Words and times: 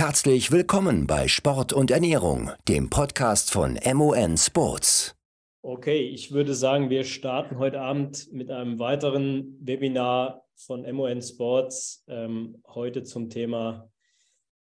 Herzlich 0.00 0.50
willkommen 0.50 1.06
bei 1.06 1.28
Sport 1.28 1.74
und 1.74 1.90
Ernährung, 1.90 2.52
dem 2.66 2.88
Podcast 2.88 3.52
von 3.52 3.78
MON 3.92 4.38
Sports. 4.38 5.14
Okay, 5.60 5.98
ich 5.98 6.32
würde 6.32 6.54
sagen, 6.54 6.88
wir 6.88 7.04
starten 7.04 7.58
heute 7.58 7.82
Abend 7.82 8.32
mit 8.32 8.50
einem 8.50 8.78
weiteren 8.78 9.58
Webinar 9.60 10.46
von 10.56 10.90
MON 10.90 11.20
Sports. 11.20 12.02
Ähm, 12.08 12.62
heute 12.66 13.02
zum 13.02 13.28
Thema 13.28 13.90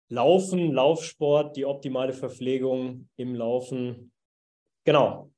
Laufen, 0.08 0.72
Laufsport, 0.72 1.56
die 1.56 1.65
optimale 1.65 2.12
Verpflegung 2.12 3.08
im 3.15 3.37
Laufen. 3.37 4.10
Genau. 4.83 5.31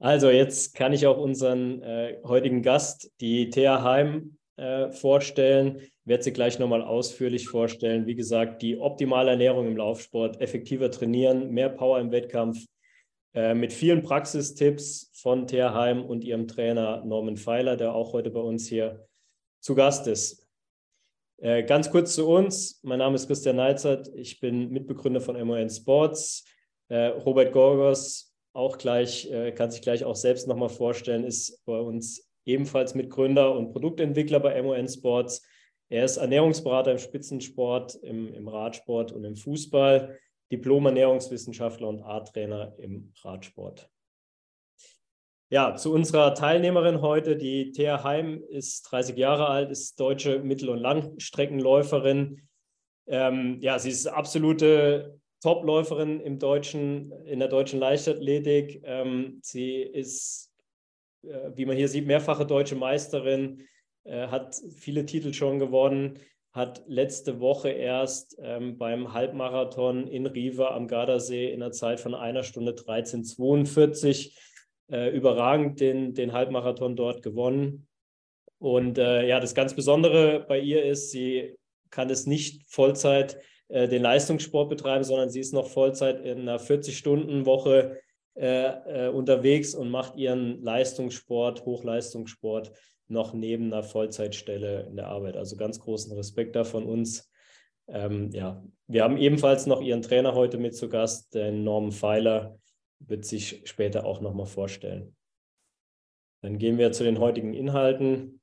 Also 0.00 0.28
jetzt 0.30 0.74
kann 0.74 0.92
ich 0.92 1.06
auch 1.06 1.18
unseren 1.18 1.80
äh, 1.82 2.18
heutigen 2.24 2.62
Gast, 2.62 3.12
die 3.20 3.48
Thea 3.48 3.84
Heim, 3.84 4.39
äh, 4.60 4.92
vorstellen. 4.92 5.80
Werde 6.04 6.22
sie 6.22 6.34
gleich 6.34 6.58
nochmal 6.58 6.82
ausführlich 6.82 7.48
vorstellen. 7.48 8.06
Wie 8.06 8.14
gesagt, 8.14 8.60
die 8.60 8.76
optimale 8.76 9.30
Ernährung 9.30 9.66
im 9.66 9.76
Laufsport, 9.76 10.38
effektiver 10.42 10.90
trainieren, 10.90 11.50
mehr 11.50 11.70
Power 11.70 11.98
im 11.98 12.12
Wettkampf, 12.12 12.66
äh, 13.32 13.54
mit 13.54 13.72
vielen 13.72 14.02
Praxistipps 14.02 15.12
von 15.14 15.46
Thea 15.46 15.72
Heim 15.72 16.04
und 16.04 16.24
ihrem 16.24 16.46
Trainer 16.46 17.02
Norman 17.06 17.38
Pfeiler, 17.38 17.78
der 17.78 17.94
auch 17.94 18.12
heute 18.12 18.30
bei 18.30 18.40
uns 18.40 18.66
hier 18.66 19.06
zu 19.60 19.74
Gast 19.74 20.06
ist. 20.06 20.46
Äh, 21.38 21.62
ganz 21.62 21.90
kurz 21.90 22.14
zu 22.14 22.28
uns. 22.28 22.80
Mein 22.82 22.98
Name 22.98 23.14
ist 23.14 23.28
Christian 23.28 23.56
Neizert. 23.56 24.10
Ich 24.14 24.40
bin 24.40 24.68
Mitbegründer 24.70 25.22
von 25.22 25.42
MON 25.42 25.70
Sports. 25.70 26.44
Robert 26.92 27.52
Gorgos 27.52 28.34
auch 28.52 28.76
gleich, 28.76 29.30
kann 29.54 29.70
sich 29.70 29.80
gleich 29.80 30.02
auch 30.02 30.16
selbst 30.16 30.48
nochmal 30.48 30.68
vorstellen, 30.68 31.22
ist 31.22 31.64
bei 31.64 31.78
uns 31.78 32.29
ebenfalls 32.44 32.94
Mitgründer 32.94 33.54
und 33.54 33.72
Produktentwickler 33.72 34.40
bei 34.40 34.60
MON 34.62 34.88
Sports. 34.88 35.46
Er 35.88 36.04
ist 36.04 36.16
Ernährungsberater 36.16 36.92
im 36.92 36.98
Spitzensport, 36.98 37.96
im, 38.02 38.32
im 38.32 38.48
Radsport 38.48 39.12
und 39.12 39.24
im 39.24 39.36
Fußball, 39.36 40.18
Diplom-Ernährungswissenschaftler 40.52 41.88
und 41.88 42.02
A-Trainer 42.02 42.74
im 42.78 43.12
Radsport. 43.22 43.90
Ja, 45.52 45.74
zu 45.74 45.92
unserer 45.92 46.34
Teilnehmerin 46.34 47.02
heute, 47.02 47.36
die 47.36 47.72
Thea 47.72 48.04
Heim 48.04 48.40
ist 48.50 48.82
30 48.82 49.16
Jahre 49.16 49.48
alt, 49.48 49.70
ist 49.70 49.98
deutsche 49.98 50.38
Mittel- 50.38 50.68
und 50.68 50.78
Langstreckenläuferin. 50.78 52.48
Ähm, 53.08 53.58
ja, 53.60 53.76
sie 53.80 53.90
ist 53.90 54.06
absolute 54.06 55.18
Topläuferin 55.42 56.20
im 56.20 56.38
deutschen, 56.38 57.10
in 57.24 57.40
der 57.40 57.48
deutschen 57.48 57.80
Leichtathletik. 57.80 58.82
Ähm, 58.84 59.40
sie 59.42 59.82
ist, 59.82 60.49
wie 61.22 61.66
man 61.66 61.76
hier 61.76 61.88
sieht, 61.88 62.06
mehrfache 62.06 62.46
deutsche 62.46 62.76
Meisterin, 62.76 63.66
äh, 64.04 64.28
hat 64.28 64.56
viele 64.76 65.04
Titel 65.06 65.32
schon 65.32 65.58
gewonnen, 65.58 66.18
hat 66.52 66.82
letzte 66.86 67.40
Woche 67.40 67.68
erst 67.68 68.36
ähm, 68.42 68.76
beim 68.76 69.12
Halbmarathon 69.12 70.08
in 70.08 70.26
Riva 70.26 70.74
am 70.74 70.88
Gardasee 70.88 71.50
in 71.52 71.62
einer 71.62 71.72
Zeit 71.72 72.00
von 72.00 72.14
einer 72.14 72.42
Stunde 72.42 72.72
13,42 72.72 74.36
äh, 74.90 75.10
überragend 75.10 75.80
den, 75.80 76.14
den 76.14 76.32
Halbmarathon 76.32 76.96
dort 76.96 77.22
gewonnen. 77.22 77.86
Und 78.58 78.98
äh, 78.98 79.26
ja, 79.26 79.38
das 79.38 79.54
ganz 79.54 79.74
Besondere 79.74 80.44
bei 80.46 80.58
ihr 80.58 80.84
ist, 80.84 81.10
sie 81.10 81.54
kann 81.90 82.10
es 82.10 82.26
nicht 82.26 82.66
Vollzeit 82.66 83.38
äh, 83.68 83.86
den 83.86 84.02
Leistungssport 84.02 84.68
betreiben, 84.68 85.04
sondern 85.04 85.30
sie 85.30 85.40
ist 85.40 85.54
noch 85.54 85.68
Vollzeit 85.68 86.24
in 86.24 86.40
einer 86.40 86.58
40-Stunden-Woche 86.58 88.00
äh, 88.34 89.06
äh, 89.06 89.08
unterwegs 89.08 89.74
und 89.74 89.90
macht 89.90 90.16
ihren 90.16 90.62
Leistungssport, 90.62 91.64
Hochleistungssport 91.64 92.72
noch 93.08 93.34
neben 93.34 93.72
einer 93.72 93.82
Vollzeitstelle 93.82 94.86
in 94.88 94.96
der 94.96 95.08
Arbeit. 95.08 95.36
Also 95.36 95.56
ganz 95.56 95.80
großen 95.80 96.12
Respekt 96.16 96.54
da 96.54 96.64
von 96.64 96.84
uns. 96.84 97.30
Ähm, 97.88 98.30
ja, 98.30 98.64
wir 98.86 99.02
haben 99.02 99.16
ebenfalls 99.16 99.66
noch 99.66 99.80
ihren 99.80 100.02
Trainer 100.02 100.34
heute 100.34 100.58
mit 100.58 100.76
zu 100.76 100.88
Gast, 100.88 101.34
den 101.34 101.64
Norman 101.64 101.92
Pfeiler, 101.92 102.58
wird 103.00 103.24
sich 103.24 103.62
später 103.64 104.06
auch 104.06 104.20
nochmal 104.20 104.46
vorstellen. 104.46 105.16
Dann 106.42 106.58
gehen 106.58 106.78
wir 106.78 106.92
zu 106.92 107.04
den 107.04 107.18
heutigen 107.18 107.52
Inhalten. 107.52 108.40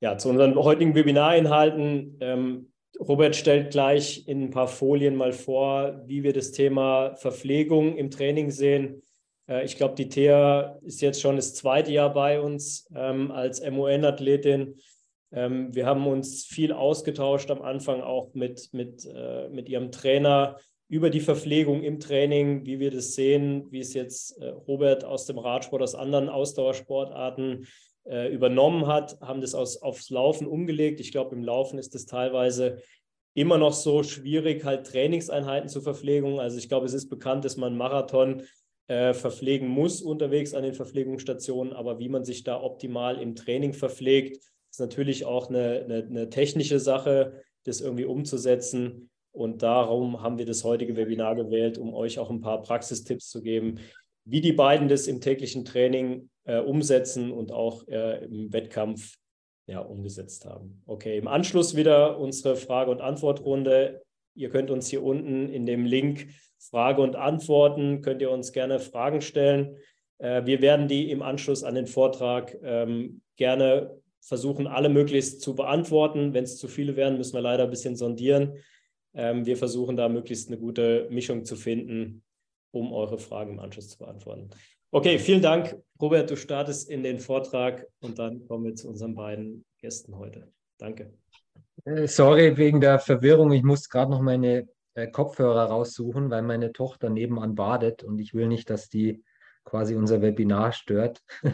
Ja, 0.00 0.18
zu 0.18 0.28
unseren 0.28 0.54
heutigen 0.56 0.94
Webinarinhalten. 0.94 2.18
Ähm, 2.20 2.72
Robert 3.08 3.36
stellt 3.36 3.70
gleich 3.70 4.26
in 4.26 4.44
ein 4.44 4.50
paar 4.50 4.68
Folien 4.68 5.14
mal 5.14 5.32
vor, 5.32 6.02
wie 6.06 6.22
wir 6.22 6.32
das 6.32 6.50
Thema 6.50 7.14
Verpflegung 7.16 7.96
im 7.96 8.10
Training 8.10 8.50
sehen. 8.50 9.02
Äh, 9.48 9.64
ich 9.64 9.76
glaube, 9.76 9.94
die 9.94 10.08
Thea 10.08 10.78
ist 10.82 11.00
jetzt 11.00 11.20
schon 11.20 11.36
das 11.36 11.54
zweite 11.54 11.92
Jahr 11.92 12.12
bei 12.12 12.40
uns 12.40 12.88
ähm, 12.94 13.30
als 13.30 13.62
MON-Athletin. 13.62 14.74
Ähm, 15.32 15.74
wir 15.74 15.86
haben 15.86 16.06
uns 16.06 16.44
viel 16.44 16.72
ausgetauscht 16.72 17.50
am 17.50 17.62
Anfang 17.62 18.00
auch 18.00 18.34
mit, 18.34 18.70
mit, 18.72 19.04
äh, 19.04 19.48
mit 19.50 19.68
ihrem 19.68 19.92
Trainer 19.92 20.56
über 20.88 21.10
die 21.10 21.20
Verpflegung 21.20 21.82
im 21.82 21.98
Training, 21.98 22.64
wie 22.64 22.78
wir 22.78 22.90
das 22.90 23.14
sehen, 23.14 23.66
wie 23.70 23.80
es 23.80 23.94
jetzt 23.94 24.40
äh, 24.40 24.48
Robert 24.48 25.04
aus 25.04 25.26
dem 25.26 25.38
Radsport, 25.38 25.82
aus 25.82 25.94
anderen 25.94 26.28
Ausdauersportarten 26.28 27.66
äh, 28.08 28.32
übernommen 28.32 28.86
hat, 28.86 29.20
haben 29.20 29.40
das 29.40 29.54
aus, 29.54 29.82
aufs 29.82 30.10
Laufen 30.10 30.46
umgelegt. 30.46 31.00
Ich 31.00 31.10
glaube, 31.10 31.34
im 31.34 31.42
Laufen 31.42 31.78
ist 31.78 31.94
es 31.96 32.06
teilweise 32.06 32.80
immer 33.36 33.58
noch 33.58 33.74
so 33.74 34.02
schwierig, 34.02 34.64
halt 34.64 34.86
Trainingseinheiten 34.86 35.68
zur 35.68 35.82
Verpflegung. 35.82 36.40
Also 36.40 36.56
ich 36.56 36.68
glaube, 36.68 36.86
es 36.86 36.94
ist 36.94 37.10
bekannt, 37.10 37.44
dass 37.44 37.58
man 37.58 37.76
Marathon 37.76 38.42
äh, 38.88 39.12
verpflegen 39.12 39.68
muss 39.68 40.00
unterwegs 40.00 40.54
an 40.54 40.62
den 40.62 40.72
Verpflegungsstationen, 40.72 41.74
aber 41.74 41.98
wie 41.98 42.08
man 42.08 42.24
sich 42.24 42.44
da 42.44 42.60
optimal 42.60 43.20
im 43.20 43.34
Training 43.34 43.74
verpflegt, 43.74 44.38
ist 44.70 44.80
natürlich 44.80 45.26
auch 45.26 45.50
eine, 45.50 45.84
eine, 45.84 46.06
eine 46.06 46.30
technische 46.30 46.80
Sache, 46.80 47.42
das 47.64 47.82
irgendwie 47.82 48.06
umzusetzen. 48.06 49.10
Und 49.32 49.62
darum 49.62 50.22
haben 50.22 50.38
wir 50.38 50.46
das 50.46 50.64
heutige 50.64 50.96
Webinar 50.96 51.36
gewählt, 51.36 51.76
um 51.76 51.92
euch 51.92 52.18
auch 52.18 52.30
ein 52.30 52.40
paar 52.40 52.62
Praxistipps 52.62 53.28
zu 53.28 53.42
geben, 53.42 53.80
wie 54.24 54.40
die 54.40 54.54
beiden 54.54 54.88
das 54.88 55.08
im 55.08 55.20
täglichen 55.20 55.66
Training 55.66 56.30
äh, 56.44 56.58
umsetzen 56.58 57.32
und 57.32 57.52
auch 57.52 57.86
äh, 57.86 58.24
im 58.24 58.50
Wettkampf 58.50 59.18
ja, 59.66 59.80
umgesetzt 59.80 60.46
haben. 60.46 60.82
Okay, 60.86 61.18
im 61.18 61.28
Anschluss 61.28 61.76
wieder 61.76 62.18
unsere 62.18 62.56
Frage- 62.56 62.90
und 62.90 63.00
Antwortrunde. 63.00 64.02
Ihr 64.34 64.50
könnt 64.50 64.70
uns 64.70 64.88
hier 64.88 65.02
unten 65.02 65.48
in 65.48 65.66
dem 65.66 65.84
Link 65.84 66.28
Frage 66.58 67.02
und 67.02 67.16
Antworten, 67.16 68.02
könnt 68.02 68.22
ihr 68.22 68.30
uns 68.30 68.52
gerne 68.52 68.80
Fragen 68.80 69.20
stellen. 69.20 69.76
Äh, 70.18 70.46
wir 70.46 70.60
werden 70.60 70.88
die 70.88 71.10
im 71.10 71.22
Anschluss 71.22 71.64
an 71.64 71.74
den 71.74 71.86
Vortrag 71.86 72.56
ähm, 72.62 73.20
gerne 73.36 74.00
versuchen, 74.20 74.66
alle 74.66 74.88
möglichst 74.88 75.40
zu 75.40 75.54
beantworten. 75.54 76.34
Wenn 76.34 76.44
es 76.44 76.58
zu 76.58 76.68
viele 76.68 76.96
werden, 76.96 77.18
müssen 77.18 77.34
wir 77.34 77.42
leider 77.42 77.64
ein 77.64 77.70
bisschen 77.70 77.96
sondieren. 77.96 78.54
Ähm, 79.14 79.46
wir 79.46 79.56
versuchen 79.56 79.96
da 79.96 80.08
möglichst 80.08 80.48
eine 80.48 80.58
gute 80.58 81.06
Mischung 81.10 81.44
zu 81.44 81.56
finden, 81.56 82.22
um 82.72 82.92
eure 82.92 83.18
Fragen 83.18 83.52
im 83.52 83.60
Anschluss 83.60 83.90
zu 83.90 83.98
beantworten. 83.98 84.50
Okay, 84.96 85.18
vielen 85.18 85.42
Dank. 85.42 85.76
Robert, 86.00 86.30
du 86.30 86.38
startest 86.38 86.88
in 86.88 87.02
den 87.02 87.20
Vortrag 87.20 87.86
und 88.00 88.18
dann 88.18 88.46
kommen 88.46 88.64
wir 88.64 88.74
zu 88.76 88.88
unseren 88.88 89.14
beiden 89.14 89.66
Gästen 89.78 90.16
heute. 90.16 90.50
Danke. 90.78 91.12
Äh, 91.84 92.08
sorry 92.08 92.56
wegen 92.56 92.80
der 92.80 92.98
Verwirrung. 92.98 93.52
Ich 93.52 93.62
muss 93.62 93.90
gerade 93.90 94.10
noch 94.10 94.22
meine 94.22 94.66
äh, 94.94 95.06
Kopfhörer 95.08 95.64
raussuchen, 95.64 96.30
weil 96.30 96.40
meine 96.40 96.72
Tochter 96.72 97.10
nebenan 97.10 97.54
badet 97.54 98.04
und 98.04 98.18
ich 98.18 98.32
will 98.32 98.48
nicht, 98.48 98.70
dass 98.70 98.88
die 98.88 99.22
quasi 99.64 99.94
unser 99.96 100.22
Webinar 100.22 100.72
stört. 100.72 101.22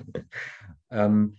ähm, 0.93 1.37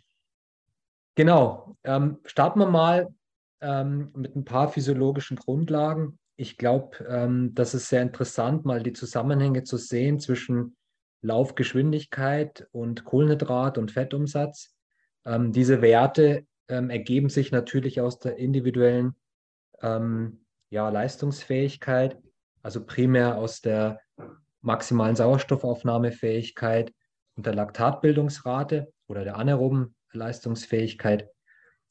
genau. 1.16 1.78
Ähm, 1.86 2.20
starten 2.26 2.60
wir 2.60 2.68
mal 2.70 3.16
ähm, 3.62 4.12
mit 4.14 4.36
ein 4.36 4.44
paar 4.44 4.68
physiologischen 4.68 5.38
Grundlagen 5.38 6.20
ich 6.36 6.58
glaube, 6.58 7.06
ähm, 7.08 7.54
das 7.54 7.76
ist 7.76 7.90
sehr 7.90 8.02
interessant, 8.02 8.66
mal 8.66 8.82
die 8.82 8.94
Zusammenhänge 8.94 9.64
zu 9.64 9.78
sehen 9.78 10.20
zwischen 10.20 10.76
Laufgeschwindigkeit 11.24 12.68
und 12.72 13.06
Kohlenhydrat- 13.06 13.78
und 13.78 13.92
Fettumsatz. 13.92 14.76
Ähm, 15.26 15.52
diese 15.52 15.82
Werte 15.82 16.46
ähm, 16.68 16.90
ergeben 16.90 17.30
sich 17.30 17.52
natürlich 17.52 18.02
aus 18.02 18.20
der 18.20 18.38
individuellen 18.38 19.16
ähm, 19.82 20.46
ja, 20.70 20.90
Leistungsfähigkeit, 20.90 22.18
also 22.62 22.86
primär 22.86 23.38
aus 23.38 23.62
der 23.62 24.02
maximalen 24.62 25.16
Sauerstoffaufnahmefähigkeit 25.16 26.94
und 27.36 27.46
der 27.46 27.56
Laktatbildungsrate 27.56 28.92
oder 29.08 29.24
der 29.24 29.38
anaeroben 29.38 29.96
Leistungsfähigkeit. 30.12 31.30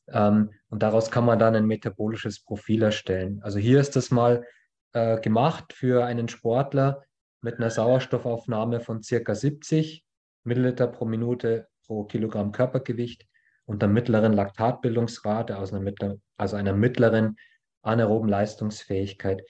Ähm, 0.08 0.50
und 0.68 0.82
daraus 0.82 1.10
kann 1.10 1.24
man 1.24 1.38
dann 1.38 1.54
ein 1.54 1.66
metabolisches 1.66 2.42
Profil 2.42 2.82
erstellen. 2.82 3.40
Also 3.42 3.58
hier 3.58 3.80
ist 3.80 3.96
das 3.96 4.10
mal 4.10 4.44
äh, 4.92 5.20
gemacht 5.20 5.72
für 5.72 6.04
einen 6.04 6.28
Sportler 6.28 7.02
mit 7.42 7.58
einer 7.58 7.70
Sauerstoffaufnahme 7.70 8.80
von 8.80 9.02
circa 9.02 9.34
70 9.34 10.04
Milliliter 10.44 10.86
pro 10.86 11.04
Minute 11.04 11.68
pro 11.86 12.04
Kilogramm 12.04 12.52
Körpergewicht 12.52 13.26
und 13.66 13.82
einer 13.82 13.92
mittleren 13.92 14.32
Laktatbildungsrate, 14.32 15.56
also 15.56 15.76
einer, 15.76 15.84
mittler, 15.84 16.16
also 16.36 16.56
einer 16.56 16.72
mittleren 16.72 17.36
anaeroben 17.82 18.28
Leistungsfähigkeit. 18.28 19.42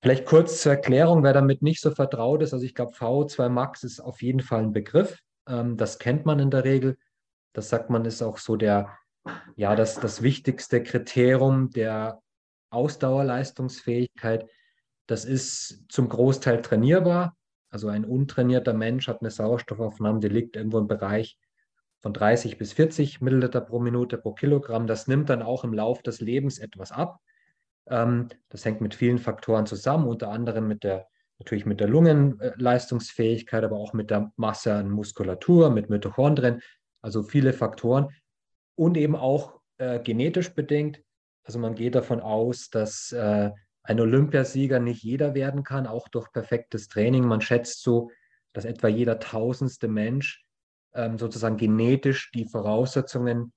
Vielleicht 0.00 0.26
kurz 0.26 0.62
zur 0.62 0.72
Erklärung, 0.72 1.22
wer 1.22 1.32
damit 1.32 1.62
nicht 1.62 1.80
so 1.80 1.90
vertraut 1.90 2.42
ist. 2.42 2.52
Also 2.52 2.64
ich 2.64 2.74
glaube, 2.74 2.96
VO2 2.96 3.48
Max 3.48 3.84
ist 3.84 4.00
auf 4.00 4.22
jeden 4.22 4.40
Fall 4.40 4.62
ein 4.62 4.72
Begriff. 4.72 5.18
Ähm, 5.48 5.76
das 5.76 5.98
kennt 5.98 6.26
man 6.26 6.38
in 6.38 6.50
der 6.50 6.64
Regel. 6.64 6.96
Das 7.52 7.68
sagt 7.68 7.90
man, 7.90 8.04
ist 8.04 8.22
auch 8.22 8.38
so 8.38 8.56
der 8.56 8.98
ja, 9.56 9.74
das, 9.76 9.94
das 9.96 10.22
wichtigste 10.22 10.82
Kriterium 10.82 11.70
der 11.70 12.20
Ausdauerleistungsfähigkeit. 12.70 14.48
Das 15.06 15.24
ist 15.24 15.84
zum 15.88 16.08
Großteil 16.08 16.62
trainierbar. 16.62 17.36
Also 17.70 17.88
ein 17.88 18.04
untrainierter 18.04 18.72
Mensch 18.72 19.08
hat 19.08 19.20
eine 19.20 19.30
Sauerstoffaufnahme, 19.30 20.20
die 20.20 20.28
liegt 20.28 20.56
irgendwo 20.56 20.78
im 20.78 20.86
Bereich 20.86 21.38
von 22.00 22.12
30 22.12 22.58
bis 22.58 22.72
40 22.72 23.20
Milliliter 23.20 23.60
pro 23.60 23.80
Minute 23.80 24.18
pro 24.18 24.32
Kilogramm. 24.32 24.86
Das 24.86 25.08
nimmt 25.08 25.30
dann 25.30 25.42
auch 25.42 25.64
im 25.64 25.72
Lauf 25.72 26.02
des 26.02 26.20
Lebens 26.20 26.58
etwas 26.58 26.92
ab. 26.92 27.18
Ähm, 27.88 28.28
das 28.48 28.64
hängt 28.64 28.80
mit 28.80 28.94
vielen 28.94 29.18
Faktoren 29.18 29.66
zusammen, 29.66 30.06
unter 30.06 30.30
anderem 30.30 30.68
mit 30.68 30.84
der 30.84 31.08
natürlich 31.38 31.66
mit 31.66 31.80
der 31.80 31.88
Lungenleistungsfähigkeit, 31.88 33.64
aber 33.64 33.76
auch 33.76 33.92
mit 33.92 34.10
der 34.10 34.32
Masse 34.36 34.74
an 34.74 34.90
Muskulatur, 34.90 35.70
mit 35.70 35.90
Mitochondrien, 35.90 36.62
also 37.02 37.22
viele 37.22 37.52
Faktoren 37.52 38.08
und 38.76 38.96
eben 38.96 39.16
auch 39.16 39.60
äh, 39.78 39.98
genetisch 39.98 40.54
bedingt. 40.54 41.02
Also 41.42 41.58
man 41.58 41.74
geht 41.74 41.94
davon 41.94 42.20
aus, 42.20 42.70
dass 42.70 43.12
äh, 43.12 43.50
ein 43.84 44.00
Olympiasieger 44.00 44.80
nicht 44.80 45.02
jeder 45.02 45.34
werden 45.34 45.62
kann, 45.62 45.86
auch 45.86 46.08
durch 46.08 46.32
perfektes 46.32 46.88
Training. 46.88 47.24
Man 47.24 47.42
schätzt 47.42 47.82
so, 47.82 48.10
dass 48.52 48.64
etwa 48.64 48.88
jeder 48.88 49.20
tausendste 49.20 49.88
Mensch 49.88 50.44
ähm, 50.94 51.18
sozusagen 51.18 51.58
genetisch 51.58 52.30
die 52.32 52.46
Voraussetzungen 52.46 53.52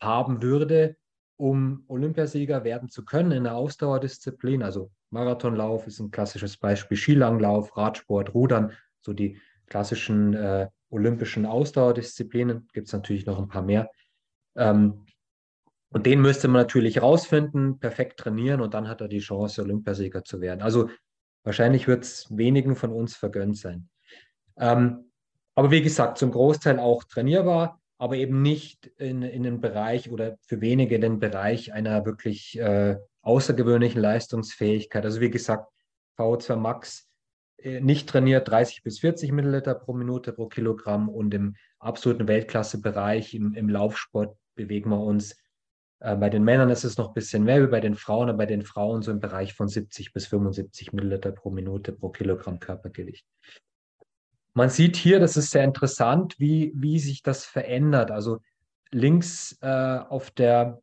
haben 0.00 0.42
würde, 0.42 0.96
um 1.36 1.84
Olympiasieger 1.88 2.62
werden 2.62 2.88
zu 2.88 3.04
können 3.04 3.32
in 3.32 3.44
der 3.44 3.56
Ausdauerdisziplin. 3.56 4.62
Also 4.62 4.90
Marathonlauf 5.10 5.86
ist 5.86 5.98
ein 5.98 6.10
klassisches 6.10 6.56
Beispiel, 6.56 6.96
Skilanglauf, 6.96 7.76
Radsport, 7.76 8.34
Rudern, 8.34 8.72
so 9.00 9.12
die 9.12 9.40
klassischen 9.66 10.34
äh, 10.34 10.68
olympischen 10.90 11.44
Ausdauerdisziplinen. 11.44 12.68
Gibt 12.72 12.86
es 12.86 12.92
natürlich 12.92 13.26
noch 13.26 13.38
ein 13.38 13.48
paar 13.48 13.62
mehr. 13.62 13.90
Ähm, 14.54 15.06
und 15.92 16.06
den 16.06 16.20
müsste 16.20 16.48
man 16.48 16.62
natürlich 16.62 17.02
rausfinden, 17.02 17.78
perfekt 17.78 18.20
trainieren 18.20 18.60
und 18.60 18.74
dann 18.74 18.88
hat 18.88 19.00
er 19.00 19.08
die 19.08 19.20
Chance, 19.20 19.62
Olympiasieger 19.62 20.24
zu 20.24 20.40
werden. 20.40 20.62
Also 20.62 20.88
wahrscheinlich 21.44 21.88
wird 21.88 22.04
es 22.04 22.26
wenigen 22.30 22.76
von 22.76 22.92
uns 22.92 23.16
vergönnt 23.16 23.56
sein. 23.56 23.88
Ähm, 24.56 25.10
aber 25.54 25.70
wie 25.70 25.82
gesagt, 25.82 26.18
zum 26.18 26.30
Großteil 26.30 26.78
auch 26.78 27.04
trainierbar 27.04 27.82
aber 28.02 28.16
eben 28.16 28.42
nicht 28.42 28.88
in, 28.98 29.22
in 29.22 29.44
den 29.44 29.60
Bereich 29.60 30.10
oder 30.10 30.36
für 30.40 30.60
wenige 30.60 30.98
den 30.98 31.20
Bereich 31.20 31.72
einer 31.72 32.04
wirklich 32.04 32.58
äh, 32.58 32.96
außergewöhnlichen 33.20 34.00
Leistungsfähigkeit. 34.00 35.04
Also 35.04 35.20
wie 35.20 35.30
gesagt, 35.30 35.70
VO2 36.18 36.56
Max 36.56 37.08
äh, 37.58 37.80
nicht 37.80 38.08
trainiert 38.08 38.48
30 38.48 38.82
bis 38.82 38.98
40 38.98 39.30
Milliliter 39.30 39.76
pro 39.76 39.92
Minute 39.92 40.32
pro 40.32 40.48
Kilogramm 40.48 41.08
und 41.08 41.32
im 41.32 41.54
absoluten 41.78 42.26
Weltklassebereich 42.26 43.34
im, 43.34 43.54
im 43.54 43.68
Laufsport 43.68 44.36
bewegen 44.56 44.90
wir 44.90 44.98
uns. 44.98 45.36
Äh, 46.02 46.16
bei 46.16 46.28
den 46.30 46.42
Männern 46.42 46.70
ist 46.70 46.84
es 46.84 46.98
noch 46.98 47.08
ein 47.08 47.14
bisschen 47.14 47.44
mehr 47.44 47.62
wie 47.62 47.68
bei 47.68 47.80
den 47.80 47.94
Frauen, 47.94 48.28
aber 48.28 48.38
bei 48.38 48.46
den 48.46 48.62
Frauen 48.62 49.02
so 49.02 49.12
im 49.12 49.20
Bereich 49.20 49.54
von 49.54 49.68
70 49.68 50.12
bis 50.12 50.26
75 50.26 50.92
Milliliter 50.92 51.30
pro 51.30 51.50
Minute 51.50 51.92
pro 51.92 52.08
Kilogramm 52.08 52.58
Körpergewicht. 52.58 53.24
Man 54.54 54.68
sieht 54.68 54.96
hier, 54.96 55.20
das 55.20 55.36
ist 55.36 55.50
sehr 55.50 55.64
interessant, 55.64 56.34
wie, 56.38 56.72
wie 56.74 56.98
sich 56.98 57.22
das 57.22 57.44
verändert. 57.44 58.10
Also 58.10 58.40
links 58.90 59.56
äh, 59.62 59.66
auf 59.66 60.30
der, 60.30 60.82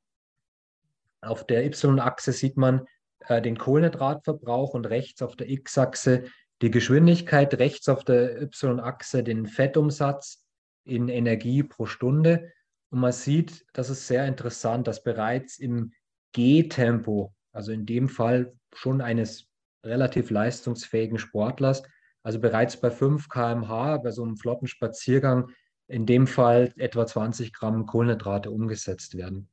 auf 1.22 1.46
der 1.46 1.66
Y-Achse 1.66 2.32
sieht 2.32 2.58
man 2.58 2.88
äh, 3.28 3.42
den 3.42 3.58
Kohlenhydratverbrauch 3.58 4.74
und 4.74 4.86
rechts 4.86 5.22
auf 5.22 5.36
der 5.36 5.50
X-Achse 5.50 6.24
die 6.62 6.72
Geschwindigkeit, 6.72 7.54
rechts 7.60 7.90
auf 7.90 8.04
der 8.04 8.42
Y-Achse 8.42 9.24
den 9.24 9.46
Fettumsatz 9.48 10.46
in 10.86 11.10
Energie 11.10 11.64
pro 11.64 11.86
Stunde. 11.86 12.52
Und 12.92 13.00
man 13.00 13.12
sieht, 13.12 13.66
das 13.74 13.90
ist 13.90 14.08
sehr 14.08 14.26
interessant, 14.26 14.88
dass 14.88 15.04
bereits 15.04 15.60
im 15.60 15.94
G-Tempo, 16.34 17.34
also 17.52 17.72
in 17.72 17.86
dem 17.86 18.10
Fall 18.10 18.54
schon 18.74 19.02
eines 19.02 19.48
relativ 19.84 20.30
leistungsfähigen 20.30 21.18
Sportlers, 21.18 21.84
also 22.24 22.40
bereits 22.40 22.78
bei 22.78 22.92
5 22.92 23.30
km/h, 23.30 23.98
bei 23.98 24.12
so 24.12 24.24
einem 24.24 24.38
flotten 24.38 24.68
Spaziergang, 24.68 25.52
in 25.88 26.06
dem 26.06 26.28
Fall 26.28 26.74
etwa 26.78 27.06
20 27.06 27.54
Gramm 27.54 27.86
Kohlenhydrate 27.86 28.52
umgesetzt 28.52 29.16
werden. 29.16 29.50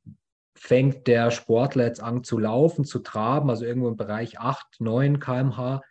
Fängt 0.55 1.07
der 1.07 1.31
Sportler 1.31 1.85
jetzt 1.85 2.01
an 2.01 2.23
zu 2.23 2.37
laufen, 2.39 2.85
zu 2.85 2.99
traben, 2.99 3.49
also 3.49 3.65
irgendwo 3.65 3.87
im 3.87 3.97
Bereich 3.97 4.39
8, 4.39 4.79
9 4.79 5.19
km/h, 5.19 5.81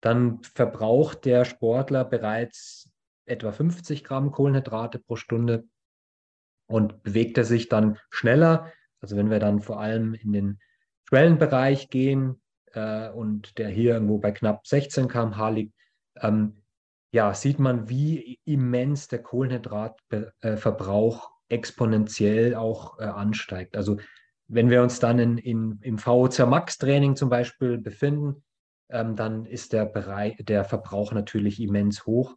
dann 0.00 0.42
verbraucht 0.42 1.24
der 1.24 1.44
Sportler 1.44 2.04
bereits 2.04 2.90
etwa 3.26 3.52
50 3.52 4.04
Gramm 4.04 4.32
Kohlenhydrate 4.32 4.98
pro 4.98 5.16
Stunde 5.16 5.64
und 6.66 7.02
bewegt 7.02 7.38
er 7.38 7.44
sich 7.44 7.68
dann 7.68 7.98
schneller. 8.10 8.72
Also 9.00 9.16
wenn 9.16 9.30
wir 9.30 9.38
dann 9.38 9.60
vor 9.60 9.80
allem 9.80 10.14
in 10.14 10.32
den 10.32 10.58
Schwellenbereich 11.08 11.90
gehen 11.90 12.40
äh, 12.72 13.10
und 13.10 13.58
der 13.58 13.68
hier 13.68 13.94
irgendwo 13.94 14.18
bei 14.18 14.32
knapp 14.32 14.66
16 14.66 15.08
km/h 15.08 15.48
liegt, 15.50 15.74
ähm, 16.20 16.62
ja, 17.12 17.32
sieht 17.34 17.60
man, 17.60 17.88
wie 17.88 18.40
immens 18.44 19.08
der 19.08 19.22
Kohlenhydratverbrauch 19.22 21.30
exponentiell 21.48 22.56
auch 22.56 22.98
äh, 22.98 23.04
ansteigt. 23.04 23.76
Also 23.76 23.98
wenn 24.48 24.70
wir 24.70 24.82
uns 24.82 25.00
dann 25.00 25.18
in, 25.18 25.38
in, 25.38 25.78
im 25.82 25.98
VO2 25.98 26.46
Max 26.46 26.78
Training 26.78 27.16
zum 27.16 27.28
Beispiel 27.28 27.78
befinden, 27.78 28.42
ähm, 28.90 29.16
dann 29.16 29.46
ist 29.46 29.72
der, 29.72 29.86
Bereich, 29.86 30.36
der 30.40 30.64
Verbrauch 30.64 31.12
natürlich 31.12 31.60
immens 31.60 32.06
hoch. 32.06 32.36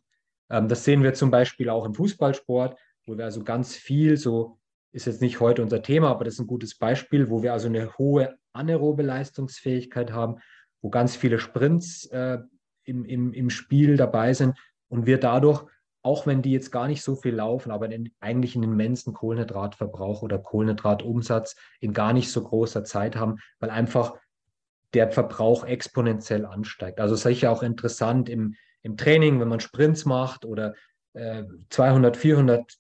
Ähm, 0.50 0.68
das 0.68 0.84
sehen 0.84 1.04
wir 1.04 1.14
zum 1.14 1.32
Beispiel 1.32 1.70
auch 1.70 1.86
im 1.86 1.94
Fußballsport, 1.94 2.78
wo 3.08 3.18
wir 3.18 3.26
also 3.26 3.44
ganz 3.44 3.76
viel, 3.76 4.18
so 4.18 4.60
ist 4.92 5.06
jetzt 5.06 5.22
nicht 5.22 5.40
heute 5.40 5.64
unser 5.64 5.82
Thema, 5.82 6.10
aber 6.10 6.26
das 6.26 6.36
ist 6.36 6.40
ein 6.42 6.48
gutes 6.48 6.78
Beispiel, 6.78 7.30
wo 7.30 7.42
wir 7.42 7.54
also 7.54 7.68
eine 7.68 7.98
hohe 7.98 8.38
anaerobe 8.54 9.04
Leistungsfähigkeit 9.04 10.12
haben, 10.12 10.38
wo 10.82 10.90
ganz 10.90 11.16
viele 11.16 11.40
Sprints 11.40 12.06
äh, 12.08 12.40
im, 12.84 13.06
im, 13.06 13.34
im 13.34 13.50
Spiel 13.50 13.98
dabei 13.98 14.34
sind 14.34 14.58
und 14.90 15.06
wir 15.06 15.20
dadurch, 15.20 15.64
auch 16.02 16.26
wenn 16.26 16.42
die 16.42 16.52
jetzt 16.52 16.72
gar 16.72 16.88
nicht 16.88 17.02
so 17.02 17.16
viel 17.16 17.36
laufen, 17.36 17.72
aber 17.72 17.90
in, 17.92 18.12
eigentlich 18.20 18.56
einen 18.56 18.72
immensen 18.72 19.14
Kohlenhydratverbrauch 19.14 20.22
oder 20.22 20.40
Kohlenhydratumsatz 20.40 21.56
in 21.80 21.94
gar 21.94 22.14
nicht 22.14 22.32
so 22.32 22.44
großer 22.44 22.84
Zeit 22.84 23.16
haben, 23.16 23.38
weil 23.60 23.70
einfach 23.70 24.16
der 24.94 25.12
Verbrauch 25.12 25.66
exponentiell 25.66 26.46
ansteigt. 26.46 27.00
Also 27.00 27.16
sicher 27.16 27.52
auch 27.52 27.62
interessant 27.62 28.30
im, 28.30 28.56
im 28.84 28.96
Training, 28.96 29.40
wenn 29.40 29.50
man 29.50 29.60
Sprints 29.60 30.06
macht 30.06 30.46
oder 30.46 30.76
äh, 31.14 31.44
200, 31.70 32.16
400 32.16 32.78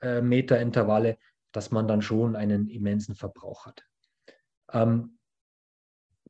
äh, 0.00 0.20
Meter 0.20 0.60
Intervalle, 0.60 1.18
dass 1.52 1.70
man 1.70 1.88
dann 1.88 2.02
schon 2.02 2.36
einen 2.36 2.68
immensen 2.68 3.14
Verbrauch 3.14 3.66
hat. 3.66 3.84
Ähm, 4.72 5.18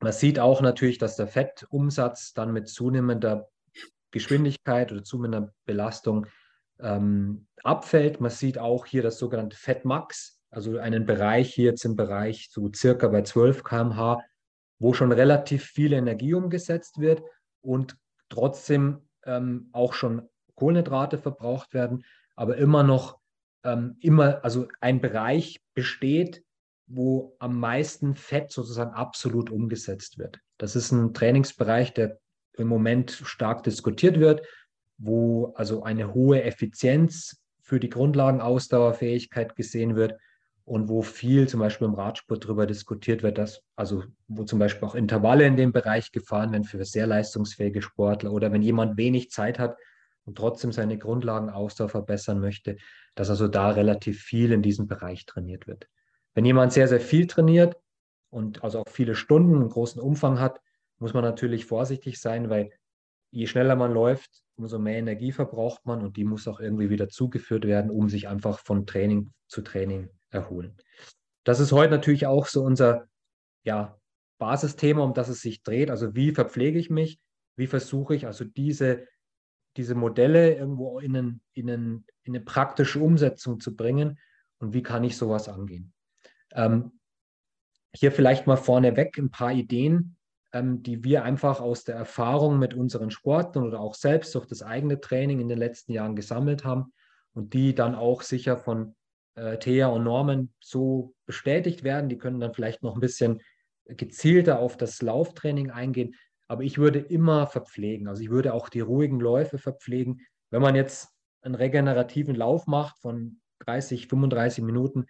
man 0.01 0.13
sieht 0.13 0.39
auch 0.39 0.61
natürlich, 0.61 0.99
dass 0.99 1.17
der 1.17 1.27
Fettumsatz 1.27 2.33
dann 2.33 2.53
mit 2.53 2.69
zunehmender 2.69 3.49
Geschwindigkeit 4.11 4.93
oder 4.93 5.03
zunehmender 5.03 5.53
Belastung 5.65 6.27
ähm, 6.81 7.47
abfällt. 7.63 8.21
Man 8.21 8.31
sieht 8.31 8.59
auch 8.59 8.87
hier 8.87 9.03
das 9.03 9.19
sogenannte 9.19 9.57
Fettmax, 9.57 10.41
also 10.51 10.79
einen 10.79 11.05
Bereich 11.05 11.53
hier 11.53 11.71
jetzt 11.71 11.85
im 11.85 11.97
Bereich 11.97 12.49
so 12.51 12.71
circa 12.73 13.09
bei 13.09 13.23
12 13.23 13.65
km/h, 13.65 14.23
wo 14.79 14.95
schon 14.95 15.13
relativ 15.13 15.65
viel 15.65 15.93
Energie 15.93 16.35
umgesetzt 16.35 17.01
wird 17.01 17.23
und 17.61 17.97
trotzdem 18.29 19.09
ähm, 19.25 19.69
auch 19.73 19.93
schon 19.93 20.29
Kohlenhydrate 20.55 21.19
verbraucht 21.19 21.75
werden, 21.75 22.05
aber 22.37 22.57
immer 22.57 22.83
noch 22.83 23.18
ähm, 23.65 23.97
immer, 24.01 24.45
also 24.45 24.69
ein 24.81 25.01
Bereich 25.01 25.61
besteht, 25.75 26.43
wo 26.87 27.37
am 27.39 27.61
meisten 27.61 28.15
Fett 28.15 28.51
sozusagen 28.51 28.93
absolut 28.93 29.51
umgesetzt 29.51 30.19
wird. 30.19 30.41
Das 30.57 30.75
ist 30.75 30.91
ein 30.91 31.13
Trainingsbereich, 31.13 31.93
der 31.93 32.19
im 32.57 32.69
Moment 32.69 33.11
stark 33.11 33.63
diskutiert 33.63 34.19
wird, 34.19 34.43
wo 34.97 35.53
also 35.55 35.83
eine 35.83 36.15
hohe 36.15 36.43
Effizienz 36.43 37.41
für 37.61 37.79
die 37.79 37.91
Grundlagenausdauerfähigkeit 37.91 39.55
gesehen 39.55 39.95
wird 39.95 40.19
und 40.65 40.89
wo 40.89 41.03
viel 41.03 41.49
zum 41.49 41.61
Beispiel 41.61 41.87
im 41.87 41.95
Radsport 41.95 42.45
darüber 42.45 42.67
diskutiert 42.67 43.23
wird, 43.23 43.39
dass 43.39 43.63
also 43.77 44.05
wo 44.27 44.45
zum 44.45 44.59
Beispiel 44.59 44.89
auch 44.89 44.95
Intervalle 44.95 45.47
in 45.47 45.57
dem 45.57 45.73
Bereich 45.73 46.11
gefahren 46.11 46.53
werden 46.53 46.65
für 46.65 46.85
sehr 46.85 47.07
leistungsfähige 47.07 47.83
Sportler 47.83 48.33
oder 48.33 48.51
wenn 48.53 48.63
jemand 48.63 48.97
wenig 48.97 49.31
Zeit 49.31 49.59
hat 49.59 49.77
und 50.29 50.37
trotzdem 50.37 50.73
seine 50.73 50.99
Grundlagenausdauer 50.99 51.89
verbessern 51.89 52.39
möchte, 52.39 52.77
dass 53.15 53.31
also 53.31 53.49
da 53.49 53.71
relativ 53.71 54.21
viel 54.21 54.53
in 54.53 54.61
diesem 54.61 54.87
Bereich 54.87 55.25
trainiert 55.25 55.67
wird. 55.67 55.89
Wenn 56.35 56.45
jemand 56.45 56.75
sehr, 56.75 56.87
sehr 56.87 57.01
viel 57.01 57.27
trainiert 57.27 57.77
und 58.29 58.63
also 58.63 58.81
auch 58.81 58.89
viele 58.91 59.15
Stunden, 59.15 59.55
einen 59.55 59.71
großen 59.71 60.03
Umfang 60.03 60.39
hat, 60.39 60.61
muss 60.99 61.15
man 61.15 61.25
natürlich 61.25 61.65
vorsichtig 61.65 62.21
sein, 62.21 62.51
weil 62.51 62.71
je 63.31 63.47
schneller 63.47 63.75
man 63.75 63.95
läuft, 63.95 64.43
umso 64.57 64.79
mehr 64.79 64.99
Energie 64.99 65.33
verbraucht 65.33 65.87
man 65.87 66.03
und 66.03 66.19
die 66.19 66.25
muss 66.25 66.47
auch 66.47 66.61
irgendwie 66.61 66.91
wieder 66.91 67.09
zugeführt 67.09 67.67
werden, 67.67 67.91
um 67.91 68.11
sich 68.11 68.29
einfach 68.29 68.59
von 68.59 68.85
Training 68.85 69.33
zu 69.47 69.63
Training 69.63 70.11
erholen. 70.29 70.77
Das 71.45 71.59
ist 71.59 71.73
heute 71.73 71.93
natürlich 71.93 72.27
auch 72.27 72.45
so 72.45 72.63
unser 72.63 73.07
ja, 73.65 73.99
Basisthema, 74.37 75.03
um 75.03 75.15
das 75.15 75.31
es 75.31 75.41
sich 75.41 75.63
dreht. 75.63 75.91
Also 75.91 76.15
wie 76.15 76.33
verpflege 76.33 76.79
ich 76.79 76.91
mich? 76.91 77.19
Wie 77.57 77.67
versuche 77.67 78.15
ich 78.15 78.27
also 78.27 78.45
diese, 78.45 79.07
diese 79.79 79.95
Modelle 79.95 80.55
irgendwo 80.55 80.99
in, 80.99 81.17
einen, 81.17 81.41
in, 81.55 81.71
einen, 81.71 82.07
in 82.25 82.35
eine 82.35 82.45
praktische 82.45 82.99
Umsetzung 83.01 83.61
zu 83.61 83.75
bringen 83.75 84.19
und 84.59 84.75
wie 84.75 84.83
kann 84.83 85.05
ich 85.05 85.17
sowas 85.17 85.49
angehen? 85.49 85.93
Ähm, 86.53 86.99
hier 87.95 88.13
vielleicht 88.13 88.47
mal 88.47 88.57
vorneweg 88.57 89.17
ein 89.17 89.31
paar 89.31 89.53
Ideen, 89.53 90.17
ähm, 90.53 90.83
die 90.83 91.05
wir 91.05 91.25
einfach 91.25 91.61
aus 91.61 91.85
der 91.85 91.95
Erfahrung 91.95 92.59
mit 92.59 92.75
unseren 92.75 93.11
Sporten 93.11 93.63
oder 93.63 93.81
auch 93.81 93.95
selbst 93.95 94.35
durch 94.35 94.47
das 94.47 94.63
eigene 94.63 95.01
Training 95.01 95.41
in 95.41 95.49
den 95.49 95.59
letzten 95.59 95.93
Jahren 95.93 96.17
gesammelt 96.17 96.65
haben 96.65 96.93
und 97.33 97.55
die 97.55 97.75
dann 97.75 97.95
auch 97.95 98.23
sicher 98.23 98.57
von 98.57 98.97
äh, 99.37 99.59
Thea 99.59 99.87
und 99.87 100.05
Norman 100.05 100.53
so 100.61 101.15
bestätigt 101.27 101.85
werden. 101.85 102.09
Die 102.09 102.19
können 102.19 102.41
dann 102.41 102.55
vielleicht 102.55 102.83
noch 102.83 102.95
ein 102.95 103.01
bisschen 103.01 103.41
gezielter 103.87 104.59
auf 104.59 104.77
das 104.77 105.01
Lauftraining 105.01 105.71
eingehen. 105.71 106.15
Aber 106.49 106.63
ich 106.63 106.79
würde 106.79 106.99
immer 106.99 107.47
verpflegen. 107.47 108.09
Also 108.09 108.23
ich 108.23 108.31
würde 108.31 108.55
auch 108.55 108.69
die 108.69 108.81
ruhigen 108.81 109.21
Läufe 109.21 109.59
verpflegen. 109.59 110.23
Wenn 110.51 110.63
man 110.63 110.75
jetzt 110.75 111.11
einen 111.43 111.55
regenerativen 111.55 112.35
Lauf 112.35 112.67
macht 112.67 112.99
von 112.99 113.41
30, 113.61 114.09
35 114.09 114.65
Minuten, 114.65 115.07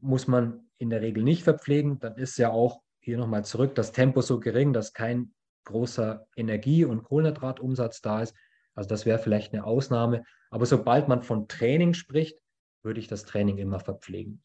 muss 0.00 0.28
man 0.28 0.68
in 0.76 0.90
der 0.90 1.00
Regel 1.00 1.24
nicht 1.24 1.42
verpflegen. 1.42 1.98
Dann 2.00 2.16
ist 2.16 2.38
ja 2.38 2.50
auch 2.50 2.82
hier 3.00 3.18
nochmal 3.18 3.44
zurück 3.44 3.74
das 3.74 3.92
Tempo 3.92 4.20
so 4.20 4.38
gering, 4.38 4.72
dass 4.72 4.92
kein 4.92 5.32
großer 5.64 6.26
Energie- 6.36 6.84
und 6.84 7.04
Kohlenhydratumsatz 7.04 8.00
da 8.02 8.22
ist. 8.22 8.34
Also 8.74 8.88
das 8.88 9.06
wäre 9.06 9.18
vielleicht 9.18 9.52
eine 9.52 9.64
Ausnahme. 9.64 10.24
Aber 10.50 10.66
sobald 10.66 11.08
man 11.08 11.22
von 11.22 11.48
Training 11.48 11.94
spricht, 11.94 12.38
würde 12.82 13.00
ich 13.00 13.08
das 13.08 13.24
Training 13.24 13.58
immer 13.58 13.80
verpflegen. 13.80 14.42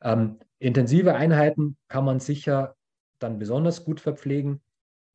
Ähm, 0.00 0.38
intensive 0.58 1.14
Einheiten 1.14 1.76
kann 1.88 2.04
man 2.04 2.20
sicher 2.20 2.76
dann 3.18 3.38
besonders 3.38 3.84
gut 3.84 4.00
verpflegen, 4.00 4.62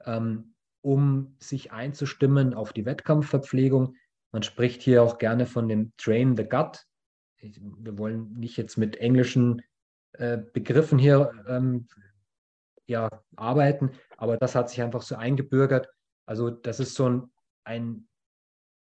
ähm, 0.05 0.53
um 0.81 1.35
sich 1.39 1.71
einzustimmen 1.71 2.53
auf 2.53 2.73
die 2.73 2.85
Wettkampfverpflegung. 2.85 3.95
Man 4.31 4.43
spricht 4.43 4.81
hier 4.81 5.03
auch 5.03 5.17
gerne 5.17 5.45
von 5.45 5.67
dem 5.67 5.93
Train 5.97 6.35
the 6.35 6.43
Gut. 6.43 6.85
Wir 7.39 7.97
wollen 7.97 8.33
nicht 8.33 8.57
jetzt 8.57 8.77
mit 8.77 8.97
englischen 8.97 9.61
äh, 10.13 10.37
Begriffen 10.37 10.97
hier 10.97 11.31
ähm, 11.47 11.87
ja, 12.85 13.09
arbeiten, 13.35 13.91
aber 14.17 14.37
das 14.37 14.55
hat 14.55 14.69
sich 14.69 14.81
einfach 14.81 15.01
so 15.01 15.15
eingebürgert. 15.15 15.89
Also 16.25 16.49
das 16.49 16.79
ist 16.79 16.95
so 16.95 17.09
ein, 17.09 17.31
ein, 17.63 18.07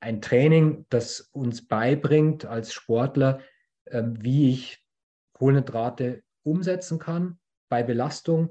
ein 0.00 0.20
Training, 0.20 0.86
das 0.90 1.20
uns 1.20 1.66
beibringt 1.66 2.44
als 2.44 2.72
Sportler, 2.72 3.40
äh, 3.86 4.02
wie 4.04 4.50
ich 4.50 4.84
Kohlenhydrate 5.32 6.22
umsetzen 6.42 6.98
kann 6.98 7.38
bei 7.68 7.82
Belastung. 7.82 8.50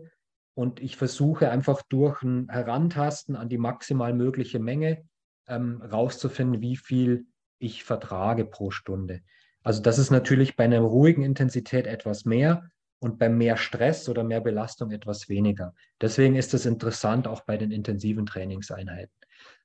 Und 0.56 0.80
ich 0.80 0.98
versuche 0.98 1.52
einfach 1.52 1.82
durch 1.84 2.24
ein 2.24 2.48
Herantasten 2.50 3.36
an 3.36 3.50
die 3.50 3.58
maximal 3.58 4.14
mögliche 4.14 4.60
Menge 4.60 5.04
ähm, 5.48 5.82
rauszufinden, 5.82 6.62
wie 6.62 6.78
viel 6.78 7.28
ich 7.60 7.84
vertrage 7.84 8.46
pro 8.46 8.72
Stunde. 8.72 9.22
Also 9.64 9.82
das 9.82 9.98
ist 9.98 10.12
natürlich 10.12 10.56
bei 10.56 10.64
einer 10.64 10.80
ruhigen 10.80 11.24
Intensität 11.24 11.88
etwas 11.88 12.26
mehr 12.26 12.70
und 13.00 13.20
bei 13.20 13.30
mehr 13.30 13.58
Stress 13.58 14.08
oder 14.08 14.24
mehr 14.24 14.42
Belastung 14.42 14.92
etwas 14.92 15.28
weniger. 15.28 15.74
Deswegen 16.00 16.36
ist 16.36 16.54
es 16.54 16.66
interessant 16.66 17.28
auch 17.28 17.42
bei 17.42 17.58
den 17.58 17.72
intensiven 17.72 18.26
Trainingseinheiten. 18.26 19.14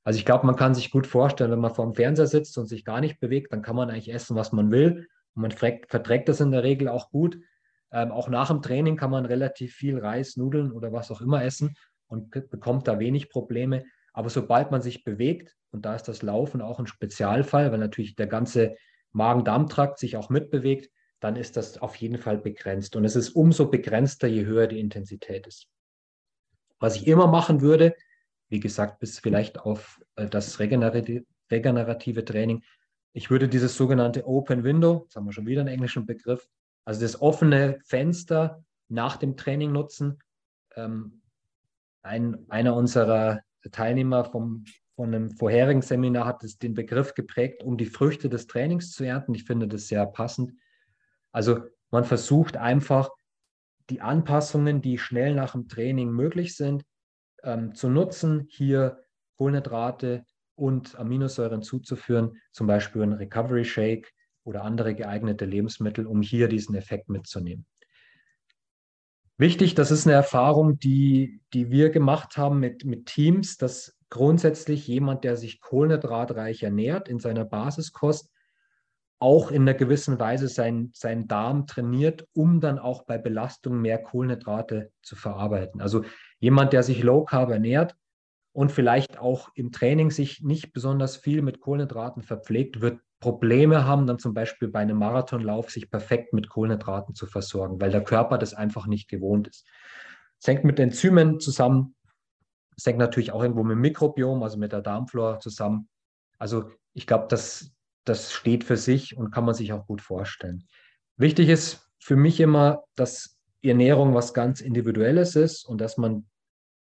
Also 0.03 0.19
ich 0.19 0.25
glaube, 0.25 0.47
man 0.47 0.57
kann 0.57 0.75
sich 0.75 0.91
gut 0.91 1.07
vorstellen, 1.07 1.51
wenn 1.51 1.61
man 1.61 1.75
vor 1.75 1.85
dem 1.85 1.95
Fernseher 1.95 2.27
sitzt 2.27 2.57
und 2.59 2.67
sich 2.67 2.85
gar 2.85 3.01
nicht 3.01 3.21
bewegt, 3.21 3.53
dann 3.53 3.63
kann 3.63 3.77
man 3.77 3.91
eigentlich 3.91 4.13
essen, 4.13 4.37
was 4.37 4.53
man 4.53 4.71
will. 4.71 5.09
Und 5.35 5.43
man 5.43 5.51
verträgt 5.53 6.29
das 6.29 6.41
in 6.41 6.51
der 6.51 6.65
Regel 6.65 6.89
auch 6.89 7.11
gut. 7.11 7.39
Ähm, 7.93 8.13
auch 8.13 8.29
nach 8.29 8.49
dem 8.49 8.63
Training 8.63 8.97
kann 8.97 9.11
man 9.11 9.27
relativ 9.27 9.75
viel 9.75 9.99
Reis, 9.99 10.37
Nudeln 10.37 10.73
oder 10.73 10.93
was 10.93 11.11
auch 11.11 11.21
immer 11.21 11.45
essen 11.45 11.75
und 12.07 12.31
bekommt 12.31 12.89
da 12.89 12.99
wenig 12.99 13.31
Probleme. 13.31 13.85
Aber 14.13 14.31
sobald 14.31 14.71
man 14.71 14.83
sich 14.83 15.05
bewegt, 15.05 15.57
und 15.73 15.85
da 15.85 15.95
ist 15.95 16.09
das 16.09 16.23
Laufen 16.23 16.61
auch 16.61 16.79
ein 16.79 16.87
Spezialfall, 16.87 17.71
weil 17.71 17.79
natürlich 17.79 18.17
der 18.17 18.27
ganze 18.27 18.77
Magen-Darm-Trakt 19.13 19.99
sich 19.99 20.17
auch 20.17 20.31
mitbewegt, 20.31 20.91
dann 21.21 21.37
ist 21.37 21.57
das 21.57 21.79
auf 21.79 21.97
jeden 21.97 22.19
Fall 22.19 22.39
begrenzt. 22.39 22.97
Und 22.97 23.05
es 23.05 23.15
ist 23.15 23.31
umso 23.31 23.71
begrenzter, 23.71 24.27
je 24.27 24.47
höher 24.47 24.67
die 24.67 24.81
Intensität 24.81 25.47
ist. 25.47 25.69
Was 26.79 26.97
ich 26.97 27.07
immer 27.07 27.27
machen 27.27 27.61
würde, 27.61 27.95
wie 28.49 28.61
gesagt, 28.61 28.99
bis 28.99 29.19
vielleicht 29.19 29.61
auf 29.61 30.01
äh, 30.17 30.27
das 30.27 30.59
regenerative, 30.59 32.25
Training, 32.25 32.63
ich 33.13 33.31
würde 33.31 33.49
dieses 33.49 33.77
sogenannte 33.77 34.27
Open 34.27 34.65
Window, 34.65 35.03
jetzt 35.05 35.17
haben 35.17 35.27
wir 35.27 35.33
schon 35.33 35.47
wieder 35.47 35.61
einen 35.61 35.69
englischen 35.69 36.07
Begriff, 36.07 36.49
also 36.85 37.01
das 37.01 37.21
offene 37.21 37.79
Fenster 37.85 38.65
nach 38.89 39.17
dem 39.17 39.37
Training 39.37 39.73
nutzen. 39.73 40.19
Ähm, 40.77 41.23
ein, 42.03 42.47
einer 42.49 42.75
unserer 42.75 43.41
Teilnehmer 43.71 44.25
vom, 44.25 44.65
von 44.97 45.15
einem 45.15 45.31
vorherigen 45.31 45.83
Seminar 45.83 46.27
hat 46.27 46.43
es 46.45 46.59
den 46.59 46.75
Begriff 46.75 47.15
geprägt, 47.15 47.63
um 47.63 47.77
die 47.77 47.87
Früchte 47.87 48.29
des 48.29 48.47
Trainings 48.47 48.93
zu 48.93 49.05
ernten. 49.05 49.35
Ich 49.35 49.45
finde 49.45 49.69
das 49.69 49.89
sehr 49.89 50.07
passend. 50.07 50.53
Also 51.33 51.61
man 51.91 52.05
versucht 52.05 52.57
einfach 52.57 53.11
die 53.91 54.01
Anpassungen, 54.01 54.81
die 54.81 54.99
schnell 54.99 55.35
nach 55.35 55.53
dem 55.53 55.69
Training 55.69 56.11
möglich 56.11 56.57
sind, 56.57 56.85
ähm, 57.43 57.75
zu 57.75 57.89
nutzen, 57.89 58.47
hier 58.49 59.03
Kohlenhydrate 59.37 60.25
und 60.55 60.99
Aminosäuren 60.99 61.63
zuzuführen, 61.63 62.37
zum 62.53 62.67
Beispiel 62.67 63.03
ein 63.03 63.13
Recovery 63.13 63.65
Shake 63.65 64.13
oder 64.45 64.65
andere 64.65 64.95
geeignete 64.95 65.45
Lebensmittel, 65.45 66.07
um 66.07 66.23
hier 66.23 66.49
diesen 66.49 66.75
Effekt 66.75 67.09
mitzunehmen. 67.09 67.67
Wichtig, 69.39 69.75
das 69.75 69.91
ist 69.91 70.07
eine 70.07 70.15
Erfahrung, 70.15 70.79
die, 70.79 71.41
die 71.55 71.71
wir 71.71 71.89
gemacht 71.89 72.37
haben 72.37 72.61
mit, 72.61 72.85
mit 72.85 73.07
Teams, 73.07 73.57
dass 73.57 73.97
grundsätzlich 74.11 74.87
jemand, 74.87 75.25
der 75.25 75.37
sich 75.37 75.61
kohlenhydratreich 75.61 76.63
ernährt 76.63 77.09
in 77.09 77.21
seiner 77.21 77.47
Basiskost, 77.47 78.31
auch 79.19 79.51
in 79.51 79.63
einer 79.63 79.75
gewissen 79.75 80.19
Weise 80.19 80.49
sein, 80.49 80.91
seinen 80.95 81.29
Darm 81.29 81.67
trainiert, 81.67 82.27
um 82.33 82.61
dann 82.61 82.79
auch 82.79 83.05
bei 83.05 83.19
Belastung 83.19 83.81
mehr 83.81 84.03
Kohlenhydrate 84.03 84.91
zu 85.03 85.15
verarbeiten. 85.15 85.81
Also 85.81 86.05
jemand, 86.39 86.73
der 86.73 86.83
sich 86.83 87.03
low 87.03 87.25
carb 87.25 87.51
ernährt 87.51 87.97
und 88.53 88.73
vielleicht 88.73 89.19
auch 89.19 89.51
im 89.55 89.73
Training 89.73 90.11
sich 90.11 90.43
nicht 90.43 90.73
besonders 90.73 91.17
viel 91.17 91.43
mit 91.43 91.61
Kohlenhydraten 91.61 92.23
verpflegt, 92.23 92.81
wird 92.81 93.01
Probleme 93.21 93.85
haben, 93.85 94.07
dann 94.07 94.19
zum 94.19 94.33
Beispiel 94.33 94.69
bei 94.69 94.81
einem 94.81 94.97
Marathonlauf 94.97 95.71
sich 95.71 95.91
perfekt 95.91 96.33
mit 96.33 96.49
Kohlenhydraten 96.49 97.15
zu 97.15 97.27
versorgen, 97.27 97.81
weil 97.81 97.91
der 97.91 98.03
Körper 98.03 98.39
das 98.39 98.55
einfach 98.55 98.87
nicht 98.87 99.09
gewohnt 99.09 99.49
ist. 99.49 99.67
Es 100.41 100.49
hängt 100.49 100.65
mit 100.65 100.81
Enzymen 100.81 101.39
zusammen. 101.39 101.95
Es 102.77 102.87
hängt 102.87 102.99
natürlich 102.99 103.33
auch 103.33 103.43
irgendwo 103.43 103.63
mit 103.63 103.75
dem 103.75 103.83
Mikrobiom, 103.83 104.43
also 104.43 104.57
mit 104.57 104.73
der 104.73 104.81
Darmflora 104.81 105.39
zusammen. 105.39 105.89
Also 106.39 106.71
ich 106.95 107.07
glaube, 107.07 107.27
das, 107.29 107.73
das 108.05 108.33
steht 108.33 108.65
für 108.65 108.79
sich 108.79 109.17
und 109.19 109.31
kann 109.31 109.45
man 109.45 109.55
sich 109.55 109.75
auch 109.75 109.87
gut 109.87 110.01
vorstellen. 110.01 110.67
Wichtig 111.19 111.51
ist 111.51 111.87
für 111.99 112.17
mich 112.17 112.41
immer, 112.41 112.85
dass 112.95 113.39
Ernährung 113.63 114.15
was 114.15 114.33
ganz 114.33 114.63
Individuelles 114.63 115.37
ist 115.37 115.67
und 115.67 115.83
dass 115.83 115.99
man 115.99 116.27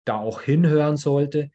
da 0.05 0.17
auch 0.17 0.41
hinhören 0.41 0.97
sollte 0.97 1.51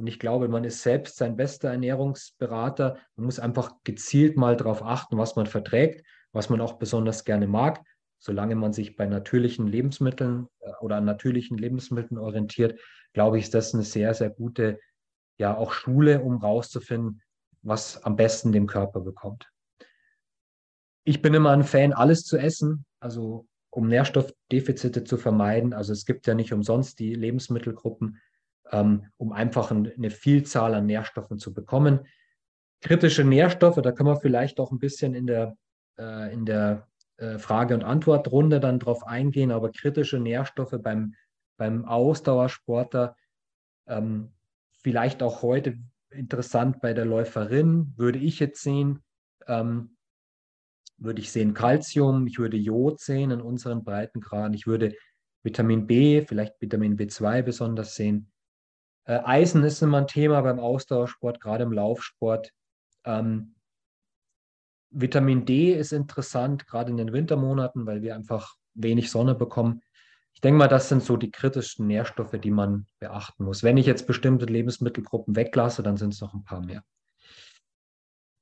und 0.00 0.06
ich 0.06 0.18
glaube, 0.18 0.48
man 0.48 0.64
ist 0.64 0.82
selbst 0.82 1.18
sein 1.18 1.36
bester 1.36 1.68
Ernährungsberater. 1.68 2.96
Man 3.16 3.26
muss 3.26 3.38
einfach 3.38 3.74
gezielt 3.84 4.38
mal 4.38 4.56
darauf 4.56 4.82
achten, 4.82 5.18
was 5.18 5.36
man 5.36 5.44
verträgt, 5.44 6.06
was 6.32 6.48
man 6.48 6.62
auch 6.62 6.78
besonders 6.78 7.26
gerne 7.26 7.46
mag. 7.46 7.82
Solange 8.18 8.54
man 8.54 8.72
sich 8.72 8.96
bei 8.96 9.04
natürlichen 9.04 9.66
Lebensmitteln 9.66 10.48
äh, 10.60 10.72
oder 10.80 10.96
an 10.96 11.04
natürlichen 11.04 11.58
Lebensmitteln 11.58 12.18
orientiert, 12.18 12.80
glaube 13.12 13.36
ich, 13.36 13.44
ist 13.44 13.54
das 13.54 13.74
eine 13.74 13.82
sehr, 13.82 14.14
sehr 14.14 14.30
gute, 14.30 14.80
ja, 15.36 15.54
auch 15.54 15.72
Schule, 15.72 16.22
um 16.22 16.38
rauszufinden, 16.38 17.20
was 17.60 18.02
am 18.02 18.16
besten 18.16 18.52
dem 18.52 18.66
Körper 18.66 19.00
bekommt. 19.00 19.50
Ich 21.04 21.20
bin 21.20 21.34
immer 21.34 21.50
ein 21.50 21.64
Fan, 21.64 21.92
alles 21.92 22.24
zu 22.24 22.38
essen, 22.38 22.86
also 23.00 23.46
um 23.68 23.86
Nährstoffdefizite 23.86 25.04
zu 25.04 25.18
vermeiden. 25.18 25.74
Also 25.74 25.92
es 25.92 26.06
gibt 26.06 26.26
ja 26.26 26.34
nicht 26.34 26.54
umsonst 26.54 26.98
die 27.00 27.14
Lebensmittelgruppen 27.14 28.18
um 28.72 29.32
einfach 29.32 29.70
eine 29.70 30.10
Vielzahl 30.10 30.74
an 30.74 30.86
Nährstoffen 30.86 31.38
zu 31.38 31.52
bekommen. 31.52 32.06
Kritische 32.80 33.24
Nährstoffe, 33.24 33.80
da 33.82 33.92
kann 33.92 34.06
man 34.06 34.20
vielleicht 34.20 34.60
auch 34.60 34.72
ein 34.72 34.78
bisschen 34.78 35.14
in 35.14 35.26
der, 35.26 35.56
äh, 35.98 36.32
in 36.32 36.46
der 36.46 36.88
äh, 37.16 37.38
Frage- 37.38 37.74
und 37.74 37.84
Antwortrunde 37.84 38.60
dann 38.60 38.78
drauf 38.78 39.06
eingehen, 39.06 39.50
aber 39.50 39.70
kritische 39.70 40.18
Nährstoffe 40.18 40.76
beim, 40.80 41.14
beim 41.58 41.84
Ausdauersportler, 41.84 43.16
ähm, 43.86 44.32
vielleicht 44.82 45.22
auch 45.22 45.42
heute 45.42 45.78
interessant 46.10 46.80
bei 46.80 46.94
der 46.94 47.04
Läuferin, 47.04 47.92
würde 47.96 48.18
ich 48.18 48.40
jetzt 48.40 48.62
sehen, 48.62 49.02
ähm, 49.46 49.96
würde 50.96 51.20
ich 51.20 51.30
sehen 51.30 51.54
Calcium, 51.54 52.26
ich 52.26 52.38
würde 52.38 52.56
Jod 52.56 53.00
sehen 53.00 53.30
in 53.30 53.40
unseren 53.40 53.84
Breitengraden, 53.84 54.54
ich 54.54 54.66
würde 54.66 54.94
Vitamin 55.42 55.86
B, 55.86 56.24
vielleicht 56.26 56.60
Vitamin 56.60 56.96
B2 56.96 57.42
besonders 57.42 57.94
sehen. 57.94 58.30
Äh, 59.10 59.24
Eisen 59.24 59.64
ist 59.64 59.82
immer 59.82 59.98
ein 59.98 60.06
Thema 60.06 60.40
beim 60.40 60.60
Ausdauersport, 60.60 61.40
gerade 61.40 61.64
im 61.64 61.72
Laufsport. 61.72 62.52
Ähm, 63.04 63.56
Vitamin 64.90 65.44
D 65.44 65.72
ist 65.74 65.92
interessant, 65.92 66.68
gerade 66.68 66.92
in 66.92 66.96
den 66.96 67.12
Wintermonaten, 67.12 67.86
weil 67.86 68.02
wir 68.02 68.14
einfach 68.14 68.54
wenig 68.74 69.10
Sonne 69.10 69.34
bekommen. 69.34 69.82
Ich 70.32 70.40
denke 70.40 70.58
mal, 70.58 70.68
das 70.68 70.88
sind 70.88 71.02
so 71.02 71.16
die 71.16 71.32
kritischsten 71.32 71.88
Nährstoffe, 71.88 72.38
die 72.40 72.52
man 72.52 72.86
beachten 73.00 73.42
muss. 73.42 73.64
Wenn 73.64 73.78
ich 73.78 73.86
jetzt 73.86 74.06
bestimmte 74.06 74.44
Lebensmittelgruppen 74.44 75.34
weglasse, 75.34 75.82
dann 75.82 75.96
sind 75.96 76.14
es 76.14 76.20
noch 76.20 76.32
ein 76.32 76.44
paar 76.44 76.64
mehr. 76.64 76.84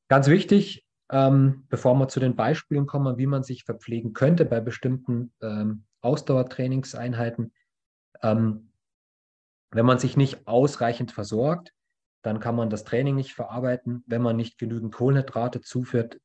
Ganz 0.09 0.29
wichtig, 0.29 0.87
ähm, 1.11 1.65
bevor 1.71 1.95
wir 1.95 2.09
zu 2.09 2.21
den 2.21 2.37
Beispielen 2.37 2.85
kommen, 2.85 3.17
wie 3.17 3.27
man 3.27 3.43
sich 3.43 3.65
verpflegen 3.65 4.13
könnte 4.13 4.45
bei 4.45 4.61
bestimmten 4.61 5.33
ähm, 5.41 5.85
Ausdauertrainingseinheiten. 6.03 7.55
Ähm, 8.21 8.68
wenn 9.71 9.87
man 9.87 9.99
sich 9.99 10.17
nicht 10.17 10.47
ausreichend 10.47 11.13
versorgt, 11.13 11.73
dann 12.23 12.41
kann 12.41 12.57
man 12.57 12.71
das 12.71 12.85
Training 12.85 13.15
nicht 13.15 13.35
verarbeiten. 13.35 14.03
Wenn 14.07 14.23
man 14.23 14.37
nicht 14.37 14.59
genügend 14.59 14.95
Kohlenhydrate 14.95 15.61
zuführt, 15.61 16.19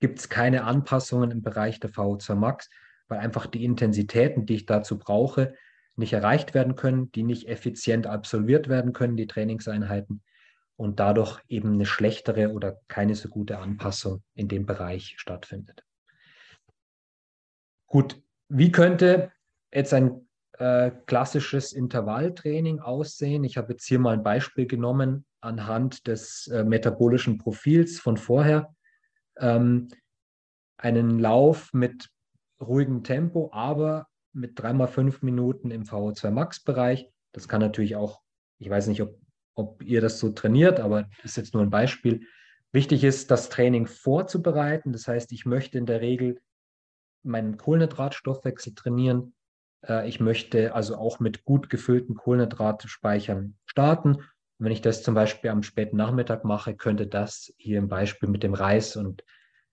gibt 0.00 0.18
es 0.18 0.28
keine 0.28 0.64
Anpassungen 0.64 1.30
im 1.30 1.42
Bereich 1.42 1.78
der 1.80 1.90
VO2 1.90 2.34
Max, 2.34 2.68
weil 3.08 3.18
einfach 3.18 3.46
die 3.46 3.64
Intensitäten, 3.64 4.46
die 4.46 4.56
ich 4.56 4.66
dazu 4.66 4.98
brauche, 4.98 5.54
nicht 5.96 6.12
erreicht 6.12 6.54
werden 6.54 6.74
können, 6.74 7.12
die 7.12 7.22
nicht 7.22 7.48
effizient 7.48 8.06
absolviert 8.06 8.68
werden 8.68 8.92
können, 8.92 9.16
die 9.16 9.26
Trainingseinheiten 9.26 10.22
und 10.76 10.98
dadurch 10.98 11.40
eben 11.48 11.74
eine 11.74 11.86
schlechtere 11.86 12.52
oder 12.52 12.80
keine 12.88 13.14
so 13.14 13.28
gute 13.28 13.58
Anpassung 13.58 14.22
in 14.34 14.48
dem 14.48 14.66
Bereich 14.66 15.14
stattfindet. 15.18 15.84
Gut, 17.86 18.20
wie 18.48 18.72
könnte 18.72 19.30
jetzt 19.72 19.92
ein 19.92 20.26
äh, 20.62 20.92
klassisches 21.06 21.72
Intervalltraining 21.72 22.78
aussehen? 22.78 23.42
Ich 23.42 23.56
habe 23.56 23.72
jetzt 23.72 23.84
hier 23.84 23.98
mal 23.98 24.14
ein 24.14 24.22
Beispiel 24.22 24.66
genommen 24.66 25.24
anhand 25.40 26.06
des 26.06 26.46
äh, 26.46 26.62
metabolischen 26.62 27.38
Profils 27.38 27.98
von 27.98 28.16
vorher. 28.16 28.72
Ähm, 29.38 29.88
einen 30.76 31.18
Lauf 31.18 31.72
mit 31.72 32.10
ruhigem 32.60 33.02
Tempo, 33.02 33.50
aber 33.52 34.06
mit 34.32 34.58
dreimal 34.58 34.86
fünf 34.86 35.22
Minuten 35.22 35.72
im 35.72 35.82
VO2 35.82 36.30
Max-Bereich. 36.30 37.08
Das 37.32 37.48
kann 37.48 37.60
natürlich 37.60 37.96
auch, 37.96 38.20
ich 38.58 38.70
weiß 38.70 38.86
nicht, 38.86 39.02
ob, 39.02 39.18
ob 39.54 39.82
ihr 39.82 40.00
das 40.00 40.20
so 40.20 40.30
trainiert, 40.30 40.78
aber 40.78 41.08
das 41.22 41.32
ist 41.32 41.36
jetzt 41.36 41.54
nur 41.54 41.62
ein 41.62 41.70
Beispiel. 41.70 42.26
Wichtig 42.70 43.02
ist, 43.02 43.30
das 43.32 43.48
Training 43.48 43.86
vorzubereiten. 43.86 44.92
Das 44.92 45.08
heißt, 45.08 45.32
ich 45.32 45.44
möchte 45.44 45.76
in 45.76 45.86
der 45.86 46.00
Regel 46.00 46.40
meinen 47.24 47.56
Kohlenhydratstoffwechsel 47.56 48.74
trainieren. 48.74 49.34
Äh, 49.86 50.08
ich 50.08 50.20
möchte 50.20 50.74
also 50.74 50.96
auch 50.96 51.20
mit 51.20 51.44
gut 51.44 51.70
gefüllten 51.70 52.14
Kohlenhydratspeichern 52.14 53.56
starten. 53.66 54.16
Und 54.16 54.26
wenn 54.58 54.72
ich 54.72 54.82
das 54.82 55.02
zum 55.02 55.14
Beispiel 55.14 55.50
am 55.50 55.62
späten 55.62 55.96
Nachmittag 55.96 56.44
mache, 56.44 56.74
könnte 56.74 57.06
das 57.06 57.52
hier 57.56 57.78
im 57.78 57.88
Beispiel 57.88 58.28
mit 58.28 58.42
dem 58.42 58.54
Reis 58.54 58.96
und 58.96 59.24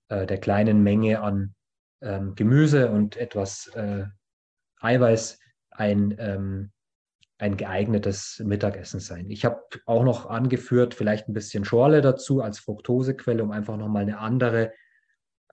äh, 0.09 0.25
der 0.25 0.39
kleinen 0.39 0.83
Menge 0.83 1.21
an 1.21 1.53
ähm, 2.01 2.35
Gemüse 2.35 2.89
und 2.89 3.17
etwas 3.17 3.67
äh, 3.75 4.05
Eiweiß 4.79 5.39
ein, 5.71 6.15
ähm, 6.17 6.71
ein 7.37 7.57
geeignetes 7.57 8.41
Mittagessen 8.45 8.99
sein. 8.99 9.29
Ich 9.29 9.45
habe 9.45 9.61
auch 9.85 10.03
noch 10.03 10.25
angeführt, 10.25 10.93
vielleicht 10.93 11.29
ein 11.29 11.33
bisschen 11.33 11.65
Schorle 11.65 12.01
dazu 12.01 12.41
als 12.41 12.59
Fructosequelle, 12.59 13.43
um 13.43 13.51
einfach 13.51 13.77
nochmal 13.77 14.03
eine 14.03 14.19
andere, 14.19 14.73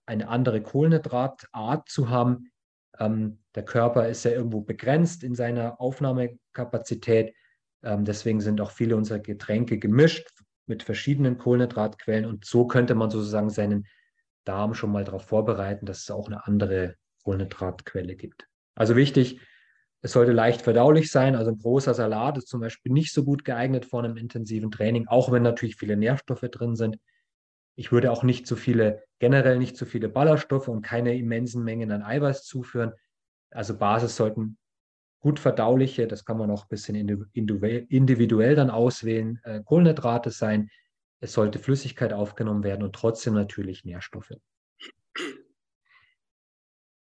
eine 0.04 0.28
andere 0.28 0.62
Kohlenhydratart 0.62 1.88
zu 1.88 2.08
haben. 2.08 2.50
Ähm, 2.98 3.38
der 3.54 3.64
Körper 3.64 4.08
ist 4.08 4.24
ja 4.24 4.32
irgendwo 4.32 4.60
begrenzt 4.60 5.24
in 5.24 5.34
seiner 5.34 5.80
Aufnahmekapazität. 5.80 7.34
Ähm, 7.82 8.04
deswegen 8.04 8.40
sind 8.40 8.60
auch 8.60 8.70
viele 8.70 8.96
unserer 8.96 9.18
Getränke 9.18 9.78
gemischt 9.78 10.28
mit 10.66 10.82
verschiedenen 10.82 11.38
Kohlenhydratquellen. 11.38 12.24
Und 12.26 12.44
so 12.44 12.66
könnte 12.66 12.94
man 12.94 13.10
sozusagen 13.10 13.50
seinen 13.50 13.86
Darm 14.44 14.74
schon 14.74 14.92
mal 14.92 15.04
darauf 15.04 15.24
vorbereiten, 15.24 15.86
dass 15.86 16.00
es 16.00 16.10
auch 16.10 16.26
eine 16.26 16.46
andere 16.46 16.96
Kohlenhydratquelle 17.24 18.16
gibt. 18.16 18.46
Also 18.74 18.96
wichtig, 18.96 19.40
es 20.02 20.12
sollte 20.12 20.32
leicht 20.32 20.62
verdaulich 20.62 21.10
sein. 21.10 21.34
Also 21.34 21.50
ein 21.50 21.58
großer 21.58 21.94
Salat 21.94 22.38
ist 22.38 22.48
zum 22.48 22.60
Beispiel 22.60 22.92
nicht 22.92 23.12
so 23.12 23.24
gut 23.24 23.44
geeignet 23.44 23.86
vor 23.86 24.04
einem 24.04 24.16
intensiven 24.16 24.70
Training, 24.70 25.08
auch 25.08 25.32
wenn 25.32 25.42
natürlich 25.42 25.76
viele 25.76 25.96
Nährstoffe 25.96 26.48
drin 26.50 26.76
sind. 26.76 26.98
Ich 27.74 27.92
würde 27.92 28.12
auch 28.12 28.22
nicht 28.22 28.46
so 28.46 28.56
viele, 28.56 29.02
generell 29.18 29.58
nicht 29.58 29.76
zu 29.76 29.86
viele 29.86 30.08
Ballaststoffe 30.08 30.68
und 30.68 30.82
keine 30.82 31.16
immensen 31.16 31.64
Mengen 31.64 31.90
an 31.90 32.02
Eiweiß 32.02 32.44
zuführen. 32.44 32.92
Also 33.50 33.76
Basis 33.76 34.16
sollten 34.16 34.58
gut 35.20 35.40
verdauliche, 35.40 36.06
das 36.06 36.24
kann 36.24 36.38
man 36.38 36.50
auch 36.50 36.64
ein 36.64 36.68
bisschen 36.68 36.94
individuell 36.94 38.54
dann 38.54 38.70
auswählen, 38.70 39.40
äh, 39.44 39.62
Kohlenhydrate 39.62 40.30
sein. 40.30 40.70
Es 41.20 41.32
sollte 41.32 41.58
Flüssigkeit 41.58 42.12
aufgenommen 42.12 42.62
werden 42.62 42.82
und 42.82 42.94
trotzdem 42.94 43.34
natürlich 43.34 43.84
Nährstoffe. 43.84 44.34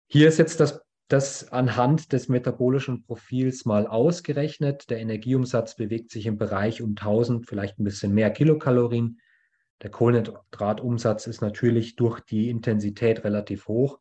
Hier 0.09 0.29
ist 0.29 0.39
jetzt 0.39 0.59
das 0.59 0.83
das 1.11 1.51
anhand 1.53 2.13
des 2.13 2.29
metabolischen 2.29 3.03
Profils 3.03 3.65
mal 3.65 3.89
ausgerechnet. 3.89 4.91
Der 4.91 5.01
Energieumsatz 5.01 5.75
bewegt 5.75 6.13
sich 6.13 6.27
im 6.27 6.39
Bereich 6.39 6.83
um 6.83 6.91
1000, 6.91 7.47
vielleicht 7.47 7.81
ein 7.81 7.85
bisschen 7.85 8.15
mehr 8.15 8.31
Kilokalorien. 8.31 9.21
Der 9.83 9.91
Kohlenhydratumsatz 9.91 11.27
ist 11.27 11.41
natürlich 11.41 11.97
durch 11.97 12.21
die 12.21 12.51
Intensität 12.51 13.25
relativ 13.25 13.67
hoch. 13.69 13.99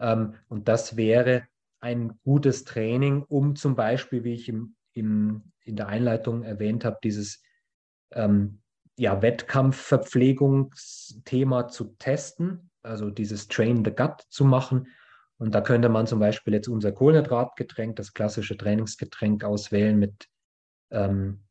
Ähm, 0.00 0.36
und 0.48 0.68
das 0.68 0.96
wäre 0.96 1.46
ein 1.80 2.18
gutes 2.24 2.64
Training, 2.64 3.24
um 3.28 3.56
zum 3.56 3.74
Beispiel, 3.74 4.24
wie 4.24 4.32
ich 4.34 4.48
im, 4.48 4.76
im, 4.92 5.52
in 5.64 5.76
der 5.76 5.88
Einleitung 5.88 6.42
erwähnt 6.42 6.84
habe, 6.84 6.98
dieses 7.02 7.42
ähm, 8.12 8.60
ja, 8.96 9.22
Wettkampfverpflegungsthema 9.22 11.68
zu 11.68 11.96
testen, 11.98 12.70
also 12.82 13.08
dieses 13.10 13.48
Train 13.48 13.84
the 13.84 13.90
Gut 13.90 14.22
zu 14.28 14.44
machen 14.44 14.86
und 15.42 15.56
da 15.56 15.60
könnte 15.60 15.88
man 15.88 16.06
zum 16.06 16.20
Beispiel 16.20 16.54
jetzt 16.54 16.68
unser 16.68 16.92
Kohlenhydratgetränk, 16.92 17.96
das 17.96 18.14
klassische 18.14 18.56
Trainingsgetränk 18.56 19.42
auswählen 19.42 19.98
mit 19.98 20.28
ähm, 20.92 21.42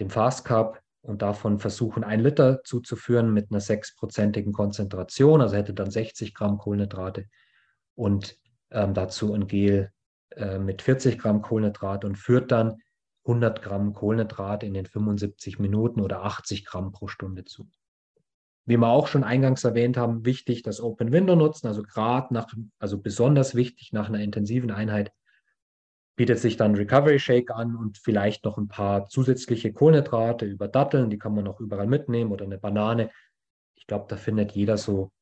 dem 0.00 0.10
Fast 0.10 0.44
Carb 0.44 0.82
und 1.06 1.22
davon 1.22 1.60
versuchen, 1.60 2.02
ein 2.02 2.20
Liter 2.20 2.64
zuzuführen 2.64 3.32
mit 3.32 3.50
einer 3.50 3.60
sechsprozentigen 3.60 4.52
Konzentration, 4.52 5.40
also 5.40 5.56
hätte 5.56 5.72
dann 5.72 5.90
60 5.90 6.34
Gramm 6.34 6.58
Kohlenhydrate 6.58 7.26
und 7.94 8.36
ähm, 8.72 8.92
dazu 8.92 9.32
ein 9.32 9.46
Gel 9.46 9.92
äh, 10.30 10.58
mit 10.58 10.82
40 10.82 11.18
Gramm 11.18 11.42
Kohlenhydrate 11.42 12.08
und 12.08 12.16
führt 12.16 12.50
dann 12.50 12.78
100 13.24 13.62
Gramm 13.62 13.92
Kohlenhydrate 13.92 14.66
in 14.66 14.74
den 14.74 14.86
75 14.86 15.60
Minuten 15.60 16.00
oder 16.00 16.24
80 16.24 16.64
Gramm 16.64 16.90
pro 16.90 17.06
Stunde 17.06 17.44
zu. 17.44 17.70
Wie 18.64 18.76
wir 18.76 18.88
auch 18.88 19.06
schon 19.06 19.22
eingangs 19.22 19.62
erwähnt 19.62 19.96
haben, 19.96 20.24
wichtig 20.24 20.64
das 20.64 20.80
Open 20.80 21.12
Window 21.12 21.36
nutzen, 21.36 21.68
also 21.68 21.84
gerade 21.84 22.34
nach, 22.34 22.52
also 22.80 23.00
besonders 23.00 23.54
wichtig 23.54 23.92
nach 23.92 24.08
einer 24.08 24.18
intensiven 24.18 24.72
Einheit 24.72 25.12
bietet 26.16 26.38
sich 26.38 26.56
dann 26.56 26.74
Recovery 26.74 27.18
Shake 27.18 27.50
an 27.50 27.76
und 27.76 27.98
vielleicht 27.98 28.44
noch 28.44 28.56
ein 28.56 28.68
paar 28.68 29.06
zusätzliche 29.06 29.72
Kohlenhydrate 29.72 30.46
über 30.46 30.66
Datteln, 30.66 31.10
die 31.10 31.18
kann 31.18 31.34
man 31.34 31.46
auch 31.46 31.60
überall 31.60 31.86
mitnehmen 31.86 32.32
oder 32.32 32.46
eine 32.46 32.58
Banane. 32.58 33.10
Ich 33.74 33.86
glaube, 33.86 34.06
da 34.08 34.16
findet 34.16 34.52
jeder 34.52 34.78
so 34.78 35.12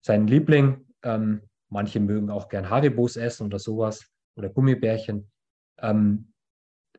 seinen 0.00 0.28
Liebling. 0.28 0.86
Ähm, 1.02 1.42
manche 1.68 1.98
mögen 1.98 2.30
auch 2.30 2.48
gern 2.48 2.70
Haribos 2.70 3.16
essen 3.16 3.46
oder 3.46 3.58
sowas 3.58 4.06
oder 4.36 4.48
Gummibärchen. 4.48 5.30
Ähm, 5.78 6.32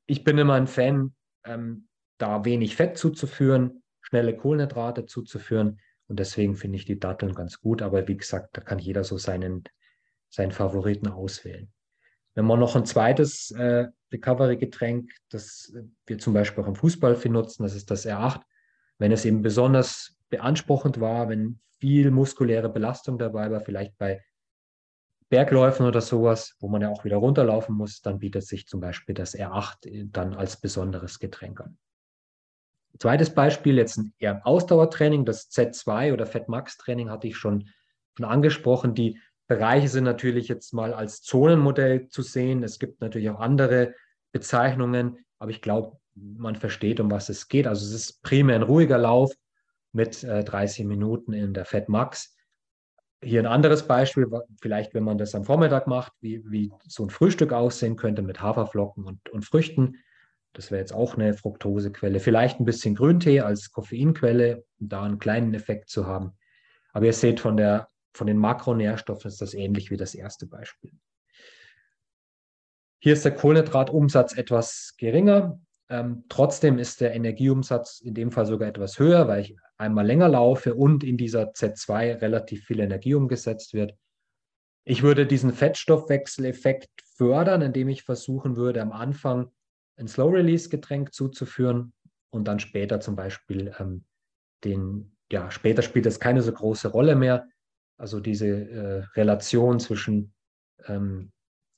ich 0.06 0.26
bin 0.26 0.38
immer 0.38 0.56
ein 0.56 0.67
Fan, 0.67 1.15
ähm, 1.46 1.88
da 2.17 2.44
wenig 2.44 2.76
Fett 2.76 2.98
zuzuführen, 2.98 3.82
schnelle 4.02 4.36
Kohlenhydrate 4.36 5.06
zuzuführen. 5.06 5.80
Und 6.08 6.20
deswegen 6.20 6.58
finde 6.58 6.76
ich 6.76 6.86
die 6.86 7.00
Datteln 7.00 7.34
ganz 7.34 7.62
gut. 7.62 7.82
Aber 7.82 8.06
wie 8.10 8.17
gesagt, 8.17 8.58
da 8.58 8.62
kann 8.62 8.80
jeder 8.80 9.06
so 9.06 9.17
seinen, 9.17 9.63
seinen 10.30 10.52
Favoriten 10.52 11.08
auswählen. 11.08 11.72
Wenn 12.34 12.46
man 12.46 12.60
noch 12.60 12.76
ein 12.76 12.86
zweites 12.86 13.52
äh, 13.52 13.88
Recovery-Getränk, 14.12 15.12
das 15.30 15.74
wir 16.06 16.17
zum 16.17 16.34
Beispiel 16.34 16.63
auch 16.63 16.67
im 16.67 16.76
Fußball 16.76 17.15
viel 17.15 17.32
nutzen, 17.32 17.63
das 17.63 17.76
ist 17.76 17.91
das 17.91 18.06
R8. 18.06 18.41
Wenn 18.98 19.12
es 19.12 19.26
eben 19.26 19.41
besonders 19.41 20.15
beanspruchend 20.30 21.00
war, 21.00 21.30
wenn 21.30 21.60
viel 21.80 22.12
muskuläre 22.12 22.70
Belastung 22.70 23.17
dabei 23.17 23.52
war, 23.52 23.62
vielleicht 23.62 23.98
bei 23.98 24.24
Bergläufen 25.30 25.86
oder 25.86 26.02
sowas, 26.02 26.56
wo 26.60 26.67
man 26.67 26.82
ja 26.82 26.89
auch 26.89 27.06
wieder 27.06 27.17
runterlaufen 27.17 27.76
muss, 27.76 28.02
dann 28.02 28.20
bietet 28.20 28.46
sich 28.46 28.67
zum 28.67 28.82
Beispiel 28.82 29.15
das 29.15 29.34
R8 29.34 30.10
dann 30.12 30.34
als 30.34 30.60
besonderes 30.60 31.20
Getränk 31.20 31.62
an. 31.62 31.78
Zweites 33.00 33.34
Beispiel, 33.34 33.78
jetzt 33.78 33.98
ein 33.98 34.13
eher 34.20 34.46
Ausdauertraining, 34.46 35.26
das 35.26 35.50
Z2 35.50 36.13
oder 36.13 36.26
Fat-Max-Training 36.26 37.10
hatte 37.10 37.28
ich 37.28 37.38
schon, 37.38 37.70
schon 38.17 38.26
angesprochen. 38.26 38.94
Die 38.94 39.20
Bereiche 39.51 39.89
sind 39.89 40.05
natürlich 40.05 40.47
jetzt 40.47 40.73
mal 40.73 40.93
als 40.93 41.21
Zonenmodell 41.23 42.07
zu 42.07 42.21
sehen. 42.21 42.63
Es 42.63 42.79
gibt 42.79 43.01
natürlich 43.01 43.29
auch 43.29 43.41
andere 43.41 43.93
Bezeichnungen, 44.31 45.17
aber 45.39 45.51
ich 45.51 45.61
glaube, 45.61 45.97
man 46.15 46.55
versteht, 46.55 47.01
um 47.01 47.11
was 47.11 47.27
es 47.27 47.49
geht. 47.49 47.67
Also 47.67 47.85
es 47.85 47.91
ist 47.91 48.23
primär 48.23 48.55
ein 48.55 48.61
ruhiger 48.61 48.97
Lauf 48.97 49.33
mit 49.91 50.23
äh, 50.23 50.45
30 50.45 50.85
Minuten 50.85 51.33
in 51.33 51.53
der 51.53 51.65
Fat 51.65 51.89
Max. 51.89 52.33
Hier 53.21 53.41
ein 53.41 53.45
anderes 53.45 53.85
Beispiel, 53.85 54.25
vielleicht 54.61 54.93
wenn 54.93 55.03
man 55.03 55.17
das 55.17 55.35
am 55.35 55.43
Vormittag 55.43 55.85
macht, 55.85 56.13
wie, 56.21 56.49
wie 56.49 56.71
so 56.87 57.03
ein 57.03 57.09
Frühstück 57.09 57.51
aussehen 57.51 57.97
könnte 57.97 58.21
mit 58.21 58.41
Haferflocken 58.41 59.03
und, 59.03 59.27
und 59.31 59.43
Früchten. 59.43 59.97
Das 60.53 60.71
wäre 60.71 60.79
jetzt 60.79 60.93
auch 60.93 61.15
eine 61.15 61.33
Fructosequelle. 61.33 62.21
Vielleicht 62.21 62.61
ein 62.61 62.65
bisschen 62.65 62.95
Grüntee 62.95 63.41
als 63.41 63.69
Koffeinquelle, 63.69 64.63
um 64.79 64.87
da 64.87 65.03
einen 65.03 65.19
kleinen 65.19 65.53
Effekt 65.53 65.89
zu 65.89 66.07
haben. 66.07 66.37
Aber 66.93 67.05
ihr 67.05 67.13
seht, 67.13 67.41
von, 67.41 67.57
der, 67.57 67.89
von 68.13 68.28
den 68.28 68.38
Makronährstoffen 68.38 69.30
ist 69.30 69.41
das 69.41 69.54
ähnlich 69.54 69.91
wie 69.91 69.97
das 69.97 70.15
erste 70.15 70.45
Beispiel. 70.45 70.91
Hier 73.00 73.13
ist 73.13 73.26
der 73.26 73.34
Kohlenhydratumsatz 73.34 74.38
etwas 74.38 74.95
geringer. 74.97 75.60
Ähm, 75.89 76.26
trotzdem 76.30 76.78
ist 76.78 77.02
der 77.02 77.13
Energieumsatz 77.13 78.00
in 78.00 78.13
dem 78.13 78.32
Fall 78.32 78.45
sogar 78.45 78.69
etwas 78.69 79.00
höher, 79.00 79.28
weil 79.28 79.41
ich 79.41 79.58
einmal 79.78 80.06
länger 80.06 80.30
laufe 80.30 80.76
und 80.76 81.04
in 81.04 81.17
dieser 81.17 81.52
Z2 81.52 82.21
relativ 82.21 82.65
viel 82.65 82.80
Energie 82.80 83.15
umgesetzt 83.15 83.74
wird. 83.74 83.95
Ich 84.84 85.04
würde 85.04 85.26
diesen 85.26 85.52
Fettstoffwechseleffekt 85.52 86.89
fördern, 87.15 87.62
indem 87.62 87.89
ich 87.89 88.04
versuchen 88.04 88.56
würde, 88.56 88.82
am 88.82 88.91
Anfang 88.91 89.52
ein 89.97 90.08
Slow-Release-Getränk 90.08 91.13
zuzuführen 91.13 91.93
und 92.30 92.47
dann 92.47 92.60
später 92.60 93.00
zum 93.00 93.15
Beispiel 93.15 93.74
ähm, 93.80 94.06
den, 94.63 95.15
ja, 95.32 95.52
später 95.52 95.82
spielt 95.82 96.06
das 96.06 96.19
keine 96.19 96.41
so 96.41 96.52
große 96.52 96.88
Rolle 96.88 97.15
mehr. 97.15 97.47
Also 98.01 98.19
diese 98.19 98.47
äh, 98.47 99.03
Relation 99.15 99.79
zwischen 99.79 100.33
ähm, 100.87 101.31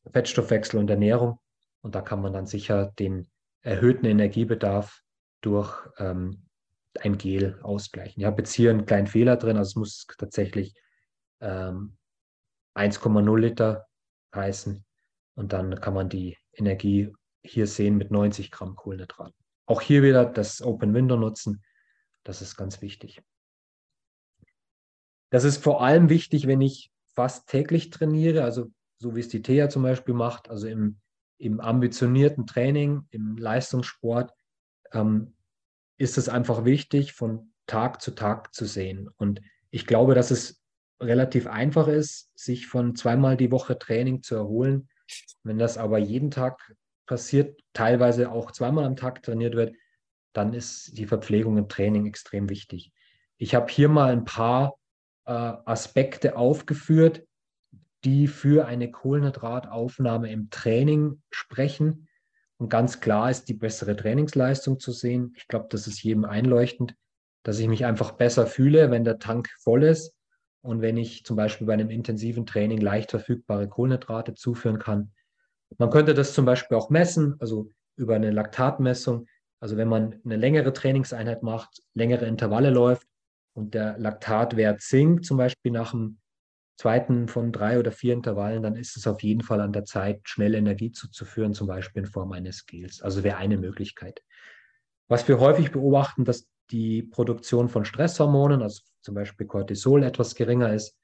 Fettstoffwechsel 0.10 0.80
und 0.80 0.90
Ernährung. 0.90 1.38
Und 1.82 1.96
da 1.96 2.02
kann 2.02 2.22
man 2.22 2.32
dann 2.32 2.48
sicher 2.48 2.94
den 2.98 3.28
erhöhten 3.62 4.06
Energiebedarf 4.06 5.02
durch 5.42 5.86
ähm, 5.98 6.46
ein 7.02 7.18
Gel 7.18 7.60
ausgleichen. 7.62 8.22
Ich 8.22 8.26
habe 8.26 8.42
jetzt 8.42 8.54
hier 8.54 8.70
einen 8.70 8.86
kleinen 8.86 9.08
Fehler 9.08 9.36
drin, 9.36 9.58
also 9.58 9.72
es 9.72 9.76
muss 9.76 10.08
tatsächlich 10.18 10.74
ähm, 11.42 11.98
1,0 12.74 13.38
Liter 13.38 13.86
heißen. 14.34 14.86
Und 15.36 15.52
dann 15.52 15.76
kann 15.82 15.94
man 15.94 16.08
die 16.08 16.38
Energie 16.54 17.14
hier 17.44 17.68
sehen 17.68 17.98
mit 17.98 18.12
90 18.12 18.50
Gramm 18.50 18.78
Kohlenhydraten. 18.78 19.36
Auch 19.66 19.82
hier 19.82 20.04
wieder 20.04 20.24
das 20.24 20.62
Open 20.62 20.94
Window 20.94 21.18
nutzen. 21.18 21.62
Das 22.24 22.42
ist 22.42 22.56
ganz 22.56 22.82
wichtig. 22.82 23.22
Das 25.34 25.46
ist 25.46 25.64
vor 25.64 25.82
allem 25.82 26.10
wichtig, 26.10 26.46
wenn 26.46 26.62
ich 26.62 26.92
fast 27.16 27.50
täglich 27.50 27.90
trainiere, 27.90 28.44
also 28.44 28.72
so 29.00 29.16
wie 29.16 29.20
es 29.20 29.30
die 29.30 29.42
Thea 29.42 29.68
zum 29.68 29.82
Beispiel 29.82 30.14
macht, 30.14 30.48
also 30.48 30.68
im, 30.68 31.00
im 31.40 31.60
ambitionierten 31.60 32.46
Training, 32.46 33.08
im 33.10 33.36
Leistungssport, 33.38 34.32
ähm, 34.92 35.34
ist 35.98 36.20
es 36.20 36.30
einfach 36.30 36.66
wichtig, 36.66 37.14
von 37.14 37.52
Tag 37.66 38.00
zu 38.00 38.12
Tag 38.12 38.54
zu 38.54 38.66
sehen. 38.66 39.10
Und 39.18 39.42
ich 39.72 39.88
glaube, 39.88 40.14
dass 40.14 40.30
es 40.30 40.62
relativ 41.02 41.48
einfach 41.48 41.88
ist, 41.88 42.30
sich 42.36 42.68
von 42.68 42.96
zweimal 42.96 43.36
die 43.36 43.50
Woche 43.50 43.80
Training 43.80 44.22
zu 44.22 44.36
erholen. 44.36 44.88
Wenn 45.42 45.58
das 45.58 45.80
aber 45.80 45.98
jeden 45.98 46.30
Tag 46.30 46.76
passiert, 47.08 47.60
teilweise 47.74 48.32
auch 48.32 48.52
zweimal 48.52 48.86
am 48.86 48.98
Tag 48.98 49.24
trainiert 49.24 49.56
wird, 49.56 49.76
dann 50.34 50.54
ist 50.54 50.96
die 50.96 51.08
Verpflegung 51.08 51.58
im 51.58 51.70
Training 51.70 52.06
extrem 52.06 52.52
wichtig. 52.52 52.92
Ich 53.38 53.56
habe 53.56 53.72
hier 53.72 53.90
mal 53.90 54.12
ein 54.12 54.26
paar 54.26 54.78
Aspekte 55.26 56.36
aufgeführt, 56.36 57.26
die 58.04 58.28
für 58.28 58.66
eine 58.66 58.92
Kohlenhydrataufnahme 58.92 60.32
im 60.32 60.50
Training 60.50 61.22
sprechen. 61.32 62.08
Und 62.58 62.70
ganz 62.70 63.00
klar 63.00 63.32
ist 63.32 63.46
die 63.46 63.54
bessere 63.54 63.96
Trainingsleistung 63.96 64.80
zu 64.80 64.92
sehen. 64.92 65.34
Ich 65.38 65.48
glaube, 65.48 65.68
das 65.70 65.88
ist 65.88 66.04
jedem 66.04 66.26
einleuchtend, 66.26 66.96
dass 67.44 67.60
ich 67.60 67.68
mich 67.68 67.86
einfach 67.86 68.12
besser 68.12 68.48
fühle, 68.48 68.92
wenn 68.92 69.04
der 69.04 69.20
Tank 69.20 69.50
voll 69.62 69.84
ist 69.84 70.16
und 70.62 70.82
wenn 70.82 70.98
ich 70.98 71.24
zum 71.24 71.36
Beispiel 71.36 71.68
bei 71.68 71.74
einem 71.74 71.90
intensiven 71.90 72.46
Training 72.46 72.80
leicht 72.80 73.12
verfügbare 73.12 73.68
Kohlenhydrate 73.68 74.34
zuführen 74.34 74.80
kann. 74.80 75.12
Man 75.78 75.90
könnte 75.90 76.14
das 76.14 76.34
zum 76.34 76.46
Beispiel 76.46 76.78
auch 76.78 76.90
messen, 76.90 77.36
also 77.40 77.70
über 77.96 78.16
eine 78.16 78.32
Laktatmessung. 78.32 79.28
Also 79.60 79.78
wenn 79.78 79.88
man 79.88 80.20
eine 80.26 80.36
längere 80.36 80.74
Trainingseinheit 80.74 81.42
macht, 81.42 81.82
längere 81.94 82.26
Intervalle 82.26 82.70
läuft 82.70 83.08
und 83.54 83.74
der 83.74 83.98
Laktatwert 83.98 84.82
sinkt, 84.82 85.26
zum 85.26 85.38
Beispiel 85.38 85.72
nach 85.72 85.92
dem 85.92 86.20
zweiten 86.78 87.28
von 87.28 87.52
drei 87.52 87.80
oder 87.80 87.92
vier 87.92 88.14
Intervallen, 88.14 88.64
dann 88.64 88.76
ist 88.76 88.98
es 88.98 89.08
auf 89.08 89.22
jeden 89.22 89.42
Fall 89.42 89.62
an 89.62 89.74
der 89.74 89.86
Zeit, 89.86 90.22
schnell 90.24 90.56
Energie 90.56 90.92
zuzuführen, 90.92 91.54
zum 91.54 91.68
Beispiel 91.68 92.04
in 92.04 92.10
Form 92.10 92.32
eines 92.32 92.58
Skills. 92.58 93.02
Also 93.02 93.24
wäre 93.24 93.38
eine 93.38 93.58
Möglichkeit. 93.58 94.22
Was 95.08 95.28
wir 95.28 95.40
häufig 95.40 95.72
beobachten, 95.72 96.26
dass 96.26 96.48
die 96.72 97.04
Produktion 97.04 97.70
von 97.70 97.86
Stresshormonen, 97.86 98.62
also 98.62 98.82
zum 99.02 99.16
Beispiel 99.16 99.46
Cortisol, 99.46 100.04
etwas 100.04 100.34
geringer 100.34 100.74
ist 100.74 100.96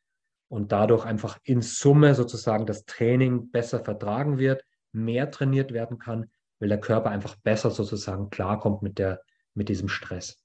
und 0.48 0.72
dadurch 0.72 1.06
einfach 1.06 1.38
in 1.44 1.62
Summe 1.62 2.16
sozusagen 2.16 2.66
das 2.66 2.86
Training 2.86 3.52
besser 3.52 3.80
vertragen 3.84 4.40
wird, 4.40 4.64
mehr 4.92 5.30
trainiert 5.30 5.72
werden 5.72 6.00
kann, 6.00 6.32
weil 6.60 6.70
der 6.70 6.80
Körper 6.80 7.12
einfach 7.12 7.36
besser 7.36 7.70
sozusagen 7.70 8.30
klarkommt 8.30 8.82
mit, 8.82 8.98
der, 8.98 9.22
mit 9.54 9.70
diesem 9.70 9.90
Stress. 9.90 10.38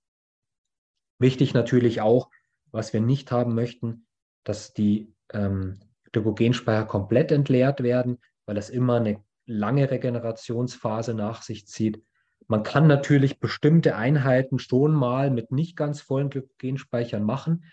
Wichtig 1.19 1.55
natürlich 1.55 2.01
auch, 2.01 2.31
was 2.71 2.93
wir 2.93 3.01
nicht 3.01 3.31
haben 3.31 3.55
möchten, 3.55 4.07
dass 4.43 4.73
die 4.73 5.15
ähm, 5.33 5.81
Glykogenspeicher 6.13 6.85
komplett 6.85 7.33
entleert 7.33 7.83
werden, 7.83 8.19
weil 8.47 8.55
das 8.55 8.71
immer 8.71 8.97
eine 8.97 9.23
lange 9.47 9.91
Regenerationsphase 9.91 11.15
nach 11.15 11.43
sich 11.43 11.67
zieht. 11.67 12.03
Man 12.47 12.63
kann 12.63 12.87
natürlich 12.87 13.41
bestimmte 13.41 13.97
Einheiten 13.97 14.59
schon 14.59 14.93
mal 14.93 15.31
mit 15.31 15.51
nicht 15.51 15.77
ganz 15.77 16.01
vollen 16.01 16.31
Glykogenspeichern 16.31 17.23
machen. 17.23 17.65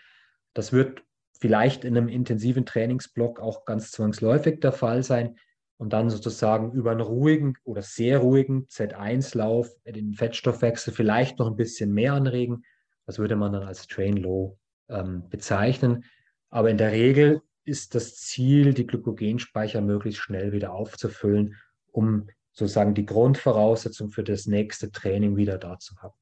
Das 0.53 0.71
wird 0.71 1.03
vielleicht 1.39 1.83
in 1.83 1.97
einem 1.97 2.07
intensiven 2.07 2.65
Trainingsblock 2.65 3.39
auch 3.39 3.65
ganz 3.65 3.91
zwangsläufig 3.91 4.59
der 4.59 4.71
Fall 4.71 5.03
sein. 5.03 5.37
Und 5.77 5.93
dann 5.93 6.11
sozusagen 6.11 6.73
über 6.73 6.91
einen 6.91 7.01
ruhigen 7.01 7.55
oder 7.63 7.81
sehr 7.81 8.19
ruhigen 8.19 8.67
Z1-Lauf 8.67 9.67
den 9.83 10.13
Fettstoffwechsel 10.13 10.93
vielleicht 10.93 11.39
noch 11.39 11.47
ein 11.47 11.55
bisschen 11.55 11.91
mehr 11.91 12.13
anregen. 12.13 12.63
Das 13.05 13.19
würde 13.19 13.35
man 13.35 13.53
dann 13.53 13.63
als 13.63 13.87
Train 13.87 14.17
Low 14.17 14.57
ähm, 14.89 15.27
bezeichnen. 15.29 16.05
Aber 16.49 16.69
in 16.69 16.77
der 16.77 16.91
Regel 16.91 17.41
ist 17.63 17.95
das 17.95 18.15
Ziel, 18.15 18.73
die 18.73 18.87
Glykogenspeicher 18.87 19.81
möglichst 19.81 20.21
schnell 20.21 20.51
wieder 20.51 20.73
aufzufüllen, 20.73 21.55
um 21.91 22.27
sozusagen 22.51 22.93
die 22.93 23.05
Grundvoraussetzung 23.05 24.09
für 24.09 24.23
das 24.23 24.45
nächste 24.45 24.91
Training 24.91 25.37
wieder 25.37 25.57
da 25.57 25.79
zu 25.79 25.95
haben. 25.97 26.15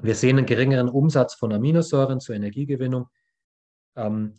Wir 0.00 0.14
sehen 0.14 0.38
einen 0.38 0.46
geringeren 0.46 0.88
Umsatz 0.88 1.34
von 1.34 1.52
Aminosäuren 1.52 2.20
zur 2.20 2.34
Energiegewinnung. 2.34 3.08
Ähm, 3.94 4.38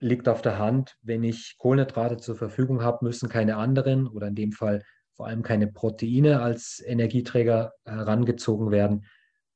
liegt 0.00 0.28
auf 0.28 0.42
der 0.42 0.58
Hand, 0.58 0.96
wenn 1.02 1.24
ich 1.24 1.56
Kohlenhydrate 1.58 2.18
zur 2.18 2.36
Verfügung 2.36 2.82
habe, 2.82 3.04
müssen 3.04 3.28
keine 3.28 3.56
anderen 3.56 4.06
oder 4.06 4.28
in 4.28 4.34
dem 4.34 4.52
Fall 4.52 4.84
vor 5.12 5.26
allem 5.26 5.42
keine 5.42 5.66
Proteine 5.66 6.40
als 6.40 6.80
Energieträger 6.84 7.72
herangezogen 7.84 8.70
werden, 8.70 9.06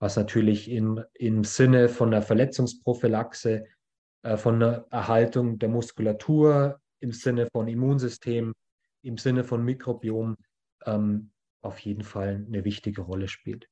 was 0.03 0.17
natürlich 0.17 0.69
im, 0.69 1.01
im 1.15 1.45
Sinne 1.45 1.89
von 1.89 2.11
der 2.11 2.23
Verletzungsprophylaxe, 2.23 3.67
äh, 4.23 4.37
von 4.37 4.59
der 4.59 4.85
Erhaltung 4.91 5.61
der 5.61 5.69
Muskulatur, 5.69 6.81
im 6.99 7.13
Sinne 7.13 7.47
von 7.53 7.69
Immunsystem, 7.69 8.53
im 9.03 9.17
Sinne 9.17 9.45
von 9.45 9.65
Mikrobiom 9.65 10.37
ähm, 10.87 11.31
auf 11.61 11.79
jeden 11.79 12.03
Fall 12.03 12.45
eine 12.45 12.65
wichtige 12.65 13.03
Rolle 13.03 13.29
spielt. 13.29 13.69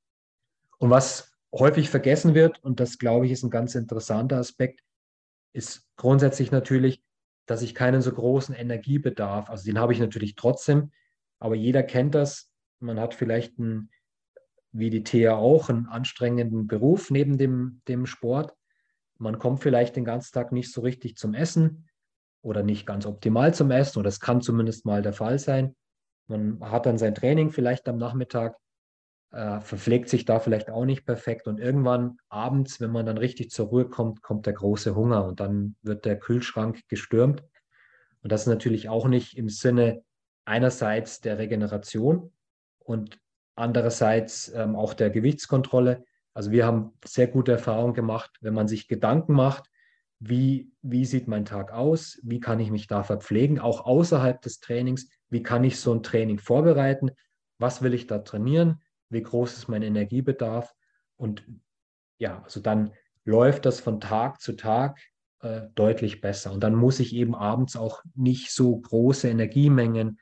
Und 0.79 0.91
was 0.91 1.33
häufig 1.53 1.91
vergessen 1.91 2.37
wird, 2.37 2.63
und 2.63 2.79
das 2.79 2.99
glaube 2.99 3.27
ich 3.27 3.33
ist 3.33 3.43
ein 3.43 3.51
ganz 3.51 3.75
interessanter 3.75 4.37
Aspekt, 4.37 4.85
ist 5.53 5.89
grundsätzlich 5.97 6.53
natürlich, 6.53 7.03
dass 7.47 7.61
ich 7.61 7.75
keinen 7.75 8.03
so 8.03 8.13
großen 8.13 8.55
Energiebedarf, 8.55 9.51
also 9.51 9.65
den 9.65 9.81
habe 9.81 9.95
ich 9.95 9.99
natürlich 9.99 10.37
trotzdem, 10.37 10.93
aber 11.41 11.57
jeder 11.57 11.83
kennt 11.83 12.15
das. 12.15 12.53
Man 12.79 13.01
hat 13.01 13.15
vielleicht 13.15 13.59
einen, 13.59 13.91
wie 14.73 14.91
die 14.91 15.03
Thea 15.03 15.37
auch, 15.37 15.69
einen 15.69 15.87
anstrengenden 15.87 16.67
Beruf 16.67 17.11
neben 17.11 17.39
dem, 17.39 17.83
dem 17.89 18.07
Sport. 18.07 18.55
Man 19.19 19.39
kommt 19.39 19.61
vielleicht 19.61 19.97
den 19.97 20.05
ganzen 20.05 20.33
Tag 20.33 20.53
nicht 20.53 20.73
so 20.73 20.81
richtig 20.81 21.17
zum 21.17 21.35
Essen 21.35 21.89
oder 22.43 22.63
nicht 22.63 22.87
ganz 22.87 23.07
optimal 23.07 23.53
zum 23.53 23.71
Essen, 23.71 23.99
oder 23.99 24.09
es 24.09 24.21
kann 24.21 24.41
zumindest 24.41 24.87
mal 24.87 25.03
der 25.03 25.13
Fall 25.13 25.39
sein. 25.39 25.75
Man 26.27 26.61
hat 26.61 26.87
dann 26.87 26.99
sein 26.99 27.15
Training 27.15 27.51
vielleicht 27.51 27.89
am 27.89 27.99
Nachmittag, 27.99 28.57
äh, 29.33 29.61
verpflegt 29.61 30.09
sich 30.09 30.25
da 30.25 30.41
vielleicht 30.41 30.71
auch 30.71 30.85
nicht 30.85 31.05
perfekt 31.05 31.47
und 31.47 31.61
irgendwann 31.61 32.19
abends, 32.29 32.81
wenn 32.81 32.91
man 32.91 33.07
dann 33.07 33.19
richtig 33.19 33.51
zur 33.51 33.67
Ruhe 33.67 33.89
kommt, 33.89 34.23
kommt 34.23 34.47
der 34.47 34.55
große 34.55 34.95
Hunger 34.95 35.25
und 35.25 35.41
dann 35.41 35.77
wird 35.83 36.05
der 36.05 36.19
Kühlschrank 36.19 36.81
gestürmt. 36.89 37.45
Und 38.23 38.33
das 38.33 38.43
ist 38.43 38.49
natürlich 38.49 38.89
auch 38.89 39.07
nicht 39.07 39.37
im 39.37 39.49
Sinne 39.49 40.03
einerseits 40.45 41.21
der 41.21 41.39
Regeneration 41.39 42.33
und 42.79 43.21
andererseits 43.61 44.53
ähm, 44.55 44.75
auch 44.75 44.95
der 44.95 45.11
Gewichtskontrolle. 45.11 46.05
Also 46.35 46.51
wir 46.51 46.67
haben 46.67 46.93
sehr 47.05 47.27
gute 47.27 47.53
Erfahrungen 47.53 47.95
gemacht, 47.95 48.31
wenn 48.41 48.55
man 48.55 48.69
sich 48.69 48.89
Gedanken 48.89 49.35
macht, 49.35 49.71
wie, 50.19 50.71
wie 50.83 51.05
sieht 51.05 51.29
mein 51.29 51.45
Tag 51.45 51.73
aus, 51.73 52.19
wie 52.23 52.41
kann 52.41 52.61
ich 52.61 52.71
mich 52.71 52.87
da 52.87 53.03
verpflegen, 53.03 53.59
auch 53.59 53.87
außerhalb 53.87 54.41
des 54.43 54.61
Trainings, 54.61 55.09
wie 55.29 55.43
kann 55.43 55.65
ich 55.65 55.81
so 55.81 55.95
ein 55.95 56.03
Training 56.03 56.39
vorbereiten, 56.39 57.11
was 57.59 57.83
will 57.83 57.95
ich 57.95 58.07
da 58.07 58.19
trainieren, 58.19 58.81
wie 59.09 59.23
groß 59.23 59.57
ist 59.57 59.69
mein 59.69 59.83
Energiebedarf? 59.83 60.75
Und 61.17 61.45
ja, 62.19 62.43
also 62.43 62.61
dann 62.61 62.93
läuft 63.25 63.67
das 63.67 63.81
von 63.81 64.01
Tag 64.01 64.41
zu 64.41 64.53
Tag 64.53 64.99
äh, 65.41 65.63
deutlich 65.75 66.21
besser. 66.21 66.53
Und 66.53 66.61
dann 66.63 66.75
muss 66.75 67.01
ich 67.01 67.15
eben 67.15 67.35
abends 67.35 67.77
auch 67.77 68.03
nicht 68.15 68.51
so 68.51 68.77
große 68.77 69.29
Energiemengen, 69.29 70.19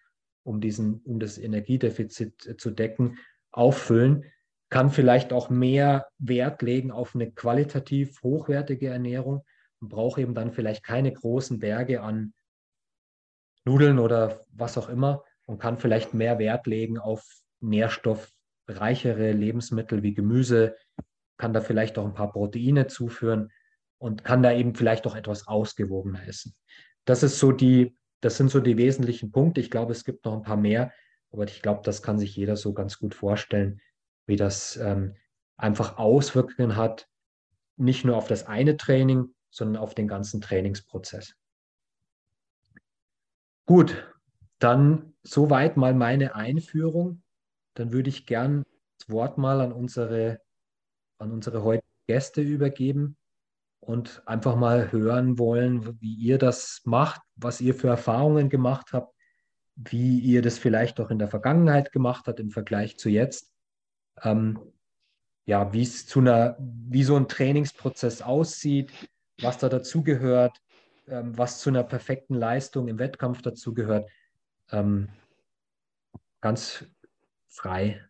um, 0.49 0.61
diesen, 0.61 1.03
um 1.05 1.21
das 1.21 1.39
Energiedefizit 1.39 2.47
äh, 2.47 2.57
zu 2.57 2.71
decken, 2.71 3.19
auffüllen, 3.53 4.25
kann 4.71 4.91
vielleicht 4.91 5.33
auch 5.33 5.51
mehr 5.51 6.09
Wert 6.19 6.63
legen 6.63 6.91
auf 6.91 7.15
eine 7.15 7.31
qualitativ 7.31 8.23
hochwertige 8.23 8.89
Ernährung 8.89 9.45
und 9.81 9.89
brauche 9.89 10.21
eben 10.21 10.35
dann 10.35 10.53
vielleicht 10.53 10.85
keine 10.85 11.13
großen 11.13 11.59
Berge 11.59 12.03
an 12.03 12.35
Nudeln 13.65 13.99
oder 13.99 14.45
was 14.51 14.77
auch 14.79 14.89
immer 14.89 15.25
und 15.47 15.59
kann 15.59 15.79
vielleicht 15.79 16.15
mehr 16.15 16.39
Wert 16.39 16.67
legen 16.67 16.99
auf 16.99 17.25
nährstoffreichere 17.61 19.33
Lebensmittel 19.33 20.03
wie 20.03 20.15
Gemüse, 20.15 20.77
kann 21.39 21.53
da 21.53 21.61
vielleicht 21.61 21.99
auch 21.99 22.05
ein 22.05 22.15
paar 22.15 22.33
Proteine 22.33 22.87
zuführen 22.87 23.51
und 23.99 24.25
kann 24.25 24.43
da 24.43 24.53
eben 24.53 24.75
vielleicht 24.75 25.07
auch 25.07 25.17
etwas 25.17 25.47
ausgewogener 25.47 26.27
essen. 26.27 26.55
das 27.05 27.23
ist 27.23 27.39
so 27.39 27.53
die, 27.53 27.98
das 28.21 28.37
sind 28.37 28.51
so 28.51 28.61
die 28.61 28.77
wesentlichen 28.77 29.31
Punkte. 29.31 29.61
Ich 29.61 29.71
glaube, 29.71 29.93
es 29.93 30.05
gibt 30.05 30.25
noch 30.25 30.35
ein 30.35 30.43
paar 30.43 30.57
mehr, 30.57 30.93
aber 31.31 31.45
ich 31.45 31.63
glaube, 31.63 31.83
das 31.85 32.03
kann 32.03 32.19
sich 32.19 32.35
jeder 32.35 32.57
so 32.57 32.73
ganz 32.73 32.99
gut 32.99 33.15
vorstellen, 33.15 33.81
wie 34.27 34.37
das 34.37 34.77
ähm, 34.77 35.17
einfach 35.57 35.99
Auswirkungen 35.99 36.77
hat, 36.77 37.09
nicht 37.77 38.05
nur 38.05 38.17
auf 38.17 38.29
das 38.29 38.47
eine 38.47 38.77
Training, 38.77 39.35
sondern 39.51 39.83
auf 39.83 39.95
den 39.95 40.09
ganzen 40.09 40.41
Trainingsprozess. 40.41 41.35
Gut, 43.67 44.13
dann 44.59 45.15
soweit 45.23 45.77
mal 45.77 45.95
meine 45.95 46.35
Einführung. 46.35 47.23
Dann 47.75 47.93
würde 47.93 48.09
ich 48.09 48.27
gern 48.27 48.65
das 48.99 49.11
Wort 49.11 49.39
mal 49.39 49.61
an 49.61 49.73
unsere, 49.73 50.41
an 51.19 51.31
unsere 51.31 51.63
heutigen 51.63 51.87
Gäste 52.07 52.41
übergeben 52.41 53.17
und 53.89 54.23
einfach 54.27 54.55
mal 54.55 54.93
hören 54.93 55.39
wollen, 55.39 55.99
wie 56.03 56.13
ihr 56.13 56.37
das 56.37 56.83
macht, 56.85 57.23
was 57.37 57.63
ihr 57.63 57.75
für 57.75 57.89
Erfahrungen 57.89 58.51
gemacht 58.51 58.93
habt, 58.93 59.15
wie 59.77 60.19
ihr 60.19 60.43
das 60.43 60.59
vielleicht 60.59 61.01
auch 61.01 61.11
in 61.11 61.19
der 61.19 61.29
Vergangenheit 61.29 61.91
gemacht 61.91 62.27
habt 62.27 62.39
im 62.39 62.51
Vergleich 62.51 62.99
zu 62.99 63.09
jetzt. 63.09 63.51
Ähm, 64.23 64.61
ja, 65.47 65.73
wie 65.73 65.81
es 65.81 66.07
zu 66.07 66.21
einer, 66.21 66.59
wie 66.61 67.03
so 67.03 67.17
ein 67.17 67.29
Trainingsprozess 67.29 68.21
aussieht, 68.21 68.93
was 69.41 69.57
da 69.57 69.71
dazugehört, 69.71 70.59
ähm, 71.07 71.39
was 71.39 71.61
zu 71.61 71.71
einer 71.71 71.83
perfekten 71.83 72.35
Leistung 72.35 72.89
im 72.89 72.99
Wettkampf 72.99 73.41
dazugehört. 73.41 74.11
Ähm, 74.71 75.09
ganz 76.43 76.85
frei. 77.47 78.07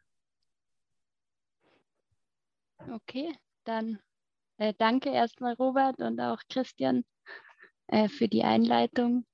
Okay, 2.91 3.33
dann 3.63 4.01
äh, 4.59 4.75
danke 4.79 5.11
erstmal 5.11 5.55
Robert 5.55 5.99
und 6.01 6.21
auch 6.21 6.41
Christian 6.49 7.05
äh, 7.89 8.09
für 8.09 8.29
die 8.29 8.45
Einleitung 8.45 9.27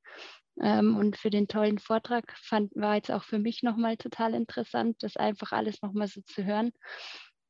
ähm, 0.60 0.96
und 0.96 1.16
für 1.16 1.30
den 1.30 1.48
tollen 1.48 1.78
Vortrag. 1.78 2.32
Fand, 2.38 2.74
war 2.74 2.96
jetzt 2.96 3.10
auch 3.10 3.24
für 3.24 3.38
mich 3.38 3.62
nochmal 3.62 3.96
total 3.96 4.34
interessant, 4.34 5.02
das 5.02 5.16
einfach 5.16 5.52
alles 5.52 5.82
nochmal 5.82 6.08
so 6.08 6.20
zu 6.22 6.44
hören. 6.44 6.72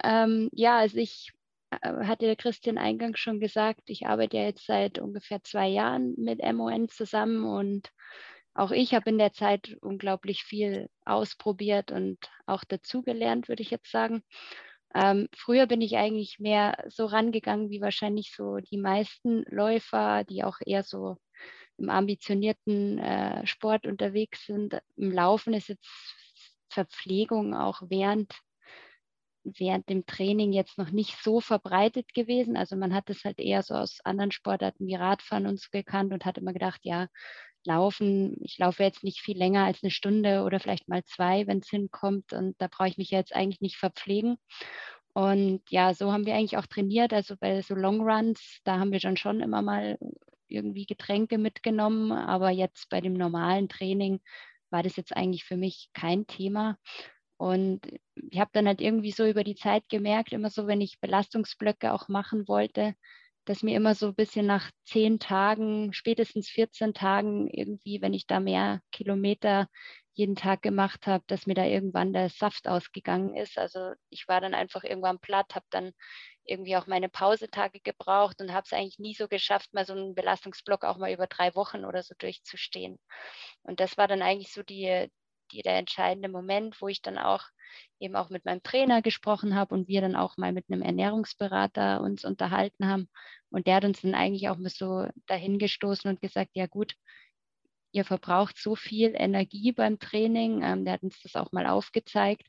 Ähm, 0.02 0.50
ja, 0.52 0.78
also 0.78 0.98
ich 0.98 1.32
äh, 1.70 2.06
hatte 2.06 2.26
der 2.26 2.36
Christian 2.36 2.78
eingangs 2.78 3.18
schon 3.20 3.40
gesagt, 3.40 3.82
ich 3.86 4.06
arbeite 4.06 4.36
ja 4.36 4.44
jetzt 4.44 4.66
seit 4.66 4.98
ungefähr 4.98 5.42
zwei 5.42 5.68
Jahren 5.68 6.14
mit 6.16 6.40
MON 6.40 6.88
zusammen 6.88 7.44
und 7.44 7.90
auch 8.54 8.70
ich 8.70 8.94
habe 8.94 9.10
in 9.10 9.18
der 9.18 9.32
Zeit 9.32 9.76
unglaublich 9.80 10.44
viel 10.44 10.88
ausprobiert 11.04 11.90
und 11.90 12.18
auch 12.46 12.62
dazugelernt, 12.62 13.48
würde 13.48 13.62
ich 13.62 13.70
jetzt 13.70 13.90
sagen. 13.90 14.22
Ähm, 14.94 15.28
früher 15.36 15.66
bin 15.66 15.80
ich 15.80 15.96
eigentlich 15.96 16.38
mehr 16.38 16.84
so 16.88 17.06
rangegangen 17.06 17.70
wie 17.70 17.80
wahrscheinlich 17.80 18.32
so 18.34 18.56
die 18.58 18.78
meisten 18.78 19.44
Läufer, 19.48 20.24
die 20.24 20.44
auch 20.44 20.58
eher 20.64 20.82
so 20.84 21.16
im 21.78 21.90
ambitionierten 21.90 22.98
äh, 22.98 23.46
Sport 23.46 23.86
unterwegs 23.86 24.46
sind. 24.46 24.78
Im 24.96 25.10
Laufen 25.10 25.54
ist 25.54 25.68
jetzt 25.68 25.88
Verpflegung 26.70 27.54
auch 27.54 27.82
während, 27.88 28.32
während 29.42 29.88
dem 29.88 30.06
Training 30.06 30.52
jetzt 30.52 30.78
noch 30.78 30.90
nicht 30.90 31.22
so 31.22 31.40
verbreitet 31.40 32.14
gewesen. 32.14 32.56
Also 32.56 32.76
man 32.76 32.94
hat 32.94 33.10
es 33.10 33.24
halt 33.24 33.40
eher 33.40 33.62
so 33.62 33.74
aus 33.74 33.98
anderen 34.04 34.30
Sportarten 34.30 34.86
wie 34.86 34.94
Radfahren 34.94 35.46
und 35.46 35.60
so 35.60 35.68
gekannt 35.72 36.12
und 36.12 36.24
hat 36.24 36.38
immer 36.38 36.52
gedacht, 36.52 36.80
ja, 36.84 37.08
laufen, 37.66 38.36
ich 38.42 38.58
laufe 38.58 38.82
jetzt 38.82 39.04
nicht 39.04 39.20
viel 39.20 39.36
länger 39.38 39.64
als 39.64 39.82
eine 39.82 39.90
Stunde 39.90 40.42
oder 40.44 40.60
vielleicht 40.60 40.88
mal 40.88 41.04
zwei, 41.04 41.46
wenn 41.46 41.58
es 41.58 41.68
hinkommt 41.68 42.32
und 42.32 42.54
da 42.60 42.68
brauche 42.68 42.88
ich 42.88 42.98
mich 42.98 43.10
jetzt 43.10 43.34
eigentlich 43.34 43.60
nicht 43.60 43.76
verpflegen. 43.76 44.36
Und 45.14 45.62
ja, 45.70 45.94
so 45.94 46.12
haben 46.12 46.26
wir 46.26 46.34
eigentlich 46.34 46.56
auch 46.58 46.66
trainiert. 46.66 47.12
Also 47.12 47.36
bei 47.36 47.62
so 47.62 47.74
Long 47.74 48.00
Runs, 48.00 48.60
da 48.64 48.78
haben 48.78 48.92
wir 48.92 49.00
dann 49.00 49.16
schon 49.16 49.40
immer 49.40 49.62
mal 49.62 49.98
irgendwie 50.48 50.86
Getränke 50.86 51.38
mitgenommen, 51.38 52.12
aber 52.12 52.50
jetzt 52.50 52.88
bei 52.90 53.00
dem 53.00 53.14
normalen 53.14 53.68
Training 53.68 54.20
war 54.70 54.82
das 54.82 54.96
jetzt 54.96 55.16
eigentlich 55.16 55.44
für 55.44 55.56
mich 55.56 55.90
kein 55.94 56.26
Thema. 56.26 56.76
Und 57.36 57.80
ich 58.30 58.38
habe 58.40 58.50
dann 58.52 58.66
halt 58.66 58.80
irgendwie 58.80 59.10
so 59.12 59.26
über 59.26 59.44
die 59.44 59.54
Zeit 59.56 59.88
gemerkt, 59.88 60.32
immer 60.32 60.50
so, 60.50 60.66
wenn 60.66 60.80
ich 60.80 61.00
Belastungsblöcke 61.00 61.92
auch 61.92 62.08
machen 62.08 62.48
wollte, 62.48 62.94
dass 63.44 63.62
mir 63.62 63.76
immer 63.76 63.94
so 63.94 64.08
ein 64.08 64.14
bisschen 64.14 64.46
nach 64.46 64.70
zehn 64.84 65.18
Tagen, 65.18 65.92
spätestens 65.92 66.48
14 66.48 66.94
Tagen 66.94 67.48
irgendwie, 67.48 68.00
wenn 68.02 68.14
ich 68.14 68.26
da 68.26 68.40
mehr 68.40 68.80
Kilometer 68.92 69.68
jeden 70.14 70.36
Tag 70.36 70.62
gemacht 70.62 71.06
habe, 71.06 71.24
dass 71.26 71.46
mir 71.46 71.54
da 71.54 71.64
irgendwann 71.64 72.12
der 72.12 72.30
Saft 72.30 72.68
ausgegangen 72.68 73.34
ist. 73.36 73.58
Also 73.58 73.92
ich 74.10 74.28
war 74.28 74.40
dann 74.40 74.54
einfach 74.54 74.84
irgendwann 74.84 75.18
platt, 75.18 75.54
habe 75.54 75.66
dann 75.70 75.92
irgendwie 76.44 76.76
auch 76.76 76.86
meine 76.86 77.08
Pausetage 77.08 77.80
gebraucht 77.80 78.40
und 78.40 78.52
habe 78.52 78.64
es 78.66 78.72
eigentlich 78.72 78.98
nie 78.98 79.14
so 79.14 79.28
geschafft, 79.28 79.74
mal 79.74 79.84
so 79.84 79.94
einen 79.94 80.14
Belastungsblock 80.14 80.84
auch 80.84 80.98
mal 80.98 81.12
über 81.12 81.26
drei 81.26 81.54
Wochen 81.54 81.84
oder 81.84 82.02
so 82.02 82.14
durchzustehen. 82.18 82.98
Und 83.62 83.80
das 83.80 83.96
war 83.96 84.06
dann 84.08 84.22
eigentlich 84.22 84.52
so 84.52 84.62
die, 84.62 85.10
die, 85.52 85.62
der 85.62 85.76
entscheidende 85.78 86.28
Moment, 86.28 86.80
wo 86.80 86.88
ich 86.88 87.02
dann 87.02 87.18
auch 87.18 87.42
eben 88.00 88.16
auch 88.16 88.30
mit 88.30 88.44
meinem 88.44 88.62
Trainer 88.62 89.02
gesprochen 89.02 89.54
habe 89.54 89.74
und 89.74 89.88
wir 89.88 90.00
dann 90.00 90.16
auch 90.16 90.36
mal 90.36 90.52
mit 90.52 90.66
einem 90.70 90.82
Ernährungsberater 90.82 92.00
uns 92.00 92.24
unterhalten 92.24 92.86
haben. 92.86 93.08
Und 93.50 93.66
der 93.66 93.76
hat 93.76 93.84
uns 93.84 94.02
dann 94.02 94.14
eigentlich 94.14 94.48
auch 94.48 94.58
mal 94.58 94.70
so 94.70 95.06
dahingestoßen 95.26 96.10
und 96.10 96.20
gesagt, 96.20 96.50
ja 96.54 96.66
gut, 96.66 96.94
ihr 97.92 98.04
verbraucht 98.04 98.58
so 98.58 98.74
viel 98.74 99.14
Energie 99.14 99.72
beim 99.72 99.98
Training. 99.98 100.62
Ähm, 100.62 100.84
der 100.84 100.94
hat 100.94 101.02
uns 101.02 101.20
das 101.22 101.36
auch 101.36 101.52
mal 101.52 101.66
aufgezeigt. 101.66 102.46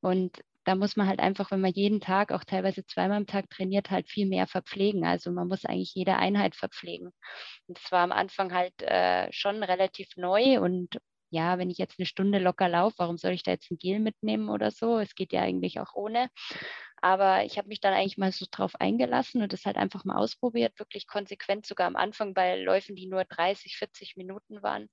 Und 0.00 0.42
da 0.64 0.74
muss 0.74 0.96
man 0.96 1.08
halt 1.08 1.20
einfach, 1.20 1.50
wenn 1.50 1.60
man 1.60 1.72
jeden 1.72 2.00
Tag, 2.00 2.32
auch 2.32 2.44
teilweise 2.44 2.84
zweimal 2.86 3.16
am 3.16 3.26
Tag 3.26 3.50
trainiert, 3.50 3.90
halt 3.90 4.08
viel 4.08 4.26
mehr 4.26 4.46
verpflegen. 4.46 5.04
Also 5.04 5.32
man 5.32 5.48
muss 5.48 5.64
eigentlich 5.64 5.94
jede 5.94 6.16
Einheit 6.16 6.54
verpflegen. 6.54 7.08
Und 7.66 7.78
das 7.78 7.90
war 7.90 8.00
am 8.00 8.12
Anfang 8.12 8.52
halt 8.52 8.80
äh, 8.82 9.32
schon 9.32 9.62
relativ 9.62 10.08
neu 10.16 10.60
und 10.60 10.98
ja, 11.32 11.58
wenn 11.58 11.70
ich 11.70 11.78
jetzt 11.78 11.98
eine 11.98 12.06
Stunde 12.06 12.38
locker 12.38 12.68
laufe, 12.68 12.96
warum 12.98 13.16
soll 13.18 13.32
ich 13.32 13.42
da 13.42 13.52
jetzt 13.52 13.70
ein 13.70 13.78
Gel 13.78 14.00
mitnehmen 14.00 14.48
oder 14.50 14.70
so? 14.70 14.98
Es 14.98 15.14
geht 15.14 15.32
ja 15.32 15.40
eigentlich 15.42 15.80
auch 15.80 15.94
ohne. 15.94 16.28
Aber 17.00 17.44
ich 17.44 17.58
habe 17.58 17.68
mich 17.68 17.80
dann 17.80 17.94
eigentlich 17.94 18.18
mal 18.18 18.30
so 18.32 18.46
drauf 18.50 18.76
eingelassen 18.80 19.42
und 19.42 19.52
das 19.52 19.64
halt 19.64 19.76
einfach 19.76 20.04
mal 20.04 20.16
ausprobiert, 20.16 20.78
wirklich 20.78 21.06
konsequent 21.06 21.66
sogar 21.66 21.86
am 21.88 21.96
Anfang 21.96 22.34
bei 22.34 22.56
Läufen, 22.56 22.94
die 22.94 23.06
nur 23.06 23.24
30, 23.24 23.76
40 23.76 24.16
Minuten 24.16 24.62
waren, 24.62 24.88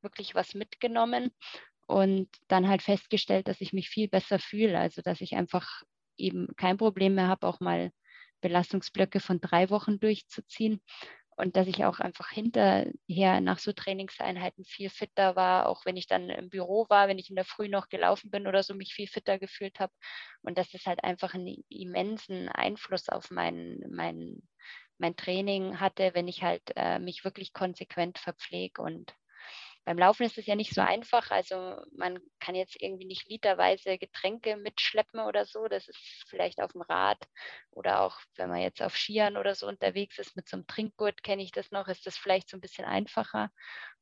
wirklich 0.00 0.34
was 0.34 0.54
mitgenommen 0.54 1.30
und 1.86 2.28
dann 2.48 2.68
halt 2.68 2.82
festgestellt, 2.82 3.48
dass 3.48 3.60
ich 3.60 3.72
mich 3.72 3.88
viel 3.90 4.08
besser 4.08 4.38
fühle. 4.38 4.78
Also 4.78 5.02
dass 5.02 5.20
ich 5.20 5.34
einfach 5.36 5.82
eben 6.16 6.48
kein 6.56 6.78
Problem 6.78 7.14
mehr 7.14 7.28
habe, 7.28 7.46
auch 7.46 7.60
mal 7.60 7.92
Belastungsblöcke 8.40 9.20
von 9.20 9.40
drei 9.40 9.70
Wochen 9.70 10.00
durchzuziehen 10.00 10.80
und 11.36 11.56
dass 11.56 11.66
ich 11.66 11.84
auch 11.84 11.98
einfach 11.98 12.28
hinterher 12.30 13.40
nach 13.40 13.58
so 13.58 13.72
Trainingseinheiten 13.72 14.64
viel 14.64 14.90
fitter 14.90 15.34
war, 15.36 15.68
auch 15.68 15.84
wenn 15.86 15.96
ich 15.96 16.06
dann 16.06 16.28
im 16.28 16.50
Büro 16.50 16.86
war, 16.88 17.08
wenn 17.08 17.18
ich 17.18 17.30
in 17.30 17.36
der 17.36 17.44
Früh 17.44 17.68
noch 17.68 17.88
gelaufen 17.88 18.30
bin 18.30 18.46
oder 18.46 18.62
so, 18.62 18.74
mich 18.74 18.94
viel 18.94 19.08
fitter 19.08 19.38
gefühlt 19.38 19.80
habe. 19.80 19.92
Und 20.42 20.58
dass 20.58 20.74
es 20.74 20.86
halt 20.86 21.02
einfach 21.04 21.34
einen 21.34 21.64
immensen 21.68 22.48
Einfluss 22.48 23.08
auf 23.08 23.30
mein, 23.30 23.80
mein, 23.90 24.42
mein 24.98 25.16
Training 25.16 25.80
hatte, 25.80 26.10
wenn 26.14 26.28
ich 26.28 26.42
halt 26.42 26.62
äh, 26.76 26.98
mich 26.98 27.24
wirklich 27.24 27.52
konsequent 27.52 28.18
verpflege 28.18 28.82
und 28.82 29.14
beim 29.84 29.98
Laufen 29.98 30.24
ist 30.24 30.38
es 30.38 30.46
ja 30.46 30.54
nicht 30.56 30.74
so 30.74 30.80
einfach. 30.80 31.30
Also 31.30 31.76
man 31.96 32.18
kann 32.40 32.54
jetzt 32.54 32.80
irgendwie 32.80 33.06
nicht 33.06 33.28
literweise 33.28 33.98
Getränke 33.98 34.56
mitschleppen 34.56 35.20
oder 35.20 35.44
so. 35.46 35.66
Das 35.68 35.88
ist 35.88 36.24
vielleicht 36.28 36.60
auf 36.60 36.72
dem 36.72 36.82
Rad 36.82 37.18
oder 37.70 38.00
auch 38.02 38.20
wenn 38.36 38.48
man 38.50 38.60
jetzt 38.60 38.82
auf 38.82 38.96
Skiern 38.96 39.36
oder 39.36 39.54
so 39.54 39.66
unterwegs 39.66 40.18
ist 40.18 40.36
mit 40.36 40.48
so 40.48 40.56
einem 40.56 40.66
Trinkgurt, 40.66 41.22
kenne 41.22 41.42
ich 41.42 41.52
das 41.52 41.70
noch, 41.72 41.88
ist 41.88 42.06
das 42.06 42.16
vielleicht 42.16 42.48
so 42.50 42.56
ein 42.56 42.60
bisschen 42.60 42.84
einfacher. 42.84 43.50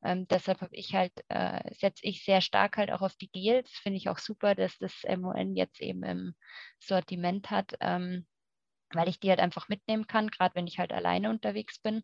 Ähm, 0.04 0.26
deshalb 0.28 0.60
habe 0.60 0.74
ich 0.76 0.94
halt, 0.94 1.12
äh, 1.28 1.74
setze 1.74 2.06
ich 2.06 2.24
sehr 2.24 2.40
stark 2.40 2.76
halt 2.76 2.90
auch 2.90 3.02
auf 3.02 3.16
die 3.16 3.30
Gels. 3.30 3.70
Finde 3.70 3.98
ich 3.98 4.08
auch 4.08 4.18
super, 4.18 4.54
dass 4.54 4.78
das 4.78 5.04
MON 5.04 5.56
jetzt 5.56 5.80
eben 5.80 6.02
im 6.04 6.34
Sortiment 6.80 7.50
hat, 7.50 7.74
ähm, 7.80 8.26
weil 8.92 9.08
ich 9.08 9.20
die 9.20 9.30
halt 9.30 9.40
einfach 9.40 9.68
mitnehmen 9.68 10.06
kann, 10.06 10.28
gerade 10.30 10.54
wenn 10.54 10.66
ich 10.66 10.78
halt 10.78 10.92
alleine 10.92 11.30
unterwegs 11.30 11.78
bin. 11.80 12.02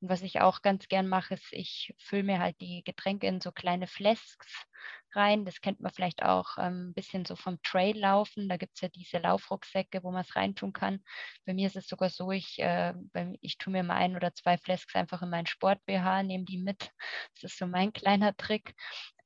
Und 0.00 0.08
was 0.10 0.22
ich 0.22 0.40
auch 0.40 0.62
ganz 0.62 0.88
gern 0.88 1.08
mache, 1.08 1.34
ist, 1.34 1.52
ich 1.52 1.94
fülle 1.98 2.22
mir 2.24 2.38
halt 2.40 2.60
die 2.60 2.82
Getränke 2.84 3.26
in 3.26 3.40
so 3.40 3.52
kleine 3.52 3.86
Flasks 3.86 4.66
rein. 5.14 5.44
Das 5.44 5.60
kennt 5.60 5.80
man 5.80 5.92
vielleicht 5.92 6.22
auch 6.22 6.58
ähm, 6.58 6.90
ein 6.90 6.94
bisschen 6.94 7.24
so 7.24 7.36
vom 7.36 7.60
Trail 7.62 7.98
laufen. 7.98 8.48
Da 8.48 8.56
gibt 8.56 8.74
es 8.76 8.80
ja 8.80 8.88
diese 8.88 9.18
Laufrucksäcke, 9.18 10.02
wo 10.02 10.10
man 10.10 10.22
es 10.22 10.36
reintun 10.36 10.72
kann. 10.72 11.00
Bei 11.46 11.54
mir 11.54 11.66
ist 11.66 11.76
es 11.76 11.88
sogar 11.88 12.10
so, 12.10 12.30
ich, 12.30 12.58
äh, 12.60 12.94
ich 13.40 13.58
tue 13.58 13.72
mir 13.72 13.82
mal 13.82 13.96
ein 13.96 14.16
oder 14.16 14.34
zwei 14.34 14.58
Flasks 14.58 14.94
einfach 14.94 15.22
in 15.22 15.30
meinen 15.30 15.46
Sport-BH, 15.46 16.22
nehme 16.22 16.44
die 16.44 16.58
mit. 16.58 16.90
Das 17.34 17.52
ist 17.52 17.58
so 17.58 17.66
mein 17.66 17.92
kleiner 17.92 18.36
Trick. 18.36 18.74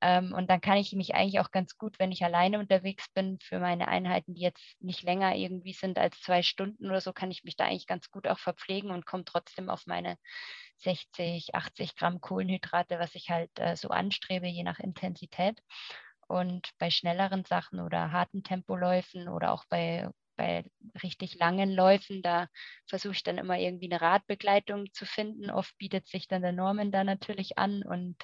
Ähm, 0.00 0.32
und 0.34 0.50
dann 0.50 0.60
kann 0.60 0.78
ich 0.78 0.92
mich 0.94 1.14
eigentlich 1.14 1.38
auch 1.40 1.52
ganz 1.52 1.76
gut, 1.78 1.98
wenn 2.00 2.10
ich 2.12 2.24
alleine 2.24 2.58
unterwegs 2.58 3.06
bin, 3.14 3.38
für 3.40 3.60
meine 3.60 3.86
Einheiten, 3.88 4.34
die 4.34 4.42
jetzt 4.42 4.76
nicht 4.80 5.02
länger 5.02 5.36
irgendwie 5.36 5.72
sind 5.72 5.96
als 5.98 6.20
zwei 6.20 6.42
Stunden 6.42 6.86
oder 6.86 7.00
so, 7.00 7.12
kann 7.12 7.30
ich 7.30 7.44
mich 7.44 7.56
da 7.56 7.64
eigentlich 7.66 7.86
ganz 7.86 8.10
gut 8.10 8.26
auch 8.26 8.38
verpflegen 8.38 8.90
und 8.90 9.06
komme 9.06 9.24
trotzdem 9.24 9.70
auf 9.70 9.86
meine 9.86 10.16
60, 10.82 11.54
80 11.54 11.96
Gramm 11.96 12.20
Kohlenhydrate, 12.20 12.98
was 12.98 13.14
ich 13.14 13.30
halt 13.30 13.50
äh, 13.58 13.76
so 13.76 13.88
anstrebe, 13.88 14.46
je 14.46 14.62
nach 14.62 14.78
Intensität. 14.78 15.60
Und 16.28 16.70
bei 16.78 16.90
schnelleren 16.90 17.44
Sachen 17.44 17.80
oder 17.80 18.12
harten 18.12 18.42
Tempoläufen 18.42 19.28
oder 19.28 19.52
auch 19.52 19.64
bei, 19.68 20.08
bei 20.36 20.64
richtig 21.02 21.34
langen 21.38 21.70
Läufen, 21.70 22.22
da 22.22 22.48
versuche 22.86 23.14
ich 23.14 23.22
dann 23.22 23.38
immer 23.38 23.58
irgendwie 23.58 23.90
eine 23.90 24.00
Radbegleitung 24.00 24.92
zu 24.92 25.04
finden. 25.06 25.50
Oft 25.50 25.76
bietet 25.78 26.06
sich 26.06 26.28
dann 26.28 26.42
der 26.42 26.52
Norman 26.52 26.90
da 26.90 27.04
natürlich 27.04 27.58
an 27.58 27.82
und 27.82 28.16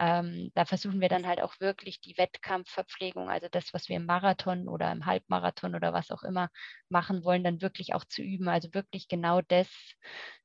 ähm, 0.00 0.50
da 0.54 0.64
versuchen 0.64 1.00
wir 1.02 1.10
dann 1.10 1.26
halt 1.26 1.42
auch 1.42 1.60
wirklich 1.60 2.00
die 2.00 2.16
Wettkampfverpflegung, 2.16 3.28
also 3.28 3.48
das, 3.50 3.74
was 3.74 3.90
wir 3.90 3.96
im 3.96 4.06
Marathon 4.06 4.66
oder 4.66 4.90
im 4.92 5.04
Halbmarathon 5.04 5.74
oder 5.74 5.92
was 5.92 6.10
auch 6.10 6.22
immer 6.22 6.48
machen 6.88 7.22
wollen, 7.22 7.44
dann 7.44 7.60
wirklich 7.60 7.94
auch 7.94 8.04
zu 8.06 8.22
üben. 8.22 8.48
Also 8.48 8.72
wirklich 8.72 9.08
genau 9.08 9.42
das, 9.42 9.68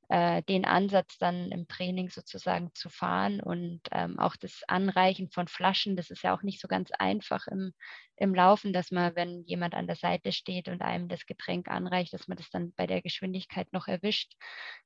äh, 0.10 0.44
den 0.44 0.66
Ansatz 0.66 1.18
dann 1.18 1.52
im 1.52 1.68
Training 1.68 2.10
sozusagen 2.10 2.72
zu 2.76 2.90
fahren 2.90 3.42
und 3.42 3.82
ähm, 3.92 4.20
auch 4.20 4.36
das 4.36 4.62
Anreichen 4.68 5.30
von 5.32 5.48
Flaschen, 5.48 5.96
das 5.96 6.12
ist 6.12 6.24
ja 6.24 6.36
auch 6.36 6.44
nicht 6.44 6.62
so 6.62 6.68
ganz 6.68 6.92
einfach 6.92 7.48
im, 7.48 7.74
im 8.18 8.36
Laufen, 8.36 8.74
dass 8.74 8.92
man, 8.92 9.16
wenn 9.16 9.44
jemand 9.46 9.74
an 9.74 9.88
der 9.88 9.96
Seite 9.96 10.32
steht 10.32 10.68
und 10.68 10.82
einem 10.82 11.08
das 11.08 11.26
Getränk 11.26 11.68
anreicht, 11.70 12.14
dass 12.14 12.28
man 12.28 12.38
das 12.38 12.50
dann 12.50 12.74
bei 12.74 12.88
der 12.88 13.02
Geschwindigkeit 13.02 13.72
noch 13.74 13.88
erwischt. 13.88 14.34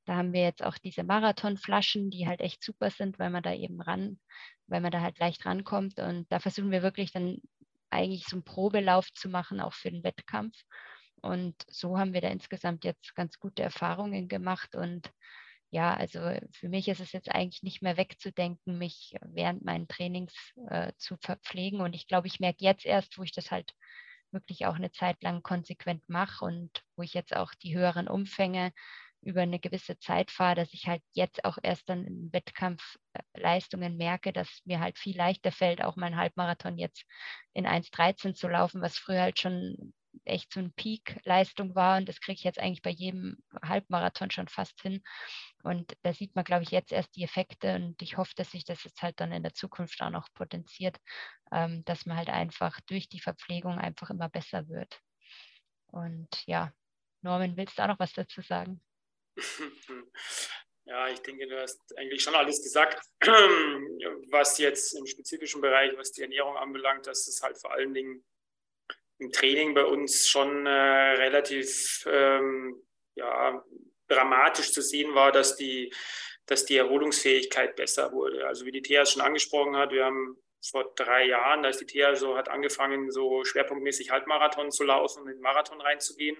Da 0.05 0.15
haben 0.15 0.33
wir 0.33 0.41
jetzt 0.43 0.63
auch 0.63 0.77
diese 0.77 1.03
Marathonflaschen, 1.03 2.09
die 2.09 2.27
halt 2.27 2.41
echt 2.41 2.63
super 2.63 2.89
sind, 2.89 3.19
weil 3.19 3.29
man 3.29 3.43
da 3.43 3.53
eben 3.53 3.81
ran, 3.81 4.19
weil 4.67 4.81
man 4.81 4.91
da 4.91 5.01
halt 5.01 5.19
leicht 5.19 5.45
rankommt 5.45 5.99
und 5.99 6.31
da 6.31 6.39
versuchen 6.39 6.71
wir 6.71 6.81
wirklich 6.83 7.11
dann 7.11 7.37
eigentlich 7.89 8.25
so 8.25 8.35
einen 8.35 8.43
Probelauf 8.43 9.11
zu 9.13 9.29
machen, 9.29 9.59
auch 9.59 9.73
für 9.73 9.91
den 9.91 10.03
Wettkampf. 10.03 10.55
Und 11.21 11.55
so 11.67 11.97
haben 11.97 12.13
wir 12.13 12.21
da 12.21 12.29
insgesamt 12.29 12.83
jetzt 12.85 13.15
ganz 13.15 13.39
gute 13.39 13.63
Erfahrungen 13.63 14.27
gemacht. 14.27 14.75
Und 14.75 15.11
ja, 15.71 15.93
also 15.93 16.19
für 16.51 16.69
mich 16.69 16.87
ist 16.87 16.99
es 16.99 17.11
jetzt 17.11 17.29
eigentlich 17.29 17.63
nicht 17.63 17.81
mehr 17.81 17.97
wegzudenken, 17.97 18.77
mich 18.77 19.15
während 19.21 19.63
meinen 19.63 19.87
Trainings 19.87 20.33
äh, 20.69 20.93
zu 20.97 21.17
verpflegen. 21.21 21.81
Und 21.81 21.93
ich 21.93 22.07
glaube, 22.07 22.27
ich 22.27 22.39
merke 22.39 22.63
jetzt 22.63 22.85
erst, 22.85 23.17
wo 23.17 23.23
ich 23.23 23.31
das 23.31 23.51
halt 23.51 23.73
wirklich 24.31 24.65
auch 24.65 24.75
eine 24.75 24.91
Zeit 24.91 25.21
lang 25.23 25.43
konsequent 25.43 26.07
mache 26.07 26.45
und 26.45 26.71
wo 26.95 27.03
ich 27.03 27.13
jetzt 27.13 27.35
auch 27.35 27.53
die 27.55 27.75
höheren 27.75 28.07
Umfänge 28.07 28.71
über 29.21 29.41
eine 29.41 29.59
gewisse 29.59 29.99
Zeit 29.99 30.31
fahre, 30.31 30.55
dass 30.55 30.73
ich 30.73 30.87
halt 30.87 31.01
jetzt 31.13 31.43
auch 31.43 31.57
erst 31.61 31.89
dann 31.89 32.05
in 32.05 32.31
Wettkampfleistungen 32.31 33.97
merke, 33.97 34.31
dass 34.31 34.61
mir 34.65 34.79
halt 34.79 34.97
viel 34.97 35.17
leichter 35.17 35.51
fällt, 35.51 35.83
auch 35.83 35.97
mein 35.97 36.15
Halbmarathon 36.15 36.77
jetzt 36.77 37.03
in 37.53 37.65
1,13 37.67 38.33
zu 38.33 38.47
laufen, 38.47 38.81
was 38.81 38.97
früher 38.97 39.21
halt 39.21 39.39
schon 39.39 39.93
echt 40.25 40.53
so 40.53 40.59
eine 40.59 40.69
Peak-Leistung 40.69 41.75
war. 41.75 41.97
Und 41.97 42.07
das 42.07 42.19
kriege 42.19 42.35
ich 42.35 42.43
jetzt 42.43 42.59
eigentlich 42.59 42.81
bei 42.81 42.89
jedem 42.89 43.37
Halbmarathon 43.63 44.31
schon 44.31 44.47
fast 44.47 44.79
hin. 44.81 45.03
Und 45.63 45.95
da 46.03 46.13
sieht 46.13 46.35
man, 46.35 46.45
glaube 46.45 46.63
ich, 46.63 46.71
jetzt 46.71 46.91
erst 46.91 47.15
die 47.15 47.23
Effekte. 47.23 47.75
Und 47.75 48.01
ich 48.01 48.17
hoffe, 48.17 48.33
dass 48.35 48.51
sich 48.51 48.65
das 48.65 48.83
jetzt 48.83 49.01
halt 49.01 49.19
dann 49.19 49.31
in 49.31 49.43
der 49.43 49.53
Zukunft 49.53 50.01
auch 50.01 50.09
noch 50.09 50.27
potenziert, 50.33 50.97
ähm, 51.51 51.83
dass 51.85 52.05
man 52.05 52.17
halt 52.17 52.29
einfach 52.29 52.79
durch 52.87 53.09
die 53.09 53.19
Verpflegung 53.19 53.77
einfach 53.77 54.09
immer 54.09 54.29
besser 54.29 54.67
wird. 54.67 54.99
Und 55.87 56.29
ja, 56.45 56.71
Norman, 57.21 57.57
willst 57.57 57.77
du 57.77 57.83
auch 57.83 57.87
noch 57.87 57.99
was 57.99 58.13
dazu 58.13 58.41
sagen? 58.41 58.81
Ja, 60.85 61.07
ich 61.07 61.19
denke, 61.19 61.47
du 61.47 61.61
hast 61.61 61.79
eigentlich 61.99 62.23
schon 62.23 62.33
alles 62.33 62.63
gesagt, 62.63 62.99
was 64.31 64.57
jetzt 64.57 64.93
im 64.97 65.05
spezifischen 65.05 65.61
Bereich, 65.61 65.95
was 65.95 66.11
die 66.11 66.23
Ernährung 66.23 66.57
anbelangt, 66.57 67.05
dass 67.05 67.27
es 67.27 67.43
halt 67.43 67.59
vor 67.59 67.71
allen 67.71 67.93
Dingen 67.93 68.25
im 69.19 69.31
Training 69.31 69.73
bei 69.73 69.83
uns 69.83 70.27
schon 70.27 70.65
äh, 70.65 70.69
relativ 70.69 72.05
ähm, 72.09 72.81
ja, 73.15 73.63
dramatisch 74.07 74.71
zu 74.71 74.81
sehen 74.81 75.13
war, 75.13 75.31
dass 75.31 75.55
die, 75.55 75.93
dass 76.45 76.65
die 76.65 76.77
Erholungsfähigkeit 76.77 77.75
besser 77.75 78.11
wurde. 78.11 78.47
Also 78.47 78.65
wie 78.65 78.71
die 78.71 78.81
Thea 78.81 79.05
schon 79.05 79.21
angesprochen 79.21 79.75
hat, 79.75 79.91
wir 79.91 80.05
haben 80.05 80.37
vor 80.61 80.93
drei 80.95 81.25
Jahren, 81.25 81.63
da 81.63 81.69
ist 81.69 81.79
die 81.81 81.85
Thea 81.85 82.15
so, 82.15 82.37
hat 82.37 82.49
angefangen, 82.49 83.11
so 83.11 83.43
schwerpunktmäßig 83.43 84.11
Halbmarathon 84.11 84.71
zu 84.71 84.83
laufen 84.83 85.21
und 85.21 85.29
in 85.29 85.35
den 85.35 85.41
Marathon 85.41 85.79
reinzugehen. 85.81 86.37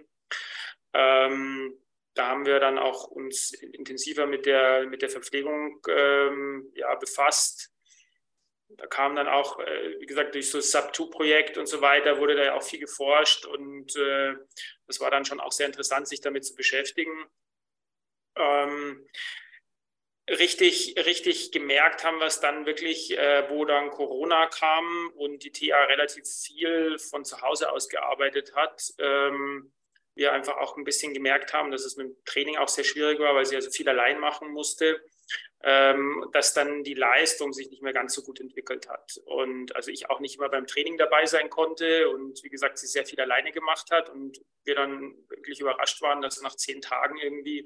Ähm, 0.94 1.78
da 2.16 2.28
haben 2.28 2.46
wir 2.46 2.60
dann 2.60 2.78
auch 2.78 3.06
uns 3.06 3.54
intensiver 3.54 4.26
mit 4.26 4.46
der, 4.46 4.88
mit 4.88 5.02
der 5.02 5.10
Verpflegung 5.10 5.82
ähm, 5.88 6.72
ja, 6.76 6.96
befasst 6.96 7.72
da 8.70 8.86
kam 8.88 9.16
dann 9.16 9.28
auch, 9.28 9.60
äh, 9.60 10.00
wie 10.00 10.06
gesagt, 10.06 10.36
durch 10.36 10.50
so 10.50 10.60
das 10.60 10.72
Sub-2-Projekt 10.72 11.58
und 11.58 11.68
so 11.68 11.82
weiter 11.82 12.20
wurde 12.20 12.36
da 12.36 12.44
ja 12.44 12.54
auch 12.56 12.64
viel 12.64 12.80
geforscht 12.80 13.46
und 13.46 13.96
äh, 13.96 14.36
das 14.88 15.00
war 15.00 15.10
dann 15.10 15.26
schon 15.26 15.40
auch 15.40 15.52
sehr 15.52 15.66
interessant, 15.66 16.08
sich 16.08 16.22
damit 16.22 16.46
zu 16.46 16.56
beschäftigen. 16.56 17.12
Ähm, 18.36 19.08
richtig, 20.30 20.96
richtig 21.04 21.52
gemerkt 21.52 22.04
haben 22.04 22.20
wir 22.20 22.28
es 22.28 22.40
dann 22.40 22.66
wirklich, 22.68 23.18
äh, 23.18 23.50
wo 23.50 23.66
dann 23.66 23.90
Corona 23.90 24.48
kam 24.48 25.12
und 25.16 25.44
die 25.44 25.52
TA 25.52 25.86
relativ 25.86 26.26
viel 26.28 27.00
von 27.00 27.26
zu 27.26 27.42
Hause 27.42 27.72
aus 27.72 27.90
gearbeitet 27.90 28.56
hat. 28.56 28.94
Ähm, 29.00 29.74
wir 30.14 30.34
einfach 30.34 30.58
auch 30.58 30.78
ein 30.78 30.84
bisschen 30.84 31.14
gemerkt 31.14 31.54
haben, 31.54 31.72
dass 31.72 31.86
es 31.86 31.96
mit 31.96 32.08
dem 32.08 32.24
Training 32.26 32.58
auch 32.58 32.68
sehr 32.68 32.84
schwierig 32.84 33.20
war, 33.20 33.34
weil 33.36 33.46
sie 33.46 33.56
also 33.56 33.72
viel 33.72 33.90
allein 33.90 34.20
machen 34.20 34.52
musste 34.52 35.02
dass 35.62 36.54
dann 36.54 36.84
die 36.84 36.94
Leistung 36.94 37.52
sich 37.52 37.70
nicht 37.70 37.82
mehr 37.82 37.92
ganz 37.92 38.14
so 38.14 38.22
gut 38.22 38.40
entwickelt 38.40 38.88
hat. 38.88 39.20
Und 39.26 39.76
also 39.76 39.92
ich 39.92 40.10
auch 40.10 40.22
nicht 40.22 40.38
immer 40.38 40.48
beim 40.48 40.68
Training 40.68 40.98
dabei 40.98 41.26
sein 41.26 41.50
konnte 41.50 42.10
und 42.10 42.42
wie 42.44 42.50
gesagt, 42.50 42.78
sie 42.78 42.88
sehr 42.88 43.06
viel 43.06 43.20
alleine 43.20 43.52
gemacht 43.52 43.92
hat 43.92 44.10
und 44.10 44.40
wir 44.64 44.76
dann 44.76 45.16
wirklich 45.28 45.60
überrascht 45.60 46.02
waren, 46.02 46.22
dass 46.22 46.42
nach 46.42 46.56
zehn 46.56 46.80
Tagen 46.82 47.18
irgendwie 47.18 47.66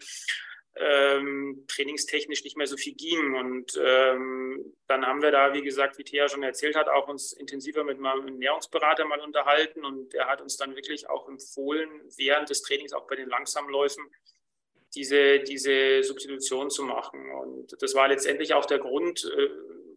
ähm, 0.76 1.66
trainingstechnisch 1.68 2.44
nicht 2.44 2.58
mehr 2.58 2.68
so 2.68 2.78
viel 2.78 2.96
ging. 2.96 3.36
Und 3.36 3.80
ähm, 3.80 4.76
dann 4.88 5.06
haben 5.06 5.22
wir 5.22 5.32
da, 5.32 5.54
wie 5.54 5.62
gesagt, 5.62 5.98
wie 5.98 6.04
Thea 6.04 6.28
schon 6.28 6.44
erzählt 6.44 6.76
hat, 6.76 6.90
auch 6.90 7.08
uns 7.08 7.34
intensiver 7.34 7.84
mit 7.84 7.98
einem 7.98 8.28
Ernährungsberater 8.28 9.06
mal 9.06 9.22
unterhalten 9.22 9.86
und 9.86 10.14
der 10.14 10.28
hat 10.28 10.42
uns 10.42 10.58
dann 10.58 10.76
wirklich 10.76 11.10
auch 11.10 11.28
empfohlen, 11.28 11.90
während 12.18 12.50
des 12.50 12.64
Trainings, 12.64 12.94
auch 12.94 13.08
bei 13.08 13.16
den 13.16 13.30
langsamen 13.30 13.70
Läufen, 13.70 14.04
diese, 14.96 15.40
diese 15.40 16.04
Substitution 16.04 16.70
zu 16.70 16.84
machen. 16.84 17.30
Und 17.32 17.82
das 17.82 17.96
war 17.96 18.08
letztendlich 18.08 18.54
auch 18.54 18.66
der 18.66 18.80
Grund, 18.80 19.26
äh, 19.26 19.50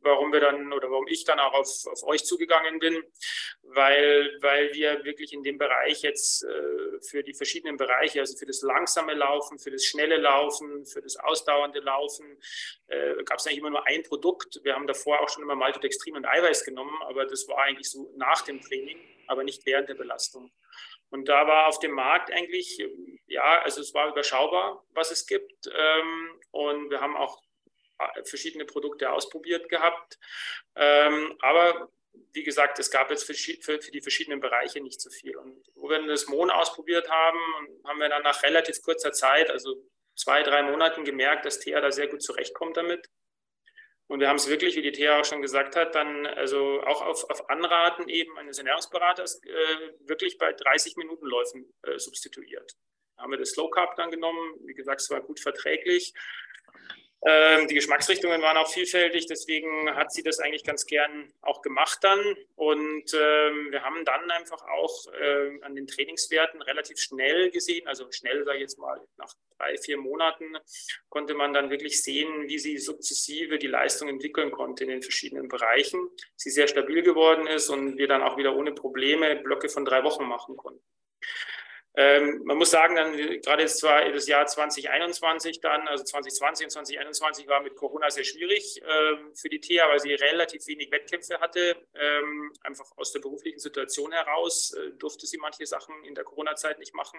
warum 0.06 0.32
wir 0.32 0.40
dann 0.40 0.72
oder 0.72 0.90
warum 0.90 1.06
ich 1.08 1.24
dann 1.24 1.38
auch 1.38 1.52
auf, 1.52 1.68
auf 1.86 2.02
euch 2.04 2.24
zugegangen 2.24 2.78
bin, 2.78 3.02
weil, 3.62 4.38
weil 4.40 4.72
wir 4.72 5.04
wirklich 5.04 5.32
in 5.32 5.42
dem 5.42 5.58
Bereich 5.58 6.02
jetzt 6.02 6.44
äh, 6.44 7.00
für 7.02 7.22
die 7.22 7.34
verschiedenen 7.34 7.76
Bereiche, 7.76 8.20
also 8.20 8.38
für 8.38 8.46
das 8.46 8.62
langsame 8.62 9.14
Laufen, 9.14 9.58
für 9.58 9.70
das 9.70 9.84
schnelle 9.84 10.16
Laufen, 10.16 10.86
für 10.86 11.02
das 11.02 11.16
ausdauernde 11.16 11.80
Laufen, 11.80 12.38
äh, 12.86 13.22
gab 13.24 13.38
es 13.38 13.46
eigentlich 13.46 13.58
immer 13.58 13.70
nur 13.70 13.86
ein 13.86 14.02
Produkt. 14.04 14.60
Wir 14.62 14.74
haben 14.74 14.86
davor 14.86 15.20
auch 15.20 15.28
schon 15.28 15.42
immer 15.42 15.56
Maltodextrin 15.56 16.16
und 16.16 16.24
Eiweiß 16.24 16.64
genommen, 16.64 16.96
aber 17.02 17.26
das 17.26 17.46
war 17.48 17.58
eigentlich 17.58 17.90
so 17.90 18.12
nach 18.16 18.42
dem 18.42 18.60
Training, 18.60 18.98
aber 19.26 19.44
nicht 19.44 19.66
während 19.66 19.88
der 19.88 19.94
Belastung. 19.94 20.50
Und 21.10 21.28
da 21.28 21.46
war 21.46 21.66
auf 21.66 21.78
dem 21.78 21.92
Markt 21.92 22.32
eigentlich, 22.32 22.84
ja, 23.26 23.60
also 23.62 23.80
es 23.80 23.94
war 23.94 24.08
überschaubar, 24.08 24.84
was 24.90 25.10
es 25.10 25.26
gibt. 25.26 25.66
Ähm, 25.66 26.40
und 26.50 26.90
wir 26.90 27.00
haben 27.00 27.16
auch 27.16 27.40
verschiedene 28.24 28.64
Produkte 28.64 29.10
ausprobiert 29.10 29.68
gehabt. 29.68 30.18
Ähm, 30.74 31.36
aber 31.40 31.88
wie 32.32 32.42
gesagt, 32.42 32.78
es 32.78 32.90
gab 32.90 33.10
jetzt 33.10 33.24
für, 33.24 33.78
die 33.78 34.00
verschiedenen 34.00 34.40
Bereiche 34.40 34.80
nicht 34.80 35.00
so 35.00 35.10
viel. 35.10 35.36
Und 35.36 35.62
wo 35.74 35.88
wir 35.88 36.04
das 36.06 36.28
Mohn 36.28 36.50
ausprobiert 36.50 37.10
haben, 37.10 37.38
haben 37.84 37.98
wir 37.98 38.08
dann 38.08 38.22
nach 38.22 38.42
relativ 38.42 38.82
kurzer 38.82 39.12
Zeit, 39.12 39.50
also 39.50 39.76
zwei, 40.14 40.42
drei 40.42 40.62
Monaten 40.62 41.04
gemerkt, 41.04 41.44
dass 41.44 41.60
Thea 41.60 41.80
da 41.80 41.90
sehr 41.90 42.08
gut 42.08 42.22
zurechtkommt 42.22 42.76
damit. 42.76 43.08
Und 44.08 44.20
wir 44.20 44.28
haben 44.28 44.36
es 44.36 44.48
wirklich, 44.48 44.76
wie 44.76 44.82
die 44.82 44.92
Thea 44.92 45.20
auch 45.20 45.24
schon 45.24 45.42
gesagt 45.42 45.74
hat, 45.74 45.94
dann 45.94 46.26
also 46.26 46.80
auch 46.82 47.02
auf, 47.02 47.28
auf 47.28 47.50
Anraten 47.50 48.08
eben 48.08 48.38
eines 48.38 48.58
Ernährungsberaters 48.58 49.42
äh, 49.42 49.90
wirklich 50.00 50.38
bei 50.38 50.52
30 50.52 50.96
Minuten 50.96 51.26
Läufen 51.26 51.72
äh, 51.82 51.98
substituiert. 51.98 52.72
Da 53.16 53.22
haben 53.22 53.30
wir 53.30 53.38
das 53.38 53.50
Slow 53.50 53.70
Carb 53.70 53.96
dann 53.96 54.10
genommen. 54.10 54.54
Wie 54.64 54.74
gesagt, 54.74 55.00
es 55.00 55.10
war 55.10 55.22
gut 55.22 55.40
verträglich. 55.40 56.12
Ähm, 57.22 57.66
die 57.66 57.74
Geschmacksrichtungen 57.74 58.42
waren 58.42 58.56
auch 58.56 58.70
vielfältig, 58.70 59.26
deswegen 59.26 59.94
hat 59.96 60.12
sie 60.12 60.22
das 60.22 60.38
eigentlich 60.38 60.64
ganz 60.64 60.86
gern 60.86 61.32
auch 61.40 61.62
gemacht 61.62 61.98
dann. 62.02 62.20
Und 62.54 63.14
ähm, 63.14 63.68
wir 63.70 63.82
haben 63.82 64.04
dann 64.04 64.30
einfach 64.30 64.62
auch 64.62 65.12
äh, 65.12 65.62
an 65.62 65.74
den 65.74 65.86
Trainingswerten 65.86 66.62
relativ 66.62 66.98
schnell 66.98 67.50
gesehen, 67.50 67.88
also 67.88 68.10
schnell 68.12 68.44
sage 68.44 68.58
ich 68.58 68.62
jetzt 68.62 68.78
mal, 68.78 69.00
nach 69.16 69.32
drei, 69.58 69.76
vier 69.78 69.96
Monaten 69.96 70.56
konnte 71.08 71.34
man 71.34 71.54
dann 71.54 71.70
wirklich 71.70 72.02
sehen, 72.02 72.48
wie 72.48 72.58
sie 72.58 72.78
sukzessive 72.78 73.58
die 73.58 73.66
Leistung 73.66 74.08
entwickeln 74.08 74.50
konnte 74.50 74.84
in 74.84 74.90
den 74.90 75.02
verschiedenen 75.02 75.48
Bereichen. 75.48 76.08
Sie 76.36 76.50
sehr 76.50 76.68
stabil 76.68 77.02
geworden 77.02 77.46
ist 77.46 77.70
und 77.70 77.96
wir 77.96 78.08
dann 78.08 78.22
auch 78.22 78.36
wieder 78.36 78.54
ohne 78.54 78.72
Probleme 78.72 79.36
Blöcke 79.36 79.68
von 79.68 79.84
drei 79.84 80.04
Wochen 80.04 80.24
machen 80.24 80.56
konnten. 80.56 80.82
Ähm, 81.98 82.42
man 82.44 82.58
muss 82.58 82.70
sagen, 82.70 82.94
dann 82.94 83.16
gerade 83.40 83.62
jetzt 83.62 83.78
zwar 83.78 84.04
das 84.10 84.28
Jahr 84.28 84.46
2021 84.46 85.60
dann, 85.60 85.88
also 85.88 86.04
2020 86.04 86.66
und 86.66 86.70
2021 86.70 87.48
war 87.48 87.62
mit 87.62 87.74
Corona 87.74 88.10
sehr 88.10 88.24
schwierig 88.24 88.82
ähm, 88.86 89.34
für 89.34 89.48
die 89.48 89.60
TEA, 89.60 89.88
weil 89.88 89.98
sie 90.00 90.12
relativ 90.12 90.66
wenig 90.66 90.90
Wettkämpfe 90.90 91.40
hatte. 91.40 91.74
Ähm, 91.94 92.52
einfach 92.60 92.84
aus 92.96 93.12
der 93.12 93.20
beruflichen 93.20 93.60
Situation 93.60 94.12
heraus 94.12 94.74
äh, 94.74 94.90
durfte 94.98 95.26
sie 95.26 95.38
manche 95.38 95.64
Sachen 95.64 96.04
in 96.04 96.14
der 96.14 96.24
Corona-Zeit 96.24 96.78
nicht 96.78 96.94
machen. 96.94 97.18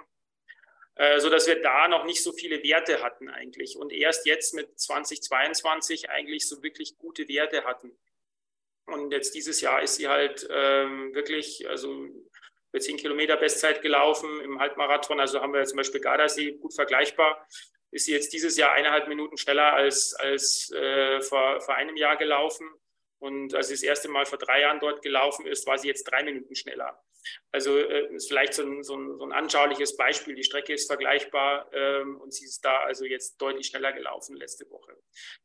Äh, 0.93 1.19
so 1.21 1.30
dass 1.32 1.47
wir 1.47 1.59
da 1.59 1.88
noch 1.88 2.05
nicht 2.05 2.23
so 2.23 2.32
viele 2.32 2.61
Werte 2.63 3.01
hatten 3.01 3.30
eigentlich 3.30 3.78
und 3.78 3.91
erst 3.91 4.28
jetzt 4.28 4.53
mit 4.53 4.80
2022 4.80 6.11
eigentlich 6.11 6.47
so 6.47 6.61
wirklich 6.61 6.99
gute 6.99 7.28
Werte 7.28 7.65
hatten. 7.65 7.97
Und 8.88 9.11
jetzt 9.11 9.36
dieses 9.36 9.59
Jahr 9.61 9.82
ist 9.82 9.95
sie 9.95 10.07
halt 10.07 10.47
ähm, 10.49 11.13
wirklich, 11.13 11.67
also 11.67 12.07
über 12.72 12.80
10 12.80 12.97
Kilometer 12.97 13.38
Bestzeit 13.38 13.82
gelaufen 13.82 14.41
im 14.41 14.59
Halbmarathon. 14.59 15.20
Also 15.20 15.41
haben 15.41 15.53
wir 15.53 15.63
zum 15.65 15.78
Beispiel 15.78 16.01
Gardasee 16.01 16.53
gut 16.53 16.74
vergleichbar. 16.74 17.47
Ist 17.91 18.05
sie 18.05 18.11
jetzt 18.11 18.34
dieses 18.34 18.57
Jahr 18.57 18.74
eineinhalb 18.74 19.07
Minuten 19.07 19.38
schneller 19.38 19.74
als, 19.74 20.13
als 20.15 20.72
äh, 20.72 21.22
vor, 21.22 21.61
vor 21.61 21.76
einem 21.76 21.95
Jahr 21.95 22.18
gelaufen. 22.18 22.70
Und 23.20 23.55
als 23.55 23.70
sie 23.70 23.74
das 23.74 23.84
erste 23.84 24.09
Mal 24.09 24.26
vor 24.26 24.38
drei 24.38 24.61
Jahren 24.61 24.80
dort 24.80 25.01
gelaufen 25.01 25.47
ist, 25.47 25.65
war 25.65 25.78
sie 25.78 25.88
jetzt 25.88 26.03
drei 26.03 26.24
Minuten 26.24 26.55
schneller. 26.55 27.01
Also 27.51 27.78
äh, 27.78 28.13
ist 28.13 28.28
vielleicht 28.28 28.53
so 28.53 28.63
ein, 28.63 28.84
so, 28.84 28.95
ein, 28.95 29.17
so 29.17 29.25
ein, 29.25 29.32
anschauliches 29.32 29.95
Beispiel. 29.97 30.36
Die 30.36 30.43
Strecke 30.43 30.73
ist 30.73 30.88
vergleichbar 30.88 31.69
ähm, 31.73 32.19
und 32.21 32.34
sie 32.34 32.45
ist 32.45 32.63
da 32.63 32.80
also 32.80 33.05
jetzt 33.05 33.41
deutlich 33.41 33.67
schneller 33.67 33.93
gelaufen 33.93 34.36
letzte 34.36 34.69
Woche. 34.69 34.95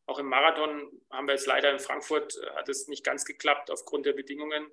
Auch 0.07 0.19
im 0.19 0.27
Marathon 0.27 0.91
haben 1.11 1.27
wir 1.27 1.35
jetzt 1.35 1.47
leider 1.47 1.71
in 1.71 1.79
Frankfurt, 1.79 2.37
äh, 2.37 2.51
hat 2.57 2.69
es 2.69 2.89
nicht 2.89 3.05
ganz 3.05 3.25
geklappt 3.25 3.71
aufgrund 3.71 4.07
der 4.07 4.13
Bedingungen, 4.13 4.67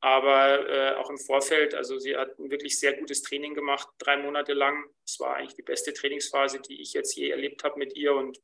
aber 0.00 0.68
äh, 0.68 0.94
auch 0.96 1.10
im 1.10 1.18
Vorfeld, 1.18 1.74
also 1.74 1.98
sie 1.98 2.16
hat 2.16 2.38
ein 2.38 2.50
wirklich 2.50 2.78
sehr 2.78 2.94
gutes 2.94 3.22
Training 3.22 3.54
gemacht, 3.54 3.88
drei 3.98 4.16
Monate 4.16 4.54
lang. 4.54 4.84
Es 5.04 5.20
war 5.20 5.36
eigentlich 5.36 5.54
die 5.54 5.62
beste 5.62 5.92
Trainingsphase, 5.92 6.60
die 6.60 6.80
ich 6.80 6.92
jetzt 6.92 7.14
je 7.16 7.30
erlebt 7.30 7.62
habe 7.62 7.78
mit 7.78 7.94
ihr 7.94 8.14
und 8.14 8.40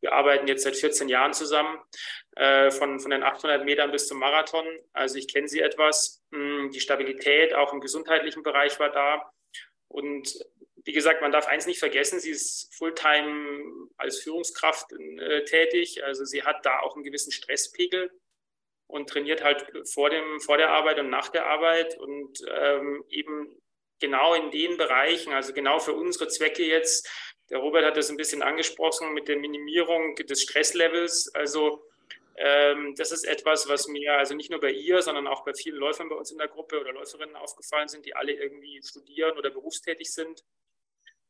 wir 0.00 0.12
arbeiten 0.12 0.46
jetzt 0.46 0.62
seit 0.64 0.76
14 0.76 1.08
Jahren 1.08 1.32
zusammen, 1.32 1.78
äh, 2.36 2.70
von, 2.70 3.00
von 3.00 3.10
den 3.10 3.22
800 3.22 3.64
Metern 3.64 3.90
bis 3.90 4.08
zum 4.08 4.18
Marathon. 4.18 4.66
Also 4.92 5.18
ich 5.18 5.32
kenne 5.32 5.48
sie 5.48 5.60
etwas. 5.60 6.22
Hm, 6.32 6.70
die 6.72 6.80
Stabilität 6.80 7.54
auch 7.54 7.72
im 7.72 7.80
gesundheitlichen 7.80 8.42
Bereich 8.42 8.78
war 8.80 8.90
da. 8.90 9.30
Und 9.88 10.38
wie 10.84 10.92
gesagt, 10.92 11.20
man 11.20 11.32
darf 11.32 11.46
eins 11.46 11.66
nicht 11.66 11.78
vergessen, 11.78 12.20
sie 12.20 12.30
ist 12.30 12.74
Fulltime 12.74 13.88
als 13.96 14.20
Führungskraft 14.20 14.92
äh, 14.92 15.44
tätig. 15.44 16.02
Also 16.04 16.24
sie 16.24 16.42
hat 16.42 16.64
da 16.64 16.80
auch 16.80 16.94
einen 16.94 17.04
gewissen 17.04 17.32
Stresspegel 17.32 18.10
und 18.86 19.08
trainiert 19.08 19.44
halt 19.44 19.70
vor, 19.88 20.10
dem, 20.10 20.40
vor 20.40 20.56
der 20.56 20.70
Arbeit 20.70 20.98
und 20.98 21.10
nach 21.10 21.28
der 21.28 21.46
Arbeit 21.46 21.98
und 21.98 22.38
ähm, 22.48 23.04
eben 23.08 23.60
genau 24.00 24.34
in 24.34 24.50
den 24.50 24.76
Bereichen, 24.76 25.32
also 25.32 25.52
genau 25.52 25.78
für 25.78 25.92
unsere 25.92 26.28
Zwecke 26.28 26.64
jetzt, 26.64 27.08
der 27.50 27.58
Robert 27.58 27.84
hat 27.84 27.96
das 27.96 28.10
ein 28.10 28.16
bisschen 28.16 28.42
angesprochen 28.42 29.12
mit 29.12 29.28
der 29.28 29.36
Minimierung 29.36 30.14
des 30.14 30.42
Stresslevels. 30.42 31.34
Also 31.34 31.84
ähm, 32.36 32.94
das 32.96 33.12
ist 33.12 33.24
etwas, 33.24 33.68
was 33.68 33.88
mir 33.88 34.16
also 34.16 34.34
nicht 34.34 34.50
nur 34.50 34.60
bei 34.60 34.70
ihr, 34.70 35.02
sondern 35.02 35.26
auch 35.26 35.44
bei 35.44 35.52
vielen 35.52 35.76
Läufern 35.76 36.08
bei 36.08 36.14
uns 36.14 36.30
in 36.30 36.38
der 36.38 36.48
Gruppe 36.48 36.80
oder 36.80 36.92
Läuferinnen 36.92 37.36
aufgefallen 37.36 37.88
sind, 37.88 38.06
die 38.06 38.14
alle 38.14 38.32
irgendwie 38.32 38.80
studieren 38.82 39.36
oder 39.36 39.50
berufstätig 39.50 40.12
sind, 40.12 40.44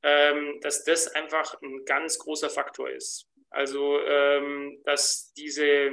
ähm, 0.02 0.60
dass 0.60 0.84
das 0.84 1.08
einfach 1.08 1.60
ein 1.62 1.84
ganz 1.84 2.18
großer 2.18 2.50
Faktor 2.50 2.90
ist. 2.90 3.26
Also 3.48 4.00
ähm, 4.02 4.80
dass 4.84 5.32
diese 5.36 5.90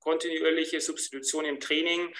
kontinuierliche 0.00 0.80
Substitution 0.80 1.44
im 1.44 1.60
Training 1.60 2.12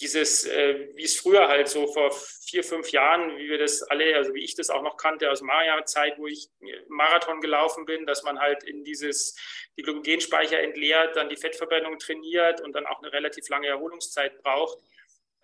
dieses, 0.00 0.44
äh, 0.44 0.88
wie 0.94 1.04
es 1.04 1.16
früher 1.16 1.48
halt 1.48 1.68
so 1.68 1.86
vor 1.86 2.10
vier, 2.10 2.64
fünf 2.64 2.90
Jahren, 2.90 3.36
wie 3.38 3.48
wir 3.48 3.58
das 3.58 3.82
alle, 3.82 4.16
also 4.16 4.34
wie 4.34 4.42
ich 4.42 4.54
das 4.54 4.70
auch 4.70 4.82
noch 4.82 4.96
kannte 4.96 5.30
aus 5.30 5.40
Maria-Zeit, 5.40 6.18
wo 6.18 6.26
ich 6.26 6.48
Marathon 6.88 7.40
gelaufen 7.40 7.84
bin, 7.84 8.06
dass 8.06 8.22
man 8.22 8.40
halt 8.40 8.64
in 8.64 8.84
dieses, 8.84 9.36
die 9.76 9.82
Glykogenspeicher 9.82 10.60
entleert, 10.60 11.16
dann 11.16 11.28
die 11.28 11.36
Fettverbrennung 11.36 11.98
trainiert 11.98 12.60
und 12.60 12.72
dann 12.74 12.86
auch 12.86 13.02
eine 13.02 13.12
relativ 13.12 13.48
lange 13.48 13.68
Erholungszeit 13.68 14.42
braucht. 14.42 14.78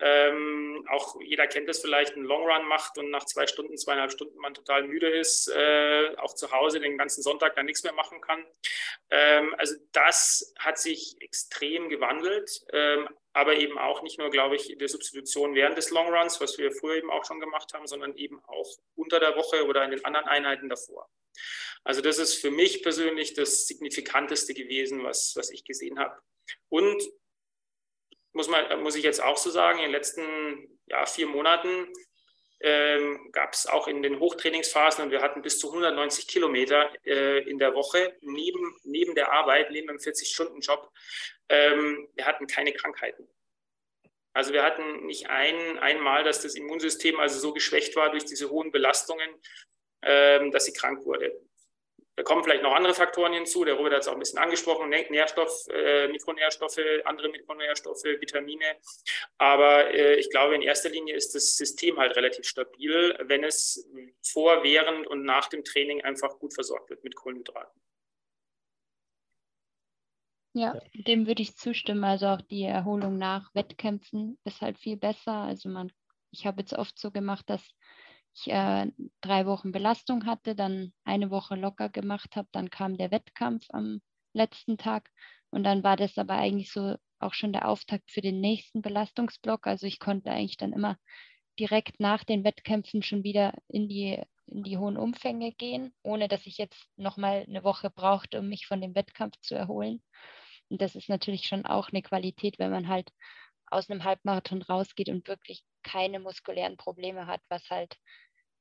Ähm, 0.03 0.83
auch 0.89 1.21
jeder 1.21 1.45
kennt 1.45 1.69
es 1.69 1.79
vielleicht, 1.79 2.15
einen 2.15 2.25
Long 2.25 2.43
Run 2.43 2.67
macht 2.67 2.97
und 2.97 3.11
nach 3.11 3.25
zwei 3.25 3.45
Stunden, 3.45 3.77
zweieinhalb 3.77 4.11
Stunden 4.11 4.37
man 4.39 4.55
total 4.55 4.83
müde 4.83 5.07
ist, 5.07 5.47
äh, 5.47 6.15
auch 6.17 6.33
zu 6.33 6.51
Hause 6.51 6.79
den 6.79 6.97
ganzen 6.97 7.21
Sonntag 7.21 7.55
dann 7.55 7.67
nichts 7.67 7.83
mehr 7.83 7.93
machen 7.93 8.19
kann. 8.19 8.43
Ähm, 9.11 9.53
also 9.59 9.75
das 9.91 10.55
hat 10.57 10.79
sich 10.79 11.17
extrem 11.21 11.89
gewandelt, 11.89 12.65
ähm, 12.73 13.07
aber 13.33 13.57
eben 13.57 13.77
auch 13.77 14.01
nicht 14.01 14.17
nur, 14.17 14.31
glaube 14.31 14.55
ich, 14.55 14.71
in 14.71 14.79
der 14.79 14.89
Substitution 14.89 15.53
während 15.53 15.77
des 15.77 15.91
Long 15.91 16.11
Runs, 16.11 16.41
was 16.41 16.57
wir 16.57 16.71
früher 16.71 16.95
eben 16.95 17.11
auch 17.11 17.23
schon 17.23 17.39
gemacht 17.39 17.71
haben, 17.73 17.85
sondern 17.85 18.15
eben 18.15 18.43
auch 18.45 18.69
unter 18.95 19.19
der 19.19 19.35
Woche 19.35 19.65
oder 19.65 19.85
in 19.85 19.91
den 19.91 20.03
anderen 20.03 20.27
Einheiten 20.27 20.67
davor. 20.67 21.07
Also 21.83 22.01
das 22.01 22.17
ist 22.17 22.35
für 22.35 22.51
mich 22.51 22.81
persönlich 22.81 23.33
das 23.33 23.67
Signifikanteste 23.67 24.53
gewesen, 24.53 25.03
was, 25.03 25.35
was 25.35 25.51
ich 25.51 25.63
gesehen 25.63 25.99
habe. 25.99 26.19
Und 26.69 27.01
muss, 28.33 28.47
man, 28.47 28.81
muss 28.81 28.95
ich 28.95 29.03
jetzt 29.03 29.21
auch 29.21 29.37
so 29.37 29.49
sagen, 29.49 29.79
in 29.79 29.85
den 29.85 29.91
letzten 29.91 30.79
ja, 30.87 31.05
vier 31.05 31.27
Monaten 31.27 31.87
ähm, 32.61 33.29
gab 33.31 33.53
es 33.53 33.65
auch 33.65 33.87
in 33.87 34.03
den 34.03 34.19
Hochtrainingsphasen 34.19 35.03
und 35.03 35.11
wir 35.11 35.21
hatten 35.21 35.41
bis 35.41 35.59
zu 35.59 35.67
190 35.69 36.27
Kilometer 36.27 36.91
äh, 37.05 37.39
in 37.49 37.57
der 37.57 37.73
Woche 37.73 38.15
neben, 38.21 38.75
neben 38.83 39.15
der 39.15 39.31
Arbeit, 39.31 39.71
neben 39.71 39.87
dem 39.87 39.97
40-Stunden-Job. 39.97 40.91
Ähm, 41.49 42.07
wir 42.15 42.25
hatten 42.25 42.47
keine 42.47 42.71
Krankheiten. 42.71 43.27
Also 44.33 44.53
wir 44.53 44.63
hatten 44.63 45.05
nicht 45.07 45.29
ein, 45.29 45.79
einmal, 45.79 46.23
dass 46.23 46.41
das 46.41 46.55
Immunsystem 46.55 47.19
also 47.19 47.39
so 47.39 47.53
geschwächt 47.53 47.95
war 47.95 48.11
durch 48.11 48.25
diese 48.25 48.49
hohen 48.49 48.71
Belastungen, 48.71 49.29
ähm, 50.03 50.51
dass 50.51 50.65
sie 50.65 50.73
krank 50.73 51.03
wurde. 51.05 51.35
Da 52.15 52.23
kommen 52.23 52.43
vielleicht 52.43 52.61
noch 52.61 52.73
andere 52.73 52.93
Faktoren 52.93 53.33
hinzu. 53.33 53.63
Der 53.63 53.75
Robert 53.75 53.93
hat 53.93 54.01
es 54.01 54.07
auch 54.07 54.13
ein 54.13 54.19
bisschen 54.19 54.39
angesprochen: 54.39 54.89
Nährstoff, 54.89 55.67
äh, 55.69 56.07
Mikronährstoffe, 56.09 56.79
andere 57.05 57.29
Mikronährstoffe, 57.29 58.03
Vitamine. 58.03 58.77
Aber 59.37 59.93
äh, 59.93 60.15
ich 60.15 60.29
glaube, 60.29 60.55
in 60.55 60.61
erster 60.61 60.89
Linie 60.89 61.15
ist 61.15 61.33
das 61.35 61.55
System 61.55 61.97
halt 61.97 62.15
relativ 62.15 62.45
stabil, 62.45 63.17
wenn 63.21 63.43
es 63.43 63.89
vor, 64.21 64.63
während 64.63 65.07
und 65.07 65.23
nach 65.23 65.47
dem 65.47 65.63
Training 65.63 66.01
einfach 66.03 66.37
gut 66.37 66.53
versorgt 66.53 66.89
wird 66.89 67.03
mit 67.03 67.15
Kohlenhydraten. 67.15 67.81
Ja, 70.53 70.77
dem 70.93 71.27
würde 71.27 71.41
ich 71.41 71.55
zustimmen. 71.55 72.03
Also 72.03 72.27
auch 72.27 72.41
die 72.41 72.63
Erholung 72.63 73.17
nach 73.17 73.55
Wettkämpfen 73.55 74.37
ist 74.43 74.59
halt 74.61 74.77
viel 74.77 74.97
besser. 74.97 75.31
Also 75.31 75.69
man, 75.69 75.93
ich 76.31 76.45
habe 76.45 76.61
jetzt 76.61 76.73
oft 76.73 76.99
so 76.99 77.09
gemacht, 77.09 77.49
dass 77.49 77.61
ich 78.33 78.47
äh, 78.47 78.91
drei 79.21 79.45
Wochen 79.45 79.71
Belastung 79.71 80.25
hatte, 80.25 80.55
dann 80.55 80.93
eine 81.03 81.29
Woche 81.29 81.55
locker 81.55 81.89
gemacht 81.89 82.35
habe, 82.35 82.47
dann 82.51 82.69
kam 82.69 82.97
der 82.97 83.11
Wettkampf 83.11 83.65
am 83.69 84.01
letzten 84.33 84.77
Tag 84.77 85.09
und 85.49 85.63
dann 85.63 85.83
war 85.83 85.97
das 85.97 86.17
aber 86.17 86.35
eigentlich 86.35 86.71
so 86.71 86.95
auch 87.19 87.33
schon 87.33 87.53
der 87.53 87.67
Auftakt 87.67 88.09
für 88.11 88.21
den 88.21 88.39
nächsten 88.41 88.81
Belastungsblock. 88.81 89.67
Also 89.67 89.85
ich 89.85 89.99
konnte 89.99 90.31
eigentlich 90.31 90.57
dann 90.57 90.73
immer 90.73 90.97
direkt 91.59 91.99
nach 91.99 92.23
den 92.23 92.43
Wettkämpfen 92.43 93.03
schon 93.03 93.23
wieder 93.23 93.53
in 93.67 93.87
die, 93.87 94.21
in 94.47 94.63
die 94.63 94.77
hohen 94.77 94.97
Umfänge 94.97 95.51
gehen, 95.53 95.93
ohne 96.01 96.27
dass 96.27 96.45
ich 96.45 96.57
jetzt 96.57 96.87
nochmal 96.97 97.45
eine 97.47 97.63
Woche 97.63 97.89
brauchte, 97.89 98.39
um 98.39 98.47
mich 98.47 98.65
von 98.65 98.81
dem 98.81 98.95
Wettkampf 98.95 99.39
zu 99.41 99.55
erholen. 99.55 100.01
Und 100.69 100.81
das 100.81 100.95
ist 100.95 101.09
natürlich 101.09 101.47
schon 101.47 101.65
auch 101.65 101.89
eine 101.89 102.01
Qualität, 102.01 102.57
wenn 102.57 102.71
man 102.71 102.87
halt 102.87 103.11
aus 103.67 103.89
einem 103.89 104.03
Halbmarathon 104.03 104.61
rausgeht 104.61 105.09
und 105.09 105.27
wirklich 105.27 105.63
keine 105.83 106.19
muskulären 106.19 106.77
Probleme 106.77 107.27
hat, 107.27 107.41
was 107.49 107.69
halt 107.69 107.97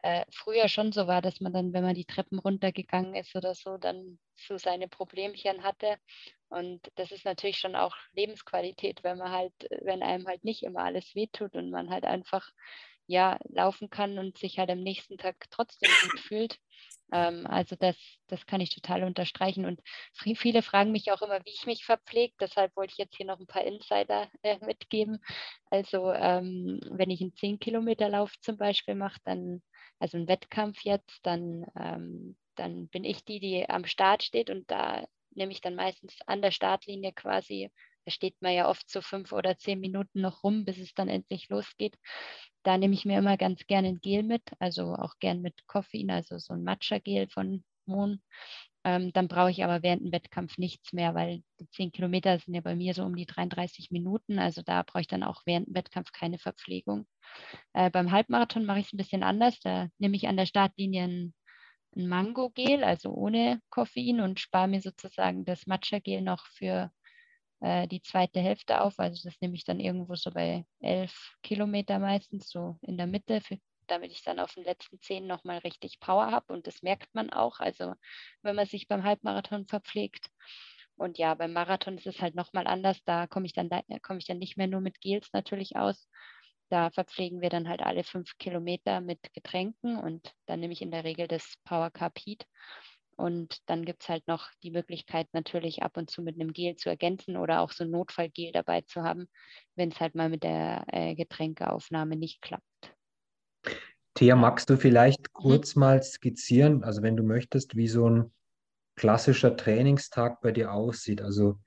äh, 0.02 0.24
früher 0.32 0.68
schon 0.68 0.92
so 0.92 1.06
war, 1.06 1.22
dass 1.22 1.40
man 1.40 1.52
dann, 1.52 1.72
wenn 1.72 1.84
man 1.84 1.94
die 1.94 2.04
Treppen 2.06 2.38
runtergegangen 2.38 3.14
ist 3.14 3.34
oder 3.36 3.54
so, 3.54 3.76
dann 3.76 4.18
so 4.36 4.56
seine 4.56 4.88
Problemchen 4.88 5.62
hatte. 5.62 5.96
Und 6.48 6.90
das 6.96 7.12
ist 7.12 7.24
natürlich 7.24 7.58
schon 7.58 7.76
auch 7.76 7.94
Lebensqualität, 8.12 9.04
wenn 9.04 9.18
man 9.18 9.30
halt, 9.30 9.54
wenn 9.82 10.02
einem 10.02 10.26
halt 10.26 10.44
nicht 10.44 10.62
immer 10.62 10.80
alles 10.84 11.14
wehtut 11.14 11.54
und 11.54 11.70
man 11.70 11.90
halt 11.90 12.04
einfach 12.04 12.48
ja 13.06 13.38
laufen 13.48 13.90
kann 13.90 14.18
und 14.18 14.38
sich 14.38 14.58
halt 14.58 14.70
am 14.70 14.80
nächsten 14.80 15.18
Tag 15.18 15.36
trotzdem 15.50 15.90
gut 16.02 16.18
fühlt. 16.20 16.58
Ähm, 17.12 17.46
also 17.46 17.76
das, 17.76 17.96
das 18.28 18.46
kann 18.46 18.60
ich 18.60 18.70
total 18.70 19.04
unterstreichen. 19.04 19.64
Und 19.66 19.80
viele 20.14 20.62
fragen 20.62 20.92
mich 20.92 21.10
auch 21.12 21.22
immer, 21.22 21.40
wie 21.44 21.50
ich 21.50 21.66
mich 21.66 21.84
verpflege. 21.84 22.34
Deshalb 22.40 22.74
wollte 22.76 22.92
ich 22.92 22.98
jetzt 22.98 23.16
hier 23.16 23.26
noch 23.26 23.38
ein 23.40 23.46
paar 23.46 23.64
Insider 23.64 24.28
äh, 24.42 24.58
mitgeben. 24.64 25.18
Also 25.70 26.12
ähm, 26.12 26.80
wenn 26.90 27.10
ich 27.10 27.20
einen 27.20 27.34
10 27.34 27.58
Kilometer 27.58 28.08
Lauf 28.08 28.32
zum 28.40 28.56
Beispiel 28.56 28.94
mache, 28.94 29.18
dann, 29.24 29.62
also 29.98 30.16
einen 30.18 30.28
Wettkampf 30.28 30.82
jetzt, 30.84 31.20
dann, 31.24 31.64
ähm, 31.78 32.36
dann 32.56 32.88
bin 32.88 33.04
ich 33.04 33.24
die, 33.24 33.40
die 33.40 33.68
am 33.68 33.84
Start 33.84 34.22
steht 34.22 34.50
und 34.50 34.70
da 34.70 35.06
nehme 35.32 35.52
ich 35.52 35.60
dann 35.60 35.76
meistens 35.76 36.16
an 36.26 36.42
der 36.42 36.50
Startlinie 36.50 37.12
quasi 37.12 37.70
da 38.06 38.10
steht 38.12 38.40
man 38.40 38.54
ja 38.54 38.68
oft 38.68 38.88
so 38.88 39.02
fünf 39.02 39.30
oder 39.32 39.58
zehn 39.58 39.78
Minuten 39.78 40.22
noch 40.22 40.42
rum, 40.42 40.64
bis 40.64 40.78
es 40.78 40.94
dann 40.94 41.08
endlich 41.08 41.48
losgeht. 41.50 41.96
Da 42.62 42.76
nehme 42.78 42.94
ich 42.94 43.04
mir 43.04 43.18
immer 43.18 43.36
ganz 43.36 43.66
gerne 43.66 43.88
ein 43.88 44.00
Gel 44.00 44.22
mit, 44.22 44.42
also 44.58 44.94
auch 44.94 45.14
gern 45.18 45.40
mit 45.40 45.66
Koffein, 45.66 46.10
also 46.10 46.38
so 46.38 46.52
ein 46.54 46.62
Matcha-Gel 46.64 47.28
von 47.28 47.64
Moon. 47.86 48.22
Ähm, 48.84 49.12
dann 49.12 49.28
brauche 49.28 49.50
ich 49.50 49.62
aber 49.62 49.82
während 49.82 50.02
dem 50.02 50.12
Wettkampf 50.12 50.56
nichts 50.56 50.92
mehr, 50.92 51.14
weil 51.14 51.42
die 51.60 51.68
10 51.70 51.92
Kilometer 51.92 52.38
sind 52.38 52.54
ja 52.54 52.62
bei 52.62 52.74
mir 52.74 52.94
so 52.94 53.02
um 53.04 53.14
die 53.14 53.26
33 53.26 53.90
Minuten. 53.90 54.38
Also 54.38 54.62
da 54.62 54.82
brauche 54.82 55.02
ich 55.02 55.06
dann 55.06 55.22
auch 55.22 55.42
während 55.44 55.68
dem 55.68 55.74
Wettkampf 55.74 56.12
keine 56.12 56.38
Verpflegung. 56.38 57.06
Äh, 57.74 57.90
beim 57.90 58.10
Halbmarathon 58.10 58.64
mache 58.64 58.80
ich 58.80 58.86
es 58.86 58.92
ein 58.92 58.98
bisschen 58.98 59.22
anders. 59.22 59.58
Da 59.60 59.88
nehme 59.98 60.16
ich 60.16 60.28
an 60.28 60.36
der 60.36 60.46
Startlinie 60.46 61.04
ein, 61.04 61.34
ein 61.96 62.08
Mango-Gel, 62.08 62.84
also 62.84 63.10
ohne 63.10 63.60
Koffein 63.70 64.20
und 64.20 64.40
spare 64.40 64.68
mir 64.68 64.80
sozusagen 64.80 65.44
das 65.44 65.66
Matcha-Gel 65.66 66.22
noch 66.22 66.46
für 66.46 66.90
äh, 67.60 67.88
die 67.88 68.02
zweite 68.02 68.40
Hälfte 68.40 68.80
auf. 68.82 68.98
Also 68.98 69.28
das 69.28 69.40
nehme 69.40 69.54
ich 69.56 69.64
dann 69.64 69.80
irgendwo 69.80 70.14
so 70.16 70.30
bei 70.32 70.66
elf 70.80 71.34
Kilometer 71.42 71.98
meistens, 71.98 72.50
so 72.50 72.78
in 72.82 72.96
der 72.98 73.06
Mitte, 73.06 73.40
für, 73.40 73.58
damit 73.88 74.12
ich 74.12 74.22
dann 74.22 74.40
auf 74.40 74.54
den 74.54 74.64
letzten 74.64 75.00
zehn 75.00 75.26
nochmal 75.26 75.58
richtig 75.58 76.00
Power 76.00 76.30
habe. 76.30 76.52
Und 76.52 76.66
das 76.66 76.82
merkt 76.82 77.14
man 77.14 77.30
auch, 77.30 77.60
also 77.60 77.94
wenn 78.42 78.56
man 78.56 78.66
sich 78.66 78.88
beim 78.88 79.04
Halbmarathon 79.04 79.66
verpflegt. 79.66 80.28
Und 80.96 81.18
ja, 81.18 81.34
beim 81.34 81.52
Marathon 81.54 81.96
ist 81.98 82.06
es 82.06 82.20
halt 82.20 82.34
nochmal 82.34 82.66
anders. 82.66 83.02
Da 83.04 83.26
komme 83.26 83.46
ich 83.46 83.52
dann, 83.54 83.70
komme 84.02 84.18
ich 84.20 84.26
dann 84.26 84.38
nicht 84.38 84.56
mehr 84.56 84.66
nur 84.68 84.80
mit 84.80 85.00
Gels 85.00 85.30
natürlich 85.32 85.76
aus, 85.76 86.08
Da 86.70 86.90
verpflegen 86.90 87.42
wir 87.42 87.50
dann 87.50 87.68
halt 87.68 87.82
alle 87.82 88.04
fünf 88.04 88.38
Kilometer 88.38 89.00
mit 89.00 89.20
Getränken 89.34 89.98
und 89.98 90.34
dann 90.46 90.60
nehme 90.60 90.72
ich 90.74 90.82
in 90.82 90.90
der 90.92 91.04
Regel 91.04 91.28
das 91.28 91.56
Power 91.64 91.90
Carb 91.90 92.18
Heat. 92.18 92.46
Und 93.20 93.58
dann 93.66 93.84
gibt 93.84 94.02
es 94.02 94.08
halt 94.08 94.26
noch 94.26 94.48
die 94.62 94.70
Möglichkeit, 94.70 95.28
natürlich 95.32 95.82
ab 95.82 95.98
und 95.98 96.08
zu 96.10 96.22
mit 96.22 96.40
einem 96.40 96.54
Gel 96.54 96.76
zu 96.76 96.88
ergänzen 96.88 97.36
oder 97.36 97.60
auch 97.60 97.70
so 97.70 97.84
ein 97.84 97.90
Notfallgel 97.90 98.50
dabei 98.52 98.80
zu 98.80 99.02
haben, 99.02 99.28
wenn 99.76 99.90
es 99.90 100.00
halt 100.00 100.14
mal 100.14 100.30
mit 100.30 100.42
der 100.42 100.84
äh, 100.88 101.14
Getränkeaufnahme 101.14 102.16
nicht 102.16 102.40
klappt. 102.40 102.64
Thea, 104.14 104.36
magst 104.36 104.70
du 104.70 104.78
vielleicht 104.78 105.20
mhm. 105.20 105.32
kurz 105.34 105.76
mhm. 105.76 105.80
mal 105.80 106.02
skizzieren, 106.02 106.82
also 106.82 107.02
wenn 107.02 107.16
du 107.16 107.22
möchtest, 107.22 107.76
wie 107.76 107.88
so 107.88 108.08
ein 108.08 108.32
klassischer 108.96 109.54
Trainingstag 109.54 110.40
bei 110.40 110.50
dir 110.50 110.72
aussieht? 110.72 111.20
Also 111.20 111.58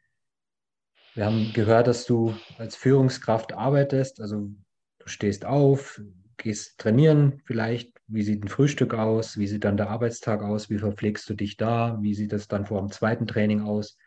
wir 1.14 1.26
haben 1.26 1.54
gehört, 1.54 1.86
dass 1.86 2.06
du 2.06 2.36
als 2.58 2.76
Führungskraft 2.76 3.54
arbeitest, 3.54 4.20
also 4.20 4.50
du 4.98 5.08
stehst 5.08 5.46
auf, 5.46 6.02
gehst 6.38 6.80
trainieren 6.80 7.42
vielleicht. 7.46 7.93
Wie 8.14 8.22
sieht 8.22 8.44
ein 8.44 8.48
Frühstück 8.48 8.94
aus? 8.94 9.40
Wie 9.40 9.48
sieht 9.48 9.64
dann 9.64 9.76
der 9.76 9.90
Arbeitstag 9.90 10.44
aus? 10.44 10.70
Wie 10.70 10.78
verpflegst 10.78 11.28
du 11.28 11.34
dich 11.34 11.58
da? 11.58 11.98
Wie 12.00 12.14
sieht 12.14 12.32
es 12.32 12.48
dann 12.48 12.68
vor 12.68 12.80
dem 12.80 12.92
zweiten 12.92 13.26
Training 13.26 13.62
aus? 13.62 13.98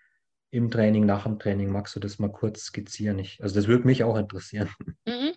Im 0.50 0.70
Training, 0.70 1.04
nach 1.04 1.24
dem 1.24 1.40
Training, 1.40 1.70
magst 1.70 1.96
du 1.96 2.00
das 2.00 2.20
mal 2.20 2.30
kurz 2.30 2.60
skizzieren? 2.60 3.18
Ich, 3.18 3.42
also 3.42 3.56
das 3.56 3.66
würde 3.66 3.84
mich 3.84 4.04
auch 4.04 4.16
interessieren. 4.16 4.70
Mhm, 5.06 5.34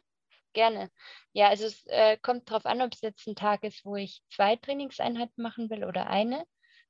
gerne. 0.53 0.89
Ja, 1.34 1.49
also 1.49 1.65
es 1.65 1.84
äh, 1.88 2.17
kommt 2.22 2.49
darauf 2.49 2.67
an, 2.67 2.82
ob 2.82 2.93
es 2.93 3.01
jetzt 3.01 3.28
ein 3.28 3.36
Tag 3.36 3.63
ist, 3.63 3.86
wo 3.86 3.95
ich 3.95 4.22
zwei 4.30 4.55
Trainingseinheiten 4.55 5.41
machen 5.41 5.70
will 5.72 5.84
oder 5.84 6.07
eine. 6.07 6.43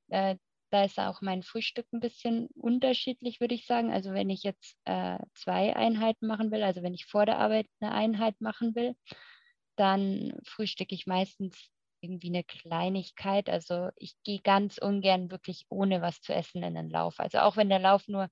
Äh, 0.08 0.36
da 0.70 0.84
ist 0.84 0.98
auch 0.98 1.20
mein 1.22 1.42
Frühstück 1.42 1.86
ein 1.92 2.00
bisschen 2.00 2.48
unterschiedlich, 2.54 3.40
würde 3.40 3.54
ich 3.54 3.66
sagen. 3.66 3.90
Also 3.90 4.12
wenn 4.12 4.30
ich 4.30 4.42
jetzt 4.42 4.76
äh, 4.84 5.18
zwei 5.34 5.74
Einheiten 5.74 6.26
machen 6.26 6.50
will, 6.50 6.62
also 6.62 6.82
wenn 6.82 6.94
ich 6.94 7.06
vor 7.06 7.26
der 7.26 7.38
Arbeit 7.38 7.66
eine 7.80 7.92
Einheit 7.92 8.40
machen 8.40 8.74
will, 8.74 8.94
dann 9.80 10.34
frühstücke 10.44 10.94
ich 10.94 11.06
meistens 11.06 11.70
irgendwie 12.02 12.28
eine 12.28 12.44
Kleinigkeit. 12.44 13.48
Also 13.48 13.90
ich 13.96 14.14
gehe 14.24 14.40
ganz 14.40 14.78
ungern 14.78 15.30
wirklich 15.30 15.66
ohne 15.68 16.02
was 16.02 16.20
zu 16.22 16.34
essen 16.34 16.62
in 16.62 16.74
den 16.74 16.90
Lauf. 16.90 17.20
Also 17.20 17.38
auch 17.38 17.56
wenn 17.56 17.68
der 17.68 17.78
Lauf 17.78 18.08
nur 18.08 18.28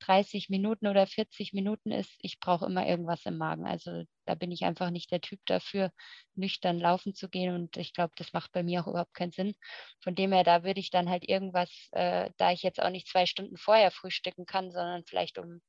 30 0.00 0.48
Minuten 0.48 0.86
oder 0.86 1.06
40 1.06 1.52
Minuten 1.52 1.90
ist, 1.92 2.12
ich 2.20 2.40
brauche 2.40 2.66
immer 2.66 2.86
irgendwas 2.86 3.26
im 3.26 3.36
Magen. 3.36 3.66
Also 3.66 4.04
da 4.26 4.34
bin 4.34 4.50
ich 4.52 4.64
einfach 4.64 4.90
nicht 4.90 5.10
der 5.10 5.20
Typ 5.20 5.40
dafür, 5.46 5.90
nüchtern 6.34 6.78
laufen 6.78 7.14
zu 7.14 7.28
gehen. 7.28 7.54
Und 7.54 7.76
ich 7.76 7.92
glaube, 7.92 8.12
das 8.16 8.32
macht 8.32 8.52
bei 8.52 8.62
mir 8.62 8.82
auch 8.82 8.86
überhaupt 8.88 9.14
keinen 9.14 9.32
Sinn. 9.32 9.54
Von 10.02 10.14
dem 10.14 10.32
her, 10.32 10.44
da 10.44 10.64
würde 10.64 10.80
ich 10.80 10.90
dann 10.90 11.10
halt 11.10 11.28
irgendwas, 11.28 11.88
äh, 11.92 12.30
da 12.38 12.52
ich 12.52 12.62
jetzt 12.62 12.80
auch 12.82 12.90
nicht 12.90 13.08
zwei 13.08 13.26
Stunden 13.26 13.56
vorher 13.56 13.90
frühstücken 13.90 14.46
kann, 14.46 14.70
sondern 14.72 15.04
vielleicht 15.04 15.38
um 15.38 15.60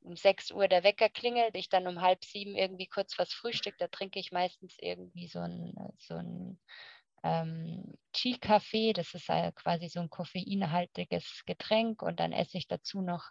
um 0.00 0.16
6 0.16 0.50
Uhr 0.50 0.68
der 0.68 0.84
Wecker 0.84 1.08
klingelt, 1.08 1.56
ich 1.56 1.68
dann 1.68 1.86
um 1.86 2.00
halb 2.00 2.24
sieben 2.24 2.56
irgendwie 2.56 2.86
kurz 2.86 3.18
was 3.18 3.32
frühstück, 3.32 3.76
da 3.78 3.88
trinke 3.88 4.18
ich 4.18 4.32
meistens 4.32 4.76
irgendwie 4.80 5.28
so 5.28 5.40
ein, 5.40 5.74
so 5.98 6.14
ein 6.14 6.58
ähm, 7.22 7.94
Chi-Kaffee, 8.12 8.92
das 8.92 9.14
ist 9.14 9.28
äh, 9.28 9.52
quasi 9.52 9.88
so 9.88 10.00
ein 10.00 10.10
koffeinhaltiges 10.10 11.42
Getränk 11.46 12.02
und 12.02 12.20
dann 12.20 12.32
esse 12.32 12.58
ich 12.58 12.68
dazu 12.68 13.00
noch 13.00 13.30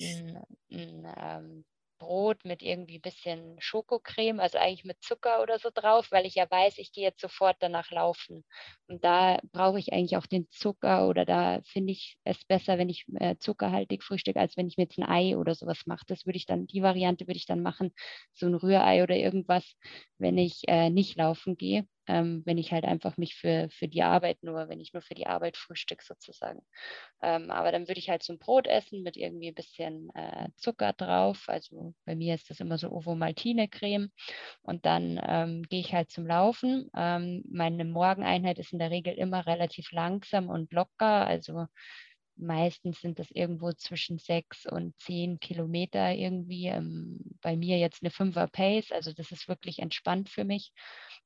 ein, 0.00 0.42
ein 0.70 1.14
ähm, 1.16 1.64
Brot 1.98 2.44
mit 2.44 2.62
irgendwie 2.62 2.98
ein 2.98 3.02
bisschen 3.02 3.56
Schokocreme, 3.60 4.40
also 4.40 4.58
eigentlich 4.58 4.84
mit 4.84 5.02
Zucker 5.02 5.42
oder 5.42 5.58
so 5.58 5.70
drauf, 5.74 6.08
weil 6.12 6.26
ich 6.26 6.34
ja 6.34 6.50
weiß, 6.50 6.78
ich 6.78 6.92
gehe 6.92 7.04
jetzt 7.04 7.20
sofort 7.20 7.56
danach 7.60 7.90
laufen. 7.90 8.44
Und 8.88 9.04
da 9.04 9.38
brauche 9.52 9.78
ich 9.78 9.92
eigentlich 9.92 10.16
auch 10.16 10.26
den 10.26 10.48
Zucker 10.50 11.08
oder 11.08 11.24
da 11.24 11.60
finde 11.64 11.92
ich 11.92 12.16
es 12.24 12.44
besser, 12.44 12.78
wenn 12.78 12.88
ich 12.88 13.04
äh, 13.14 13.36
zuckerhaltig 13.38 14.02
frühstücke, 14.02 14.40
als 14.40 14.56
wenn 14.56 14.68
ich 14.68 14.76
mir 14.76 14.84
jetzt 14.84 14.98
ein 14.98 15.08
Ei 15.08 15.36
oder 15.36 15.54
sowas 15.54 15.82
mache. 15.86 16.04
Das 16.06 16.26
würde 16.26 16.36
ich 16.38 16.46
dann, 16.46 16.66
die 16.66 16.82
Variante 16.82 17.26
würde 17.26 17.38
ich 17.38 17.46
dann 17.46 17.62
machen, 17.62 17.92
so 18.32 18.46
ein 18.46 18.54
Rührei 18.54 19.02
oder 19.02 19.16
irgendwas, 19.16 19.74
wenn 20.18 20.38
ich 20.38 20.62
äh, 20.68 20.90
nicht 20.90 21.16
laufen 21.16 21.56
gehe 21.56 21.86
ähm, 22.06 22.42
wenn 22.44 22.58
ich 22.58 22.72
halt 22.72 22.84
einfach 22.84 23.16
mich 23.16 23.34
für, 23.34 23.68
für 23.70 23.88
die 23.88 24.02
Arbeit 24.02 24.42
nur, 24.42 24.68
wenn 24.68 24.80
ich 24.80 24.92
nur 24.92 25.02
für 25.02 25.14
die 25.14 25.26
Arbeit 25.26 25.56
frühstück 25.56 26.02
sozusagen. 26.02 26.60
Ähm, 27.22 27.50
aber 27.50 27.72
dann 27.72 27.88
würde 27.88 27.98
ich 27.98 28.10
halt 28.10 28.22
so 28.22 28.32
ein 28.32 28.38
Brot 28.38 28.66
essen 28.66 29.02
mit 29.02 29.16
irgendwie 29.16 29.48
ein 29.48 29.54
bisschen 29.54 30.10
äh, 30.14 30.48
Zucker 30.56 30.92
drauf. 30.92 31.44
Also 31.48 31.94
bei 32.04 32.14
mir 32.14 32.34
ist 32.34 32.50
das 32.50 32.60
immer 32.60 32.78
so 32.78 32.90
Ovo-Maltine-Creme. 32.90 34.10
Und 34.62 34.86
dann 34.86 35.20
ähm, 35.26 35.62
gehe 35.64 35.80
ich 35.80 35.94
halt 35.94 36.10
zum 36.10 36.26
Laufen. 36.26 36.90
Ähm, 36.96 37.42
meine 37.50 37.84
Morgeneinheit 37.84 38.58
ist 38.58 38.72
in 38.72 38.78
der 38.78 38.90
Regel 38.90 39.14
immer 39.14 39.46
relativ 39.46 39.90
langsam 39.92 40.48
und 40.48 40.72
locker. 40.72 41.26
Also 41.26 41.66
Meistens 42.36 43.00
sind 43.00 43.18
das 43.18 43.30
irgendwo 43.30 43.72
zwischen 43.72 44.18
sechs 44.18 44.66
und 44.66 44.98
zehn 45.00 45.40
Kilometer 45.40 46.12
irgendwie. 46.12 46.66
Ähm, 46.66 47.20
bei 47.42 47.56
mir 47.56 47.78
jetzt 47.78 48.02
eine 48.02 48.10
Fünfer 48.10 48.46
Pace, 48.46 48.92
also 48.92 49.12
das 49.12 49.32
ist 49.32 49.48
wirklich 49.48 49.78
entspannt 49.78 50.28
für 50.28 50.44
mich, 50.44 50.72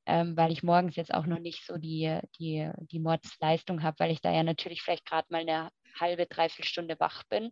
ähm, 0.05 0.37
weil 0.37 0.51
ich 0.51 0.63
morgens 0.63 0.95
jetzt 0.95 1.13
auch 1.13 1.25
noch 1.25 1.39
nicht 1.39 1.65
so 1.65 1.77
die, 1.77 2.19
die, 2.39 2.69
die 2.91 2.99
Mordsleistung 2.99 3.83
habe, 3.83 3.99
weil 3.99 4.11
ich 4.11 4.21
da 4.21 4.31
ja 4.31 4.43
natürlich 4.43 4.81
vielleicht 4.81 5.05
gerade 5.05 5.27
mal 5.29 5.41
eine 5.41 5.69
halbe, 5.99 6.25
dreiviertel 6.25 6.67
Stunde 6.67 6.99
wach 6.99 7.23
bin. 7.23 7.51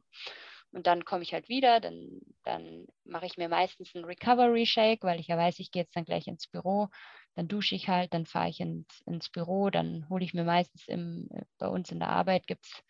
Und 0.72 0.86
dann 0.88 1.04
komme 1.04 1.24
ich 1.24 1.34
halt 1.34 1.50
wieder, 1.50 1.80
dann, 1.80 2.22
dann 2.44 2.86
mache 3.04 3.26
ich 3.26 3.38
mir 3.38 3.50
meistens 3.50 3.96
einen 3.96 4.06
Recovery 4.06 4.66
Shake, 4.66 5.04
weil 5.04 5.20
ich 5.20 5.28
ja 5.28 5.38
weiß, 5.38 5.60
ich 5.60 5.72
gehe 5.72 5.82
jetzt 5.82 5.96
dann 5.96 6.06
gleich 6.06 6.28
ins 6.28 6.48
Büro. 6.48 6.90
Dann 7.36 7.48
dusche 7.48 7.76
ich 7.76 7.88
halt, 7.88 8.14
dann 8.14 8.26
fahre 8.26 8.50
ich 8.50 8.60
ins, 8.60 9.02
ins 9.06 9.30
Büro, 9.30 9.70
dann 9.70 10.08
hole 10.10 10.24
ich 10.24 10.34
mir 10.34 10.44
meistens 10.44 10.88
im, 10.88 11.28
bei 11.58 11.68
uns 11.68 11.92
in 11.92 12.00
der 12.00 12.10
Arbeit 12.10 12.46
gibt 12.48 12.66
es 12.66 12.84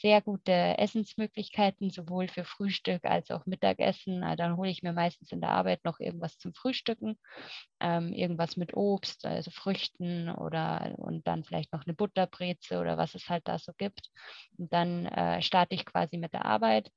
sehr 0.00 0.22
gute 0.22 0.52
Essensmöglichkeiten, 0.78 1.90
sowohl 1.90 2.28
für 2.28 2.44
Frühstück 2.44 3.04
als 3.04 3.30
auch 3.30 3.46
Mittagessen. 3.46 4.22
Äh, 4.22 4.36
dann 4.36 4.56
hole 4.56 4.70
ich 4.70 4.82
mir 4.82 4.92
meistens 4.92 5.32
in 5.32 5.40
der 5.40 5.50
Arbeit 5.50 5.84
noch 5.84 6.00
irgendwas 6.00 6.38
zum 6.38 6.54
Frühstücken, 6.54 7.18
ähm, 7.80 8.12
irgendwas 8.12 8.56
mit 8.56 8.74
Obst, 8.74 9.24
also 9.26 9.50
Früchten 9.50 10.30
oder 10.30 10.94
und 10.98 11.26
dann 11.26 11.44
vielleicht 11.44 11.72
noch 11.72 11.84
eine 11.86 11.94
Butterbreze 11.94 12.78
oder 12.80 12.96
was 12.96 13.14
es 13.14 13.28
halt 13.28 13.46
da 13.48 13.58
so 13.58 13.72
gibt. 13.76 14.10
Und 14.58 14.72
dann 14.72 15.06
äh, 15.06 15.42
starte 15.42 15.74
ich 15.74 15.84
quasi 15.86 16.16
mit 16.18 16.32
der 16.32 16.44
Arbeit. 16.46 16.90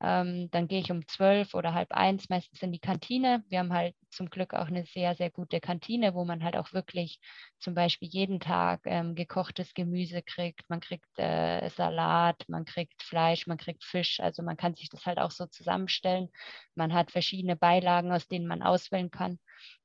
Ähm, 0.00 0.48
dann 0.52 0.68
gehe 0.68 0.80
ich 0.80 0.92
um 0.92 1.06
zwölf 1.08 1.54
oder 1.54 1.74
halb 1.74 1.92
eins 1.92 2.28
meistens 2.28 2.62
in 2.62 2.70
die 2.72 2.78
Kantine. 2.78 3.42
Wir 3.48 3.58
haben 3.58 3.72
halt 3.72 3.94
zum 4.10 4.30
Glück 4.30 4.54
auch 4.54 4.68
eine 4.68 4.84
sehr, 4.84 5.14
sehr 5.16 5.30
gute 5.30 5.60
Kantine, 5.60 6.14
wo 6.14 6.24
man 6.24 6.44
halt 6.44 6.56
auch 6.56 6.72
wirklich 6.72 7.18
zum 7.58 7.74
Beispiel 7.74 8.08
jeden 8.08 8.38
Tag 8.40 8.82
ähm, 8.84 9.14
gekochtes 9.16 9.74
Gemüse 9.74 10.22
kriegt. 10.22 10.68
Man 10.70 10.80
kriegt 10.80 11.08
äh, 11.18 11.68
Salat, 11.70 12.44
man 12.48 12.64
kriegt 12.64 13.02
Fleisch, 13.02 13.46
man 13.46 13.58
kriegt 13.58 13.84
Fisch. 13.84 14.20
Also 14.20 14.42
man 14.42 14.56
kann 14.56 14.74
sich 14.74 14.88
das 14.88 15.04
halt 15.06 15.18
auch 15.18 15.32
so 15.32 15.46
zusammenstellen. 15.46 16.28
Man 16.76 16.92
hat 16.94 17.10
verschiedene 17.10 17.56
Beilagen, 17.56 18.12
aus 18.12 18.28
denen 18.28 18.46
man 18.46 18.62
auswählen 18.62 19.10
kann. 19.10 19.38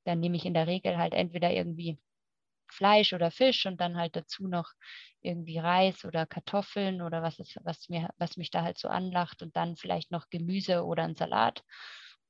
Dann 0.05 0.19
nehme 0.19 0.37
ich 0.37 0.45
in 0.45 0.53
der 0.53 0.67
Regel 0.67 0.97
halt 0.97 1.13
entweder 1.13 1.51
irgendwie 1.51 1.97
Fleisch 2.73 3.13
oder 3.13 3.31
Fisch 3.31 3.65
und 3.65 3.79
dann 3.81 3.97
halt 3.97 4.15
dazu 4.15 4.47
noch 4.47 4.69
irgendwie 5.21 5.57
Reis 5.59 6.03
oder 6.05 6.25
Kartoffeln 6.25 7.01
oder 7.01 7.21
was, 7.23 7.39
ist, 7.39 7.57
was, 7.63 7.89
mir, 7.89 8.09
was 8.17 8.37
mich 8.37 8.51
da 8.51 8.63
halt 8.63 8.77
so 8.77 8.89
anlacht 8.89 9.41
und 9.41 9.55
dann 9.55 9.75
vielleicht 9.77 10.11
noch 10.11 10.29
Gemüse 10.29 10.83
oder 10.85 11.03
ein 11.03 11.15
Salat. 11.15 11.63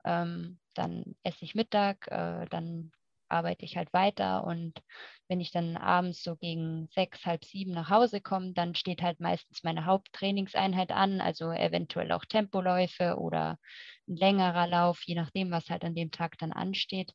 Ähm, 0.05 0.59
dann 0.73 1.15
esse 1.23 1.45
ich 1.45 1.55
Mittag, 1.55 2.07
äh, 2.07 2.45
dann 2.49 2.91
arbeite 3.29 3.65
ich 3.65 3.77
halt 3.77 3.91
weiter 3.93 4.43
und 4.43 4.79
wenn 5.27 5.39
ich 5.41 5.51
dann 5.51 5.75
abends 5.77 6.21
so 6.23 6.35
gegen 6.35 6.87
sechs, 6.93 7.25
halb 7.25 7.43
sieben 7.45 7.71
nach 7.71 7.89
Hause 7.89 8.21
komme, 8.21 8.53
dann 8.53 8.75
steht 8.75 9.01
halt 9.01 9.19
meistens 9.19 9.63
meine 9.63 9.85
Haupttrainingseinheit 9.85 10.91
an, 10.91 11.19
also 11.21 11.51
eventuell 11.51 12.11
auch 12.11 12.25
Tempoläufe 12.25 13.17
oder 13.17 13.57
ein 14.07 14.17
längerer 14.17 14.67
Lauf, 14.67 15.01
je 15.05 15.15
nachdem, 15.15 15.49
was 15.51 15.69
halt 15.69 15.83
an 15.83 15.95
dem 15.95 16.11
Tag 16.11 16.37
dann 16.37 16.51
ansteht 16.51 17.13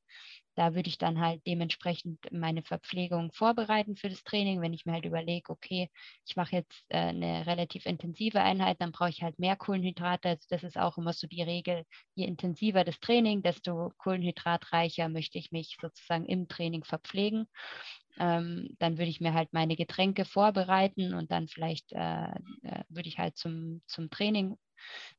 da 0.58 0.74
würde 0.74 0.88
ich 0.88 0.98
dann 0.98 1.20
halt 1.20 1.40
dementsprechend 1.46 2.18
meine 2.32 2.64
Verpflegung 2.64 3.30
vorbereiten 3.30 3.94
für 3.94 4.08
das 4.08 4.24
Training. 4.24 4.60
Wenn 4.60 4.72
ich 4.72 4.86
mir 4.86 4.94
halt 4.94 5.04
überlege, 5.04 5.52
okay, 5.52 5.88
ich 6.26 6.34
mache 6.34 6.56
jetzt 6.56 6.84
äh, 6.88 6.96
eine 6.96 7.46
relativ 7.46 7.86
intensive 7.86 8.40
Einheit, 8.40 8.80
dann 8.80 8.90
brauche 8.90 9.10
ich 9.10 9.22
halt 9.22 9.38
mehr 9.38 9.54
Kohlenhydrate. 9.54 10.30
Also 10.30 10.46
das 10.50 10.64
ist 10.64 10.76
auch 10.76 10.98
immer 10.98 11.12
so 11.12 11.28
die 11.28 11.42
Regel, 11.42 11.84
je 12.16 12.26
intensiver 12.26 12.82
das 12.82 12.98
Training, 12.98 13.40
desto 13.40 13.92
kohlenhydratreicher 13.98 15.08
möchte 15.08 15.38
ich 15.38 15.52
mich 15.52 15.76
sozusagen 15.80 16.26
im 16.26 16.48
Training 16.48 16.82
verpflegen. 16.82 17.46
Ähm, 18.18 18.74
dann 18.80 18.98
würde 18.98 19.10
ich 19.10 19.20
mir 19.20 19.34
halt 19.34 19.52
meine 19.52 19.76
Getränke 19.76 20.24
vorbereiten 20.24 21.14
und 21.14 21.30
dann 21.30 21.46
vielleicht 21.46 21.92
äh, 21.92 22.24
äh, 22.64 22.82
würde 22.88 23.08
ich 23.08 23.18
halt 23.18 23.36
zum, 23.36 23.80
zum 23.86 24.10
Training 24.10 24.56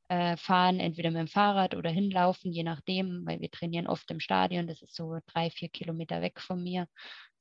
äh, 0.08 0.36
fahren, 0.36 0.80
entweder 0.80 1.10
mit 1.10 1.20
dem 1.20 1.28
Fahrrad 1.28 1.74
oder 1.74 1.90
hinlaufen, 1.90 2.52
je 2.52 2.62
nachdem, 2.62 3.22
weil 3.26 3.40
wir 3.40 3.50
trainieren 3.50 3.86
oft 3.86 4.10
im 4.10 4.20
Stadion, 4.20 4.66
das 4.66 4.82
ist 4.82 4.94
so 4.94 5.18
drei, 5.26 5.50
vier 5.50 5.68
Kilometer 5.68 6.20
weg 6.22 6.40
von 6.40 6.62
mir. 6.62 6.86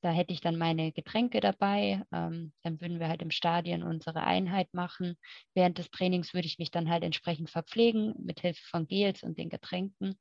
Da 0.01 0.11
hätte 0.11 0.33
ich 0.33 0.39
dann 0.41 0.57
meine 0.57 0.91
Getränke 0.93 1.41
dabei. 1.41 2.03
Ähm, 2.13 2.53
dann 2.63 2.79
würden 2.79 2.99
wir 2.99 3.09
halt 3.09 3.21
im 3.21 3.31
Stadion 3.31 3.83
unsere 3.83 4.23
Einheit 4.23 4.73
machen. 4.73 5.17
Während 5.53 5.77
des 5.77 5.89
Trainings 5.91 6.33
würde 6.33 6.47
ich 6.47 6.57
mich 6.57 6.71
dann 6.71 6.89
halt 6.89 7.03
entsprechend 7.03 7.49
verpflegen 7.49 8.13
mit 8.17 8.39
Hilfe 8.39 8.63
von 8.69 8.87
Gels 8.87 9.23
und 9.23 9.37
den 9.37 9.49
Getränken. 9.49 10.17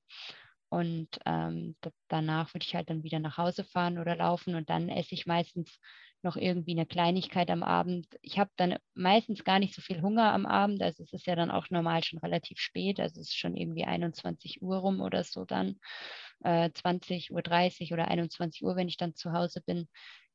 Und 0.71 1.09
ähm, 1.25 1.77
danach 2.09 2.53
würde 2.55 2.67
ich 2.67 2.75
halt 2.75 2.91
dann 2.91 3.03
wieder 3.03 3.21
nach 3.21 3.39
Hause 3.39 3.65
fahren 3.65 3.99
oder 3.99 4.17
laufen 4.17 4.55
und 4.55 4.69
dann 4.69 4.89
esse 4.91 5.15
ich 5.15 5.27
meistens 5.27 5.79
noch 6.23 6.37
irgendwie 6.37 6.73
eine 6.73 6.87
Kleinigkeit 6.87 7.51
am 7.51 7.63
Abend. 7.63 8.07
Ich 8.23 8.39
habe 8.39 8.51
dann 8.57 8.77
meistens 8.95 9.45
gar 9.45 9.59
nicht 9.59 9.75
so 9.75 9.83
viel 9.83 10.03
Hunger 10.03 10.33
am 10.33 10.47
Abend. 10.47 10.83
Also 10.83 11.03
es 11.03 11.13
ist 11.13 11.27
ja 11.27 11.37
dann 11.37 11.51
auch 11.51 11.71
normal 11.71 12.03
schon 12.05 12.19
relativ 12.19 12.59
spät. 12.59 13.01
Also 13.01 13.21
es 13.21 13.29
ist 13.29 13.39
schon 13.39 13.57
irgendwie 13.57 13.85
21 13.85 14.63
Uhr 14.63 14.79
rum 14.79 15.01
oder 15.01 15.25
so 15.25 15.45
dann. 15.45 15.79
Äh, 16.43 16.71
20 16.73 17.33
Uhr 17.33 17.43
30 17.43 17.93
oder 17.93 18.09
21 18.09 18.65
Uhr, 18.65 18.77
wenn 18.77 18.89
ich 18.89 18.97
dann 18.97 19.15
zu 19.15 19.33
Hause 19.33 19.61
bin. 19.65 19.89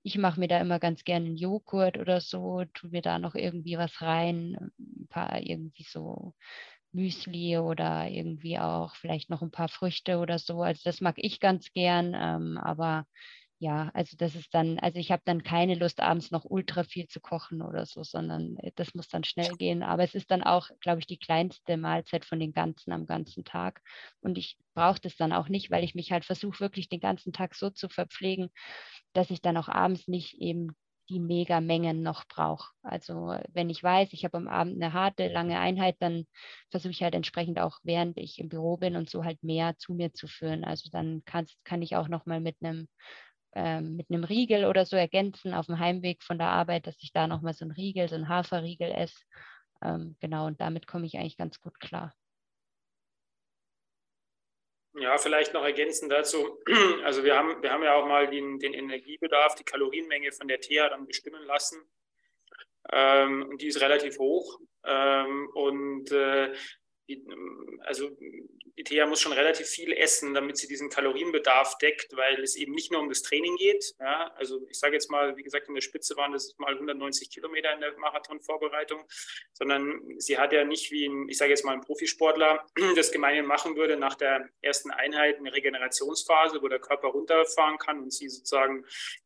Ich 0.03 0.17
mache 0.17 0.39
mir 0.39 0.47
da 0.47 0.59
immer 0.59 0.79
ganz 0.79 1.03
gerne 1.03 1.27
einen 1.27 1.38
Joghurt 1.38 1.97
oder 1.97 2.19
so, 2.19 2.63
tue 2.73 2.89
mir 2.89 3.01
da 3.01 3.19
noch 3.19 3.36
irgendwie 3.36 3.77
was 3.77 4.01
rein, 4.01 4.57
ein 4.77 5.07
paar 5.07 5.41
irgendwie 5.41 5.84
so 5.84 6.34
Müsli 6.91 7.57
oder 7.57 8.09
irgendwie 8.09 8.59
auch 8.59 8.95
vielleicht 8.95 9.29
noch 9.29 9.41
ein 9.41 9.51
paar 9.51 9.69
Früchte 9.69 10.19
oder 10.19 10.39
so. 10.39 10.61
Also 10.61 10.81
das 10.84 11.01
mag 11.01 11.15
ich 11.17 11.39
ganz 11.39 11.71
gern, 11.73 12.13
ähm, 12.15 12.57
aber 12.57 13.05
ja, 13.64 13.89
also 13.93 14.18
das 14.18 14.36
ist 14.36 14.53
dann, 14.53 14.78
also 14.80 14.99
ich 14.99 15.09
habe 15.11 15.22
dann 15.26 15.41
keine 15.43 15.76
Lust, 15.76 16.01
abends 16.01 16.32
noch 16.32 16.43
ultra 16.45 16.84
viel 16.84 17.07
zu 17.07 17.22
kochen 17.22 17.61
oder 17.61 17.86
so, 17.86 18.03
sondern 18.03 18.57
äh, 18.57 18.72
das 18.76 18.93
muss 18.93 19.07
dann 19.07 19.24
schnell 19.24 19.55
gehen. 19.55 19.84
Aber 19.84 20.03
es 20.03 20.16
ist 20.16 20.32
dann 20.32 20.43
auch, 20.43 20.70
glaube 20.82 20.99
ich, 20.99 21.07
die 21.07 21.18
kleinste 21.18 21.78
Mahlzeit 21.78 22.26
von 22.26 22.39
den 22.39 22.51
ganzen 22.51 22.91
am 22.91 23.05
ganzen 23.05 23.45
Tag. 23.45 23.82
Und 24.22 24.38
ich 24.38 24.57
brauche 24.74 24.99
das 24.99 25.16
dann 25.16 25.32
auch 25.32 25.47
nicht, 25.47 25.72
weil 25.72 25.84
ich 25.86 25.95
mich 25.95 26.11
halt 26.11 26.26
versuche, 26.26 26.59
wirklich 26.59 26.89
den 26.89 26.99
ganzen 26.99 27.32
Tag 27.32 27.55
so 27.55 27.70
zu 27.70 27.88
verpflegen, 27.89 28.49
dass 29.14 29.30
ich 29.32 29.41
dann 29.41 29.57
auch 29.57 29.70
abends 29.70 30.07
nicht 30.07 30.36
eben 30.41 30.76
die 31.09 31.20
Megamengen 31.20 32.01
noch 32.01 32.26
brauche. 32.28 32.72
Also 32.82 33.38
wenn 33.53 33.70
ich 33.70 33.84
weiß, 33.84 34.14
ich 34.14 34.24
habe 34.26 34.38
am 34.38 34.47
Abend 34.47 34.82
eine 34.82 34.93
harte, 34.93 35.28
lange 35.28 35.59
Einheit, 35.59 35.97
dann 35.99 36.26
versuche 36.70 36.91
ich 36.91 37.03
halt 37.03 37.16
entsprechend 37.16 37.59
auch, 37.59 37.80
während 37.84 38.18
ich 38.18 38.39
im 38.39 38.49
Büro 38.49 38.78
bin 38.78 38.95
und 38.95 39.09
so 39.09 39.24
halt 39.24 39.43
mehr 39.43 39.78
zu 39.78 39.93
mir 39.93 40.14
zu 40.14 40.28
führen. 40.28 40.64
Also 40.64 40.89
dann 40.91 41.24
kann, 41.26 41.45
kann 41.66 41.82
ich 41.82 41.95
auch 41.95 42.07
nochmal 42.07 42.39
mit 42.41 42.57
einem 42.61 42.88
ähm, 43.56 43.95
mit 43.95 44.10
einem 44.10 44.24
Riegel 44.24 44.66
oder 44.66 44.86
so 44.86 44.95
ergänzen 44.95 45.54
auf 45.54 45.68
dem 45.68 45.80
Heimweg 45.80 46.24
von 46.24 46.38
der 46.38 46.47
Arbeit, 46.47 46.88
dass 46.88 46.95
ich 47.01 47.12
da 47.12 47.28
nochmal 47.28 47.54
so 47.54 47.66
einen 47.66 47.72
Riegel, 47.72 48.08
so 48.08 48.16
einen 48.16 48.30
Haferriegel 48.30 48.91
esse. 48.91 49.24
Ähm, 49.82 50.16
genau, 50.20 50.47
und 50.47 50.60
damit 50.62 50.88
komme 50.88 51.06
ich 51.06 51.18
eigentlich 51.18 51.38
ganz 51.38 51.60
gut 51.62 51.80
klar. 51.80 52.14
Ja, 54.95 55.18
vielleicht 55.18 55.54
noch 55.54 55.64
ergänzend 55.64 56.12
dazu. 56.12 56.60
Also 57.04 57.24
wir 57.24 57.36
haben, 57.36 57.62
wir 57.62 57.72
haben 57.72 57.84
ja 57.84 57.95
auch 57.95 58.08
mal 58.08 58.30
den, 58.30 58.60
den 58.60 58.74
Energiebedarf, 58.74 59.56
die 59.56 59.64
Kalorienmenge 59.64 60.32
von 60.32 60.47
der 60.47 60.62
TEA 60.62 60.89
dann 60.89 61.06
bestimmen 61.06 61.43
lassen. 61.45 61.82
Ähm, 62.91 63.47
und 63.49 63.62
die 63.62 63.68
ist 63.68 63.82
relativ 63.82 64.20
hoch. 64.20 64.60
Ähm, 64.86 65.49
und 65.54 66.12
äh, 66.12 66.54
die, 67.08 67.26
also 67.82 68.12
ITEA 68.76 69.06
muss 69.06 69.22
schon 69.22 69.34
relativ 69.34 69.68
viel 69.68 69.93
essen, 69.93 70.34
damit 70.34 70.58
sie 70.58 70.68
diesen 70.68 70.89
Kalorienbedarf 70.89 71.78
deckt, 71.78 72.16
weil 72.16 72.41
es 72.41 72.56
eben 72.56 72.74
nicht 72.74 72.91
nur 72.91 73.01
um 73.01 73.10
das 73.10 73.22
Training 73.22 73.56
geht. 73.58 73.93
Ja, 73.99 74.34
also 74.36 74.66
ich 74.70 74.80
sage 74.80 74.93
jetzt 74.93 75.12
mal, 75.12 75.36
wie 75.38 75.43
gesagt, 75.43 75.68
in 75.68 75.76
der 75.76 75.82
Spitze 75.82 76.16
waren 76.18 76.32
das 76.32 76.56
mal 76.58 76.74
190 76.74 77.30
Kilometer 77.30 77.74
in 77.74 77.82
der 77.82 77.97
Marathonvorbereitung, 77.97 79.04
sondern 79.54 80.20
sie 80.20 80.38
hat 80.38 80.54
ja 80.54 80.64
nicht 80.64 80.91
wie 80.91 81.06
ein, 81.06 81.30
ich 81.30 81.38
sage 81.38 81.51
jetzt 81.51 81.66
mal 81.66 81.74
ein 81.74 81.82
Profisportler 81.82 82.66
das 82.95 83.12
gemeinhin 83.12 83.45
machen 83.45 83.76
würde 83.76 83.97
nach 83.97 84.16
der 84.16 84.49
ersten 84.62 84.91
Einheit 84.91 85.38
eine 85.38 85.54
Regenerationsphase, 85.54 86.62
wo 86.62 86.68
der 86.68 86.80
Körper 86.80 87.10
runterfahren 87.10 87.78
kann 87.78 87.99
und 87.99 88.14
sie 88.14 88.30
sozusagen 88.30 88.86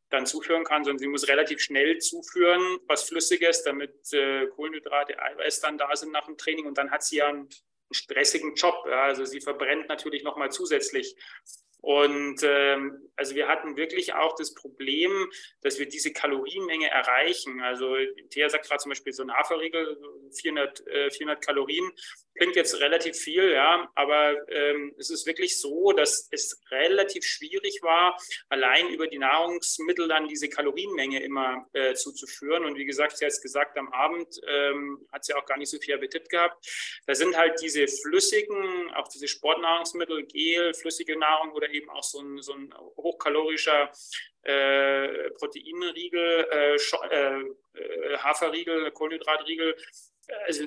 dann 0.09 0.25
zuführen 0.25 0.63
kann, 0.63 0.83
sondern 0.83 0.99
sie 0.99 1.07
muss 1.07 1.27
relativ 1.27 1.59
schnell 1.59 1.97
zuführen, 1.99 2.79
was 2.87 3.03
Flüssiges, 3.03 3.63
damit 3.63 3.91
äh, 4.13 4.47
Kohlenhydrate, 4.47 5.21
Eiweiß 5.21 5.59
dann 5.59 5.77
da 5.77 5.93
sind 5.95 6.11
nach 6.11 6.25
dem 6.25 6.37
Training. 6.37 6.65
Und 6.65 6.77
dann 6.77 6.91
hat 6.91 7.03
sie 7.03 7.17
ja 7.17 7.27
einen, 7.27 7.49
stressigen 7.91 8.55
Job. 8.55 8.75
Ja. 8.89 9.03
Also 9.03 9.25
sie 9.25 9.41
verbrennt 9.41 9.87
natürlich 9.87 10.23
nochmal 10.23 10.51
zusätzlich. 10.51 11.15
Und 11.81 12.41
ähm, 12.43 13.07
also 13.15 13.35
wir 13.35 13.47
hatten 13.47 13.77
wirklich 13.77 14.13
auch 14.13 14.35
das 14.35 14.53
Problem, 14.53 15.29
dass 15.61 15.79
wir 15.79 15.87
diese 15.87 16.11
Kalorienmenge 16.11 16.89
erreichen. 16.89 17.61
Also 17.61 17.95
Thea 18.29 18.49
sagt 18.49 18.67
gerade 18.67 18.81
zum 18.81 18.89
Beispiel 18.89 19.13
so 19.13 19.23
ein 19.23 19.31
Haferriegel, 19.31 19.97
400, 20.39 20.87
äh, 20.87 21.11
400 21.11 21.43
Kalorien. 21.43 21.89
Klingt 22.35 22.55
jetzt 22.55 22.79
relativ 22.79 23.17
viel, 23.17 23.51
ja, 23.51 23.89
aber 23.95 24.35
ähm, 24.49 24.93
es 24.99 25.09
ist 25.09 25.25
wirklich 25.25 25.59
so, 25.59 25.91
dass 25.91 26.27
es 26.31 26.61
relativ 26.69 27.25
schwierig 27.25 27.79
war, 27.81 28.15
allein 28.49 28.89
über 28.89 29.07
die 29.07 29.17
Nahrungsmittel 29.17 30.07
dann 30.07 30.27
diese 30.27 30.47
Kalorienmenge 30.47 31.23
immer 31.23 31.67
äh, 31.73 31.95
zuzuführen. 31.95 32.65
Und 32.65 32.77
wie 32.77 32.85
gesagt, 32.85 33.17
sie 33.17 33.25
hat 33.25 33.31
es 33.31 33.41
gesagt, 33.41 33.77
am 33.77 33.91
Abend 33.91 34.39
ähm, 34.47 35.07
hat 35.11 35.25
sie 35.25 35.33
auch 35.33 35.45
gar 35.45 35.57
nicht 35.57 35.71
so 35.71 35.79
viel 35.79 35.95
Appetit 35.95 36.29
gehabt. 36.29 36.63
Da 37.07 37.15
sind 37.15 37.35
halt 37.35 37.59
diese 37.61 37.87
flüssigen, 37.87 38.91
auch 38.93 39.07
diese 39.07 39.27
Sportnahrungsmittel, 39.27 40.25
Gel, 40.25 40.75
flüssige 40.75 41.17
Nahrung 41.17 41.53
oder 41.53 41.66
eben 41.71 41.89
auch 41.89 42.03
so 42.03 42.19
ein, 42.19 42.41
so 42.41 42.53
ein 42.53 42.73
hochkalorischer 42.97 43.91
äh, 44.47 45.29
Proteinriegel, 45.31 46.47
äh, 46.51 46.75
äh, 46.75 47.41
äh, 47.73 48.17
Haferriegel, 48.17 48.91
Kohlenhydratriegel, 48.91 49.75
also 50.45 50.65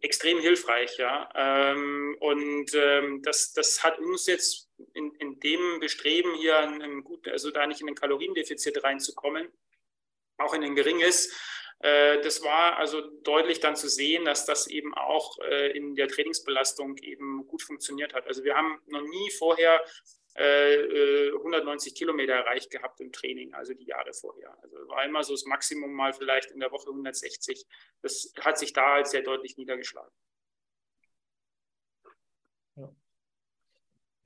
extrem 0.00 0.40
hilfreich, 0.40 0.98
ja. 0.98 1.28
Ähm, 1.34 2.16
und 2.18 2.74
ähm, 2.74 3.22
das, 3.22 3.52
das 3.52 3.84
hat 3.84 3.98
uns 4.00 4.26
jetzt 4.26 4.68
in, 4.94 5.14
in 5.16 5.38
dem 5.40 5.78
Bestreben 5.78 6.34
hier 6.34 6.58
ein, 6.58 7.04
gut, 7.04 7.28
also 7.28 7.50
da 7.50 7.66
nicht 7.66 7.80
in 7.80 7.88
ein 7.88 7.94
Kaloriendefizit 7.94 8.82
reinzukommen, 8.82 9.48
auch 10.38 10.54
in 10.54 10.64
ein 10.64 10.74
geringes, 10.74 11.32
äh, 11.80 12.20
das 12.22 12.42
war 12.42 12.78
also 12.78 13.00
deutlich 13.22 13.60
dann 13.60 13.76
zu 13.76 13.88
sehen, 13.88 14.24
dass 14.24 14.44
das 14.44 14.66
eben 14.66 14.92
auch 14.94 15.38
in 15.38 15.94
der 15.94 16.08
Trainingsbelastung 16.08 16.96
eben 16.98 17.46
gut 17.46 17.62
funktioniert 17.62 18.12
hat. 18.12 18.26
Also 18.26 18.42
wir 18.42 18.56
haben 18.56 18.80
noch 18.86 19.02
nie 19.02 19.30
vorher 19.30 19.84
190 20.40 21.92
äh, 21.92 21.96
Kilometer 21.96 22.32
erreicht 22.32 22.70
gehabt 22.70 23.00
im 23.00 23.12
Training, 23.12 23.52
also 23.52 23.74
die 23.74 23.84
Jahre 23.84 24.12
vorher. 24.12 24.56
Also 24.62 24.76
war 24.88 25.04
immer 25.04 25.22
so 25.22 25.34
das 25.34 25.44
Maximum 25.44 25.92
mal 25.92 26.12
vielleicht 26.12 26.50
in 26.50 26.60
der 26.60 26.70
Woche 26.72 26.88
160. 26.88 27.66
Das 28.02 28.32
hat 28.40 28.58
sich 28.58 28.72
da 28.72 28.94
als 28.94 29.10
sehr 29.10 29.22
deutlich 29.22 29.56
niedergeschlagen. 29.58 30.12
Ja, 32.76 32.92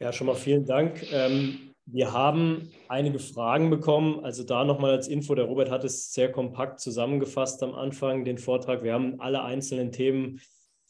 ja 0.00 0.12
schon 0.12 0.28
mal 0.28 0.36
vielen 0.36 0.66
Dank. 0.66 1.02
Ähm, 1.12 1.74
wir 1.86 2.12
haben 2.12 2.70
einige 2.88 3.18
Fragen 3.18 3.68
bekommen. 3.70 4.24
Also 4.24 4.44
da 4.44 4.64
nochmal 4.64 4.92
als 4.92 5.08
Info, 5.08 5.34
der 5.34 5.44
Robert 5.46 5.70
hat 5.70 5.84
es 5.84 6.12
sehr 6.12 6.30
kompakt 6.32 6.80
zusammengefasst 6.80 7.62
am 7.62 7.74
Anfang, 7.74 8.24
den 8.24 8.38
Vortrag. 8.38 8.82
Wir 8.82 8.94
haben 8.94 9.20
alle 9.20 9.42
einzelnen 9.42 9.92
Themen, 9.92 10.38
äh, 10.38 10.40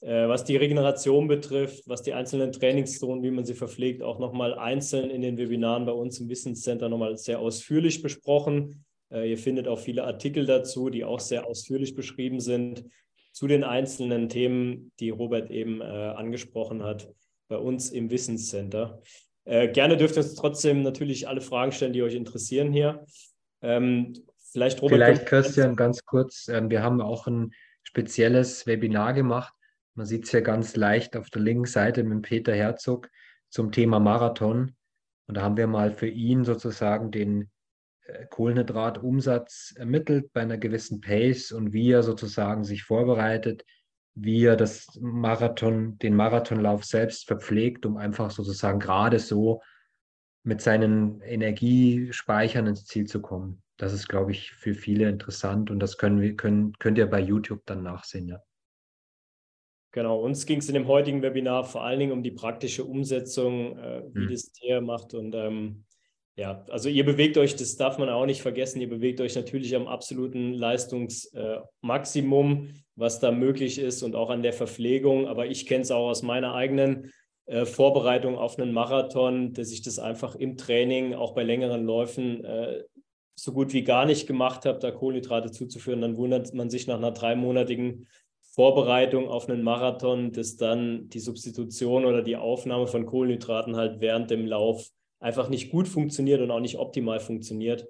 was 0.06 0.44
die 0.44 0.56
Regeneration 0.56 1.28
betrifft, 1.28 1.88
was 1.88 2.02
die 2.02 2.12
einzelnen 2.12 2.52
Trainingszonen, 2.52 3.22
wie 3.22 3.30
man 3.30 3.46
sie 3.46 3.54
verpflegt, 3.54 4.02
auch 4.02 4.18
nochmal 4.18 4.52
einzeln 4.52 5.08
in 5.08 5.22
den 5.22 5.38
Webinaren 5.38 5.86
bei 5.86 5.92
uns 5.92 6.20
im 6.20 6.28
Wissenscenter 6.28 6.90
nochmal 6.90 7.16
sehr 7.16 7.40
ausführlich 7.40 8.02
besprochen. 8.02 8.84
Äh, 9.10 9.30
ihr 9.30 9.38
findet 9.38 9.68
auch 9.68 9.78
viele 9.78 10.04
Artikel 10.04 10.44
dazu, 10.44 10.90
die 10.90 11.04
auch 11.04 11.20
sehr 11.20 11.46
ausführlich 11.46 11.94
beschrieben 11.94 12.40
sind 12.40 12.84
zu 13.32 13.46
den 13.46 13.64
einzelnen 13.64 14.28
Themen, 14.28 14.92
die 15.00 15.10
Robert 15.10 15.50
eben 15.50 15.80
äh, 15.80 15.84
angesprochen 15.84 16.82
hat, 16.82 17.12
bei 17.48 17.56
uns 17.56 17.90
im 17.90 18.10
Wissenscenter. 18.10 19.00
Äh, 19.44 19.68
gerne 19.68 19.96
dürft 19.96 20.16
ihr 20.16 20.22
uns 20.22 20.34
trotzdem 20.34 20.82
natürlich 20.82 21.28
alle 21.28 21.40
Fragen 21.40 21.72
stellen, 21.72 21.92
die 21.92 22.02
euch 22.02 22.14
interessieren 22.14 22.72
hier. 22.72 23.04
Ähm, 23.60 24.12
vielleicht, 24.52 24.82
Robert, 24.82 24.96
vielleicht, 24.96 25.26
Christian, 25.26 25.76
ganz 25.76 26.04
kurz. 26.04 26.48
Ähm, 26.48 26.70
wir 26.70 26.82
haben 26.82 27.00
auch 27.00 27.26
ein 27.26 27.52
spezielles 27.82 28.66
Webinar 28.66 29.14
gemacht. 29.14 29.52
Man 29.94 30.06
sieht 30.06 30.24
es 30.24 30.32
ja 30.32 30.40
ganz 30.40 30.74
leicht 30.76 31.16
auf 31.16 31.30
der 31.30 31.42
linken 31.42 31.66
Seite 31.66 32.02
mit 32.02 32.22
Peter 32.22 32.54
Herzog 32.54 33.08
zum 33.48 33.70
Thema 33.70 34.00
Marathon. 34.00 34.74
Und 35.26 35.36
da 35.36 35.42
haben 35.42 35.56
wir 35.56 35.68
mal 35.68 35.92
für 35.92 36.08
ihn 36.08 36.44
sozusagen 36.44 37.10
den 37.10 37.50
äh, 38.02 38.26
Kohlenhydratumsatz 38.26 39.74
ermittelt 39.76 40.32
bei 40.32 40.42
einer 40.42 40.58
gewissen 40.58 41.00
Pace 41.00 41.52
und 41.52 41.72
wie 41.72 41.92
er 41.92 42.02
sozusagen 42.02 42.64
sich 42.64 42.82
vorbereitet, 42.82 43.64
wie 44.14 44.44
er 44.44 44.56
das 44.56 44.98
Marathon, 45.00 45.98
den 45.98 46.14
Marathonlauf 46.14 46.84
selbst 46.84 47.26
verpflegt, 47.26 47.86
um 47.86 47.96
einfach 47.96 48.30
sozusagen 48.30 48.80
gerade 48.80 49.18
so 49.18 49.62
mit 50.44 50.60
seinen 50.60 51.20
Energiespeichern 51.22 52.66
ins 52.66 52.84
Ziel 52.84 53.06
zu 53.06 53.22
kommen. 53.22 53.62
Das 53.76 53.92
ist, 53.92 54.08
glaube 54.08 54.32
ich, 54.32 54.52
für 54.52 54.74
viele 54.74 55.08
interessant 55.08 55.70
und 55.70 55.80
das 55.80 55.98
können 55.98 56.20
wir, 56.20 56.36
können, 56.36 56.74
könnt 56.78 56.98
ihr 56.98 57.06
bei 57.06 57.20
YouTube 57.20 57.62
dann 57.66 57.82
nachsehen, 57.82 58.28
ja. 58.28 58.40
Genau, 59.94 60.18
uns 60.18 60.44
ging 60.44 60.58
es 60.58 60.66
in 60.66 60.74
dem 60.74 60.88
heutigen 60.88 61.22
Webinar 61.22 61.62
vor 61.62 61.84
allen 61.84 62.00
Dingen 62.00 62.10
um 62.10 62.24
die 62.24 62.32
praktische 62.32 62.82
Umsetzung, 62.82 63.78
äh, 63.78 64.02
wie 64.12 64.22
hm. 64.22 64.28
das 64.28 64.50
Tier 64.50 64.80
macht 64.80 65.14
und 65.14 65.36
ähm, 65.36 65.84
ja, 66.34 66.64
also 66.68 66.88
ihr 66.88 67.04
bewegt 67.04 67.38
euch, 67.38 67.54
das 67.54 67.76
darf 67.76 67.96
man 67.96 68.08
auch 68.08 68.26
nicht 68.26 68.42
vergessen, 68.42 68.80
ihr 68.80 68.88
bewegt 68.88 69.20
euch 69.20 69.36
natürlich 69.36 69.76
am 69.76 69.86
absoluten 69.86 70.52
Leistungsmaximum, 70.54 72.66
äh, 72.66 72.70
was 72.96 73.20
da 73.20 73.30
möglich 73.30 73.78
ist 73.78 74.02
und 74.02 74.16
auch 74.16 74.30
an 74.30 74.42
der 74.42 74.52
Verpflegung. 74.52 75.28
Aber 75.28 75.46
ich 75.46 75.64
kenne 75.64 75.82
es 75.82 75.92
auch 75.92 76.08
aus 76.08 76.24
meiner 76.24 76.54
eigenen 76.54 77.12
äh, 77.46 77.64
Vorbereitung 77.64 78.36
auf 78.36 78.58
einen 78.58 78.72
Marathon, 78.72 79.52
dass 79.52 79.70
ich 79.70 79.82
das 79.82 80.00
einfach 80.00 80.34
im 80.34 80.56
Training, 80.56 81.14
auch 81.14 81.36
bei 81.36 81.44
längeren 81.44 81.84
Läufen, 81.84 82.44
äh, 82.44 82.82
so 83.36 83.52
gut 83.52 83.72
wie 83.72 83.84
gar 83.84 84.04
nicht 84.04 84.26
gemacht 84.26 84.66
habe, 84.66 84.80
da 84.80 84.90
Kohlenhydrate 84.90 85.52
zuzuführen. 85.52 86.00
Dann 86.00 86.16
wundert 86.16 86.52
man 86.52 86.68
sich 86.68 86.88
nach 86.88 86.96
einer 86.96 87.12
dreimonatigen 87.12 88.08
Vorbereitung 88.54 89.28
auf 89.28 89.48
einen 89.48 89.64
Marathon, 89.64 90.30
dass 90.30 90.56
dann 90.56 91.08
die 91.08 91.18
Substitution 91.18 92.04
oder 92.04 92.22
die 92.22 92.36
Aufnahme 92.36 92.86
von 92.86 93.04
Kohlenhydraten 93.04 93.74
halt 93.74 94.00
während 94.00 94.30
dem 94.30 94.46
Lauf 94.46 94.90
einfach 95.18 95.48
nicht 95.48 95.72
gut 95.72 95.88
funktioniert 95.88 96.40
und 96.40 96.52
auch 96.52 96.60
nicht 96.60 96.78
optimal 96.78 97.18
funktioniert. 97.18 97.88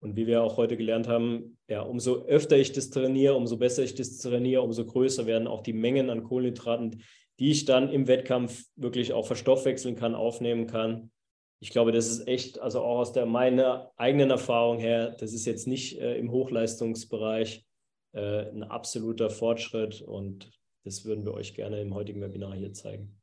Und 0.00 0.16
wie 0.16 0.26
wir 0.26 0.42
auch 0.42 0.56
heute 0.56 0.76
gelernt 0.76 1.06
haben, 1.06 1.58
ja, 1.68 1.82
umso 1.82 2.24
öfter 2.24 2.56
ich 2.56 2.72
das 2.72 2.90
trainiere, 2.90 3.34
umso 3.34 3.56
besser 3.56 3.84
ich 3.84 3.94
das 3.94 4.18
trainiere, 4.18 4.62
umso 4.62 4.84
größer 4.84 5.26
werden 5.26 5.46
auch 5.46 5.60
die 5.60 5.74
Mengen 5.74 6.10
an 6.10 6.24
Kohlenhydraten, 6.24 7.02
die 7.38 7.52
ich 7.52 7.64
dann 7.64 7.88
im 7.92 8.08
Wettkampf 8.08 8.64
wirklich 8.74 9.12
auch 9.12 9.26
verstoffwechseln 9.26 9.94
kann, 9.94 10.16
aufnehmen 10.16 10.66
kann. 10.66 11.12
Ich 11.60 11.70
glaube, 11.70 11.92
das 11.92 12.08
ist 12.10 12.26
echt, 12.26 12.58
also 12.58 12.80
auch 12.80 12.98
aus 12.98 13.12
der 13.12 13.26
meiner 13.26 13.92
eigenen 13.96 14.30
Erfahrung 14.30 14.78
her, 14.78 15.14
das 15.20 15.34
ist 15.34 15.44
jetzt 15.44 15.68
nicht 15.68 16.00
äh, 16.00 16.18
im 16.18 16.32
Hochleistungsbereich 16.32 17.64
äh, 18.12 18.48
ein 18.48 18.62
absoluter 18.62 19.30
Fortschritt 19.30 20.02
und 20.02 20.50
das 20.84 21.04
würden 21.04 21.24
wir 21.24 21.34
euch 21.34 21.54
gerne 21.54 21.80
im 21.80 21.94
heutigen 21.94 22.20
Webinar 22.20 22.54
hier 22.54 22.72
zeigen. 22.72 23.20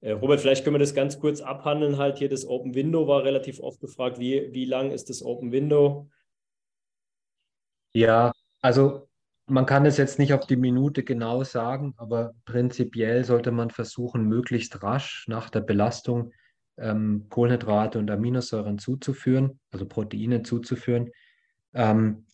Äh, 0.00 0.12
Robert, 0.12 0.40
vielleicht 0.40 0.64
können 0.64 0.74
wir 0.74 0.80
das 0.80 0.94
ganz 0.94 1.18
kurz 1.18 1.40
abhandeln. 1.40 1.98
Halt 1.98 2.18
hier 2.18 2.28
das 2.28 2.46
Open 2.46 2.74
Window 2.74 3.06
war 3.06 3.24
relativ 3.24 3.60
oft 3.60 3.80
gefragt. 3.80 4.18
Wie, 4.18 4.52
wie 4.52 4.64
lang 4.64 4.90
ist 4.90 5.10
das 5.10 5.22
Open 5.22 5.52
Window? 5.52 6.08
Ja, 7.92 8.32
also 8.60 9.08
man 9.46 9.64
kann 9.64 9.86
es 9.86 9.96
jetzt 9.96 10.18
nicht 10.18 10.32
auf 10.32 10.46
die 10.46 10.56
Minute 10.56 11.02
genau 11.02 11.44
sagen, 11.44 11.94
aber 11.96 12.34
prinzipiell 12.44 13.24
sollte 13.24 13.52
man 13.52 13.70
versuchen, 13.70 14.24
möglichst 14.24 14.82
rasch 14.82 15.26
nach 15.28 15.50
der 15.50 15.60
Belastung 15.60 16.32
ähm, 16.78 17.26
Kohlenhydrate 17.30 17.98
und 17.98 18.10
Aminosäuren 18.10 18.78
zuzuführen, 18.78 19.60
also 19.70 19.86
Proteine 19.86 20.42
zuzuführen. 20.42 21.10
Ähm, 21.74 22.26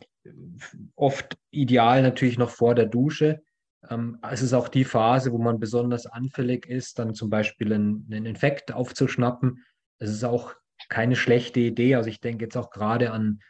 oft 0.94 1.36
ideal 1.50 2.02
natürlich 2.02 2.38
noch 2.38 2.50
vor 2.50 2.74
der 2.74 2.86
Dusche. 2.86 3.42
Ähm, 3.88 4.18
es 4.30 4.42
ist 4.42 4.52
auch 4.52 4.68
die 4.68 4.84
Phase, 4.84 5.32
wo 5.32 5.38
man 5.38 5.58
besonders 5.58 6.06
anfällig 6.06 6.66
ist, 6.66 6.98
dann 6.98 7.14
zum 7.14 7.30
Beispiel 7.30 7.72
einen, 7.72 8.06
einen 8.10 8.26
Infekt 8.26 8.72
aufzuschnappen. 8.72 9.64
Es 9.98 10.10
ist 10.10 10.24
auch 10.24 10.54
keine 10.88 11.16
schlechte 11.16 11.60
Idee. 11.60 11.94
Also 11.94 12.08
ich 12.08 12.20
denke 12.20 12.44
jetzt 12.44 12.56
auch 12.56 12.70
gerade 12.70 13.12
an, 13.12 13.40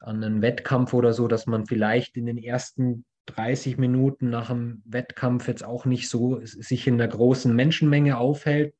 an 0.00 0.22
einen 0.22 0.42
Wettkampf 0.42 0.92
oder 0.94 1.12
so, 1.12 1.28
dass 1.28 1.46
man 1.46 1.66
vielleicht 1.66 2.16
in 2.16 2.26
den 2.26 2.38
ersten 2.38 3.04
30 3.26 3.76
Minuten 3.76 4.30
nach 4.30 4.48
dem 4.48 4.82
Wettkampf 4.86 5.48
jetzt 5.48 5.64
auch 5.64 5.84
nicht 5.84 6.08
so 6.08 6.40
sich 6.42 6.86
in 6.86 6.94
einer 6.94 7.08
großen 7.08 7.54
Menschenmenge 7.54 8.18
aufhält. 8.18 8.74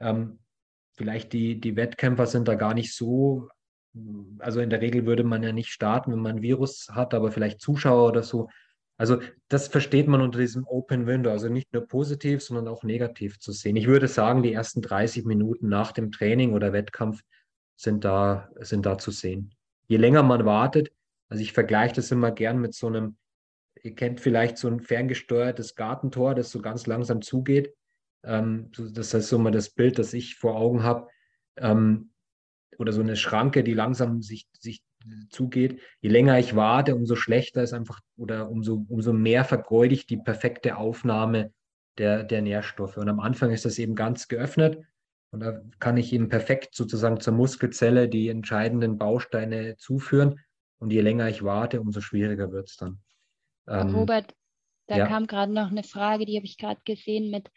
Ähm, 0.00 0.38
vielleicht 0.96 1.32
die, 1.32 1.60
die 1.60 1.76
Wettkämpfer 1.76 2.26
sind 2.26 2.46
da 2.46 2.54
gar 2.54 2.74
nicht 2.74 2.94
so, 2.94 3.48
also 4.38 4.60
in 4.60 4.70
der 4.70 4.80
Regel 4.80 5.06
würde 5.06 5.24
man 5.24 5.42
ja 5.42 5.52
nicht 5.52 5.70
starten, 5.70 6.12
wenn 6.12 6.20
man 6.20 6.36
ein 6.36 6.42
Virus 6.42 6.88
hat, 6.90 7.14
aber 7.14 7.30
vielleicht 7.30 7.60
Zuschauer 7.60 8.08
oder 8.08 8.22
so 8.22 8.48
also 8.96 9.20
das 9.48 9.68
versteht 9.68 10.06
man 10.06 10.20
unter 10.20 10.38
diesem 10.38 10.66
Open 10.66 11.06
Window, 11.06 11.30
also 11.30 11.48
nicht 11.48 11.72
nur 11.72 11.86
positiv, 11.86 12.42
sondern 12.42 12.68
auch 12.68 12.84
negativ 12.84 13.40
zu 13.40 13.52
sehen. 13.52 13.76
Ich 13.76 13.88
würde 13.88 14.06
sagen, 14.06 14.42
die 14.42 14.52
ersten 14.52 14.82
30 14.82 15.24
Minuten 15.24 15.68
nach 15.68 15.92
dem 15.92 16.12
Training 16.12 16.52
oder 16.52 16.72
Wettkampf 16.72 17.20
sind 17.76 18.04
da, 18.04 18.48
sind 18.60 18.86
da 18.86 18.96
zu 18.96 19.10
sehen. 19.10 19.52
Je 19.88 19.96
länger 19.96 20.22
man 20.22 20.44
wartet, 20.44 20.92
also 21.28 21.42
ich 21.42 21.52
vergleiche 21.52 21.96
das 21.96 22.12
immer 22.12 22.30
gern 22.30 22.60
mit 22.60 22.74
so 22.74 22.86
einem, 22.86 23.16
ihr 23.82 23.94
kennt 23.96 24.20
vielleicht 24.20 24.58
so 24.58 24.68
ein 24.68 24.80
ferngesteuertes 24.80 25.74
Gartentor, 25.74 26.36
das 26.36 26.50
so 26.50 26.62
ganz 26.62 26.86
langsam 26.86 27.20
zugeht. 27.20 27.74
Ähm, 28.22 28.70
das 28.76 29.12
heißt 29.12 29.28
so 29.28 29.38
mal 29.38 29.50
das 29.50 29.70
Bild, 29.70 29.98
das 29.98 30.14
ich 30.14 30.36
vor 30.36 30.54
Augen 30.54 30.84
habe. 30.84 31.08
Ähm, 31.56 32.10
oder 32.78 32.92
so 32.92 33.00
eine 33.00 33.16
Schranke, 33.16 33.64
die 33.64 33.74
langsam 33.74 34.22
sich, 34.22 34.46
sich 34.58 34.82
zugeht. 35.30 35.80
Je 36.00 36.10
länger 36.10 36.38
ich 36.38 36.56
warte, 36.56 36.94
umso 36.94 37.14
schlechter 37.16 37.62
ist 37.62 37.72
einfach 37.72 38.00
oder 38.16 38.50
umso, 38.50 38.86
umso 38.88 39.12
mehr 39.12 39.44
vergeude 39.44 39.94
ich 39.94 40.06
die 40.06 40.16
perfekte 40.16 40.76
Aufnahme 40.76 41.52
der, 41.98 42.24
der 42.24 42.42
Nährstoffe. 42.42 42.96
Und 42.96 43.08
am 43.08 43.20
Anfang 43.20 43.50
ist 43.50 43.64
das 43.64 43.78
eben 43.78 43.94
ganz 43.94 44.28
geöffnet 44.28 44.78
und 45.34 45.40
da 45.40 45.60
kann 45.80 45.96
ich 45.96 46.12
eben 46.12 46.28
perfekt 46.28 46.76
sozusagen 46.76 47.20
zur 47.20 47.34
Muskelzelle 47.34 48.08
die 48.08 48.28
entscheidenden 48.28 48.98
Bausteine 48.98 49.76
zuführen. 49.76 50.40
Und 50.78 50.92
je 50.92 51.00
länger 51.00 51.28
ich 51.28 51.42
warte, 51.42 51.80
umso 51.80 52.00
schwieriger 52.00 52.52
wird 52.52 52.68
es 52.68 52.76
dann. 52.76 53.00
Ähm, 53.66 53.94
Robert, 53.94 54.32
da 54.86 54.98
ja. 54.98 55.06
kam 55.06 55.26
gerade 55.26 55.52
noch 55.52 55.72
eine 55.72 55.82
Frage, 55.82 56.24
die 56.24 56.36
habe 56.36 56.46
ich 56.46 56.56
gerade 56.56 56.80
gesehen 56.84 57.30
mit, 57.30 57.50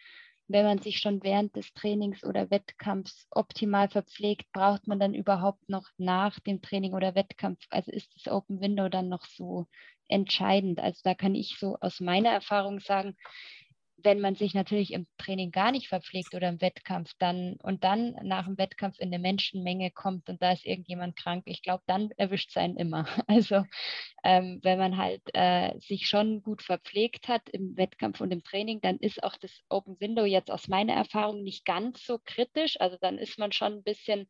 wenn 0.48 0.66
man 0.66 0.80
sich 0.80 1.00
schon 1.00 1.24
während 1.24 1.56
des 1.56 1.74
Trainings 1.74 2.24
oder 2.24 2.50
Wettkampfs 2.50 3.28
optimal 3.32 3.89
verpflegt, 3.89 4.52
braucht 4.54 4.88
man 4.88 5.00
dann 5.00 5.14
überhaupt 5.14 5.68
noch 5.70 5.88
nach 5.98 6.39
dem 6.39 6.62
Training 6.62 6.93
oder 6.93 7.16
Wettkampf, 7.16 7.60
also 7.70 7.91
ist 7.91 8.14
das 8.16 8.32
Open 8.32 8.62
Window 8.62 8.89
dann 8.89 9.10
noch 9.10 9.26
so 9.26 9.68
entscheidend? 10.08 10.80
Also 10.80 11.02
da 11.04 11.14
kann 11.16 11.36
ich 11.36 11.58
so 11.60 11.78
aus 11.82 12.00
meiner 12.00 12.30
Erfahrung 12.30 12.80
sagen, 12.80 13.16
wenn 13.98 14.20
man 14.22 14.36
sich 14.36 14.54
natürlich 14.54 14.93
im 14.93 15.08
Training 15.18 15.52
gar 15.52 15.72
nicht 15.72 15.88
verpflegt 15.88 16.34
oder 16.36 16.50
im 16.50 16.62
Wettkampf 16.62 17.12
dann 17.18 17.58
und 17.64 17.84
dann 17.84 18.16
nach 18.24 18.45
dem 18.45 18.58
Wettkampf 18.58 19.00
in 19.00 19.08
eine 19.08 19.20
Menschenmenge 19.20 19.91
kommt 19.91 20.30
und 20.30 20.41
da 20.41 20.52
ist 20.52 20.66
irgendjemand 20.66 21.16
krank, 21.16 21.43
ich 21.45 21.64
glaube, 21.64 21.84
dann 21.88 22.12
erwischt 22.12 22.52
es 22.52 22.58
einen 22.58 22.78
immer. 22.78 23.06
Also 23.28 23.64
ähm, 24.28 24.60
wenn 24.62 24.78
man 24.78 24.98
halt 24.98 25.22
äh, 25.34 25.80
sich 25.80 26.08
schon 26.10 26.44
gut 26.44 26.62
verpflegt 26.62 27.30
hat 27.30 27.48
im 27.50 27.78
Wettkampf 27.78 28.20
und 28.20 28.32
im 28.32 28.44
Training, 28.44 28.82
dann 28.82 28.98
ist 28.98 29.24
auch 29.24 29.38
das 29.38 29.62
Open 29.70 29.96
Window 30.02 30.26
jetzt 30.26 30.52
aus 30.52 30.68
meiner 30.68 30.96
Erfahrung 30.96 31.44
nicht 31.44 31.64
ganz 31.64 32.06
so 32.06 32.20
kritisch. 32.26 32.78
Also 32.82 32.98
dann 33.00 33.20
ist 33.20 33.40
man 33.40 33.54
schon 33.54 33.76
ein 33.76 33.84
bisschen 33.84 34.28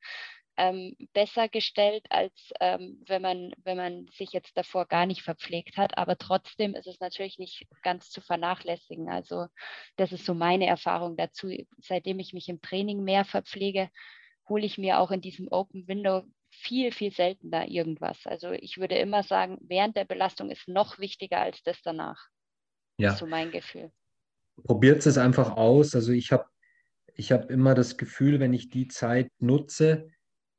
ähm, 0.56 0.96
besser 1.14 1.50
gestellt, 1.50 2.06
als 2.12 2.52
ähm, 2.60 3.04
wenn, 3.08 3.24
man, 3.24 3.56
wenn 3.64 3.78
man 3.78 4.06
sich 4.14 4.34
jetzt 4.34 4.56
davor 4.56 4.86
gar 4.86 5.08
nicht 5.08 5.24
verpflegt 5.24 5.78
hat. 5.78 5.98
Aber 5.98 6.16
trotzdem 6.16 6.76
ist 6.76 6.86
es 6.86 7.00
natürlich 7.00 7.40
nicht 7.40 7.66
ganz 7.82 8.12
zu 8.12 8.22
vernachlässigen. 8.22 9.10
Also 9.10 9.48
das 9.96 10.12
ist 10.12 10.26
so 10.26 10.36
meine 10.36 10.68
Erfahrung 10.68 11.18
dazu. 11.18 11.50
Seitdem 11.80 12.20
ich 12.20 12.34
mich 12.34 12.50
im 12.50 12.62
Training 12.62 13.04
mehr 13.04 13.26
verpflege, 13.26 13.90
hole 14.48 14.64
ich 14.64 14.78
mir 14.78 15.00
auch 15.00 15.10
in 15.10 15.22
diesem 15.22 15.48
Open 15.48 15.88
Window 15.88 16.24
viel, 16.60 16.92
viel 16.92 17.12
seltener 17.12 17.68
irgendwas. 17.68 18.18
Also 18.26 18.52
ich 18.52 18.78
würde 18.78 18.96
immer 18.96 19.24
sagen, 19.24 19.58
während 19.62 19.96
der 19.96 20.06
Belastung 20.06 20.50
ist 20.50 20.68
noch 20.68 21.00
wichtiger 21.00 21.40
als 21.40 21.62
das 21.64 21.82
danach. 21.84 22.28
Ja. 22.98 23.10
Das 23.10 23.16
ist 23.16 23.20
so 23.20 23.28
mein 23.28 23.52
Gefühl. 23.52 23.92
Probiert 24.64 25.06
es 25.06 25.18
einfach 25.18 25.56
aus. 25.56 25.96
Also 25.96 26.12
ich 26.12 26.32
habe 26.32 26.46
ich 27.16 27.32
hab 27.32 27.50
immer 27.50 27.74
das 27.74 27.98
Gefühl, 27.98 28.40
wenn 28.40 28.54
ich 28.54 28.70
die 28.70 28.88
Zeit 28.88 29.32
nutze, 29.40 30.10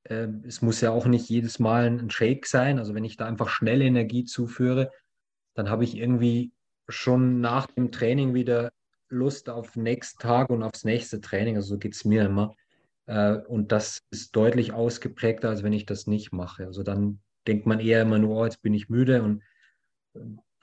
äh, 0.05 0.29
es 0.47 0.63
muss 0.63 0.81
ja 0.81 0.91
auch 0.91 1.07
nicht 1.07 1.29
jedes 1.29 1.59
Mal 1.59 1.87
ein 1.87 2.11
Shake 2.11 2.47
sein. 2.47 2.79
Also 2.79 2.95
wenn 2.95 3.05
ich 3.05 3.17
da 3.17 3.27
einfach 3.27 3.49
schnell 3.49 3.83
Energie 3.83 4.25
zuführe, 4.25 4.91
dann 5.55 5.71
habe 5.71 5.85
ich 5.85 5.97
irgendwie 5.97 6.53
schon 6.89 7.41
nach 7.41 7.67
dem 7.67 7.93
Training 7.93 8.35
wieder 8.35 8.71
Lust 9.09 9.49
auf 9.49 9.73
den 9.73 9.83
nächsten 9.83 10.21
Tag 10.21 10.51
und 10.51 10.63
aufs 10.63 10.85
nächste 10.85 11.21
Training. 11.21 11.57
Also 11.57 11.71
so 11.71 11.79
geht 11.79 11.95
es 11.95 12.05
mir 12.05 12.25
immer. 12.25 12.55
Äh, 13.09 13.39
und 13.49 13.73
das 13.73 14.05
ist 14.11 14.37
deutlich 14.37 14.73
ausgeprägter, 14.73 15.49
als 15.49 15.65
wenn 15.65 15.73
ich 15.73 15.85
das 15.85 16.07
nicht 16.07 16.33
mache. 16.33 16.67
Also 16.67 16.85
dann 16.85 17.21
denkt 17.49 17.67
man 17.67 17.81
eher 17.81 18.03
immer 18.03 18.19
nur, 18.19 18.37
oh, 18.37 18.45
jetzt 18.45 18.63
bin 18.63 18.75
ich 18.75 18.89
müde 18.89 19.23
und 19.23 19.43
äh, 20.15 20.21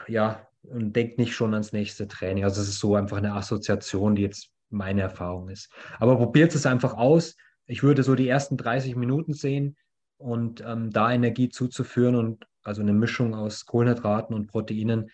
ja, 0.08 0.48
und 0.64 0.96
denkt 0.96 1.20
nicht 1.20 1.36
schon 1.36 1.54
ans 1.54 1.74
nächste 1.74 2.08
Training. 2.08 2.44
Also 2.44 2.62
es 2.62 2.70
ist 2.70 2.80
so 2.80 2.96
einfach 2.96 3.18
eine 3.18 3.34
Assoziation, 3.34 4.16
die 4.16 4.24
jetzt 4.24 4.50
meine 4.70 5.02
Erfahrung 5.02 5.50
ist. 5.50 5.70
Aber 6.00 6.16
probiert 6.16 6.56
es 6.56 6.66
einfach 6.66 6.94
aus 6.96 7.36
ich 7.68 7.84
würde 7.84 8.04
so 8.04 8.16
die 8.16 8.28
ersten 8.28 8.58
30 8.58 8.96
Minuten 8.96 9.34
sehen 9.34 9.76
und 10.18 10.64
ähm, 10.66 10.92
da 10.92 11.12
Energie 11.12 11.50
zuzuführen 11.50 12.16
und 12.16 12.48
also 12.64 12.82
eine 12.82 12.94
Mischung 12.94 13.36
aus 13.36 13.66
Kohlenhydraten 13.66 14.36
und 14.36 14.48
Proteinen 14.48 15.10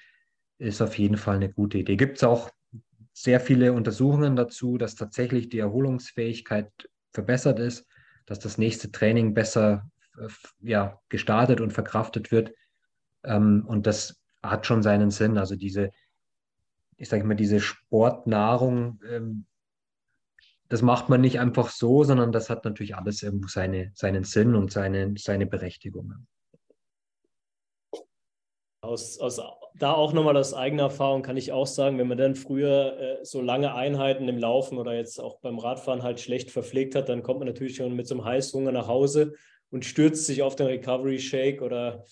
ist 0.57 0.81
auf 0.81 0.97
jeden 0.97 1.17
Fall 1.17 1.37
eine 1.37 1.51
gute 1.51 1.79
Idee. 1.79 1.97
Gibt 1.97 2.17
es 2.17 2.23
auch 2.23 2.49
sehr 3.13 3.39
viele 3.39 3.73
Untersuchungen 3.73 4.35
dazu, 4.35 4.77
dass 4.77 4.95
tatsächlich 4.95 5.49
die 5.49 5.59
Erholungsfähigkeit 5.59 6.71
verbessert 7.11 7.59
ist, 7.59 7.85
dass 8.25 8.39
das 8.39 8.57
nächste 8.57 8.91
Training 8.91 9.33
besser 9.33 9.89
äh, 10.17 10.27
ja, 10.61 10.99
gestartet 11.09 11.61
und 11.61 11.71
verkraftet 11.71 12.31
wird. 12.31 12.53
Ähm, 13.23 13.63
und 13.67 13.87
das 13.87 14.21
hat 14.43 14.65
schon 14.65 14.83
seinen 14.83 15.11
Sinn. 15.11 15.37
Also 15.37 15.55
diese, 15.55 15.91
ich 16.97 17.09
sage 17.09 17.23
mal, 17.23 17.35
diese 17.35 17.59
Sportnahrung 17.59 18.99
ähm, 19.09 19.45
das 20.71 20.81
macht 20.81 21.09
man 21.09 21.19
nicht 21.19 21.37
einfach 21.37 21.69
so, 21.69 22.05
sondern 22.05 22.31
das 22.31 22.49
hat 22.49 22.63
natürlich 22.63 22.95
alles 22.95 23.21
irgendwo 23.21 23.49
seine, 23.49 23.91
seinen 23.93 24.23
Sinn 24.23 24.55
und 24.55 24.71
seine, 24.71 25.13
seine 25.17 25.45
Berechtigung. 25.45 26.25
Aus, 28.79 29.19
aus, 29.19 29.37
da 29.77 29.93
auch 29.93 30.13
nochmal 30.13 30.37
aus 30.37 30.53
eigener 30.53 30.83
Erfahrung 30.83 31.21
kann 31.21 31.37
ich 31.37 31.51
auch 31.51 31.67
sagen, 31.67 31.97
wenn 31.97 32.07
man 32.07 32.17
dann 32.17 32.35
früher 32.35 32.97
äh, 32.99 33.25
so 33.25 33.41
lange 33.41 33.73
Einheiten 33.73 34.27
im 34.27 34.37
Laufen 34.37 34.77
oder 34.77 34.95
jetzt 34.95 35.19
auch 35.19 35.39
beim 35.39 35.59
Radfahren 35.59 36.03
halt 36.03 36.19
schlecht 36.19 36.51
verpflegt 36.51 36.95
hat, 36.95 37.09
dann 37.09 37.23
kommt 37.23 37.39
man 37.39 37.47
natürlich 37.47 37.75
schon 37.75 37.95
mit 37.95 38.07
so 38.07 38.15
einem 38.15 38.25
Heißhunger 38.25 38.71
nach 38.71 38.87
Hause 38.87 39.33
und 39.69 39.85
stürzt 39.85 40.25
sich 40.25 40.41
auf 40.41 40.55
den 40.55 40.67
Recovery 40.67 41.19
Shake 41.19 41.61
oder 41.61 42.05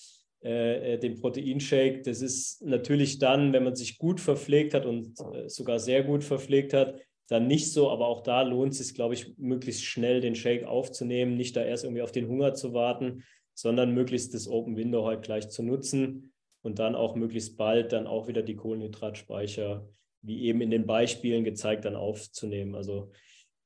äh, 0.44 0.94
äh 0.94 0.98
den 0.98 1.20
Proteinshake. 1.20 2.02
Das 2.04 2.22
ist 2.22 2.62
natürlich 2.64 3.20
dann, 3.20 3.54
wenn 3.54 3.64
man 3.64 3.76
sich 3.76 3.98
gut 3.98 4.22
verpflegt 4.22 4.74
hat 4.74 4.86
und 4.86 5.20
äh, 5.34 5.50
sogar 5.50 5.80
sehr 5.80 6.04
gut 6.04 6.24
verpflegt 6.24 6.74
hat, 6.74 6.96
dann 7.28 7.48
nicht 7.48 7.72
so, 7.72 7.92
aber 7.92 8.08
auch 8.08 8.22
da 8.22 8.42
lohnt 8.42 8.74
es 8.74 8.80
sich, 8.80 8.96
glaube 8.96 9.14
ich, 9.14 9.38
möglichst 9.38 9.84
schnell 9.84 10.20
den 10.20 10.36
Shake 10.36 10.66
aufzunehmen, 10.66 11.36
nicht 11.36 11.56
da 11.56 11.64
erst 11.64 11.84
irgendwie 11.84 12.02
auf 12.02 12.12
den 12.12 12.28
Hunger 12.28 12.56
zu 12.56 12.74
warten, 12.74 13.24
sondern 13.54 13.94
möglichst 13.94 14.34
das 14.34 14.48
Open 14.48 14.78
Window 14.78 15.06
halt 15.06 15.22
gleich 15.22 15.50
zu 15.50 15.62
nutzen. 15.62 16.34
Und 16.62 16.80
dann 16.80 16.96
auch 16.96 17.16
möglichst 17.16 17.58
bald 17.58 17.92
dann 17.92 18.08
auch 18.08 18.28
wieder 18.28 18.42
die 18.42 18.56
Kohlenhydratspeicher, 18.56 19.88
wie 20.22 20.44
eben 20.44 20.62
in 20.62 20.72
den 20.72 20.86
Beispielen 20.86 21.44
gezeigt, 21.44 21.86
dann 21.86 21.96
aufzunehmen. 21.96 22.76
Also 22.76 23.12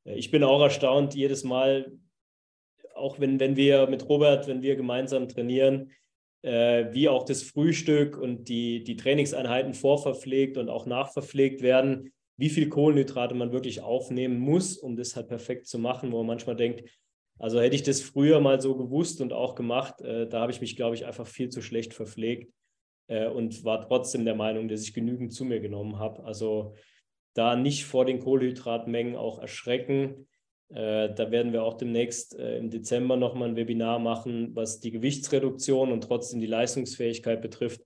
äh, 0.06 0.16
ich 0.16 0.32
bin 0.32 0.44
auch 0.44 0.62
erstaunt 0.62 1.16
jedes 1.16 1.44
Mal, 1.44 1.92
auch 2.96 3.20
wenn, 3.20 3.40
wenn 3.40 3.56
wir 3.56 3.88
mit 3.88 4.08
Robert, 4.08 4.48
wenn 4.48 4.62
wir 4.62 4.76
gemeinsam 4.76 5.28
trainieren, 5.28 5.92
äh, 6.44 6.94
wie 6.94 7.10
auch 7.10 7.24
das 7.24 7.42
Frühstück 7.42 8.18
und 8.18 8.48
die, 8.50 8.84
die 8.84 8.96
Trainingseinheiten 8.96 9.74
vorverpflegt 9.74 10.58
und 10.58 10.70
auch 10.70 10.86
nachverpflegt 10.86 11.62
werden, 11.62 12.14
wie 12.38 12.50
viel 12.50 12.70
Kohlenhydrate 12.70 13.36
man 13.36 13.52
wirklich 13.52 13.82
aufnehmen 13.82 14.38
muss, 14.40 14.78
um 14.78 14.96
das 14.96 15.16
halt 15.16 15.28
perfekt 15.28 15.68
zu 15.68 15.80
machen, 15.80 16.12
wo 16.12 16.18
man 16.18 16.28
manchmal 16.28 16.56
denkt, 16.56 16.84
also 17.40 17.60
hätte 17.60 17.76
ich 17.76 17.84
das 17.84 18.02
früher 18.02 18.40
mal 18.40 18.62
so 18.62 18.76
gewusst 18.76 19.22
und 19.22 19.34
auch 19.34 19.56
gemacht, 19.56 20.02
äh, 20.02 20.28
da 20.28 20.42
habe 20.42 20.52
ich 20.52 20.62
mich, 20.62 20.76
glaube 20.76 20.96
ich, 20.96 21.06
einfach 21.06 21.26
viel 21.26 21.50
zu 21.50 21.62
schlecht 21.62 21.96
verpflegt 21.96 22.54
äh, 23.08 23.28
und 23.28 23.64
war 23.64 23.82
trotzdem 23.82 24.26
der 24.26 24.36
Meinung, 24.36 24.68
dass 24.68 24.82
ich 24.82 24.94
genügend 24.94 25.34
zu 25.34 25.46
mir 25.46 25.60
genommen 25.60 26.00
habe. 26.00 26.24
Also 26.24 26.76
da 27.34 27.56
nicht 27.56 27.86
vor 27.86 28.06
den 28.06 28.20
Kohlenhydratmengen 28.20 29.16
auch 29.16 29.40
erschrecken. 29.40 30.28
Äh, 30.70 31.14
da 31.14 31.32
werden 31.32 31.52
wir 31.52 31.64
auch 31.64 31.76
demnächst 31.76 32.38
äh, 32.38 32.58
im 32.58 32.70
Dezember 32.70 33.18
nochmal 33.18 33.50
ein 33.50 33.56
Webinar 33.56 34.00
machen, 34.00 34.56
was 34.56 34.80
die 34.80 34.92
Gewichtsreduktion 34.92 35.92
und 35.92 36.02
trotzdem 36.02 36.40
die 36.40 36.48
Leistungsfähigkeit 36.48 37.42
betrifft. 37.42 37.82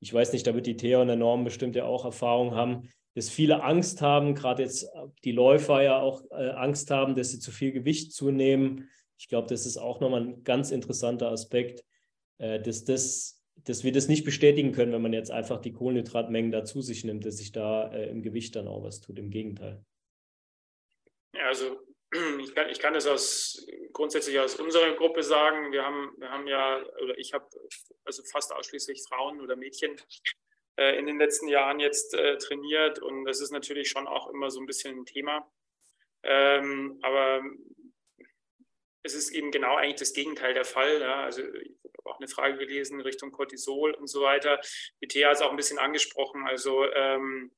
Ich 0.00 0.12
weiß 0.12 0.32
nicht, 0.32 0.46
da 0.46 0.54
wird 0.54 0.66
die 0.66 0.76
Thea 0.76 1.00
und 1.00 1.08
der 1.08 1.16
Norm 1.16 1.44
bestimmt 1.44 1.76
ja 1.76 1.84
auch 1.84 2.04
Erfahrung 2.04 2.54
haben, 2.54 2.88
dass 3.14 3.28
viele 3.28 3.62
Angst 3.62 4.00
haben, 4.00 4.34
gerade 4.34 4.62
jetzt 4.62 4.88
die 5.22 5.32
Läufer 5.32 5.82
ja 5.82 6.00
auch 6.00 6.22
Angst 6.30 6.90
haben, 6.90 7.14
dass 7.14 7.30
sie 7.30 7.38
zu 7.38 7.52
viel 7.52 7.70
Gewicht 7.70 8.12
zunehmen. 8.12 8.88
Ich 9.18 9.28
glaube, 9.28 9.48
das 9.48 9.66
ist 9.66 9.76
auch 9.76 10.00
nochmal 10.00 10.22
ein 10.22 10.44
ganz 10.44 10.72
interessanter 10.72 11.30
Aspekt, 11.30 11.84
dass, 12.38 12.84
das, 12.84 13.41
dass 13.56 13.84
wir 13.84 13.92
das 13.92 14.08
nicht 14.08 14.24
bestätigen 14.24 14.72
können, 14.72 14.92
wenn 14.92 15.02
man 15.02 15.12
jetzt 15.12 15.30
einfach 15.30 15.60
die 15.60 15.72
Kohlenhydratmengen 15.72 16.50
da 16.50 16.64
zu 16.64 16.82
sich 16.82 17.04
nimmt, 17.04 17.24
dass 17.24 17.36
sich 17.36 17.52
da 17.52 17.92
äh, 17.92 18.08
im 18.10 18.22
Gewicht 18.22 18.56
dann 18.56 18.68
auch 18.68 18.82
was 18.82 19.00
tut. 19.00 19.18
Im 19.18 19.30
Gegenteil. 19.30 19.84
Ja, 21.34 21.46
also 21.46 21.80
ich 22.40 22.54
kann, 22.54 22.68
ich 22.68 22.78
kann 22.78 22.94
das 22.94 23.06
aus, 23.06 23.66
grundsätzlich 23.92 24.38
aus 24.38 24.56
unserer 24.56 24.92
Gruppe 24.96 25.22
sagen. 25.22 25.72
Wir 25.72 25.84
haben, 25.84 26.12
wir 26.18 26.30
haben 26.30 26.46
ja, 26.46 26.82
oder 27.02 27.16
ich 27.18 27.32
habe 27.32 27.46
also 28.04 28.22
fast 28.24 28.52
ausschließlich 28.52 29.02
Frauen 29.08 29.40
oder 29.40 29.56
Mädchen 29.56 29.96
äh, 30.76 30.98
in 30.98 31.06
den 31.06 31.18
letzten 31.18 31.48
Jahren 31.48 31.80
jetzt 31.80 32.14
äh, 32.14 32.38
trainiert 32.38 32.98
und 32.98 33.24
das 33.24 33.40
ist 33.40 33.52
natürlich 33.52 33.88
schon 33.88 34.06
auch 34.06 34.28
immer 34.30 34.50
so 34.50 34.60
ein 34.60 34.66
bisschen 34.66 34.98
ein 34.98 35.06
Thema. 35.06 35.50
Ähm, 36.24 36.98
aber 37.02 37.42
es 39.02 39.14
ist 39.14 39.30
eben 39.30 39.50
genau 39.50 39.76
eigentlich 39.76 39.98
das 39.98 40.12
Gegenteil 40.12 40.54
der 40.54 40.64
Fall. 40.64 41.00
Ja. 41.00 41.24
Also 41.24 41.42
auch 42.04 42.18
eine 42.18 42.28
Frage 42.28 42.58
gelesen 42.58 43.00
Richtung 43.00 43.32
Cortisol 43.32 43.92
und 43.92 44.08
so 44.08 44.22
weiter. 44.22 44.60
Die 45.02 45.08
Thea 45.08 45.30
es 45.30 45.40
auch 45.40 45.50
ein 45.50 45.56
bisschen 45.56 45.78
angesprochen. 45.78 46.46
Also 46.46 46.90
ähm, 46.92 47.52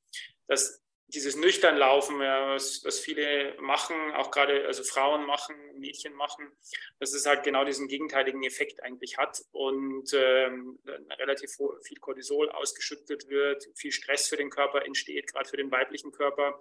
dass 0.46 0.83
dieses 1.08 1.36
nüchtern 1.36 1.76
Laufen, 1.76 2.18
was, 2.18 2.82
was 2.84 2.98
viele 2.98 3.54
machen, 3.60 3.94
auch 4.14 4.30
gerade 4.30 4.66
also 4.66 4.82
Frauen 4.82 5.26
machen, 5.26 5.54
Mädchen 5.78 6.14
machen, 6.14 6.50
dass 6.98 7.12
es 7.12 7.26
halt 7.26 7.44
genau 7.44 7.64
diesen 7.64 7.88
gegenteiligen 7.88 8.42
Effekt 8.42 8.82
eigentlich 8.82 9.18
hat 9.18 9.42
und 9.52 10.12
ähm, 10.14 10.78
relativ 11.18 11.50
viel 11.82 11.98
Cortisol 11.98 12.50
ausgeschüttet 12.50 13.28
wird, 13.28 13.66
viel 13.74 13.92
Stress 13.92 14.28
für 14.28 14.36
den 14.36 14.50
Körper 14.50 14.84
entsteht, 14.84 15.32
gerade 15.32 15.48
für 15.48 15.56
den 15.56 15.70
weiblichen 15.70 16.10
Körper 16.10 16.58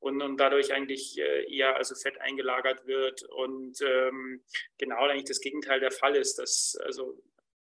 und, 0.00 0.22
und 0.22 0.36
dadurch 0.36 0.72
eigentlich 0.72 1.18
äh, 1.18 1.52
eher 1.52 1.76
also 1.76 1.94
Fett 1.94 2.20
eingelagert 2.20 2.86
wird 2.86 3.22
und 3.24 3.80
ähm, 3.80 4.42
genau 4.76 5.06
eigentlich 5.06 5.24
das 5.24 5.40
Gegenteil 5.40 5.80
der 5.80 5.90
Fall 5.90 6.14
ist, 6.14 6.38
dass 6.38 6.78
also 6.84 7.20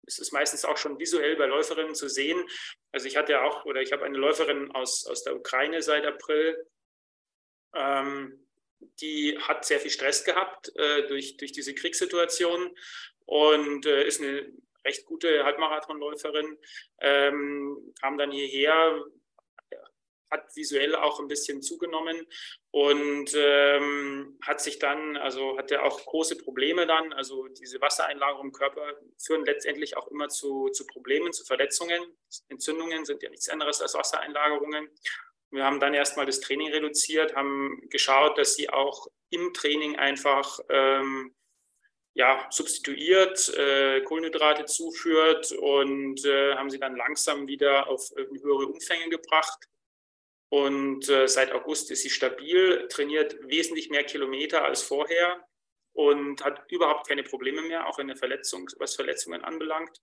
es 0.06 0.18
ist 0.18 0.32
meistens 0.32 0.64
auch 0.64 0.76
schon 0.76 0.98
visuell 0.98 1.36
bei 1.36 1.46
Läuferinnen 1.46 1.94
zu 1.94 2.08
sehen. 2.08 2.44
Also 2.92 3.06
ich 3.06 3.16
hatte 3.16 3.32
ja 3.32 3.44
auch, 3.44 3.64
oder 3.64 3.80
ich 3.80 3.92
habe 3.92 4.04
eine 4.04 4.18
Läuferin 4.18 4.70
aus, 4.72 5.06
aus 5.06 5.24
der 5.24 5.36
Ukraine 5.36 5.82
seit 5.82 6.06
April, 6.06 6.66
ähm, 7.74 8.46
die 9.00 9.38
hat 9.38 9.64
sehr 9.64 9.80
viel 9.80 9.90
Stress 9.90 10.24
gehabt 10.24 10.70
äh, 10.76 11.06
durch, 11.06 11.36
durch 11.36 11.52
diese 11.52 11.74
Kriegssituation 11.74 12.74
und 13.26 13.86
äh, 13.86 14.06
ist 14.06 14.20
eine 14.20 14.52
recht 14.84 15.06
gute 15.06 15.44
Halbmarathonläuferin, 15.44 16.58
ähm, 17.00 17.94
kam 18.00 18.18
dann 18.18 18.30
hierher, 18.30 19.02
hat 20.34 20.54
visuell 20.54 20.94
auch 20.94 21.20
ein 21.20 21.28
bisschen 21.28 21.62
zugenommen 21.62 22.26
und 22.70 23.32
ähm, 23.34 24.38
hat 24.42 24.60
sich 24.60 24.78
dann, 24.78 25.16
also 25.16 25.56
hatte 25.56 25.82
auch 25.82 26.04
große 26.04 26.36
Probleme 26.36 26.86
dann. 26.86 27.12
Also 27.12 27.48
diese 27.48 27.80
Wassereinlagerungen 27.80 28.48
im 28.48 28.52
Körper 28.52 28.82
führen 29.18 29.44
letztendlich 29.46 29.96
auch 29.96 30.08
immer 30.08 30.28
zu, 30.28 30.68
zu 30.70 30.86
Problemen, 30.86 31.32
zu 31.32 31.44
Verletzungen. 31.44 32.02
Entzündungen 32.48 33.04
sind 33.04 33.22
ja 33.22 33.30
nichts 33.30 33.48
anderes 33.48 33.80
als 33.80 33.94
Wassereinlagerungen. 33.94 34.90
Wir 35.50 35.64
haben 35.64 35.78
dann 35.78 35.94
erstmal 35.94 36.26
das 36.26 36.40
Training 36.40 36.72
reduziert, 36.72 37.36
haben 37.36 37.80
geschaut, 37.88 38.36
dass 38.38 38.56
sie 38.56 38.70
auch 38.70 39.06
im 39.30 39.54
Training 39.54 39.96
einfach 39.96 40.58
ähm, 40.68 41.32
ja, 42.14 42.46
substituiert, 42.50 43.48
äh, 43.56 44.00
Kohlenhydrate 44.02 44.64
zuführt 44.66 45.50
und 45.52 46.24
äh, 46.24 46.54
haben 46.54 46.70
sie 46.70 46.78
dann 46.78 46.96
langsam 46.96 47.48
wieder 47.48 47.88
auf 47.88 48.10
höhere 48.16 48.66
Umfänge 48.66 49.10
gebracht. 49.10 49.68
Und 50.50 51.08
äh, 51.08 51.26
seit 51.26 51.52
August 51.52 51.90
ist 51.90 52.02
sie 52.02 52.10
stabil, 52.10 52.86
trainiert 52.88 53.36
wesentlich 53.42 53.90
mehr 53.90 54.04
Kilometer 54.04 54.64
als 54.64 54.82
vorher 54.82 55.44
und 55.94 56.44
hat 56.44 56.70
überhaupt 56.70 57.08
keine 57.08 57.22
Probleme 57.22 57.62
mehr, 57.62 57.88
auch 57.88 57.98
in 57.98 58.08
der 58.08 58.16
Verletzung, 58.16 58.68
was 58.78 58.94
Verletzungen 58.94 59.42
anbelangt. 59.42 60.00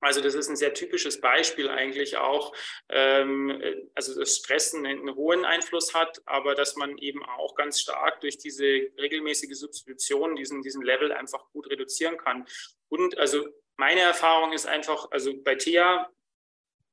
Also 0.00 0.20
das 0.20 0.34
ist 0.34 0.48
ein 0.48 0.56
sehr 0.56 0.74
typisches 0.74 1.20
Beispiel 1.20 1.68
eigentlich 1.68 2.16
auch, 2.16 2.54
ähm, 2.90 3.60
also 3.94 4.18
dass 4.18 4.36
Stress 4.36 4.74
einen, 4.74 4.86
einen, 4.86 5.14
hohen 5.14 5.44
Einfluss 5.44 5.94
hat, 5.94 6.20
aber 6.26 6.54
dass 6.54 6.76
man 6.76 6.98
eben 6.98 7.24
auch 7.24 7.54
ganz 7.54 7.80
stark 7.80 8.20
durch 8.20 8.36
diese 8.36 8.64
regelmäßige 8.98 9.56
Substitution 9.56 10.36
diesen, 10.36 10.60
diesen 10.62 10.82
Level 10.82 11.12
einfach 11.12 11.48
gut 11.50 11.70
reduzieren 11.70 12.18
kann. 12.18 12.46
Und 12.88 13.16
also 13.18 13.48
meine 13.76 14.00
Erfahrung 14.00 14.52
ist 14.52 14.66
einfach, 14.66 15.10
also 15.10 15.32
bei 15.42 15.54
Thea, 15.54 16.10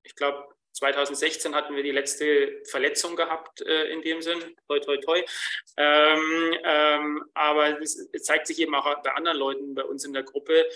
ich 0.04 0.16
glaube, 0.16 0.48
2016 0.74 1.56
hatten 1.56 1.76
wir 1.76 1.84
die 1.84 1.92
letzte 1.92 2.62
Verletzung 2.66 3.16
gehabt 3.16 3.62
äh, 3.62 3.92
in 3.92 4.02
dem 4.02 4.22
Sinn, 4.22 4.40
toi, 4.68 4.80
toi, 4.80 4.98
toi. 4.98 5.24
Ähm, 5.78 6.58
ähm, 6.64 7.26
aber 7.34 7.80
es, 7.82 8.10
zeigt 8.22 8.48
sich 8.48 8.60
eben 8.60 8.76
auch 8.76 9.02
bei 9.04 9.14
anderen 9.14 9.38
Leuten 9.38 9.76
bei 9.76 9.84
uns 9.84 10.04
in 10.04 10.14
der 10.14 10.24
Gruppe, 10.24 10.68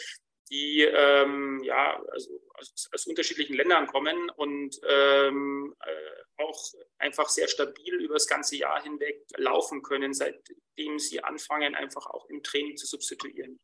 die 0.50 0.84
ähm, 0.84 1.62
ja, 1.64 2.02
also 2.12 2.40
aus, 2.54 2.90
aus, 2.94 3.08
unterschiedlichen 3.08 3.56
Ländern 3.56 3.88
kommen 3.88 4.30
und 4.30 4.80
ähm, 4.88 5.76
äh, 5.86 6.42
auch 6.44 6.64
einfach 7.00 7.28
sehr 7.30 7.48
stabil 7.48 7.96
über 7.96 8.14
das 8.14 8.28
ganze 8.28 8.56
Jahr 8.56 8.82
hinweg 8.82 9.26
laufen 9.36 9.82
können, 9.82 10.14
seitdem 10.14 11.00
sie 11.00 11.24
anfangen, 11.24 11.76
einfach 11.76 12.06
auch 12.08 12.30
im 12.30 12.44
Training 12.44 12.78
zu 12.78 12.86
substituieren. 12.86 13.60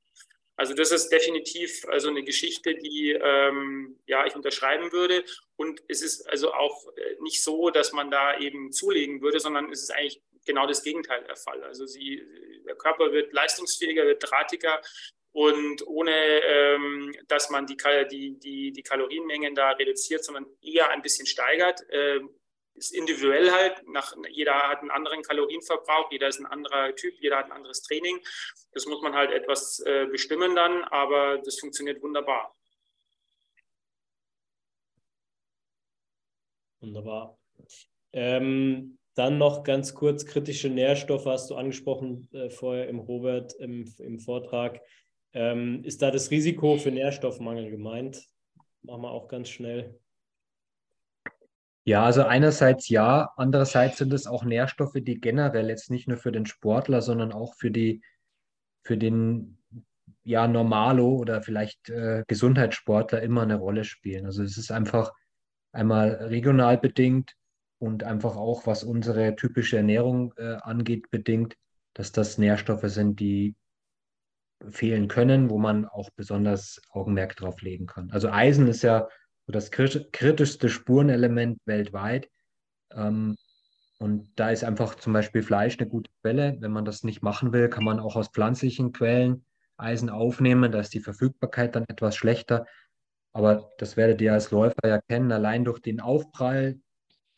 Also 0.64 0.76
das 0.76 0.94
ist 0.94 1.10
definitiv 1.10 1.86
also 1.90 2.08
eine 2.08 2.24
Geschichte, 2.24 2.74
die 2.74 3.12
ähm, 3.12 4.00
ja 4.06 4.26
ich 4.26 4.34
unterschreiben 4.34 4.94
würde. 4.94 5.26
Und 5.58 5.84
es 5.90 6.02
ist 6.02 6.26
also 6.30 6.54
auch 6.54 6.88
äh, 6.96 7.18
nicht 7.20 7.44
so, 7.44 7.70
dass 7.70 7.92
man 7.92 8.10
da 8.10 8.40
eben 8.40 8.72
zulegen 8.72 9.22
würde, 9.22 9.42
sondern 9.42 9.70
es 9.74 9.84
ist 9.84 9.90
eigentlich 9.90 10.22
genau 10.46 10.66
das 10.66 10.82
Gegenteil 10.82 11.22
der 11.26 11.36
Fall. 11.36 11.62
Also 11.64 11.86
sie, 11.86 12.24
der 12.66 12.76
Körper 12.76 13.12
wird 13.12 13.34
leistungsfähiger, 13.34 14.06
wird 14.06 14.24
drahtiger 14.24 14.80
und 15.34 15.86
ohne 15.86 16.16
ähm, 16.16 17.14
dass 17.28 17.50
man 17.50 17.66
die, 17.66 17.76
die, 18.40 18.72
die, 18.72 18.84
Kalorienmengen 18.84 19.56
da 19.56 19.72
reduziert, 19.72 20.24
sondern 20.24 20.46
eher 20.62 20.92
ein 20.92 21.02
bisschen 21.02 21.26
steigert, 21.26 21.82
äh, 21.90 22.22
ist 22.76 22.94
individuell 22.94 23.52
halt. 23.52 23.88
Nach, 23.88 24.14
jeder 24.30 24.54
hat 24.70 24.80
einen 24.80 24.92
anderen 24.92 25.22
Kalorienverbrauch, 25.22 26.12
jeder 26.12 26.28
ist 26.28 26.40
ein 26.40 26.46
anderer 26.46 26.96
Typ, 26.96 27.14
jeder 27.20 27.38
hat 27.38 27.46
ein 27.46 27.52
anderes 27.52 27.82
Training. 27.82 28.20
Das 28.72 28.86
muss 28.86 29.02
man 29.02 29.14
halt 29.14 29.32
etwas 29.32 29.80
äh, 29.86 30.08
bestimmen 30.08 30.56
dann, 30.56 30.84
aber 30.86 31.40
das 31.40 31.60
funktioniert 31.60 32.02
wunderbar. 32.02 32.56
Wunderbar. 36.82 37.38
Ähm, 38.12 38.98
dann 39.16 39.38
noch 39.38 39.64
ganz 39.64 39.94
kurz 39.94 40.26
kritische 40.26 40.70
Nährstoffe 40.70 41.26
hast 41.26 41.50
du 41.50 41.56
angesprochen 41.56 42.28
äh, 42.34 42.50
vorher 42.50 42.90
im 42.90 43.00
Robert 43.00 43.54
im, 43.54 43.86
im 44.00 44.20
Vortrag. 44.20 44.82
Ähm, 45.34 45.84
ist 45.84 46.02
da 46.02 46.12
das 46.12 46.30
Risiko 46.32 46.78
für 46.78 46.92
Nährstoffmangel 46.92 47.70
gemeint? 47.70 48.28
Machen 48.82 49.04
wir 49.04 49.12
auch 49.12 49.28
ganz 49.28 49.50
schnell. 49.50 50.00
Ja, 51.86 52.06
also 52.06 52.24
einerseits 52.24 52.88
ja, 52.88 53.32
andererseits 53.36 53.98
sind 53.98 54.14
es 54.14 54.26
auch 54.26 54.46
Nährstoffe, 54.46 54.96
die 54.96 55.20
generell 55.20 55.68
jetzt 55.68 55.92
nicht 55.92 56.08
nur 56.08 56.18
für 56.18 56.32
den 56.32 56.46
Sportler, 56.46 57.02
sondern 57.02 57.34
auch 57.34 57.56
für 57.56 57.72
die, 57.72 58.02
für 58.84 58.98
den 58.98 59.58
ja, 60.24 60.48
Normalo 60.48 61.16
oder 61.18 61.42
vielleicht 61.42 61.90
äh, 61.90 62.24
Gesundheitssportler 62.28 63.22
immer 63.22 63.42
eine 63.42 63.56
Rolle 63.58 63.84
spielen. 63.84 64.26
Also 64.26 64.44
es 64.44 64.58
ist 64.58 64.72
einfach 64.72 65.12
einmal 65.74 66.12
regional 66.12 66.78
bedingt 66.78 67.36
und 67.80 68.06
einfach 68.06 68.38
auch, 68.38 68.66
was 68.66 68.86
unsere 68.86 69.36
typische 69.36 69.78
Ernährung 69.78 70.34
äh, 70.38 70.56
angeht, 70.62 71.12
bedingt, 71.12 71.58
dass 71.94 72.14
das 72.14 72.38
Nährstoffe 72.38 72.86
sind, 72.86 73.20
die 73.20 73.56
fehlen 74.70 75.10
können, 75.10 75.50
wo 75.50 75.58
man 75.58 75.86
auch 75.86 76.10
besonders 76.16 76.82
Augenmerk 76.92 77.36
drauf 77.36 77.62
legen 77.62 77.86
kann. 77.88 78.10
Also 78.12 78.30
Eisen 78.30 78.68
ist 78.68 78.84
ja 78.84 79.10
das 79.48 79.72
kritischste 79.72 80.70
Spurenelement 80.70 81.60
weltweit. 81.66 82.30
Ähm, 82.92 83.36
und 84.00 84.30
da 84.36 84.50
ist 84.50 84.64
einfach 84.64 84.96
zum 84.96 85.14
Beispiel 85.14 85.44
Fleisch 85.44 85.78
eine 85.80 85.88
gute 85.88 86.12
Quelle. 86.22 86.58
Wenn 86.60 86.72
man 86.72 86.86
das 86.86 87.04
nicht 87.04 87.22
machen 87.22 87.54
will, 87.54 87.70
kann 87.70 87.84
man 87.84 88.00
auch 88.00 88.16
aus 88.16 88.30
pflanzlichen 88.30 88.92
Quellen 88.92 89.46
Eisen 89.78 90.10
aufnehmen. 90.10 90.72
Da 90.72 90.80
ist 90.80 90.94
die 90.94 91.00
Verfügbarkeit 91.00 91.76
dann 91.76 91.86
etwas 91.88 92.16
schlechter. 92.16 92.66
Aber 93.34 93.72
das 93.78 93.98
werdet 93.98 94.22
ihr 94.22 94.34
als 94.34 94.52
Läufer 94.52 94.88
ja 94.88 95.00
kennen. 95.02 95.32
Allein 95.32 95.66
durch 95.66 95.80
den 95.80 96.00
Aufprall, 96.00 96.80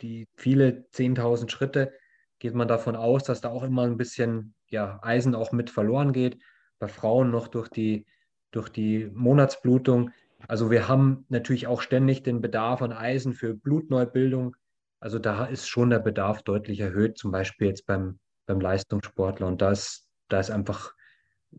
die 0.01 0.27
viele 0.35 0.85
10.000 0.93 1.49
Schritte, 1.49 1.93
geht 2.39 2.53
man 2.53 2.67
davon 2.67 2.95
aus, 2.95 3.23
dass 3.23 3.41
da 3.41 3.49
auch 3.49 3.63
immer 3.63 3.83
ein 3.83 3.97
bisschen 3.97 4.55
ja, 4.69 4.99
Eisen 5.01 5.35
auch 5.35 5.51
mit 5.51 5.69
verloren 5.69 6.11
geht. 6.13 6.41
Bei 6.79 6.87
Frauen 6.87 7.31
noch 7.31 7.47
durch 7.47 7.69
die, 7.69 8.05
durch 8.51 8.69
die 8.69 9.09
Monatsblutung. 9.13 10.11
Also 10.47 10.71
wir 10.71 10.87
haben 10.87 11.25
natürlich 11.29 11.67
auch 11.67 11.81
ständig 11.81 12.23
den 12.23 12.41
Bedarf 12.41 12.81
an 12.81 12.91
Eisen 12.91 13.33
für 13.33 13.53
Blutneubildung. 13.53 14.55
Also 14.99 15.19
da 15.19 15.45
ist 15.45 15.67
schon 15.67 15.89
der 15.89 15.99
Bedarf 15.99 16.41
deutlich 16.43 16.79
erhöht, 16.79 17.17
zum 17.17 17.31
Beispiel 17.31 17.67
jetzt 17.67 17.85
beim, 17.85 18.19
beim 18.45 18.59
Leistungssportler. 18.59 19.47
Und 19.47 19.61
da 19.61 19.71
ist, 19.71 20.07
da 20.29 20.39
ist 20.39 20.51
einfach 20.51 20.93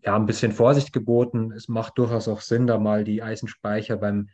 ja, 0.03 0.16
ein 0.16 0.26
bisschen 0.26 0.53
Vorsicht 0.53 0.93
geboten. 0.93 1.53
Es 1.53 1.68
macht 1.68 1.99
durchaus 1.99 2.28
auch 2.28 2.41
Sinn, 2.41 2.66
da 2.66 2.78
mal 2.78 3.05
die 3.05 3.22
Eisenspeicher 3.22 3.97
beim, 3.97 4.28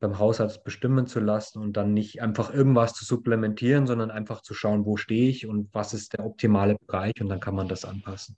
beim 0.00 0.18
Hausarzt 0.18 0.64
bestimmen 0.64 1.06
zu 1.06 1.20
lassen 1.20 1.60
und 1.60 1.76
dann 1.76 1.94
nicht 1.94 2.20
einfach 2.22 2.52
irgendwas 2.52 2.94
zu 2.94 3.04
supplementieren, 3.04 3.86
sondern 3.86 4.10
einfach 4.10 4.42
zu 4.42 4.54
schauen, 4.54 4.84
wo 4.84 4.96
stehe 4.96 5.28
ich 5.30 5.46
und 5.46 5.72
was 5.72 5.94
ist 5.94 6.12
der 6.12 6.24
optimale 6.24 6.76
Bereich 6.86 7.20
und 7.20 7.28
dann 7.28 7.40
kann 7.40 7.54
man 7.54 7.68
das 7.68 7.84
anpassen. 7.84 8.36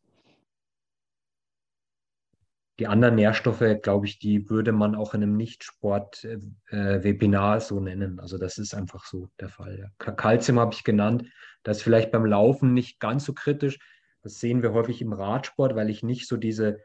Die 2.78 2.86
anderen 2.86 3.14
Nährstoffe, 3.14 3.64
glaube 3.82 4.04
ich, 4.06 4.18
die 4.18 4.50
würde 4.50 4.72
man 4.72 4.94
auch 4.94 5.14
in 5.14 5.22
einem 5.22 5.34
Nicht-Sport-Webinar 5.36 7.60
so 7.60 7.80
nennen. 7.80 8.20
Also 8.20 8.36
das 8.36 8.58
ist 8.58 8.74
einfach 8.74 9.06
so 9.06 9.30
der 9.40 9.48
Fall. 9.48 9.90
Calcium 9.98 10.60
habe 10.60 10.74
ich 10.74 10.84
genannt. 10.84 11.24
Das 11.62 11.78
ist 11.78 11.82
vielleicht 11.82 12.12
beim 12.12 12.26
Laufen 12.26 12.74
nicht 12.74 13.00
ganz 13.00 13.24
so 13.24 13.32
kritisch. 13.32 13.78
Das 14.22 14.40
sehen 14.40 14.62
wir 14.62 14.74
häufig 14.74 15.00
im 15.00 15.14
Radsport, 15.14 15.74
weil 15.74 15.88
ich 15.88 16.02
nicht 16.02 16.28
so 16.28 16.36
diese, 16.36 16.80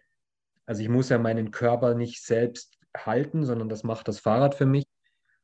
also 0.65 0.81
ich 0.81 0.87
muss 0.87 1.09
ja 1.09 1.17
meinen 1.17 1.51
Körper 1.51 1.93
nicht 1.93 2.23
selbst 2.23 2.79
halten, 2.95 3.43
sondern 3.45 3.67
das 3.67 3.83
macht 3.83 4.07
das 4.07 4.19
Fahrrad 4.19 4.55
für 4.55 4.65
mich. 4.65 4.85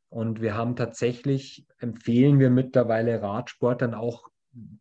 Und 0.10 0.40
wir 0.42 0.56
haben 0.56 0.78
tatsächlich, 0.78 1.68
empfehlen 1.80 2.40
wir 2.40 2.50
mittlerweile 2.50 3.22
Radsportern 3.22 3.94
auch 3.94 4.30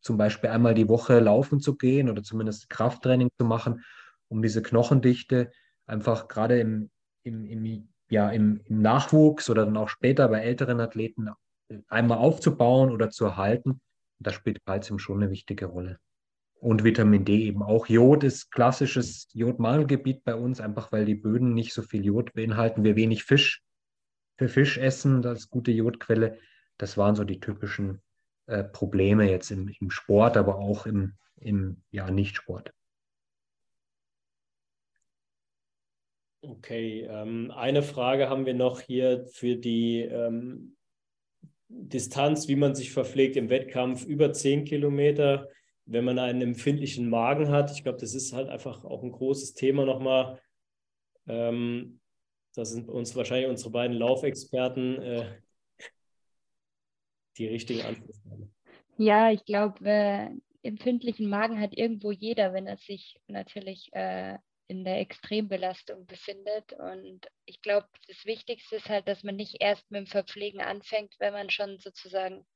zum 0.00 0.16
Beispiel 0.16 0.50
einmal 0.50 0.74
die 0.74 0.88
Woche 0.88 1.18
laufen 1.18 1.58
zu 1.58 1.76
gehen 1.76 2.08
oder 2.08 2.22
zumindest 2.22 2.70
Krafttraining 2.70 3.30
zu 3.36 3.44
machen, 3.44 3.82
um 4.28 4.42
diese 4.42 4.62
Knochendichte 4.62 5.50
einfach 5.86 6.28
gerade 6.28 6.58
im, 6.58 6.90
im, 7.22 7.44
im, 7.46 7.88
ja, 8.08 8.30
im, 8.30 8.60
im 8.64 8.82
Nachwuchs 8.82 9.50
oder 9.50 9.64
dann 9.64 9.76
auch 9.76 9.88
später 9.88 10.28
bei 10.28 10.40
älteren 10.40 10.80
Athleten 10.80 11.28
einmal 11.88 12.18
aufzubauen 12.18 12.90
oder 12.90 13.10
zu 13.10 13.24
erhalten. 13.24 13.80
Da 14.18 14.32
spielt 14.32 14.64
Kalzium 14.64 14.98
schon 14.98 15.22
eine 15.22 15.30
wichtige 15.30 15.66
Rolle. 15.66 15.98
Und 16.58 16.84
Vitamin 16.84 17.24
D 17.24 17.44
eben 17.44 17.62
auch. 17.62 17.86
Jod 17.86 18.24
ist 18.24 18.50
klassisches 18.50 19.28
Jodmangelgebiet 19.32 20.24
bei 20.24 20.34
uns, 20.34 20.60
einfach 20.60 20.90
weil 20.90 21.04
die 21.04 21.14
Böden 21.14 21.52
nicht 21.52 21.74
so 21.74 21.82
viel 21.82 22.04
Jod 22.04 22.32
beinhalten. 22.32 22.82
Wir 22.82 22.96
wenig 22.96 23.24
Fisch 23.24 23.62
für 24.38 24.48
Fisch 24.48 24.78
essen 24.78 25.24
als 25.26 25.50
gute 25.50 25.70
Jodquelle. 25.70 26.38
Das 26.78 26.96
waren 26.96 27.14
so 27.14 27.24
die 27.24 27.40
typischen 27.40 28.02
äh, 28.46 28.64
Probleme 28.64 29.30
jetzt 29.30 29.50
im, 29.50 29.68
im 29.80 29.90
Sport, 29.90 30.36
aber 30.36 30.56
auch 30.56 30.86
im, 30.86 31.14
im 31.36 31.82
ja, 31.90 32.10
Nichtsport. 32.10 32.72
Okay, 36.48 37.06
ähm, 37.10 37.50
eine 37.50 37.82
Frage 37.82 38.28
haben 38.28 38.46
wir 38.46 38.54
noch 38.54 38.80
hier 38.80 39.26
für 39.32 39.56
die 39.56 40.00
ähm, 40.02 40.76
Distanz, 41.68 42.46
wie 42.46 42.54
man 42.54 42.76
sich 42.76 42.92
verpflegt 42.92 43.36
im 43.36 43.50
Wettkampf 43.50 44.04
über 44.04 44.32
10 44.32 44.64
Kilometer, 44.64 45.48
wenn 45.86 46.04
man 46.04 46.20
einen 46.20 46.42
empfindlichen 46.42 47.10
Magen 47.10 47.48
hat. 47.48 47.72
Ich 47.72 47.82
glaube, 47.82 47.98
das 47.98 48.14
ist 48.14 48.32
halt 48.32 48.48
einfach 48.48 48.84
auch 48.84 49.02
ein 49.02 49.10
großes 49.10 49.54
Thema 49.54 49.84
nochmal. 49.84 50.40
Ähm, 51.26 52.00
da 52.54 52.64
sind 52.64 52.88
uns 52.88 53.16
wahrscheinlich 53.16 53.50
unsere 53.50 53.70
beiden 53.70 53.96
Laufexperten 53.96 55.02
äh, 55.02 55.40
die 57.38 57.48
richtigen 57.48 57.82
Antworten. 57.82 58.54
Ja, 58.98 59.32
ich 59.32 59.44
glaube, 59.44 59.84
äh, 59.84 60.30
empfindlichen 60.62 61.28
Magen 61.28 61.60
hat 61.60 61.76
irgendwo 61.76 62.12
jeder, 62.12 62.52
wenn 62.52 62.68
er 62.68 62.76
sich 62.76 63.20
natürlich 63.26 63.90
äh, 63.92 64.38
in 64.68 64.84
der 64.84 65.00
Extrembelastung 65.00 66.06
befindet. 66.06 66.72
Und 66.72 67.20
ich 67.44 67.62
glaube, 67.62 67.86
das 68.08 68.24
Wichtigste 68.24 68.76
ist 68.76 68.88
halt, 68.88 69.08
dass 69.08 69.22
man 69.22 69.36
nicht 69.36 69.56
erst 69.60 69.90
mit 69.90 70.00
dem 70.00 70.06
Verpflegen 70.06 70.60
anfängt, 70.60 71.14
wenn 71.18 71.32
man 71.32 71.50
schon 71.50 71.78
sozusagen 71.78 72.46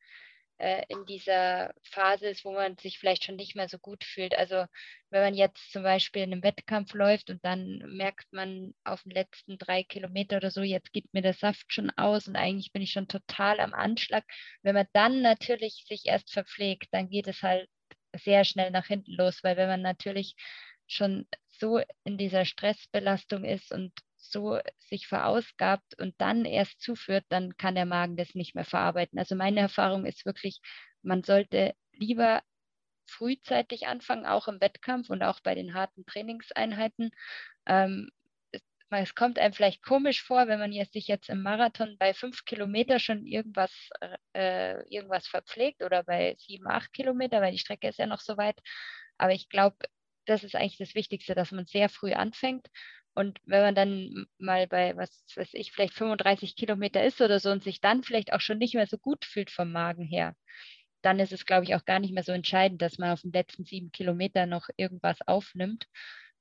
äh, 0.61 0.84
in 0.88 1.06
dieser 1.06 1.72
Phase 1.84 2.28
ist, 2.28 2.44
wo 2.44 2.52
man 2.52 2.76
sich 2.76 2.98
vielleicht 2.98 3.24
schon 3.24 3.36
nicht 3.36 3.56
mehr 3.56 3.68
so 3.68 3.78
gut 3.78 4.04
fühlt. 4.04 4.36
Also 4.36 4.66
wenn 5.11 5.22
man 5.22 5.34
jetzt 5.34 5.72
zum 5.72 5.82
Beispiel 5.82 6.22
in 6.22 6.32
einem 6.32 6.42
Wettkampf 6.42 6.92
läuft 6.94 7.30
und 7.30 7.44
dann 7.44 7.78
merkt 7.96 8.30
man 8.32 8.74
auf 8.84 9.02
den 9.04 9.12
letzten 9.12 9.56
drei 9.56 9.82
Kilometer 9.84 10.36
oder 10.36 10.50
so, 10.50 10.62
jetzt 10.62 10.92
geht 10.92 11.12
mir 11.14 11.22
der 11.22 11.34
Saft 11.34 11.72
schon 11.72 11.90
aus 11.90 12.28
und 12.28 12.36
eigentlich 12.36 12.72
bin 12.72 12.82
ich 12.82 12.92
schon 12.92 13.08
total 13.08 13.58
am 13.61 13.72
Anschlag. 13.72 14.24
Wenn 14.62 14.74
man 14.74 14.86
dann 14.92 15.22
natürlich 15.22 15.84
sich 15.88 16.02
erst 16.04 16.32
verpflegt, 16.32 16.88
dann 16.92 17.08
geht 17.08 17.26
es 17.26 17.42
halt 17.42 17.68
sehr 18.14 18.44
schnell 18.44 18.70
nach 18.70 18.86
hinten 18.86 19.12
los, 19.12 19.42
weil 19.42 19.56
wenn 19.56 19.68
man 19.68 19.82
natürlich 19.82 20.34
schon 20.86 21.26
so 21.61 21.80
in 22.04 22.18
dieser 22.18 22.44
Stressbelastung 22.44 23.44
ist 23.44 23.72
und 23.72 23.92
so 24.16 24.58
sich 24.78 25.06
verausgabt 25.06 25.98
und 26.00 26.14
dann 26.18 26.44
erst 26.44 26.80
zuführt, 26.80 27.24
dann 27.28 27.56
kann 27.56 27.74
der 27.74 27.86
Magen 27.86 28.16
das 28.16 28.34
nicht 28.34 28.54
mehr 28.54 28.64
verarbeiten. 28.64 29.18
Also 29.18 29.34
meine 29.34 29.61
Erfahrung 29.61 30.06
ist 30.06 30.26
wirklich, 30.26 30.61
man 31.02 31.22
sollte 31.22 31.74
lieber 31.92 32.42
frühzeitig 33.06 33.86
anfangen, 33.86 34.26
auch 34.26 34.48
im 34.48 34.61
Wettkampf 34.61 35.11
und 35.11 35.22
auch 35.22 35.40
bei 35.40 35.54
den 35.54 35.74
harten 35.74 36.06
Trainingseinheiten. 36.06 37.11
Ähm, 37.66 38.11
es, 38.90 39.14
kommt 39.14 39.38
einem 39.38 39.54
vielleicht 39.54 39.82
komisch 39.82 40.22
vor, 40.22 40.48
wenn 40.48 40.58
man 40.58 40.72
jetzt 40.72 40.92
sich 40.94 41.06
jetzt 41.06 41.28
im 41.28 41.42
Marathon 41.42 41.96
bei 41.98 42.14
fünf 42.14 42.44
Kilometer 42.44 42.98
schon 42.98 43.24
irgendwas, 43.26 43.72
äh, 44.32 44.82
irgendwas 44.88 45.26
verpflegt 45.28 45.82
oder 45.82 46.02
bei 46.02 46.34
sieben, 46.38 46.66
acht 46.66 46.92
Kilometer, 46.92 47.40
weil 47.40 47.52
die 47.52 47.58
Strecke 47.58 47.88
ist 47.88 47.98
ja 47.98 48.06
noch 48.06 48.20
so 48.20 48.36
weit. 48.36 48.58
Aber 49.18 49.32
ich 49.32 49.48
glaube, 49.48 49.76
das 50.31 50.45
ist 50.45 50.55
eigentlich 50.57 50.78
das 50.78 50.95
Wichtigste, 50.95 51.35
dass 51.35 51.53
man 51.53 51.66
sehr 51.66 51.89
früh 51.89 52.12
anfängt. 52.12 52.68
Und 53.14 53.39
wenn 53.45 53.62
man 53.62 53.74
dann 53.74 54.26
mal 54.39 54.66
bei, 54.68 54.97
was 54.97 55.24
weiß 55.35 55.51
ich, 55.55 55.72
vielleicht 55.72 55.95
35 55.95 56.57
Kilometer 56.57 57.05
ist 57.05 57.20
oder 57.20 57.41
so 57.41 57.51
und 57.51 57.62
sich 57.64 57.81
dann 57.81 58.03
vielleicht 58.05 58.33
auch 58.33 58.41
schon 58.41 58.59
nicht 58.59 58.74
mehr 58.74 58.87
so 58.87 58.99
gut 58.99 59.24
fühlt 59.24 59.51
vom 59.51 59.72
Magen 59.72 60.05
her, 60.05 60.35
dann 61.03 61.18
ist 61.18 61.33
es, 61.33 61.47
glaube 61.47 61.64
ich, 61.64 61.74
auch 61.74 61.85
gar 61.85 61.99
nicht 61.99 62.12
mehr 62.14 62.22
so 62.22 62.33
entscheidend, 62.33 62.83
dass 62.83 62.99
man 62.99 63.11
auf 63.11 63.22
den 63.22 63.33
letzten 63.33 63.64
sieben 63.64 63.91
Kilometern 63.91 64.49
noch 64.49 64.68
irgendwas 64.76 65.18
aufnimmt, 65.26 65.87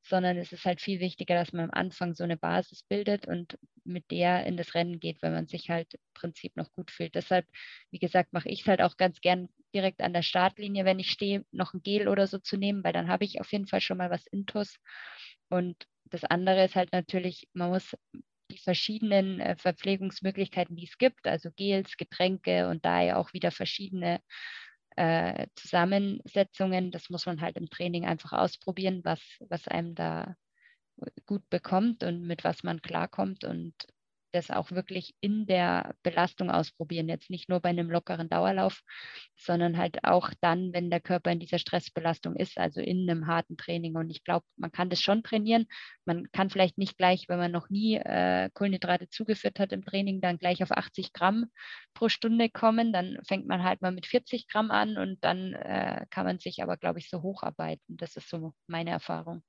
sondern 0.10 0.38
es 0.38 0.52
ist 0.52 0.66
halt 0.66 0.82
viel 0.82 1.00
wichtiger, 1.00 1.36
dass 1.36 1.54
man 1.54 1.66
am 1.66 1.72
Anfang 1.72 2.14
so 2.16 2.24
eine 2.24 2.38
Basis 2.38 2.84
bildet 2.84 3.28
und 3.28 3.58
mit 3.84 4.12
der 4.12 4.46
in 4.46 4.58
das 4.58 4.76
Rennen 4.76 5.00
geht, 5.00 5.22
wenn 5.22 5.34
man 5.34 5.48
sich 5.48 5.70
halt 5.70 5.94
im 5.94 6.00
Prinzip 6.14 6.56
noch 6.58 6.72
gut 6.74 6.92
fühlt. 6.92 7.16
Deshalb, 7.16 7.46
wie 7.92 8.00
gesagt, 8.00 8.34
mache 8.34 8.50
ich 8.50 8.62
es 8.62 8.68
halt 8.68 8.82
auch 8.82 8.98
ganz 8.98 9.22
gern 9.22 9.50
direkt 9.74 10.02
an 10.02 10.14
der 10.14 10.24
Startlinie, 10.24 10.86
wenn 10.86 11.00
ich 11.00 11.12
stehe, 11.12 11.46
noch 11.52 11.74
ein 11.74 11.82
Gel 11.82 12.08
oder 12.08 12.28
so 12.28 12.40
zu 12.40 12.58
nehmen, 12.58 12.84
weil 12.84 12.94
dann 12.94 13.08
habe 13.08 13.24
ich 13.24 13.40
auf 13.40 13.52
jeden 13.52 13.68
Fall 13.68 13.82
schon 13.82 13.98
mal 13.98 14.10
was 14.10 14.26
Intus. 14.28 14.78
Und 15.50 15.76
das 16.06 16.24
andere 16.24 16.66
ist 16.66 16.76
halt 16.76 16.92
natürlich, 16.92 17.48
man 17.54 17.70
muss 17.70 17.96
die 18.52 18.58
verschiedenen 18.58 19.40
äh, 19.40 19.56
Verpflegungsmöglichkeiten, 19.58 20.76
die 20.76 20.86
es 20.86 20.98
gibt, 20.98 21.28
also 21.28 21.52
Gels, 21.52 21.98
Getränke 21.98 22.68
und 22.68 22.84
daher 22.84 23.20
auch 23.20 23.34
wieder 23.34 23.52
verschiedene 23.52 24.22
äh, 24.96 25.48
Zusammensetzungen. 25.56 26.92
Das 26.92 27.10
muss 27.10 27.26
man 27.26 27.42
halt 27.42 27.58
im 27.58 27.70
Training 27.70 28.06
einfach 28.06 28.34
ausprobieren, 28.34 29.02
was, 29.04 29.22
was 29.50 29.68
einem 29.68 29.96
da 29.96 30.36
gut 31.26 31.50
bekommt 31.50 32.04
und 32.04 32.22
mit 32.24 32.44
was 32.44 32.64
man 32.64 32.82
klarkommt. 32.82 33.44
Und 33.44 33.74
das 34.32 34.52
auch 34.52 34.72
wirklich 34.72 35.16
in 35.22 35.46
der 35.46 35.96
Belastung 36.04 36.50
ausprobieren. 36.50 37.10
Jetzt 37.10 37.30
nicht 37.30 37.50
nur 37.50 37.60
bei 37.60 37.70
einem 37.70 37.90
lockeren 37.90 38.30
Dauerlauf, 38.30 38.82
sondern 39.36 39.78
halt 39.78 40.04
auch 40.04 40.32
dann, 40.42 40.74
wenn 40.74 40.90
der 40.90 41.02
Körper 41.02 41.32
in 41.32 41.40
dieser 41.40 41.60
Stressbelastung 41.60 42.36
ist, 42.36 42.58
also 42.58 42.82
in 42.82 43.10
einem 43.10 43.28
harten 43.28 43.58
Training. 43.58 43.96
Und 43.96 44.10
ich 44.10 44.24
glaube, 44.24 44.46
man 44.58 44.72
kann 44.72 44.90
das 44.90 45.02
schon 45.02 45.24
trainieren. 45.24 45.68
Man 46.06 46.32
kann 46.32 46.50
vielleicht 46.50 46.78
nicht 46.78 46.98
gleich, 46.98 47.26
wenn 47.28 47.40
man 47.40 47.52
noch 47.52 47.70
nie 47.70 47.96
äh, 47.96 48.50
Kohlenhydrate 48.54 49.10
zugeführt 49.10 49.60
hat 49.60 49.72
im 49.72 49.86
Training, 49.86 50.22
dann 50.22 50.38
gleich 50.38 50.64
auf 50.64 50.72
80 50.72 51.14
Gramm 51.14 51.46
pro 51.94 52.10
Stunde 52.10 52.50
kommen. 52.50 52.94
Dann 52.94 53.20
fängt 53.28 53.48
man 53.48 53.64
halt 53.64 53.82
mal 53.82 53.92
mit 53.92 54.06
40 54.06 54.48
Gramm 54.48 54.72
an 54.72 54.98
und 54.98 55.24
dann 55.24 55.54
äh, 55.54 56.06
kann 56.10 56.26
man 56.26 56.40
sich 56.40 56.62
aber, 56.64 56.78
glaube 56.78 57.00
ich, 57.00 57.10
so 57.10 57.22
hocharbeiten. 57.22 57.98
Das 57.98 58.16
ist 58.16 58.30
so 58.30 58.54
meine 58.68 58.92
Erfahrung 58.92 59.44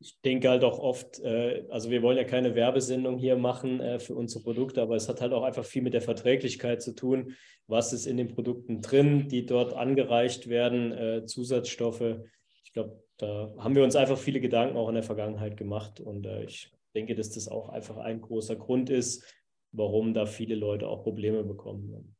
ich 0.00 0.20
denke 0.20 0.48
halt 0.48 0.62
auch 0.62 0.78
oft, 0.78 1.18
äh, 1.20 1.64
also 1.70 1.90
wir 1.90 2.02
wollen 2.02 2.16
ja 2.16 2.24
keine 2.24 2.54
Werbesendung 2.54 3.18
hier 3.18 3.36
machen 3.36 3.80
äh, 3.80 3.98
für 3.98 4.14
unsere 4.14 4.42
Produkte, 4.44 4.80
aber 4.80 4.94
es 4.94 5.08
hat 5.08 5.20
halt 5.20 5.32
auch 5.32 5.42
einfach 5.42 5.64
viel 5.64 5.82
mit 5.82 5.94
der 5.94 6.02
Verträglichkeit 6.02 6.82
zu 6.82 6.94
tun. 6.94 7.36
Was 7.66 7.92
ist 7.92 8.06
in 8.06 8.16
den 8.16 8.28
Produkten 8.28 8.80
drin, 8.80 9.28
die 9.28 9.44
dort 9.44 9.72
angereicht 9.72 10.48
werden, 10.48 10.92
äh, 10.92 11.24
Zusatzstoffe. 11.26 12.20
Ich 12.64 12.72
glaube, 12.72 13.02
da 13.16 13.52
haben 13.58 13.74
wir 13.74 13.82
uns 13.82 13.96
einfach 13.96 14.18
viele 14.18 14.40
Gedanken 14.40 14.76
auch 14.76 14.88
in 14.88 14.94
der 14.94 15.02
Vergangenheit 15.02 15.56
gemacht 15.56 15.98
und 15.98 16.26
ich 16.26 16.70
denke, 16.94 17.16
dass 17.16 17.30
das 17.30 17.48
auch 17.48 17.68
einfach 17.70 17.96
ein 17.96 18.20
großer 18.20 18.54
Grund 18.54 18.90
ist, 18.90 19.24
warum 19.72 20.14
da 20.14 20.24
viele 20.24 20.54
Leute 20.54 20.86
auch 20.86 21.02
Probleme 21.02 21.42
bekommen. 21.42 22.14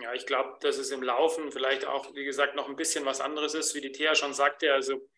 Ja, 0.00 0.14
ich 0.14 0.24
glaube, 0.24 0.56
dass 0.60 0.78
es 0.78 0.92
im 0.92 1.02
Laufen 1.02 1.52
vielleicht 1.52 1.86
auch, 1.86 2.14
wie 2.14 2.24
gesagt, 2.24 2.56
noch 2.56 2.70
ein 2.70 2.76
bisschen 2.76 3.04
was 3.04 3.20
anderes 3.20 3.54
ist, 3.54 3.74
wie 3.74 3.82
die 3.82 3.92
Thea 3.92 4.14
schon 4.14 4.32
sagte. 4.32 4.72
Also 4.72 5.09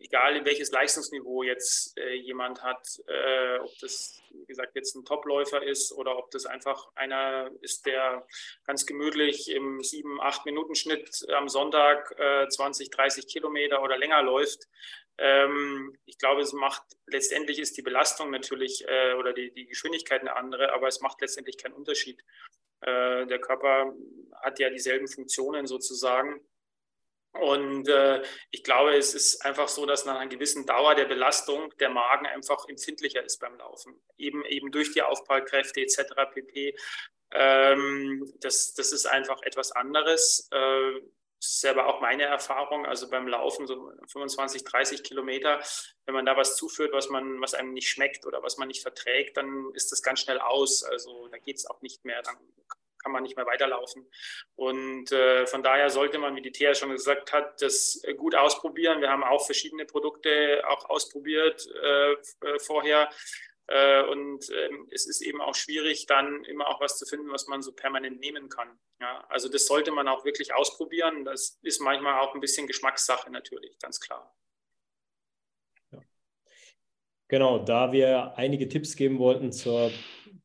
egal 0.00 0.44
welches 0.44 0.72
Leistungsniveau 0.72 1.42
jetzt 1.42 1.96
äh, 1.98 2.14
jemand 2.14 2.62
hat, 2.62 2.86
äh, 3.06 3.58
ob 3.58 3.70
das, 3.80 4.20
wie 4.30 4.46
gesagt, 4.46 4.74
jetzt 4.74 4.96
ein 4.96 5.04
Topläufer 5.04 5.62
ist 5.62 5.92
oder 5.92 6.16
ob 6.16 6.30
das 6.30 6.46
einfach 6.46 6.88
einer 6.94 7.50
ist, 7.60 7.86
der 7.86 8.26
ganz 8.64 8.86
gemütlich 8.86 9.50
im 9.50 9.78
7-, 9.80 10.20
8-Minuten-Schnitt 10.20 11.26
am 11.36 11.48
Sonntag 11.48 12.14
äh, 12.18 12.48
20, 12.48 12.90
30 12.90 13.28
Kilometer 13.28 13.82
oder 13.82 13.98
länger 13.98 14.22
läuft. 14.22 14.66
Ähm, 15.18 15.94
ich 16.06 16.18
glaube, 16.18 16.40
es 16.40 16.54
macht 16.54 16.82
letztendlich 17.06 17.58
ist 17.58 17.76
die 17.76 17.82
Belastung 17.82 18.30
natürlich 18.30 18.84
äh, 18.88 19.14
oder 19.14 19.34
die, 19.34 19.52
die 19.52 19.66
Geschwindigkeit 19.66 20.22
eine 20.22 20.34
andere, 20.34 20.72
aber 20.72 20.88
es 20.88 21.00
macht 21.00 21.20
letztendlich 21.20 21.58
keinen 21.58 21.74
Unterschied. 21.74 22.24
Äh, 22.80 23.26
der 23.26 23.38
Körper 23.38 23.92
hat 24.42 24.58
ja 24.58 24.70
dieselben 24.70 25.08
Funktionen 25.08 25.66
sozusagen. 25.66 26.40
Und 27.32 27.88
äh, 27.88 28.22
ich 28.50 28.64
glaube, 28.64 28.96
es 28.96 29.14
ist 29.14 29.44
einfach 29.44 29.68
so, 29.68 29.86
dass 29.86 30.04
nach 30.04 30.16
einer 30.18 30.28
gewissen 30.28 30.66
Dauer 30.66 30.94
der 30.94 31.04
Belastung 31.04 31.72
der 31.78 31.88
Magen 31.88 32.26
einfach 32.26 32.68
empfindlicher 32.68 33.24
ist 33.24 33.38
beim 33.38 33.56
Laufen. 33.56 34.00
Eben, 34.18 34.44
eben 34.44 34.72
durch 34.72 34.92
die 34.92 35.02
Aufprallkräfte 35.02 35.80
etc. 35.80 36.00
pp. 36.32 36.76
Ähm, 37.32 38.32
das, 38.40 38.74
das 38.74 38.92
ist 38.92 39.06
einfach 39.06 39.40
etwas 39.42 39.70
anderes. 39.72 40.48
Äh, 40.50 41.00
das 41.40 41.52
ist 41.54 41.64
aber 41.64 41.86
auch 41.86 42.02
meine 42.02 42.24
Erfahrung, 42.24 42.84
also 42.84 43.08
beim 43.08 43.26
Laufen 43.26 43.66
so 43.66 43.90
25, 44.08 44.62
30 44.62 45.02
Kilometer, 45.02 45.62
wenn 46.04 46.14
man 46.14 46.26
da 46.26 46.36
was 46.36 46.54
zuführt, 46.56 46.92
was 46.92 47.08
man, 47.08 47.40
was 47.40 47.54
einem 47.54 47.72
nicht 47.72 47.88
schmeckt 47.88 48.26
oder 48.26 48.42
was 48.42 48.58
man 48.58 48.68
nicht 48.68 48.82
verträgt, 48.82 49.38
dann 49.38 49.70
ist 49.72 49.90
das 49.90 50.02
ganz 50.02 50.20
schnell 50.20 50.38
aus. 50.38 50.82
Also 50.82 51.28
da 51.28 51.38
geht 51.38 51.56
es 51.56 51.64
auch 51.64 51.80
nicht 51.80 52.04
mehr. 52.04 52.20
Dann 52.20 52.36
kann 53.02 53.12
man 53.12 53.22
nicht 53.22 53.36
mehr 53.36 53.46
weiterlaufen. 53.46 54.08
Und 54.56 55.12
äh, 55.12 55.46
von 55.46 55.62
daher 55.62 55.90
sollte 55.90 56.18
man, 56.18 56.36
wie 56.36 56.42
die 56.42 56.52
Thea 56.52 56.74
schon 56.74 56.90
gesagt 56.90 57.32
hat, 57.32 57.60
das 57.62 58.02
gut 58.16 58.34
ausprobieren. 58.34 59.00
Wir 59.00 59.10
haben 59.10 59.24
auch 59.24 59.44
verschiedene 59.44 59.84
Produkte 59.84 60.62
auch 60.68 60.88
ausprobiert 60.88 61.66
äh, 61.82 62.12
äh 62.12 62.58
vorher. 62.58 63.08
Äh, 63.70 64.02
und 64.02 64.50
ähm, 64.50 64.88
es 64.90 65.06
ist 65.06 65.20
eben 65.20 65.40
auch 65.40 65.54
schwierig, 65.54 66.06
dann 66.06 66.44
immer 66.44 66.66
auch 66.68 66.80
was 66.80 66.98
zu 66.98 67.06
finden, 67.06 67.30
was 67.30 67.46
man 67.46 67.62
so 67.62 67.72
permanent 67.72 68.18
nehmen 68.18 68.48
kann. 68.48 68.68
Ja, 69.00 69.24
also 69.28 69.48
das 69.48 69.66
sollte 69.66 69.92
man 69.92 70.08
auch 70.08 70.24
wirklich 70.24 70.52
ausprobieren. 70.52 71.24
Das 71.24 71.58
ist 71.62 71.80
manchmal 71.80 72.18
auch 72.20 72.34
ein 72.34 72.40
bisschen 72.40 72.66
Geschmackssache 72.66 73.30
natürlich, 73.30 73.78
ganz 73.78 74.00
klar. 74.00 74.34
Genau, 77.28 77.60
da 77.60 77.92
wir 77.92 78.36
einige 78.36 78.68
Tipps 78.68 78.96
geben 78.96 79.20
wollten 79.20 79.52
zur 79.52 79.92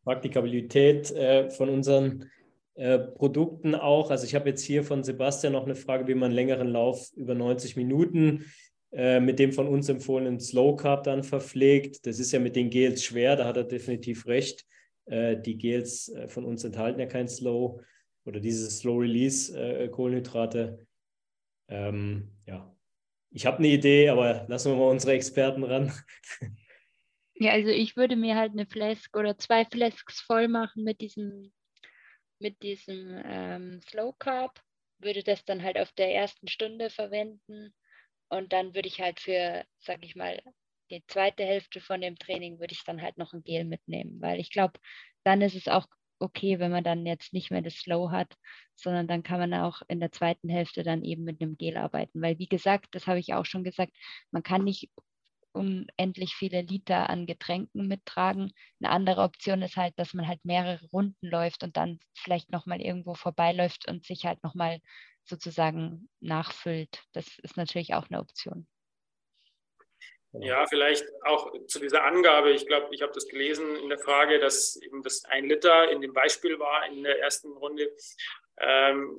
Praktikabilität 0.04 1.10
äh, 1.10 1.50
von 1.50 1.70
unseren 1.70 2.30
äh, 2.76 3.00
Produkten 3.00 3.74
auch. 3.74 4.12
Also 4.12 4.26
ich 4.26 4.36
habe 4.36 4.50
jetzt 4.50 4.62
hier 4.62 4.84
von 4.84 5.04
Sebastian 5.04 5.54
noch 5.54 5.66
eine 5.66 5.76
Frage, 5.76 6.08
wie 6.08 6.16
man 6.16 6.32
längeren 6.32 6.68
Lauf 6.68 7.12
über 7.16 7.34
90 7.34 7.76
Minuten 7.78 8.46
äh, 8.92 9.20
mit 9.20 9.40
dem 9.40 9.52
von 9.52 9.68
uns 9.68 9.90
empfohlenen 9.90 10.40
Slow 10.40 10.76
Carb 10.76 11.04
dann 11.04 11.24
verpflegt. 11.24 12.06
Das 12.06 12.20
ist 12.20 12.32
ja 12.32 12.40
mit 12.40 12.56
den 12.56 12.70
Gels 12.70 13.04
schwer, 13.04 13.36
da 13.36 13.46
hat 13.46 13.58
er 13.58 13.64
definitiv 13.64 14.28
recht. 14.28 14.66
Äh, 15.06 15.38
die 15.38 15.58
Gels 15.58 16.10
äh, 16.10 16.28
von 16.28 16.46
uns 16.46 16.64
enthalten 16.64 17.00
ja 17.00 17.06
kein 17.06 17.28
Slow 17.28 17.82
oder 18.26 18.40
diese 18.40 18.70
Slow 18.70 19.02
Release 19.02 19.58
äh, 19.58 19.88
Kohlenhydrate. 19.88 20.86
Ähm, 21.68 22.32
ja, 22.46 22.76
ich 23.32 23.46
habe 23.46 23.60
eine 23.60 23.68
Idee, 23.68 24.10
aber 24.10 24.46
lassen 24.48 24.72
wir 24.72 24.78
mal 24.78 24.92
unsere 24.92 25.14
Experten 25.14 25.64
ran. 25.64 25.92
Ja, 27.38 27.52
also 27.52 27.70
ich 27.70 27.98
würde 27.98 28.16
mir 28.16 28.38
halt 28.38 28.54
eine 28.54 28.66
Flask 28.66 29.14
oder 29.18 29.38
zwei 29.38 29.66
Flasks 29.66 30.22
voll 30.22 30.48
machen 30.48 30.86
mit 30.86 31.02
diesem 31.02 31.52
mit 32.40 32.62
diesem 32.64 33.22
ähm, 33.26 33.82
Slow 33.90 34.14
Carb, 34.20 34.62
würde 35.00 35.24
das 35.24 35.46
dann 35.46 35.64
halt 35.64 35.78
auf 35.78 35.92
der 35.94 36.14
ersten 36.14 36.48
Stunde 36.48 36.90
verwenden. 36.90 37.74
Und 38.30 38.54
dann 38.54 38.74
würde 38.76 38.88
ich 38.88 39.02
halt 39.02 39.20
für, 39.20 39.66
sag 39.80 40.04
ich 40.04 40.16
mal, 40.16 40.42
die 40.92 41.04
zweite 41.08 41.44
Hälfte 41.44 41.82
von 41.82 42.02
dem 42.02 42.18
Training 42.18 42.60
würde 42.60 42.74
ich 42.74 42.84
dann 42.84 43.02
halt 43.02 43.18
noch 43.18 43.34
ein 43.34 43.44
Gel 43.44 43.66
mitnehmen, 43.66 44.22
weil 44.22 44.40
ich 44.40 44.52
glaube, 44.52 44.80
dann 45.24 45.42
ist 45.42 45.56
es 45.56 45.68
auch 45.68 45.88
okay, 46.20 46.60
wenn 46.60 46.72
man 46.72 46.84
dann 46.84 47.06
jetzt 47.06 47.34
nicht 47.34 47.52
mehr 47.52 47.62
das 47.62 47.76
Slow 47.76 48.12
hat, 48.12 48.34
sondern 48.76 49.08
dann 49.08 49.24
kann 49.24 49.40
man 49.40 49.54
auch 49.54 49.82
in 49.88 50.00
der 50.00 50.12
zweiten 50.12 50.50
Hälfte 50.50 50.84
dann 50.84 51.04
eben 51.04 51.24
mit 51.24 51.42
einem 51.42 51.58
Gel 51.58 51.78
arbeiten, 51.78 52.22
weil 52.22 52.40
wie 52.40 52.48
gesagt, 52.48 52.88
das 52.92 53.08
habe 53.08 53.20
ich 53.20 53.34
auch 53.34 53.46
schon 53.46 53.64
gesagt, 53.64 53.94
man 54.32 54.44
kann 54.44 54.64
nicht 54.64 54.90
unendlich 55.56 56.36
viele 56.36 56.62
Liter 56.62 57.10
an 57.10 57.26
Getränken 57.26 57.88
mittragen. 57.88 58.52
Eine 58.80 58.92
andere 58.92 59.22
Option 59.22 59.62
ist 59.62 59.78
halt, 59.78 59.98
dass 59.98 60.14
man 60.14 60.28
halt 60.28 60.44
mehrere 60.44 60.86
Runden 60.92 61.28
läuft 61.28 61.64
und 61.64 61.78
dann 61.78 62.00
vielleicht 62.14 62.52
nochmal 62.52 62.82
irgendwo 62.82 63.16
vorbeiläuft 63.16 63.88
und 63.88 64.06
sich 64.06 64.26
halt 64.26 64.44
nochmal 64.44 64.80
sozusagen 65.24 66.10
nachfüllt. 66.20 67.04
Das 67.14 67.26
ist 67.42 67.58
natürlich 67.58 67.94
auch 67.94 68.10
eine 68.10 68.20
Option. 68.20 68.68
Ja, 70.42 70.66
vielleicht 70.68 71.06
auch 71.24 71.52
zu 71.68 71.80
dieser 71.80 72.04
Angabe. 72.04 72.52
Ich 72.52 72.68
glaube, 72.68 72.94
ich 72.94 73.02
habe 73.02 73.14
das 73.14 73.28
gelesen 73.28 73.78
in 73.78 73.90
der 73.90 74.00
Frage, 74.00 74.40
dass 74.40 74.76
eben 74.82 75.02
das 75.02 75.24
ein 75.26 75.46
Liter 75.46 75.90
in 75.90 76.02
dem 76.02 76.14
Beispiel 76.14 76.60
war 76.60 76.86
in 76.88 77.04
der 77.04 77.20
ersten 77.22 77.52
Runde. 77.54 77.90
Ähm, 78.60 79.18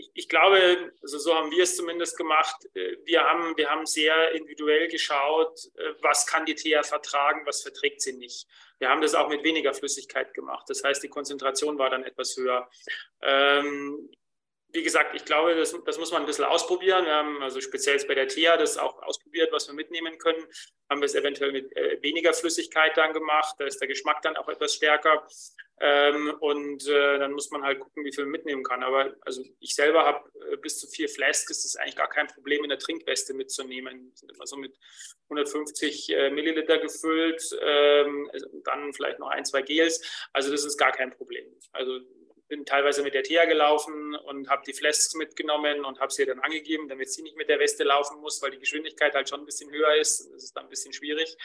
ich, 0.00 0.10
ich, 0.14 0.28
glaube, 0.28 0.92
also 1.02 1.18
so 1.18 1.34
haben 1.34 1.50
wir 1.50 1.62
es 1.62 1.76
zumindest 1.76 2.16
gemacht. 2.16 2.56
Äh, 2.74 2.96
wir 3.04 3.22
haben, 3.22 3.56
wir 3.56 3.70
haben 3.70 3.86
sehr 3.86 4.32
individuell 4.32 4.88
geschaut, 4.88 5.58
äh, 5.76 5.92
was 6.00 6.26
kann 6.26 6.46
die 6.46 6.54
TH 6.54 6.86
vertragen, 6.86 7.42
was 7.46 7.62
verträgt 7.62 8.00
sie 8.00 8.14
nicht. 8.14 8.46
Wir 8.78 8.88
haben 8.88 9.02
das 9.02 9.14
auch 9.14 9.28
mit 9.28 9.44
weniger 9.44 9.74
Flüssigkeit 9.74 10.32
gemacht. 10.32 10.64
Das 10.68 10.82
heißt, 10.82 11.02
die 11.02 11.08
Konzentration 11.08 11.78
war 11.78 11.90
dann 11.90 12.04
etwas 12.04 12.36
höher. 12.36 12.68
Ähm, 13.22 14.10
wie 14.72 14.82
gesagt, 14.82 15.14
ich 15.14 15.24
glaube, 15.24 15.54
das, 15.54 15.76
das, 15.84 15.98
muss 15.98 16.12
man 16.12 16.22
ein 16.22 16.26
bisschen 16.26 16.44
ausprobieren. 16.44 17.04
Wir 17.04 17.14
haben 17.14 17.42
also 17.42 17.60
speziell 17.60 17.98
bei 18.06 18.14
der 18.14 18.28
TEA 18.28 18.56
das 18.56 18.78
auch 18.78 19.02
ausprobiert, 19.02 19.52
was 19.52 19.68
wir 19.68 19.74
mitnehmen 19.74 20.18
können. 20.18 20.44
Haben 20.88 21.00
wir 21.00 21.06
es 21.06 21.14
eventuell 21.14 21.52
mit 21.52 21.74
äh, 21.76 21.98
weniger 22.02 22.32
Flüssigkeit 22.32 22.96
dann 22.96 23.12
gemacht. 23.12 23.54
Da 23.58 23.64
ist 23.64 23.80
der 23.80 23.88
Geschmack 23.88 24.22
dann 24.22 24.36
auch 24.36 24.48
etwas 24.48 24.74
stärker. 24.74 25.26
Ähm, 25.82 26.34
und 26.40 26.86
äh, 26.88 27.18
dann 27.18 27.32
muss 27.32 27.50
man 27.50 27.62
halt 27.62 27.80
gucken, 27.80 28.04
wie 28.04 28.12
viel 28.12 28.24
man 28.24 28.32
mitnehmen 28.32 28.62
kann. 28.62 28.82
Aber 28.82 29.14
also 29.22 29.42
ich 29.60 29.74
selber 29.74 30.04
habe 30.04 30.30
äh, 30.52 30.56
bis 30.58 30.78
zu 30.78 30.86
vier 30.86 31.08
Flasks, 31.08 31.50
ist 31.50 31.64
es 31.64 31.76
eigentlich 31.76 31.96
gar 31.96 32.08
kein 32.08 32.26
Problem, 32.26 32.62
in 32.62 32.68
der 32.68 32.78
Trinkweste 32.78 33.32
mitzunehmen. 33.32 34.12
Sind 34.14 34.30
immer 34.30 34.46
so 34.46 34.56
mit 34.56 34.76
150 35.30 36.10
äh, 36.10 36.30
Milliliter 36.30 36.78
gefüllt, 36.78 37.42
ähm, 37.62 38.30
dann 38.64 38.92
vielleicht 38.92 39.18
noch 39.18 39.28
ein, 39.28 39.44
zwei 39.44 39.62
Gels. 39.62 40.28
Also 40.32 40.50
das 40.50 40.64
ist 40.64 40.76
gar 40.76 40.92
kein 40.92 41.10
Problem. 41.10 41.46
Also 41.72 42.00
bin 42.50 42.66
teilweise 42.66 43.02
mit 43.02 43.14
der 43.14 43.22
TEA 43.22 43.46
gelaufen 43.46 44.14
und 44.16 44.50
habe 44.50 44.62
die 44.66 44.74
Flasks 44.74 45.14
mitgenommen 45.14 45.84
und 45.84 46.00
habe 46.00 46.12
sie 46.12 46.26
dann 46.26 46.40
angegeben, 46.40 46.88
damit 46.88 47.10
sie 47.10 47.22
nicht 47.22 47.36
mit 47.36 47.48
der 47.48 47.60
Weste 47.60 47.84
laufen 47.84 48.20
muss, 48.20 48.42
weil 48.42 48.50
die 48.50 48.58
Geschwindigkeit 48.58 49.14
halt 49.14 49.28
schon 49.28 49.40
ein 49.40 49.46
bisschen 49.46 49.70
höher 49.70 49.94
ist. 49.94 50.28
Das 50.32 50.44
ist 50.44 50.56
dann 50.56 50.64
ein 50.64 50.68
bisschen 50.68 50.92
schwierig. 50.92 51.36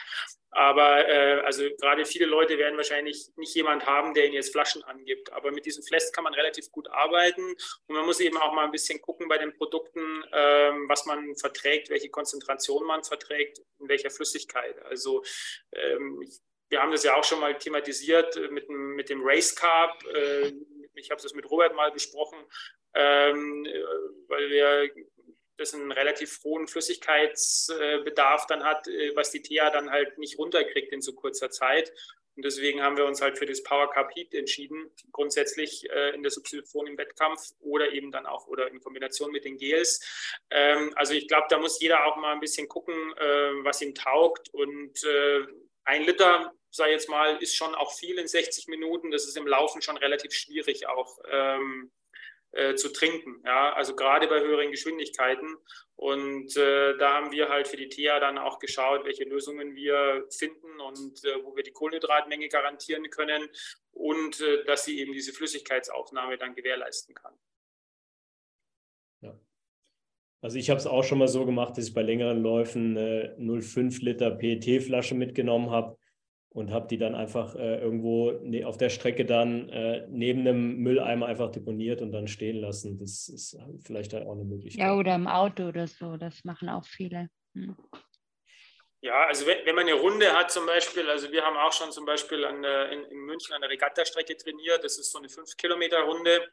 Aber 0.50 1.08
äh, 1.08 1.40
also 1.42 1.64
gerade 1.80 2.04
viele 2.04 2.26
Leute 2.26 2.58
werden 2.58 2.76
wahrscheinlich 2.76 3.28
nicht 3.36 3.54
jemand 3.54 3.86
haben, 3.86 4.14
der 4.14 4.24
ihnen 4.24 4.34
jetzt 4.34 4.50
Flaschen 4.52 4.82
angibt. 4.82 5.32
Aber 5.32 5.52
mit 5.52 5.64
diesen 5.64 5.84
Flasks 5.84 6.12
kann 6.12 6.24
man 6.24 6.34
relativ 6.34 6.72
gut 6.72 6.88
arbeiten 6.88 7.54
und 7.86 7.94
man 7.94 8.04
muss 8.04 8.20
eben 8.20 8.36
auch 8.36 8.52
mal 8.52 8.64
ein 8.64 8.72
bisschen 8.72 9.00
gucken 9.00 9.28
bei 9.28 9.38
den 9.38 9.56
Produkten, 9.56 10.24
ähm, 10.32 10.88
was 10.88 11.06
man 11.06 11.36
verträgt, 11.36 11.88
welche 11.88 12.10
Konzentration 12.10 12.84
man 12.84 13.04
verträgt, 13.04 13.60
in 13.78 13.88
welcher 13.88 14.10
Flüssigkeit. 14.10 14.82
Also 14.82 15.22
ähm, 15.72 16.26
wir 16.68 16.82
haben 16.82 16.90
das 16.90 17.04
ja 17.04 17.14
auch 17.14 17.22
schon 17.22 17.38
mal 17.38 17.56
thematisiert 17.56 18.36
mit, 18.50 18.68
mit 18.68 19.08
dem 19.08 19.20
Race 19.22 19.54
Carb. 19.54 20.04
Äh, 20.06 20.52
ich 20.96 21.10
habe 21.10 21.22
das 21.22 21.34
mit 21.34 21.50
Robert 21.50 21.74
mal 21.74 21.92
besprochen, 21.92 22.38
ähm, 22.94 23.66
weil 24.28 24.50
wir 24.50 24.90
das 25.56 25.74
einen 25.74 25.92
relativ 25.92 26.42
hohen 26.44 26.68
Flüssigkeitsbedarf 26.68 28.46
dann 28.46 28.64
hat, 28.64 28.86
äh, 28.88 29.14
was 29.14 29.30
die 29.30 29.42
TEA 29.42 29.70
dann 29.70 29.90
halt 29.90 30.18
nicht 30.18 30.38
runterkriegt 30.38 30.92
in 30.92 31.00
so 31.00 31.14
kurzer 31.14 31.50
Zeit. 31.50 31.92
Und 32.36 32.44
deswegen 32.44 32.82
haben 32.82 32.98
wir 32.98 33.06
uns 33.06 33.22
halt 33.22 33.38
für 33.38 33.46
das 33.46 33.62
Power 33.62 33.90
Cup 33.90 34.14
Heat 34.14 34.34
entschieden, 34.34 34.90
grundsätzlich 35.10 35.88
äh, 35.88 36.14
in 36.14 36.22
der 36.22 36.30
Substitution 36.30 36.86
im 36.86 36.98
Wettkampf 36.98 37.40
oder 37.60 37.92
eben 37.92 38.12
dann 38.12 38.26
auch 38.26 38.46
oder 38.46 38.68
in 38.68 38.80
Kombination 38.80 39.32
mit 39.32 39.46
den 39.46 39.56
Gels. 39.56 40.04
Ähm, 40.50 40.92
also 40.96 41.14
ich 41.14 41.28
glaube, 41.28 41.46
da 41.48 41.58
muss 41.58 41.80
jeder 41.80 42.04
auch 42.04 42.16
mal 42.16 42.34
ein 42.34 42.40
bisschen 42.40 42.68
gucken, 42.68 42.94
äh, 43.16 43.64
was 43.64 43.80
ihm 43.80 43.94
taugt. 43.94 44.50
Und 44.52 45.02
äh, 45.04 45.46
ein 45.84 46.02
Liter 46.02 46.52
sage 46.76 46.92
jetzt 46.92 47.08
mal, 47.08 47.36
ist 47.42 47.56
schon 47.56 47.74
auch 47.74 47.92
viel 47.92 48.18
in 48.18 48.26
60 48.26 48.68
Minuten. 48.68 49.10
Das 49.10 49.26
ist 49.26 49.36
im 49.36 49.46
Laufen 49.46 49.82
schon 49.82 49.96
relativ 49.96 50.32
schwierig 50.32 50.86
auch 50.86 51.18
ähm, 51.30 51.90
äh, 52.52 52.74
zu 52.74 52.92
trinken. 52.92 53.42
Ja? 53.44 53.74
Also 53.74 53.94
gerade 53.94 54.28
bei 54.28 54.40
höheren 54.40 54.70
Geschwindigkeiten. 54.70 55.56
Und 55.94 56.56
äh, 56.56 56.96
da 56.96 57.14
haben 57.14 57.32
wir 57.32 57.48
halt 57.48 57.68
für 57.68 57.76
die 57.76 57.88
TEA 57.88 58.20
dann 58.20 58.38
auch 58.38 58.58
geschaut, 58.58 59.04
welche 59.04 59.24
Lösungen 59.24 59.74
wir 59.74 60.26
finden 60.30 60.80
und 60.80 61.24
äh, 61.24 61.44
wo 61.44 61.56
wir 61.56 61.62
die 61.62 61.72
Kohlenhydratmenge 61.72 62.48
garantieren 62.48 63.08
können 63.10 63.48
und 63.92 64.40
äh, 64.40 64.64
dass 64.64 64.84
sie 64.84 65.00
eben 65.00 65.12
diese 65.12 65.32
Flüssigkeitsaufnahme 65.32 66.38
dann 66.38 66.54
gewährleisten 66.54 67.14
kann. 67.14 67.34
Ja. 69.22 69.38
Also 70.42 70.58
ich 70.58 70.70
habe 70.70 70.78
es 70.78 70.86
auch 70.86 71.04
schon 71.04 71.18
mal 71.18 71.28
so 71.28 71.46
gemacht, 71.46 71.76
dass 71.76 71.88
ich 71.88 71.94
bei 71.94 72.02
längeren 72.02 72.42
Läufen 72.42 72.96
eine 72.96 73.36
0,5 73.38 74.04
Liter 74.04 74.30
PET-Flasche 74.30 75.14
mitgenommen 75.14 75.70
habe 75.70 75.98
und 76.56 76.70
habe 76.70 76.88
die 76.88 76.96
dann 76.96 77.14
einfach 77.14 77.54
äh, 77.54 77.80
irgendwo 77.80 78.32
ne, 78.32 78.64
auf 78.64 78.78
der 78.78 78.88
Strecke 78.88 79.26
dann 79.26 79.68
äh, 79.68 80.06
neben 80.08 80.40
einem 80.40 80.78
Mülleimer 80.78 81.26
einfach 81.26 81.50
deponiert 81.50 82.00
und 82.00 82.12
dann 82.12 82.28
stehen 82.28 82.56
lassen. 82.56 82.96
Das 82.98 83.28
ist 83.28 83.58
vielleicht 83.84 84.14
auch 84.14 84.32
eine 84.32 84.44
Möglichkeit. 84.44 84.80
Ja, 84.80 84.96
oder 84.96 85.14
im 85.14 85.26
Auto 85.26 85.64
oder 85.68 85.86
so. 85.86 86.16
Das 86.16 86.44
machen 86.44 86.70
auch 86.70 86.86
viele. 86.86 87.28
Hm. 87.54 87.76
Ja, 89.02 89.26
also 89.26 89.46
wenn, 89.46 89.66
wenn, 89.66 89.74
man 89.74 89.86
eine 89.86 89.94
Runde 89.94 90.32
hat 90.32 90.50
zum 90.50 90.64
Beispiel, 90.64 91.08
also 91.10 91.30
wir 91.30 91.44
haben 91.44 91.58
auch 91.58 91.72
schon 91.72 91.92
zum 91.92 92.06
Beispiel 92.06 92.42
an 92.46 92.62
der, 92.62 92.90
in, 92.90 93.04
in, 93.04 93.18
München 93.18 93.54
an 93.54 93.60
der 93.60 93.70
Regattastrecke 93.70 94.34
trainiert, 94.36 94.82
das 94.82 94.98
ist 94.98 95.12
so 95.12 95.18
eine 95.18 95.28
5-Kilometer-Runde, 95.28 96.48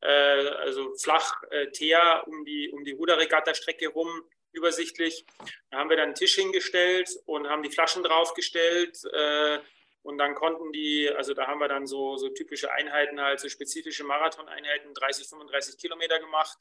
äh, 0.00 0.48
also 0.58 0.92
flach 0.96 1.42
äh, 1.50 1.70
Teer 1.70 2.24
um 2.26 2.44
die, 2.44 2.70
um 2.70 2.84
die 2.84 2.92
Ruderregattastrecke 2.92 3.88
rum, 3.88 4.08
übersichtlich. 4.54 5.24
Da 5.70 5.78
haben 5.78 5.90
wir 5.90 5.96
dann 5.96 6.06
einen 6.06 6.14
Tisch 6.14 6.34
hingestellt 6.36 7.10
und 7.26 7.48
haben 7.48 7.62
die 7.62 7.70
Flaschen 7.70 8.02
draufgestellt. 8.02 8.98
Äh, 9.12 9.58
und 10.04 10.18
dann 10.18 10.34
konnten 10.34 10.70
die, 10.70 11.10
also 11.10 11.32
da 11.32 11.46
haben 11.46 11.60
wir 11.60 11.68
dann 11.68 11.86
so, 11.86 12.18
so 12.18 12.28
typische 12.28 12.70
Einheiten, 12.70 13.22
halt 13.22 13.40
so 13.40 13.48
spezifische 13.48 14.04
Marathoneinheiten, 14.04 14.92
30, 14.92 15.26
35 15.28 15.78
Kilometer 15.78 16.18
gemacht. 16.18 16.58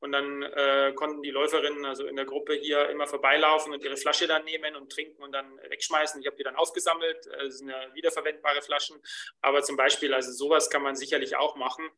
Und 0.00 0.12
dann 0.12 0.42
äh, 0.42 0.94
konnten 0.94 1.22
die 1.22 1.30
Läuferinnen, 1.30 1.84
also 1.84 2.06
in 2.06 2.16
der 2.16 2.24
Gruppe 2.24 2.54
hier, 2.54 2.88
immer 2.88 3.06
vorbeilaufen 3.06 3.74
und 3.74 3.84
ihre 3.84 3.98
Flasche 3.98 4.26
dann 4.26 4.44
nehmen 4.44 4.76
und 4.76 4.90
trinken 4.90 5.22
und 5.22 5.32
dann 5.32 5.58
wegschmeißen. 5.68 6.22
Ich 6.22 6.26
habe 6.26 6.38
die 6.38 6.42
dann 6.42 6.56
aufgesammelt. 6.56 7.26
Äh, 7.26 7.44
das 7.44 7.58
sind 7.58 7.68
ja 7.68 7.94
wiederverwendbare 7.94 8.62
Flaschen. 8.62 8.96
Aber 9.42 9.62
zum 9.62 9.76
Beispiel, 9.76 10.14
also 10.14 10.32
sowas 10.32 10.70
kann 10.70 10.82
man 10.82 10.96
sicherlich 10.96 11.36
auch 11.36 11.54
machen 11.56 11.90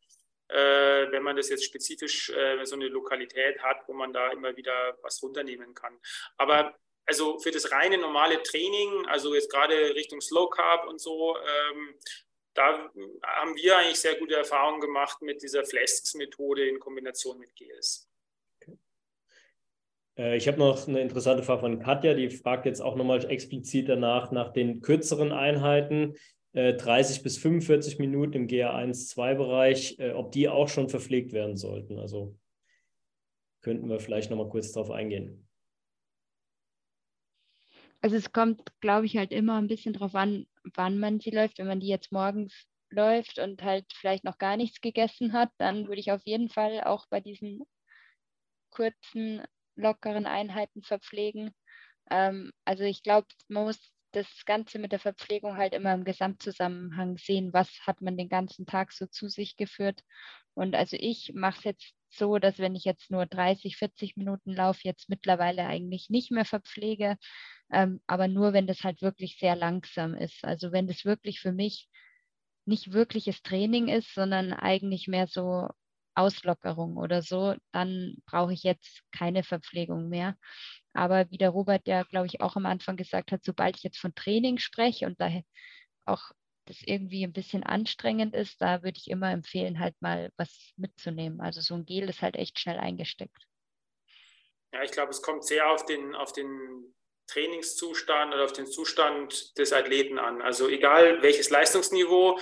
äh, 0.49 1.11
wenn 1.11 1.23
man 1.23 1.37
das 1.37 1.49
jetzt 1.49 1.65
spezifisch 1.65 2.31
äh, 2.31 2.65
so 2.65 2.77
eine 2.77 2.89
Lokalität 2.89 3.63
hat, 3.63 3.87
wo 3.87 3.93
man 3.93 4.13
da 4.13 4.31
immer 4.31 4.57
wieder 4.57 4.97
was 5.03 5.23
runternehmen 5.23 5.75
kann. 5.75 5.99
Aber 6.37 6.75
also 7.07 7.39
für 7.39 7.51
das 7.51 7.73
reine 7.73 7.99
normale 7.99 8.43
Training, 8.43 9.07
also 9.07 9.35
jetzt 9.35 9.51
gerade 9.51 9.95
Richtung 9.95 10.21
Slow 10.21 10.51
Carb 10.51 10.87
und 10.87 11.01
so, 11.01 11.37
ähm, 11.37 11.95
da 12.55 12.91
haben 13.25 13.57
wir 13.57 13.79
eigentlich 13.79 14.01
sehr 14.01 14.17
gute 14.17 14.35
Erfahrungen 14.35 14.81
gemacht 14.81 15.23
mit 15.23 15.43
dieser 15.43 15.65
Flasks-Methode 15.65 16.69
in 16.69 16.81
Kombination 16.81 17.39
mit 17.39 17.55
Gels. 17.55 18.09
Äh, 20.19 20.37
ich 20.37 20.49
habe 20.49 20.59
noch 20.59 20.87
eine 20.87 21.01
interessante 21.01 21.43
Frage 21.43 21.61
von 21.61 21.79
Katja, 21.79 22.15
die 22.15 22.31
fragt 22.31 22.67
jetzt 22.67 22.81
auch 22.81 22.97
nochmal 22.97 23.25
explizit 23.31 23.89
danach 23.89 24.33
nach 24.33 24.53
den 24.53 24.81
kürzeren 24.83 25.33
Einheiten. 25.33 26.17
30 26.59 27.19
äh, 27.19 27.23
bis 27.23 27.39
45 27.39 27.99
Minuten 27.99 28.35
im 28.35 28.47
GA1-2-Bereich, 28.49 29.99
äh, 29.99 30.13
ob 30.13 30.33
die 30.33 30.49
auch 30.49 30.69
schon 30.69 30.89
verpflegt 30.89 31.33
werden 31.33 31.57
sollten. 31.57 31.99
Also 31.99 32.37
könnten 33.61 33.89
wir 33.89 34.01
vielleicht 34.01 34.31
noch 34.31 34.39
mal 34.39 34.49
kurz 34.49 34.73
darauf 34.73 34.91
eingehen. 34.91 35.49
Also 38.01 38.17
es 38.17 38.33
kommt, 38.33 38.63
glaube 38.81 39.07
ich, 39.07 39.17
halt 39.17 39.33
immer 39.33 39.59
ein 39.59 39.67
bisschen 39.67 39.93
darauf 39.93 40.15
an, 40.15 40.47
wann 40.75 40.99
man 40.99 41.21
sie 41.21 41.31
läuft. 41.31 41.59
Wenn 41.59 41.67
man 41.67 41.81
die 41.81 41.89
jetzt 41.89 42.13
morgens 42.13 42.67
läuft 42.91 43.39
und 43.39 43.63
halt 43.63 43.87
vielleicht 43.93 44.25
noch 44.25 44.39
gar 44.39 44.57
nichts 44.57 44.81
gegessen 44.81 45.33
hat, 45.33 45.51
dann 45.59 45.89
würde 45.89 46.01
ich 46.01 46.13
auf 46.13 46.23
jeden 46.25 46.49
Fall 46.49 46.83
auch 46.85 47.07
bei 47.09 47.21
diesen 47.21 47.63
kurzen, 48.71 49.43
lockeren 49.77 50.27
Einheiten 50.27 50.83
verpflegen. 50.83 51.53
Ähm, 52.11 52.53
also 52.65 52.85
ich 52.85 53.03
glaube, 53.03 53.27
man 53.49 53.65
muss 53.65 53.93
das 54.13 54.27
Ganze 54.47 54.79
mit 54.79 54.93
der 54.93 54.99
Verpflegung 55.01 55.57
halt 55.57 55.75
immer 55.75 55.95
im 55.95 56.05
Gesamtzusammenhang 56.05 57.19
sehen, 57.19 57.53
was 57.53 57.71
hat 57.87 58.01
man 58.01 58.17
den 58.17 58.29
ganzen 58.29 58.67
Tag 58.67 58.93
so 58.93 59.07
zu 59.07 59.29
sich 59.29 59.57
geführt. 59.57 60.03
Und 60.55 60.75
also 60.75 60.97
ich 60.99 61.33
mache 61.35 61.59
es 61.59 61.65
jetzt 61.65 61.95
so, 62.11 62.39
dass 62.39 62.59
wenn 62.59 62.75
ich 62.75 62.85
jetzt 62.85 63.11
nur 63.11 63.27
30, 63.27 63.77
40 63.77 64.17
Minuten 64.17 64.53
laufe, 64.53 64.81
jetzt 64.85 65.09
mittlerweile 65.09 65.67
eigentlich 65.67 66.09
nicht 66.11 66.31
mehr 66.31 66.45
verpflege, 66.47 67.17
ähm, 67.71 68.01
aber 68.07 68.29
nur 68.29 68.53
wenn 68.55 68.67
das 68.67 68.83
halt 68.85 69.03
wirklich 69.03 69.39
sehr 69.39 69.57
langsam 69.57 70.15
ist. 70.15 70.45
Also 70.45 70.73
wenn 70.73 70.87
das 70.87 71.05
wirklich 71.05 71.41
für 71.41 71.53
mich 71.53 71.89
nicht 72.67 72.93
wirkliches 72.93 73.43
Training 73.43 73.89
ist, 73.89 74.15
sondern 74.15 74.53
eigentlich 74.53 75.09
mehr 75.09 75.27
so 75.27 75.69
Auslockerung 76.15 76.97
oder 76.97 77.23
so, 77.23 77.55
dann 77.73 78.17
brauche 78.27 78.53
ich 78.53 78.63
jetzt 78.65 79.03
keine 79.13 79.43
Verpflegung 79.45 80.09
mehr. 80.09 80.37
Aber 80.99 81.31
wie 81.31 81.39
der 81.39 81.51
Robert 81.51 81.87
ja, 81.87 82.03
glaube 82.03 82.27
ich, 82.27 82.41
auch 82.41 82.57
am 82.57 82.67
Anfang 82.67 82.97
gesagt 82.97 83.31
hat, 83.31 83.45
sobald 83.45 83.77
ich 83.77 83.85
jetzt 83.85 84.01
von 84.01 84.17
Training 84.17 84.59
spreche 84.59 85.07
und 85.07 85.21
da 85.21 85.31
auch 86.07 86.33
das 86.65 86.79
irgendwie 86.85 87.23
ein 87.23 87.33
bisschen 87.33 87.63
anstrengend 87.63 88.35
ist, 88.35 88.61
da 88.61 88.83
würde 88.83 88.99
ich 88.99 89.09
immer 89.09 89.31
empfehlen, 89.31 89.79
halt 89.79 89.95
mal 90.01 90.33
was 90.37 90.73
mitzunehmen. 90.77 91.41
Also 91.41 91.61
so 91.61 91.75
ein 91.75 91.87
Gel 91.87 92.09
ist 92.09 92.21
halt 92.21 92.35
echt 92.35 92.59
schnell 92.59 92.79
eingesteckt. 92.79 93.47
Ja, 94.73 94.83
ich 94.83 94.91
glaube, 94.91 95.11
es 95.11 95.23
kommt 95.23 95.45
sehr 95.45 95.71
auf 95.71 95.87
den, 95.87 96.17
auf 96.17 96.33
den 96.33 96.93
Trainingszustand 97.29 98.35
oder 98.35 98.45
auf 98.45 98.53
den 98.53 98.67
Zustand 98.67 99.57
des 99.57 99.73
Athleten 99.73 100.19
an. 100.19 100.43
Also 100.43 100.69
egal 100.69 101.23
welches 101.23 101.49
Leistungsniveau, 101.49 102.41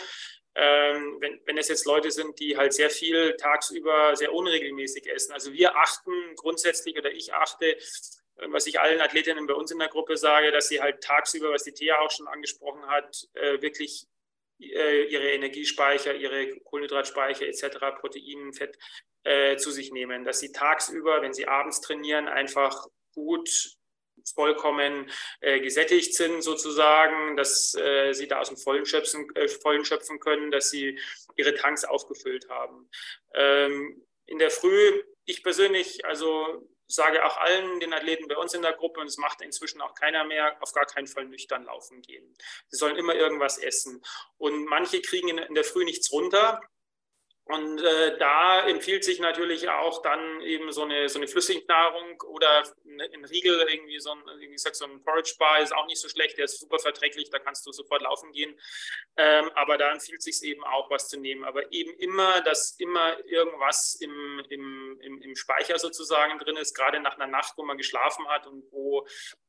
ähm, 0.55 1.19
wenn, 1.21 1.43
wenn 1.45 1.59
es 1.59 1.69
jetzt 1.69 1.85
Leute 1.85 2.11
sind, 2.11 2.41
die 2.41 2.57
halt 2.57 2.73
sehr 2.73 2.89
viel 2.89 3.37
tagsüber 3.37 4.17
sehr 4.17 4.33
unregelmäßig 4.33 5.07
essen. 5.13 5.35
Also 5.35 5.53
wir 5.53 5.77
achten 5.77 6.35
grundsätzlich 6.37 6.97
oder 6.97 7.13
ich 7.13 7.35
achte 7.35 7.77
was 8.37 8.67
ich 8.67 8.81
allen 8.81 9.01
Athletinnen 9.01 9.47
bei 9.47 9.55
uns 9.55 9.71
in 9.71 9.79
der 9.79 9.89
Gruppe 9.89 10.17
sage, 10.17 10.53
dass 10.53 10.69
sie 10.69 10.81
halt 10.81 11.03
tagsüber, 11.03 11.51
was 11.53 11.65
die 11.65 11.73
Thea 11.73 11.99
auch 12.01 12.11
schon 12.11 12.29
angesprochen 12.29 12.87
hat, 12.87 13.29
äh, 13.35 13.61
wirklich 13.63 14.07
äh, 14.61 15.05
ihre 15.05 15.31
Energiespeicher, 15.33 16.15
ihre 16.15 16.59
Kohlenhydratspeicher 16.61 17.47
etc., 17.47 17.79
Protein, 18.01 18.53
Fett 18.53 18.79
äh, 19.25 19.57
zu 19.57 19.71
sich 19.71 19.93
nehmen. 19.93 20.25
Dass 20.25 20.41
sie 20.41 20.53
tagsüber, 20.53 21.23
wenn 21.23 21.35
sie 21.35 21.49
abends 21.49 21.81
trainieren, 21.81 22.29
einfach 22.29 22.87
gut 23.15 23.77
vollkommen 24.35 25.11
äh, 25.41 25.61
gesättigt 25.61 26.15
sind 26.15 26.43
sozusagen, 26.43 27.37
dass 27.37 27.75
äh, 27.75 28.13
sie 28.13 28.27
da 28.27 28.41
aus 28.41 28.49
dem 28.49 28.57
Vollen 28.57 28.87
schöpfen, 28.87 29.29
äh, 29.35 29.49
Vollen 29.49 29.85
schöpfen 29.85 30.21
können, 30.21 30.51
dass 30.51 30.71
sie 30.71 30.99
ihre 31.37 31.55
Tanks 31.55 31.85
aufgefüllt 31.85 32.49
haben. 32.49 32.89
Ähm, 33.35 34.03
in 34.27 34.39
der 34.39 34.51
Früh, 34.51 35.03
ich 35.25 35.43
persönlich, 35.43 36.05
also 36.05 36.69
sage 36.87 37.25
auch 37.25 37.37
allen 37.37 37.81
den 37.81 37.93
Athleten 37.93 38.29
bei 38.29 38.37
uns 38.37 38.55
in 38.55 38.63
der 38.63 38.73
Gruppe, 38.73 39.01
und 39.01 39.07
es 39.07 39.19
macht 39.19 39.41
inzwischen 39.41 39.81
auch 39.81 39.95
keiner 39.95 40.25
mehr, 40.25 40.57
auf 40.61 40.73
gar 40.73 40.87
keinen 40.87 41.07
Fall 41.07 41.27
nüchtern 41.27 41.65
laufen 41.65 42.03
gehen. 42.03 42.37
Sie 42.69 42.77
sollen 42.77 42.97
immer 42.97 43.15
irgendwas 43.15 43.59
essen. 43.59 44.03
Und 44.39 44.67
manche 44.67 45.01
kriegen 45.01 45.29
in, 45.29 45.55
der 45.55 45.65
Früh 45.65 45.85
nichts 45.85 46.13
runter. 46.13 46.61
Und 47.49 47.81
äh, 47.81 48.19
da 48.19 48.67
empfiehlt 48.67 49.05
sich 49.05 49.21
natürlich 49.21 49.69
auch 49.69 50.03
dann 50.03 50.41
eben 50.41 50.73
so 50.73 50.83
eine, 50.83 51.09
so 51.09 51.21
eine 51.21 51.29
Flüssignahrung 51.29 52.21
oder 52.23 52.65
ein 52.85 53.25
Riegel, 53.25 53.65
irgendwie 53.71 54.01
so 54.01 54.11
ein, 54.11 54.21
wie 54.41 54.49
gesagt, 54.49 54.75
so 54.75 54.85
ein 54.85 55.01
Porridge 55.05 55.37
Bar 55.39 55.61
ist 55.61 55.73
auch 55.73 55.87
nicht 55.87 56.01
so 56.01 56.09
schlecht, 56.09 56.39
der 56.39 56.47
ist 56.47 56.59
super 56.59 56.81
verträglich, 56.81 57.31
da 57.31 57.39
kannst 57.39 57.65
du 57.65 57.71
sofort 57.71 58.03
laufen 58.03 58.33
gehen. 58.33 58.59
Ähm, 59.17 59.49
aber 59.55 59.79
da 59.79 59.93
empfiehlt 59.93 60.23
sich 60.23 60.43
eben 60.43 60.65
auch 60.65 60.91
was 60.91 61.09
zu 61.09 61.21
nehmen. 61.21 61.45
Aber 61.45 61.73
eben 61.73 61.93
immer, 62.01 62.41
dass 62.41 62.73
immer 62.81 63.17
irgendwas 63.27 63.95
im, 64.01 64.43
im, 64.49 64.99
im, 65.01 65.23
im 65.23 65.37
Speicher 65.37 65.79
sozusagen 65.79 66.41
drin 66.41 66.57
ist, 66.57 66.75
gerade 66.75 66.99
nach 66.99 67.15
einer 67.15 67.29
Nacht, 67.29 67.55
wo 67.57 67.65
man 67.65 67.77
geschlafen 67.77 68.27
hat 68.27 68.49
und 68.49 68.65
wo 68.73 69.07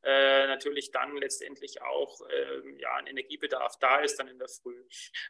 äh, 0.08 0.48
natürlich 0.48 0.92
dann 0.92 1.18
letztendlich 1.18 1.82
auch 1.82 2.22
äh, 2.30 2.80
ja, 2.80 2.96
ein 2.96 3.08
Energiebedarf 3.08 3.78
da 3.80 4.00
ist, 4.00 4.18
dann 4.18 4.30
in 4.30 4.40
der 4.40 4.48
Früh. 4.48 4.82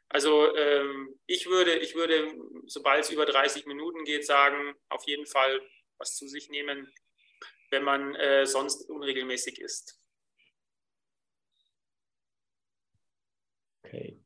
Also 0.08 0.56
ähm, 0.56 1.20
ich 1.26 1.48
würde, 1.48 1.74
ich 1.80 1.96
würde 1.96 2.32
sobald 2.68 3.04
es 3.04 3.10
über 3.10 3.26
30 3.26 3.66
Minuten 3.66 4.04
geht, 4.04 4.26
sagen, 4.26 4.76
auf 4.90 5.04
jeden 5.08 5.26
Fall 5.26 5.62
was 5.98 6.16
zu 6.16 6.28
sich 6.28 6.50
nehmen, 6.50 6.94
wenn 7.72 7.84
man 7.84 8.14
äh, 8.14 8.46
sonst 8.46 8.88
unregelmäßig 8.88 9.60
isst. 9.60 10.00
Okay. 13.84 14.22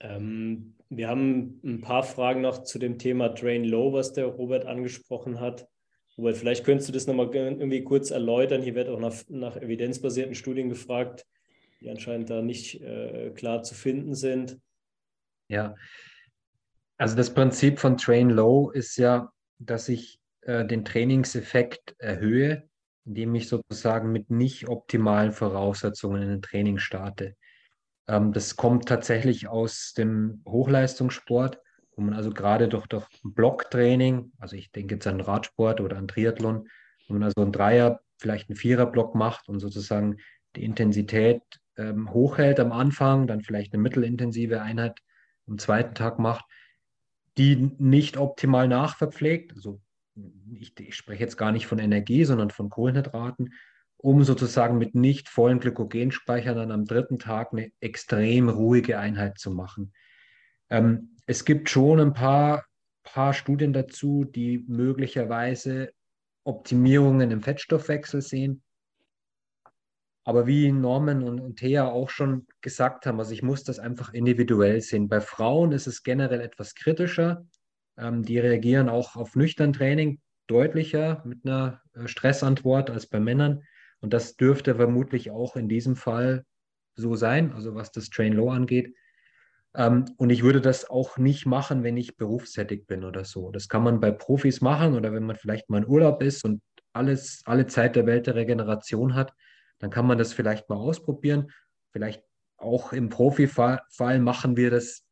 Ähm, 0.00 0.78
wir 0.88 1.08
haben 1.08 1.60
ein 1.62 1.82
paar 1.82 2.04
Fragen 2.04 2.40
noch 2.40 2.64
zu 2.64 2.78
dem 2.78 2.98
Thema 2.98 3.28
Drain 3.28 3.64
Low, 3.64 3.92
was 3.92 4.14
der 4.14 4.26
Robert 4.26 4.64
angesprochen 4.64 5.40
hat. 5.40 5.68
Robert, 6.18 6.36
vielleicht 6.36 6.64
könntest 6.64 6.88
du 6.88 6.92
das 6.92 7.06
nochmal 7.06 7.34
irgendwie 7.34 7.84
kurz 7.84 8.10
erläutern. 8.10 8.62
Hier 8.62 8.74
wird 8.74 8.88
auch 8.88 9.00
nach, 9.00 9.14
nach 9.28 9.56
evidenzbasierten 9.56 10.34
Studien 10.34 10.68
gefragt, 10.68 11.26
die 11.80 11.90
anscheinend 11.90 12.30
da 12.30 12.42
nicht 12.42 12.80
äh, 12.82 13.30
klar 13.30 13.62
zu 13.62 13.74
finden 13.74 14.14
sind. 14.14 14.58
Ja, 15.48 15.74
also 17.02 17.16
das 17.16 17.34
Prinzip 17.34 17.80
von 17.80 17.96
Train 17.96 18.30
Low 18.30 18.70
ist 18.70 18.96
ja, 18.96 19.32
dass 19.58 19.88
ich 19.88 20.20
äh, 20.42 20.64
den 20.64 20.84
Trainingseffekt 20.84 21.96
erhöhe, 21.98 22.68
indem 23.04 23.34
ich 23.34 23.48
sozusagen 23.48 24.12
mit 24.12 24.30
nicht 24.30 24.68
optimalen 24.68 25.32
Voraussetzungen 25.32 26.22
in 26.22 26.30
ein 26.30 26.42
Training 26.42 26.78
starte. 26.78 27.36
Ähm, 28.06 28.32
das 28.32 28.56
kommt 28.56 28.86
tatsächlich 28.86 29.48
aus 29.48 29.94
dem 29.94 30.42
Hochleistungssport, 30.46 31.58
wo 31.94 32.02
man 32.02 32.14
also 32.14 32.30
gerade 32.30 32.68
durch, 32.68 32.86
durch 32.86 33.06
Blocktraining, 33.22 34.32
also 34.38 34.56
ich 34.56 34.72
denke 34.72 34.94
jetzt 34.94 35.06
an 35.06 35.20
Radsport 35.20 35.80
oder 35.80 35.96
an 35.96 36.08
Triathlon, 36.08 36.68
wo 37.08 37.14
man 37.14 37.22
also 37.22 37.40
einen 37.40 37.52
Dreier, 37.52 38.00
vielleicht 38.18 38.48
einen 38.48 38.56
Vierer-Block 38.56 39.14
macht 39.14 39.48
und 39.48 39.60
sozusagen 39.60 40.16
die 40.56 40.64
Intensität 40.64 41.42
ähm, 41.76 42.12
hochhält 42.12 42.60
am 42.60 42.72
Anfang, 42.72 43.26
dann 43.26 43.42
vielleicht 43.42 43.72
eine 43.72 43.82
mittelintensive 43.82 44.62
Einheit 44.62 44.98
am 45.48 45.58
zweiten 45.58 45.94
Tag 45.94 46.18
macht 46.18 46.44
die 47.38 47.70
nicht 47.78 48.16
optimal 48.16 48.68
nachverpflegt. 48.68 49.54
Also 49.54 49.80
ich, 50.58 50.78
ich 50.78 50.94
spreche 50.94 51.22
jetzt 51.22 51.36
gar 51.36 51.52
nicht 51.52 51.66
von 51.66 51.78
Energie, 51.78 52.24
sondern 52.24 52.50
von 52.50 52.68
Kohlenhydraten, 52.68 53.54
um 53.96 54.24
sozusagen 54.24 54.78
mit 54.78 54.94
nicht 54.94 55.28
vollen 55.28 55.60
Glykogenspeichern 55.60 56.56
dann 56.56 56.72
am 56.72 56.84
dritten 56.84 57.18
Tag 57.18 57.52
eine 57.52 57.70
extrem 57.80 58.48
ruhige 58.48 58.98
Einheit 58.98 59.38
zu 59.38 59.50
machen. 59.50 59.92
Ähm, 60.68 61.16
es 61.32 61.46
gibt 61.46 61.70
schon 61.70 61.98
ein 61.98 62.12
paar, 62.12 62.66
paar 63.04 63.32
Studien 63.32 63.72
dazu, 63.72 64.24
die 64.24 64.66
möglicherweise 64.68 65.90
Optimierungen 66.44 67.30
im 67.30 67.40
Fettstoffwechsel 67.40 68.20
sehen. 68.20 68.62
Aber 70.24 70.46
wie 70.46 70.70
Norman 70.70 71.22
und, 71.22 71.56
Thea 71.56 71.86
auch 71.86 72.10
schon 72.10 72.46
gesagt 72.60 73.06
haben, 73.06 73.18
also 73.18 73.32
ich 73.32 73.42
muss 73.42 73.64
das 73.64 73.78
einfach 73.78 74.12
individuell 74.12 74.82
sehen. 74.82 75.08
Bei 75.08 75.22
Frauen 75.22 75.72
ist 75.72 75.86
es 75.86 76.02
generell 76.02 76.42
etwas 76.42 76.74
kritischer. 76.74 77.46
Ähm, 77.96 78.22
die 78.22 78.38
reagieren 78.38 78.90
auch 78.90 79.16
auf 79.16 79.34
nüchtern 79.34 79.72
Training 79.72 80.20
deutlicher 80.48 81.22
mit 81.24 81.46
einer 81.46 81.80
äh, 81.94 82.08
Stressantwort 82.08 82.90
als 82.90 83.06
bei 83.06 83.20
Männern. 83.20 83.62
Und 84.00 84.12
das 84.12 84.36
dürfte 84.36 84.74
vermutlich 84.74 85.30
auch 85.30 85.56
in 85.56 85.70
diesem 85.70 85.96
Fall 85.96 86.44
so 86.94 87.16
sein, 87.16 87.54
also 87.54 87.74
was 87.74 87.90
das 87.90 88.10
Train 88.10 88.34
Low 88.34 88.50
angeht. 88.50 88.94
Ähm, 89.74 90.04
und 90.16 90.30
ich 90.30 90.42
würde 90.42 90.60
das 90.60 90.88
auch 90.88 91.18
nicht 91.18 91.46
machen, 91.46 91.82
wenn 91.82 91.96
ich 91.96 92.16
berufstätig 92.16 92.86
bin 92.86 93.04
oder 93.04 93.24
so. 93.24 93.50
Das 93.50 93.68
kann 93.68 93.82
man 93.82 94.00
bei 94.00 94.10
Profis 94.10 94.60
machen 94.60 94.94
oder 94.94 95.12
wenn 95.12 95.24
man 95.24 95.36
vielleicht 95.36 95.70
mal 95.70 95.78
in 95.78 95.88
Urlaub 95.88 96.22
ist 96.22 96.44
und 96.44 96.60
alles, 96.92 97.42
alle 97.46 97.66
Zeit 97.66 97.96
der 97.96 98.06
Welt 98.06 98.26
der 98.26 98.34
Regeneration 98.34 99.14
hat, 99.14 99.32
dann 99.78 99.90
kann 99.90 100.06
man 100.06 100.18
das 100.18 100.32
vielleicht 100.32 100.68
mal 100.68 100.76
ausprobieren. 100.76 101.50
Vielleicht 101.90 102.22
auch 102.58 102.92
im 102.92 103.08
Profifall 103.08 103.80
machen 104.20 104.56
wir 104.56 104.70
das 104.70 105.04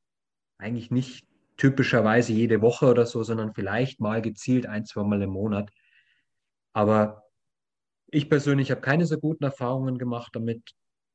eigentlich 0.59 0.91
nicht 0.91 1.27
typischerweise 1.57 2.33
jede 2.33 2.63
Woche 2.63 2.87
oder 2.87 3.07
so, 3.07 3.23
sondern 3.23 3.55
vielleicht 3.55 4.01
mal 4.01 4.23
gezielt 4.23 4.67
ein, 4.67 4.85
zwei 4.85 5.03
Mal 5.03 5.23
im 5.23 5.31
Monat. 5.31 5.71
Aber 6.73 7.25
ich 8.07 8.29
persönlich 8.29 8.71
habe 8.71 8.81
keine 8.81 9.07
so 9.07 9.19
guten 9.19 9.45
Erfahrungen 9.45 9.99
gemacht 9.99 10.31
damit. 10.35 10.63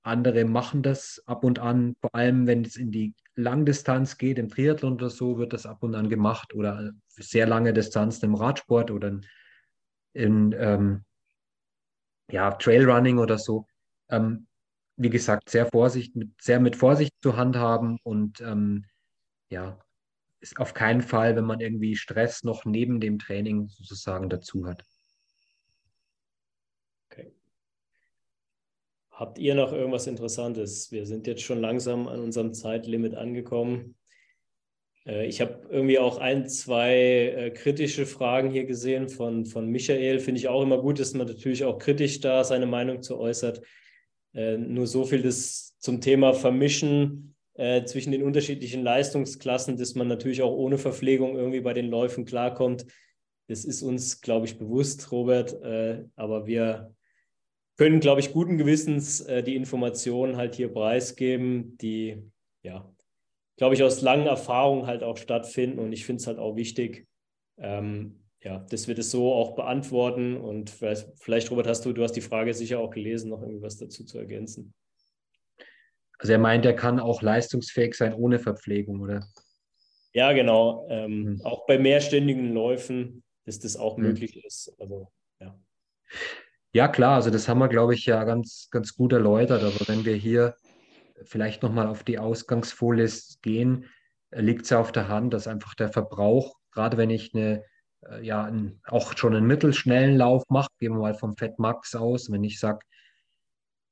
Andere 0.05 0.45
machen 0.45 0.83
das 0.83 1.21
ab 1.25 1.43
und 1.43 1.59
an, 1.59 1.95
vor 1.99 2.13
allem 2.13 2.47
wenn 2.47 2.63
es 2.63 2.75
in 2.75 2.91
die 2.91 3.13
Langdistanz 3.35 4.17
geht, 4.17 4.37
im 4.37 4.49
Triathlon 4.49 4.93
oder 4.93 5.09
so, 5.09 5.37
wird 5.37 5.53
das 5.53 5.65
ab 5.65 5.83
und 5.83 5.95
an 5.95 6.09
gemacht 6.09 6.53
oder 6.53 6.91
sehr 7.07 7.47
lange 7.47 7.73
Distanzen 7.73 8.25
im 8.25 8.35
Radsport 8.35 8.91
oder 8.91 9.07
in, 9.09 9.25
in 10.13 10.55
ähm, 10.57 11.05
ja, 12.31 12.51
Trailrunning 12.51 13.17
oder 13.17 13.37
so. 13.37 13.65
Ähm, 14.09 14.47
wie 14.97 15.09
gesagt, 15.09 15.49
sehr, 15.49 15.65
Vorsicht, 15.65 16.15
mit, 16.15 16.29
sehr 16.39 16.59
mit 16.59 16.75
Vorsicht 16.75 17.11
zu 17.21 17.35
handhaben 17.35 17.97
und 18.03 18.39
ähm, 18.41 18.85
ja, 19.49 19.79
ist 20.39 20.59
auf 20.59 20.73
keinen 20.73 21.01
Fall, 21.01 21.35
wenn 21.35 21.45
man 21.45 21.59
irgendwie 21.59 21.95
Stress 21.95 22.43
noch 22.43 22.65
neben 22.65 22.99
dem 22.99 23.19
Training 23.19 23.67
sozusagen 23.67 24.29
dazu 24.29 24.65
hat. 24.67 24.83
Habt 29.15 29.39
ihr 29.39 29.55
noch 29.55 29.71
irgendwas 29.71 30.07
Interessantes? 30.07 30.91
Wir 30.91 31.05
sind 31.05 31.25
jetzt 31.25 31.41
schon 31.41 31.61
langsam 31.61 32.09
an 32.09 32.19
unserem 32.19 32.53
Zeitlimit 32.53 33.15
angekommen. 33.15 33.95
Äh, 35.07 35.25
ich 35.27 35.39
habe 35.39 35.61
irgendwie 35.69 35.99
auch 35.99 36.17
ein, 36.17 36.49
zwei 36.49 36.93
äh, 36.93 37.51
kritische 37.51 38.05
Fragen 38.05 38.51
hier 38.51 38.65
gesehen 38.65 39.07
von, 39.07 39.45
von 39.45 39.67
Michael. 39.67 40.19
Finde 40.19 40.39
ich 40.39 40.49
auch 40.49 40.61
immer 40.61 40.81
gut, 40.81 40.99
dass 40.99 41.13
man 41.13 41.27
natürlich 41.27 41.63
auch 41.63 41.79
kritisch 41.79 42.19
da 42.19 42.43
seine 42.43 42.65
Meinung 42.65 43.01
zu 43.01 43.17
äußert. 43.17 43.61
Äh, 44.33 44.57
nur 44.57 44.85
so 44.85 45.05
viel 45.05 45.21
das 45.21 45.77
zum 45.79 46.01
Thema 46.01 46.33
Vermischen 46.33 47.31
zwischen 47.85 48.11
den 48.11 48.23
unterschiedlichen 48.23 48.83
Leistungsklassen, 48.83 49.77
dass 49.77 49.95
man 49.95 50.09
natürlich 50.09 50.41
auch 50.41 50.51
ohne 50.51 50.77
Verpflegung 50.77 51.37
irgendwie 51.37 51.61
bei 51.61 51.71
den 51.71 51.87
Läufen 51.87 52.25
klarkommt. 52.25 52.85
Das 53.47 53.63
ist 53.63 53.81
uns, 53.81 54.19
glaube 54.19 54.45
ich, 54.45 54.57
bewusst, 54.57 55.09
Robert. 55.13 55.55
aber 56.17 56.47
wir 56.47 56.93
können, 57.77 57.99
glaube 57.99 58.21
ich, 58.21 58.33
guten 58.33 58.57
Gewissens 58.57 59.21
äh, 59.21 59.43
die 59.43 59.55
Informationen 59.55 60.37
halt 60.37 60.55
hier 60.55 60.71
preisgeben, 60.71 61.77
die, 61.77 62.23
ja, 62.63 62.89
glaube 63.57 63.75
ich, 63.75 63.83
aus 63.83 64.01
langen 64.01 64.27
Erfahrungen 64.27 64.87
halt 64.87 65.03
auch 65.03 65.17
stattfinden. 65.17 65.79
Und 65.79 65.91
ich 65.91 66.05
finde 66.05 66.21
es 66.21 66.27
halt 66.27 66.39
auch 66.39 66.55
wichtig, 66.55 67.07
ähm, 67.57 68.23
ja, 68.41 68.59
dass 68.69 68.87
wir 68.87 68.95
das 68.95 69.11
so 69.11 69.33
auch 69.33 69.55
beantworten. 69.55 70.37
Und 70.37 70.69
vielleicht, 70.69 71.07
vielleicht, 71.19 71.51
Robert, 71.51 71.67
hast 71.67 71.85
du, 71.85 71.93
du 71.93 72.03
hast 72.03 72.13
die 72.13 72.21
Frage 72.21 72.53
sicher 72.53 72.79
auch 72.79 72.91
gelesen, 72.91 73.29
noch 73.29 73.41
irgendwas 73.41 73.77
dazu 73.77 74.05
zu 74.05 74.19
ergänzen. 74.19 74.73
Also 76.17 76.31
er 76.31 76.39
meint, 76.39 76.65
er 76.65 76.75
kann 76.75 76.99
auch 76.99 77.21
leistungsfähig 77.21 77.95
sein 77.95 78.13
ohne 78.13 78.39
Verpflegung, 78.39 79.01
oder? 79.01 79.27
Ja, 80.13 80.31
genau. 80.31 80.87
Ähm, 80.89 81.23
mhm. 81.23 81.41
Auch 81.43 81.65
bei 81.65 81.77
mehrständigen 81.77 82.53
Läufen, 82.53 83.23
dass 83.45 83.59
das 83.59 83.75
auch 83.75 83.97
mhm. 83.97 84.03
möglich 84.03 84.43
ist. 84.45 84.73
Also, 84.79 85.11
ja. 85.41 85.59
Ja, 86.75 86.89
klar, 86.89 87.15
also 87.15 87.29
das 87.29 87.47
haben 87.47 87.59
wir, 87.59 87.69
glaube 87.69 87.93
ich, 87.93 88.05
ja 88.05 88.25
ganz, 88.25 88.67
ganz 88.69 88.95
gut 88.95 89.13
erläutert. 89.13 89.63
Aber 89.63 89.87
wenn 89.87 90.03
wir 90.03 90.15
hier 90.15 90.57
vielleicht 91.23 91.63
nochmal 91.63 91.87
auf 91.87 92.03
die 92.03 92.19
Ausgangsfolie 92.19 93.09
gehen, 93.41 93.85
liegt 94.31 94.63
es 94.63 94.71
ja 94.71 94.79
auf 94.81 94.91
der 94.91 95.07
Hand, 95.07 95.33
dass 95.33 95.47
einfach 95.47 95.73
der 95.75 95.87
Verbrauch, 95.87 96.57
gerade 96.73 96.97
wenn 96.97 97.09
ich 97.09 97.33
eine, 97.33 97.63
äh, 98.01 98.21
ja, 98.25 98.43
ein, 98.43 98.81
auch 98.87 99.15
schon 99.15 99.33
einen 99.33 99.47
mittelschnellen 99.47 100.17
Lauf 100.17 100.43
mache, 100.49 100.67
gehen 100.77 100.91
wir 100.91 100.99
mal 100.99 101.13
vom 101.13 101.37
Fett 101.37 101.59
Max 101.59 101.95
aus, 101.95 102.29
wenn 102.29 102.43
ich 102.43 102.59
sage, 102.59 102.79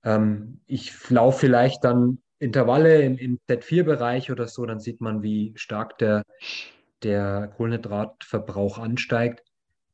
ähm, 0.03 0.59
ich 0.65 1.09
laufe 1.09 1.39
vielleicht 1.39 1.85
dann 1.85 2.21
Intervalle 2.39 3.01
im, 3.01 3.17
im 3.17 3.39
Z4-Bereich 3.47 4.29
oder 4.29 4.49
so, 4.49 4.65
dann 4.65 4.81
sieht 4.81 4.99
man, 4.99 5.23
wie 5.23 5.53
stark 5.55 5.99
der, 5.99 6.23
der 7.01 7.47
Kohlenhydratverbrauch 7.55 8.77
ansteigt. 8.77 9.41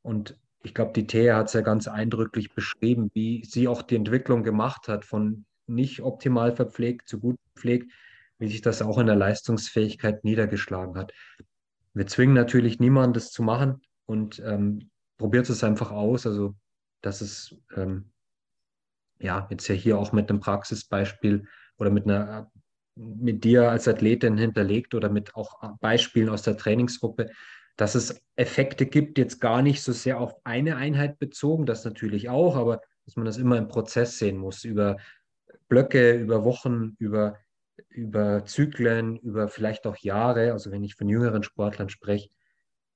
Und 0.02 0.40
ich 0.62 0.74
glaube, 0.74 0.92
die 0.94 1.08
Thea 1.08 1.38
hat 1.38 1.48
es 1.48 1.54
ja 1.54 1.62
ganz 1.62 1.88
eindrücklich 1.88 2.54
beschrieben, 2.54 3.10
wie 3.14 3.44
sie 3.46 3.68
auch 3.68 3.82
die 3.82 3.96
Entwicklung 3.96 4.44
gemacht 4.44 4.88
hat 4.88 5.06
von 5.06 5.46
nicht 5.68 6.02
optimal 6.02 6.56
verpflegt 6.56 7.08
zu 7.08 7.20
gut 7.20 7.38
gepflegt, 7.54 7.92
wie 8.40 8.48
sich 8.48 8.62
das 8.62 8.82
auch 8.82 8.98
in 8.98 9.08
der 9.08 9.16
Leistungsfähigkeit 9.16 10.24
niedergeschlagen 10.24 10.98
hat. 10.98 11.14
Wir 11.94 12.08
zwingen 12.08 12.36
natürlich 12.36 12.80
niemanden, 12.80 13.14
das 13.14 13.32
zu 13.32 13.44
machen 13.44 13.82
und 14.06 14.42
ähm, 14.46 14.90
probiert 15.18 15.50
es 15.50 15.64
einfach 15.64 15.92
aus. 15.92 16.26
Also, 16.26 16.56
das 17.02 17.22
ist 17.22 17.56
ähm, 17.76 18.12
ja 19.20 19.48
jetzt 19.50 19.68
ja 19.68 19.76
hier 19.76 19.98
auch 19.98 20.12
mit 20.12 20.30
einem 20.30 20.40
Praxisbeispiel 20.40 21.48
oder 21.78 21.90
mit 21.90 22.06
einer 22.06 22.52
mit 22.96 23.46
dir 23.46 23.70
als 23.70 23.88
Athletin 23.88 24.38
hinterlegt 24.38 24.94
oder 24.94 25.10
mit 25.10 25.36
auch 25.36 25.78
Beispielen 25.80 26.28
aus 26.28 26.42
der 26.42 26.58
Trainingsgruppe, 26.58 27.30
dass 27.80 27.96
es 27.96 28.22
Effekte 28.36 28.86
gibt, 28.86 29.18
jetzt 29.18 29.40
gar 29.40 29.62
nicht 29.62 29.82
so 29.82 29.94
sehr 29.94 30.20
auf 30.20 30.36
eine 30.44 30.76
Einheit 30.76 31.18
bezogen, 31.18 31.66
das 31.66 31.86
natürlich 31.86 32.28
auch, 32.28 32.58
aber 32.58 32.82
dass 33.06 33.16
man 33.16 33.26
das 33.26 33.38
immer 33.38 33.58
im 33.58 33.70
Prozess 33.70 34.18
sehen 34.18 34.36
muss, 34.36 34.66
über 34.66 34.98
Blöcke, 35.70 36.14
über 36.16 36.44
Wochen, 36.44 36.98
über, 37.00 37.38
über 37.88 38.44
Zyklen, 38.44 39.16
über 39.20 39.48
vielleicht 39.48 39.88
auch 39.88 39.96
Jahre. 39.96 40.52
Also 40.52 40.72
wenn 40.72 40.84
ich 40.84 40.96
von 40.96 41.08
jüngeren 41.08 41.42
Sportlern 41.42 41.88
spreche 41.88 42.30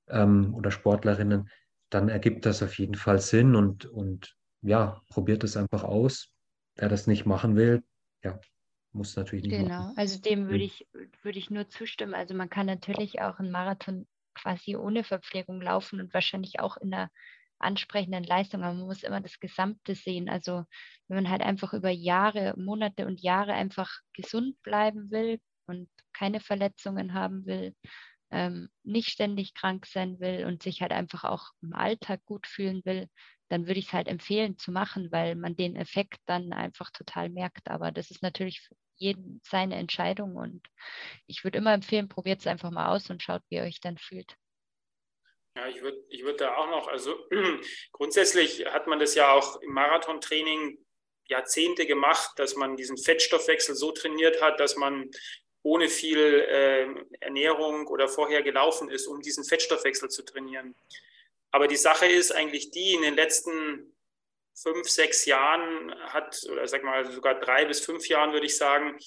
ähm, 0.08 0.54
oder 0.54 0.70
Sportlerinnen, 0.70 1.48
dann 1.88 2.10
ergibt 2.10 2.44
das 2.44 2.62
auf 2.62 2.78
jeden 2.78 2.94
Fall 2.94 3.20
Sinn 3.20 3.56
und, 3.56 3.86
und 3.86 4.36
ja, 4.60 5.00
probiert 5.08 5.44
es 5.44 5.56
einfach 5.56 5.82
aus. 5.82 6.28
Wer 6.76 6.90
das 6.90 7.06
nicht 7.06 7.24
machen 7.24 7.56
will, 7.56 7.82
ja, 8.22 8.38
muss 8.92 9.16
natürlich 9.16 9.46
nicht 9.46 9.56
genau. 9.56 9.84
machen. 9.84 9.94
also 9.96 10.20
dem 10.20 10.50
würde 10.50 10.64
ich, 10.64 10.86
würde 11.22 11.38
ich 11.38 11.48
nur 11.48 11.70
zustimmen. 11.70 12.12
Also 12.12 12.34
man 12.34 12.50
kann 12.50 12.66
natürlich 12.66 13.22
auch 13.22 13.38
einen 13.38 13.50
Marathon 13.50 14.06
quasi 14.34 14.76
ohne 14.76 15.04
Verpflegung 15.04 15.60
laufen 15.60 16.00
und 16.00 16.14
wahrscheinlich 16.14 16.60
auch 16.60 16.76
in 16.78 16.92
einer 16.94 17.10
ansprechenden 17.58 18.24
Leistung. 18.24 18.62
Aber 18.62 18.74
man 18.74 18.86
muss 18.86 19.02
immer 19.02 19.20
das 19.20 19.38
Gesamte 19.40 19.94
sehen. 19.94 20.28
Also 20.28 20.64
wenn 21.08 21.16
man 21.16 21.30
halt 21.30 21.42
einfach 21.42 21.72
über 21.72 21.90
Jahre, 21.90 22.54
Monate 22.56 23.06
und 23.06 23.20
Jahre 23.22 23.54
einfach 23.54 23.90
gesund 24.12 24.60
bleiben 24.62 25.10
will 25.10 25.40
und 25.66 25.88
keine 26.12 26.40
Verletzungen 26.40 27.14
haben 27.14 27.46
will, 27.46 27.74
ähm, 28.30 28.68
nicht 28.82 29.10
ständig 29.10 29.54
krank 29.54 29.86
sein 29.86 30.18
will 30.20 30.44
und 30.46 30.62
sich 30.62 30.82
halt 30.82 30.92
einfach 30.92 31.24
auch 31.24 31.50
im 31.62 31.72
Alltag 31.74 32.24
gut 32.24 32.46
fühlen 32.46 32.82
will, 32.84 33.08
dann 33.48 33.66
würde 33.66 33.78
ich 33.78 33.86
es 33.86 33.92
halt 33.92 34.08
empfehlen 34.08 34.58
zu 34.58 34.72
machen, 34.72 35.12
weil 35.12 35.36
man 35.36 35.56
den 35.56 35.76
Effekt 35.76 36.18
dann 36.26 36.52
einfach 36.52 36.90
total 36.90 37.28
merkt. 37.30 37.70
Aber 37.70 37.92
das 37.92 38.10
ist 38.10 38.22
natürlich 38.22 38.68
jeden 38.96 39.40
seine 39.44 39.76
Entscheidung 39.76 40.36
und 40.36 40.66
ich 41.26 41.44
würde 41.44 41.58
immer 41.58 41.74
empfehlen, 41.74 42.08
probiert 42.08 42.40
es 42.40 42.46
einfach 42.46 42.70
mal 42.70 42.94
aus 42.94 43.10
und 43.10 43.22
schaut, 43.22 43.42
wie 43.48 43.56
ihr 43.56 43.62
euch 43.62 43.80
dann 43.80 43.98
fühlt. 43.98 44.36
Ja, 45.56 45.68
ich 45.68 45.82
würde 45.82 46.02
ich 46.08 46.24
würd 46.24 46.40
da 46.40 46.56
auch 46.56 46.68
noch, 46.68 46.88
also 46.88 47.16
grundsätzlich 47.92 48.66
hat 48.66 48.86
man 48.86 48.98
das 48.98 49.14
ja 49.14 49.32
auch 49.32 49.60
im 49.62 49.72
Marathontraining 49.72 50.78
Jahrzehnte 51.28 51.86
gemacht, 51.86 52.32
dass 52.38 52.56
man 52.56 52.76
diesen 52.76 52.98
Fettstoffwechsel 52.98 53.74
so 53.74 53.92
trainiert 53.92 54.42
hat, 54.42 54.60
dass 54.60 54.76
man 54.76 55.10
ohne 55.62 55.88
viel 55.88 56.18
äh, 56.18 56.86
Ernährung 57.20 57.86
oder 57.86 58.08
vorher 58.08 58.42
gelaufen 58.42 58.90
ist, 58.90 59.06
um 59.06 59.20
diesen 59.22 59.44
Fettstoffwechsel 59.44 60.10
zu 60.10 60.22
trainieren. 60.22 60.74
Aber 61.50 61.68
die 61.68 61.76
Sache 61.76 62.06
ist 62.06 62.32
eigentlich 62.32 62.70
die, 62.70 62.94
in 62.94 63.02
den 63.02 63.14
letzten 63.14 63.93
fünf, 64.54 64.88
sechs 64.88 65.26
Jahren 65.26 65.94
hat, 66.12 66.40
oder 66.50 66.66
sag 66.68 66.84
mal 66.84 67.10
sogar 67.10 67.38
drei 67.40 67.64
bis 67.64 67.80
fünf 67.80 68.08
Jahren 68.08 68.32
würde 68.32 68.46
ich 68.46 68.56
sagen, 68.56 68.98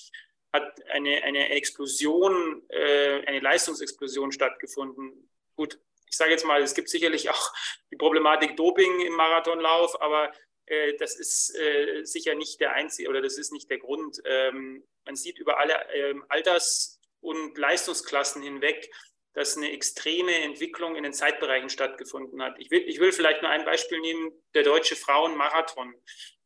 hat 0.53 0.85
eine, 0.89 1.23
eine 1.23 1.49
Explosion, 1.49 2.63
äh, 2.69 3.25
eine 3.25 3.39
Leistungsexplosion 3.39 4.31
stattgefunden. 4.31 5.29
Gut, 5.55 5.79
ich 6.09 6.15
sage 6.15 6.31
jetzt 6.31 6.45
mal, 6.45 6.61
es 6.61 6.73
gibt 6.73 6.89
sicherlich 6.89 7.29
auch 7.29 7.53
die 7.91 7.97
Problematik 7.97 8.55
Doping 8.55 9.01
im 9.01 9.13
Marathonlauf, 9.13 10.01
aber 10.01 10.31
äh, 10.65 10.95
das 10.97 11.15
ist 11.15 11.55
äh, 11.55 12.03
sicher 12.03 12.35
nicht 12.35 12.59
der 12.59 12.73
einzige 12.73 13.09
oder 13.09 13.21
das 13.21 13.37
ist 13.37 13.51
nicht 13.51 13.69
der 13.69 13.79
Grund. 13.79 14.21
Ähm, 14.25 14.83
man 15.05 15.15
sieht 15.15 15.39
über 15.39 15.59
alle 15.59 15.73
ähm, 15.93 16.25
Alters- 16.29 16.99
und 17.19 17.57
Leistungsklassen 17.57 18.41
hinweg, 18.41 18.89
dass 19.37 19.55
eine 19.55 19.71
extreme 19.71 20.33
Entwicklung 20.33 20.95
in 20.95 21.03
den 21.03 21.13
Zeitbereichen 21.13 21.69
stattgefunden 21.69 22.41
hat. 22.41 22.55
Ich 22.57 22.71
will, 22.71 22.81
ich 22.87 22.99
will 22.99 23.11
vielleicht 23.11 23.43
nur 23.43 23.51
ein 23.51 23.65
Beispiel 23.65 23.99
nehmen, 23.99 24.31
der 24.55 24.63
deutsche 24.63 24.95
Frauenmarathon. 24.95 25.93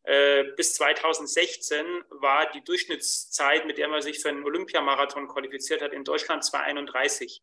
Äh, 0.03 0.43
bis 0.57 0.73
2016 0.73 1.85
war 2.09 2.51
die 2.51 2.61
Durchschnittszeit, 2.61 3.65
mit 3.65 3.77
der 3.77 3.87
man 3.87 4.01
sich 4.01 4.19
für 4.19 4.27
einen 4.27 4.43
Olympiamarathon 4.43 5.29
qualifiziert 5.29 5.81
hat, 5.81 5.93
in 5.93 6.03
Deutschland 6.03 6.43
2,31. 6.43 7.39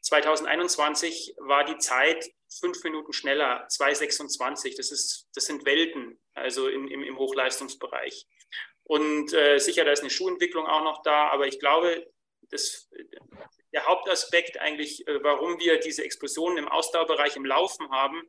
2021 0.00 1.34
war 1.36 1.66
die 1.66 1.76
Zeit 1.76 2.32
fünf 2.48 2.82
Minuten 2.82 3.12
schneller, 3.12 3.68
2,26. 3.68 4.74
Das, 4.78 5.28
das 5.34 5.44
sind 5.44 5.66
Welten, 5.66 6.18
also 6.32 6.68
im, 6.68 6.88
im, 6.88 7.02
im 7.02 7.18
Hochleistungsbereich. 7.18 8.26
Und 8.84 9.34
äh, 9.34 9.58
sicher, 9.58 9.84
da 9.84 9.92
ist 9.92 10.00
eine 10.00 10.08
Schuhentwicklung 10.08 10.64
auch 10.64 10.82
noch 10.82 11.02
da, 11.02 11.28
aber 11.28 11.46
ich 11.46 11.60
glaube, 11.60 12.10
das, 12.48 12.88
der 13.72 13.86
Hauptaspekt 13.86 14.60
eigentlich, 14.60 15.06
äh, 15.06 15.22
warum 15.22 15.58
wir 15.58 15.78
diese 15.80 16.04
Explosionen 16.04 16.58
im 16.58 16.68
Ausdauerbereich 16.68 17.36
im 17.36 17.44
Laufen 17.44 17.90
haben, 17.90 18.22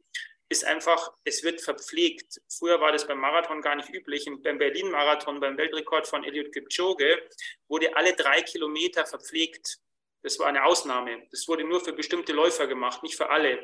ist 0.49 0.65
einfach, 0.65 1.11
es 1.23 1.43
wird 1.43 1.61
verpflegt. 1.61 2.41
Früher 2.47 2.79
war 2.79 2.91
das 2.91 3.07
beim 3.07 3.19
Marathon 3.19 3.61
gar 3.61 3.75
nicht 3.75 3.89
üblich. 3.89 4.29
Beim 4.43 4.57
Berlin-Marathon, 4.57 5.39
beim 5.39 5.57
Weltrekord 5.57 6.07
von 6.07 6.23
Eliud 6.23 6.51
Kipchoge, 6.53 7.27
wurde 7.67 7.95
alle 7.95 8.13
drei 8.13 8.41
Kilometer 8.41 9.05
verpflegt. 9.05 9.79
Das 10.21 10.39
war 10.39 10.47
eine 10.47 10.63
Ausnahme. 10.63 11.27
Das 11.31 11.47
wurde 11.47 11.63
nur 11.63 11.81
für 11.81 11.93
bestimmte 11.93 12.33
Läufer 12.33 12.67
gemacht, 12.67 13.03
nicht 13.03 13.15
für 13.15 13.29
alle. 13.29 13.59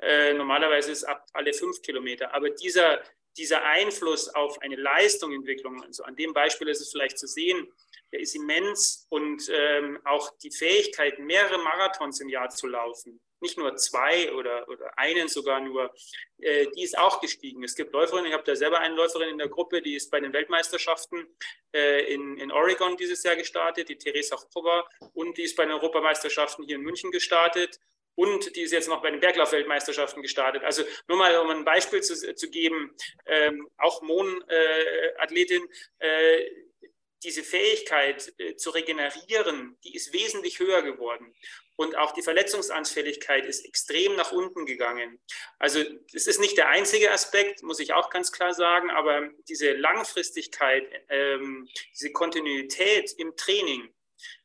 Äh, 0.00 0.32
normalerweise 0.32 0.90
ist 0.90 0.98
es 0.98 1.04
ab 1.04 1.26
alle 1.32 1.52
fünf 1.52 1.82
Kilometer. 1.82 2.34
Aber 2.34 2.50
dieser, 2.50 3.02
dieser 3.36 3.62
Einfluss 3.62 4.28
auf 4.28 4.60
eine 4.62 4.76
Leistungsentwicklung, 4.76 5.82
also 5.84 6.02
an 6.04 6.16
dem 6.16 6.32
Beispiel 6.32 6.68
ist 6.68 6.80
es 6.80 6.90
vielleicht 6.90 7.18
zu 7.18 7.26
sehen, 7.26 7.70
der 8.12 8.20
ist 8.20 8.34
immens 8.34 9.06
und 9.08 9.48
ähm, 9.52 9.98
auch 10.04 10.36
die 10.38 10.50
Fähigkeit, 10.50 11.18
mehrere 11.18 11.58
Marathons 11.58 12.20
im 12.20 12.28
Jahr 12.28 12.48
zu 12.50 12.66
laufen, 12.66 13.20
nicht 13.40 13.56
nur 13.56 13.74
zwei 13.76 14.32
oder, 14.32 14.68
oder 14.68 14.98
einen 14.98 15.28
sogar 15.28 15.60
nur, 15.60 15.92
äh, 16.38 16.66
die 16.76 16.82
ist 16.82 16.98
auch 16.98 17.20
gestiegen. 17.20 17.64
Es 17.64 17.74
gibt 17.74 17.92
Läuferinnen, 17.92 18.26
ich 18.26 18.34
habe 18.34 18.44
da 18.44 18.54
selber 18.54 18.80
eine 18.80 18.94
Läuferin 18.94 19.30
in 19.30 19.38
der 19.38 19.48
Gruppe, 19.48 19.80
die 19.82 19.94
ist 19.94 20.10
bei 20.10 20.20
den 20.20 20.32
Weltmeisterschaften 20.32 21.26
äh, 21.74 22.12
in, 22.12 22.36
in 22.36 22.52
Oregon 22.52 22.96
dieses 22.96 23.22
Jahr 23.22 23.36
gestartet, 23.36 23.88
die 23.88 23.96
Teresa 23.96 24.36
Hover, 24.54 24.88
und 25.14 25.36
die 25.38 25.42
ist 25.42 25.56
bei 25.56 25.64
den 25.64 25.72
Europameisterschaften 25.72 26.64
hier 26.64 26.76
in 26.76 26.82
München 26.82 27.10
gestartet. 27.10 27.78
Und 28.16 28.54
die 28.54 28.62
ist 28.62 28.72
jetzt 28.72 28.88
noch 28.88 29.00
bei 29.00 29.10
den 29.10 29.20
Berglauf-Weltmeisterschaften 29.20 30.20
gestartet. 30.20 30.62
Also 30.62 30.82
nur 31.08 31.16
mal, 31.16 31.38
um 31.38 31.48
ein 31.48 31.64
Beispiel 31.64 32.02
zu, 32.02 32.34
zu 32.34 32.50
geben, 32.50 32.94
ähm, 33.24 33.66
auch 33.78 34.02
Mohn-Athletin, 34.02 35.66
äh, 36.00 36.44
diese 37.22 37.42
Fähigkeit 37.42 38.32
äh, 38.38 38.56
zu 38.56 38.70
regenerieren, 38.70 39.76
die 39.84 39.94
ist 39.94 40.12
wesentlich 40.12 40.58
höher 40.58 40.82
geworden. 40.82 41.34
Und 41.76 41.96
auch 41.96 42.12
die 42.12 42.22
Verletzungsanfälligkeit 42.22 43.46
ist 43.46 43.64
extrem 43.64 44.14
nach 44.16 44.32
unten 44.32 44.66
gegangen. 44.66 45.18
Also 45.58 45.82
es 46.12 46.26
ist 46.26 46.40
nicht 46.40 46.58
der 46.58 46.68
einzige 46.68 47.10
Aspekt, 47.10 47.62
muss 47.62 47.80
ich 47.80 47.94
auch 47.94 48.10
ganz 48.10 48.32
klar 48.32 48.52
sagen, 48.52 48.90
aber 48.90 49.30
diese 49.48 49.72
Langfristigkeit, 49.72 50.86
ähm, 51.08 51.68
diese 51.94 52.12
Kontinuität 52.12 53.12
im 53.16 53.34
Training, 53.36 53.94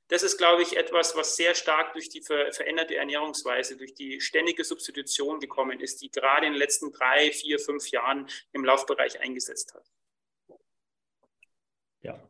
das 0.07 0.21
ist, 0.23 0.37
glaube 0.37 0.61
ich, 0.61 0.77
etwas, 0.77 1.15
was 1.15 1.35
sehr 1.35 1.55
stark 1.55 1.93
durch 1.93 2.09
die 2.09 2.21
ver 2.21 2.53
veränderte 2.53 2.95
Ernährungsweise, 2.95 3.75
durch 3.75 3.95
die 3.95 4.21
ständige 4.21 4.63
Substitution 4.63 5.39
gekommen 5.39 5.79
ist, 5.79 6.01
die 6.01 6.11
gerade 6.11 6.45
in 6.45 6.53
den 6.53 6.59
letzten 6.59 6.91
drei, 6.91 7.31
vier, 7.31 7.59
fünf 7.59 7.89
Jahren 7.89 8.29
im 8.53 8.63
Laufbereich 8.63 9.19
eingesetzt 9.19 9.73
hat. 9.73 9.85
Ja. 12.01 12.29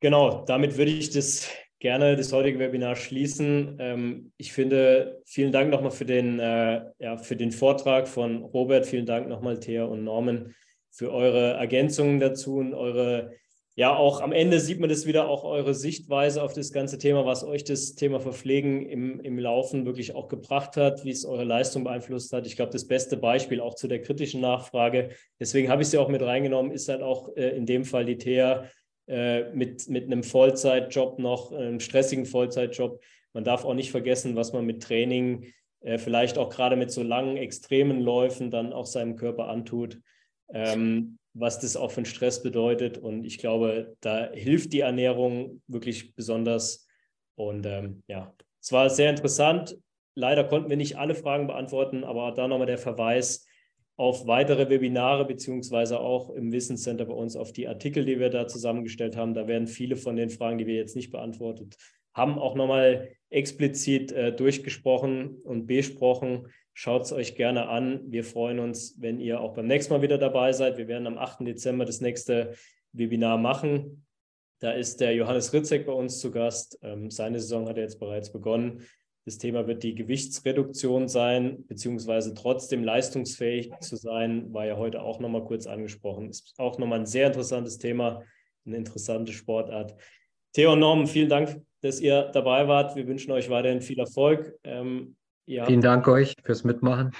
Genau, 0.00 0.44
damit 0.46 0.78
würde 0.78 0.92
ich 0.92 1.10
das 1.10 1.50
gerne 1.78 2.16
das 2.16 2.32
heutige 2.32 2.58
Webinar 2.58 2.96
schließen. 2.96 3.76
Ähm, 3.78 4.32
ich 4.38 4.52
finde, 4.52 5.20
vielen 5.26 5.52
Dank 5.52 5.70
nochmal 5.70 5.90
für 5.90 6.06
den, 6.06 6.38
äh, 6.38 6.82
ja, 6.98 7.18
für 7.18 7.36
den 7.36 7.52
Vortrag 7.52 8.08
von 8.08 8.42
Robert. 8.42 8.86
Vielen 8.86 9.06
Dank 9.06 9.28
nochmal, 9.28 9.60
Thea 9.60 9.84
und 9.84 10.04
Norman, 10.04 10.54
für 10.90 11.12
eure 11.12 11.52
Ergänzungen 11.52 12.18
dazu 12.18 12.56
und 12.56 12.74
eure, 12.74 13.32
ja, 13.76 13.94
auch 13.94 14.20
am 14.20 14.32
Ende 14.32 14.58
sieht 14.58 14.80
man 14.80 14.88
das 14.88 15.06
wieder, 15.06 15.28
auch 15.28 15.44
eure 15.44 15.74
Sichtweise 15.74 16.42
auf 16.42 16.54
das 16.54 16.72
ganze 16.72 16.98
Thema, 16.98 17.24
was 17.24 17.44
euch 17.44 17.64
das 17.64 17.94
Thema 17.94 18.20
Verpflegen 18.20 18.86
im, 18.86 19.20
im 19.20 19.38
Laufen 19.38 19.86
wirklich 19.86 20.14
auch 20.14 20.28
gebracht 20.28 20.76
hat, 20.76 21.04
wie 21.04 21.10
es 21.10 21.24
eure 21.24 21.44
Leistung 21.44 21.84
beeinflusst 21.84 22.32
hat. 22.32 22.46
Ich 22.46 22.56
glaube, 22.56 22.72
das 22.72 22.86
beste 22.86 23.16
Beispiel 23.16 23.60
auch 23.60 23.74
zu 23.74 23.86
der 23.86 24.02
kritischen 24.02 24.40
Nachfrage, 24.40 25.10
deswegen 25.38 25.68
habe 25.68 25.82
ich 25.82 25.88
sie 25.88 25.98
auch 25.98 26.08
mit 26.08 26.22
reingenommen, 26.22 26.72
ist 26.72 26.88
halt 26.88 27.02
auch 27.02 27.34
äh, 27.36 27.56
in 27.56 27.64
dem 27.66 27.84
Fall 27.84 28.04
die 28.04 28.18
Thea, 28.18 28.64
äh, 29.10 29.50
mit, 29.52 29.88
mit 29.88 30.04
einem 30.04 30.22
Vollzeitjob 30.22 31.18
noch, 31.18 31.52
einem 31.52 31.80
stressigen 31.80 32.26
Vollzeitjob. 32.26 33.02
Man 33.32 33.42
darf 33.42 33.64
auch 33.64 33.74
nicht 33.74 33.90
vergessen, 33.90 34.36
was 34.36 34.52
man 34.52 34.64
mit 34.64 34.82
Training, 34.84 35.52
äh, 35.80 35.98
vielleicht 35.98 36.38
auch 36.38 36.48
gerade 36.48 36.76
mit 36.76 36.92
so 36.92 37.02
langen, 37.02 37.36
extremen 37.36 38.00
Läufen 38.00 38.52
dann 38.52 38.72
auch 38.72 38.86
seinem 38.86 39.16
Körper 39.16 39.48
antut, 39.48 39.98
ähm, 40.52 41.18
was 41.34 41.58
das 41.58 41.76
auch 41.76 41.90
für 41.90 41.98
einen 41.98 42.06
Stress 42.06 42.42
bedeutet. 42.42 42.98
Und 42.98 43.24
ich 43.24 43.38
glaube, 43.38 43.96
da 44.00 44.30
hilft 44.32 44.72
die 44.72 44.80
Ernährung 44.80 45.60
wirklich 45.66 46.14
besonders. 46.14 46.86
Und 47.34 47.66
ähm, 47.66 48.04
ja, 48.06 48.32
es 48.62 48.70
war 48.70 48.90
sehr 48.90 49.10
interessant. 49.10 49.76
Leider 50.14 50.44
konnten 50.44 50.70
wir 50.70 50.76
nicht 50.76 50.98
alle 50.98 51.16
Fragen 51.16 51.48
beantworten, 51.48 52.04
aber 52.04 52.30
da 52.32 52.46
nochmal 52.46 52.66
der 52.66 52.78
Verweis, 52.78 53.46
auf 54.00 54.26
weitere 54.26 54.70
Webinare 54.70 55.26
beziehungsweise 55.26 56.00
auch 56.00 56.30
im 56.30 56.52
Wissenscenter 56.52 57.04
bei 57.04 57.12
uns 57.12 57.36
auf 57.36 57.52
die 57.52 57.68
Artikel, 57.68 58.06
die 58.06 58.18
wir 58.18 58.30
da 58.30 58.48
zusammengestellt 58.48 59.14
haben. 59.14 59.34
Da 59.34 59.46
werden 59.46 59.66
viele 59.66 59.94
von 59.94 60.16
den 60.16 60.30
Fragen, 60.30 60.56
die 60.56 60.66
wir 60.66 60.76
jetzt 60.76 60.96
nicht 60.96 61.10
beantwortet 61.10 61.76
haben, 62.14 62.38
auch 62.38 62.54
nochmal 62.54 63.10
explizit 63.28 64.10
äh, 64.12 64.34
durchgesprochen 64.34 65.36
und 65.44 65.66
besprochen. 65.66 66.46
Schaut 66.72 67.02
es 67.02 67.12
euch 67.12 67.34
gerne 67.34 67.68
an. 67.68 68.00
Wir 68.06 68.24
freuen 68.24 68.58
uns, 68.58 68.96
wenn 68.98 69.20
ihr 69.20 69.38
auch 69.38 69.52
beim 69.52 69.66
nächsten 69.66 69.92
Mal 69.92 70.00
wieder 70.00 70.16
dabei 70.16 70.54
seid. 70.54 70.78
Wir 70.78 70.88
werden 70.88 71.06
am 71.06 71.18
8. 71.18 71.46
Dezember 71.46 71.84
das 71.84 72.00
nächste 72.00 72.54
Webinar 72.92 73.36
machen. 73.36 74.06
Da 74.60 74.72
ist 74.72 75.02
der 75.02 75.14
Johannes 75.14 75.52
Ritzek 75.52 75.84
bei 75.84 75.92
uns 75.92 76.20
zu 76.20 76.30
Gast. 76.30 76.78
Ähm, 76.82 77.10
seine 77.10 77.38
Saison 77.38 77.68
hat 77.68 77.76
er 77.76 77.82
jetzt 77.82 78.00
bereits 78.00 78.32
begonnen. 78.32 78.80
Das 79.26 79.38
Thema 79.38 79.66
wird 79.66 79.82
die 79.82 79.94
Gewichtsreduktion 79.94 81.08
sein, 81.08 81.66
beziehungsweise 81.66 82.34
trotzdem 82.34 82.82
leistungsfähig 82.82 83.70
zu 83.80 83.96
sein, 83.96 84.52
war 84.52 84.66
ja 84.66 84.76
heute 84.76 85.02
auch 85.02 85.20
nochmal 85.20 85.44
kurz 85.44 85.66
angesprochen. 85.66 86.30
Ist 86.30 86.54
auch 86.58 86.78
nochmal 86.78 87.00
ein 87.00 87.06
sehr 87.06 87.26
interessantes 87.26 87.78
Thema, 87.78 88.22
eine 88.64 88.76
interessante 88.76 89.32
Sportart. 89.32 89.94
Theo 90.52 90.72
und 90.72 90.80
Norman, 90.80 91.06
vielen 91.06 91.28
Dank, 91.28 91.60
dass 91.82 92.00
ihr 92.00 92.30
dabei 92.32 92.66
wart. 92.66 92.96
Wir 92.96 93.06
wünschen 93.06 93.30
euch 93.32 93.50
weiterhin 93.50 93.82
viel 93.82 94.00
Erfolg. 94.00 94.58
Ähm, 94.64 95.16
vielen 95.46 95.80
Dank 95.80 96.08
euch 96.08 96.34
fürs 96.42 96.64
Mitmachen. 96.64 97.12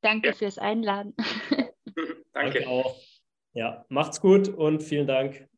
Danke 0.00 0.32
fürs 0.32 0.58
Einladen. 0.58 1.14
Danke. 1.50 2.60
Danke 2.60 2.68
auch. 2.68 2.96
Ja, 3.52 3.84
macht's 3.88 4.20
gut 4.20 4.48
und 4.48 4.82
vielen 4.82 5.06
Dank. 5.06 5.48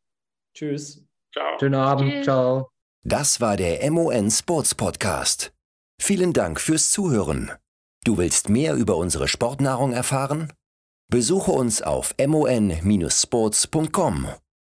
Tschüss. 0.55 1.07
Ciao. 1.33 1.59
Schönen 1.59 1.75
Abend. 1.75 2.11
Tschüss. 2.11 2.25
Ciao. 2.25 2.78
Das 3.05 3.41
war 3.41 3.57
der 3.57 3.91
MON 3.91 4.31
Sports 4.31 4.75
Podcast. 4.75 5.53
Vielen 6.01 6.33
Dank 6.33 6.61
fürs 6.61 6.91
Zuhören. 6.91 7.53
Du 8.05 8.19
willst 8.19 8.49
mehr 8.49 8.75
über 8.75 8.97
unsere 8.97 9.29
Sportnahrung 9.29 9.93
erfahren? 9.93 10.53
Besuche 11.11 11.53
uns 11.53 11.81
auf 11.81 12.15
mon-sports.com 12.19 14.29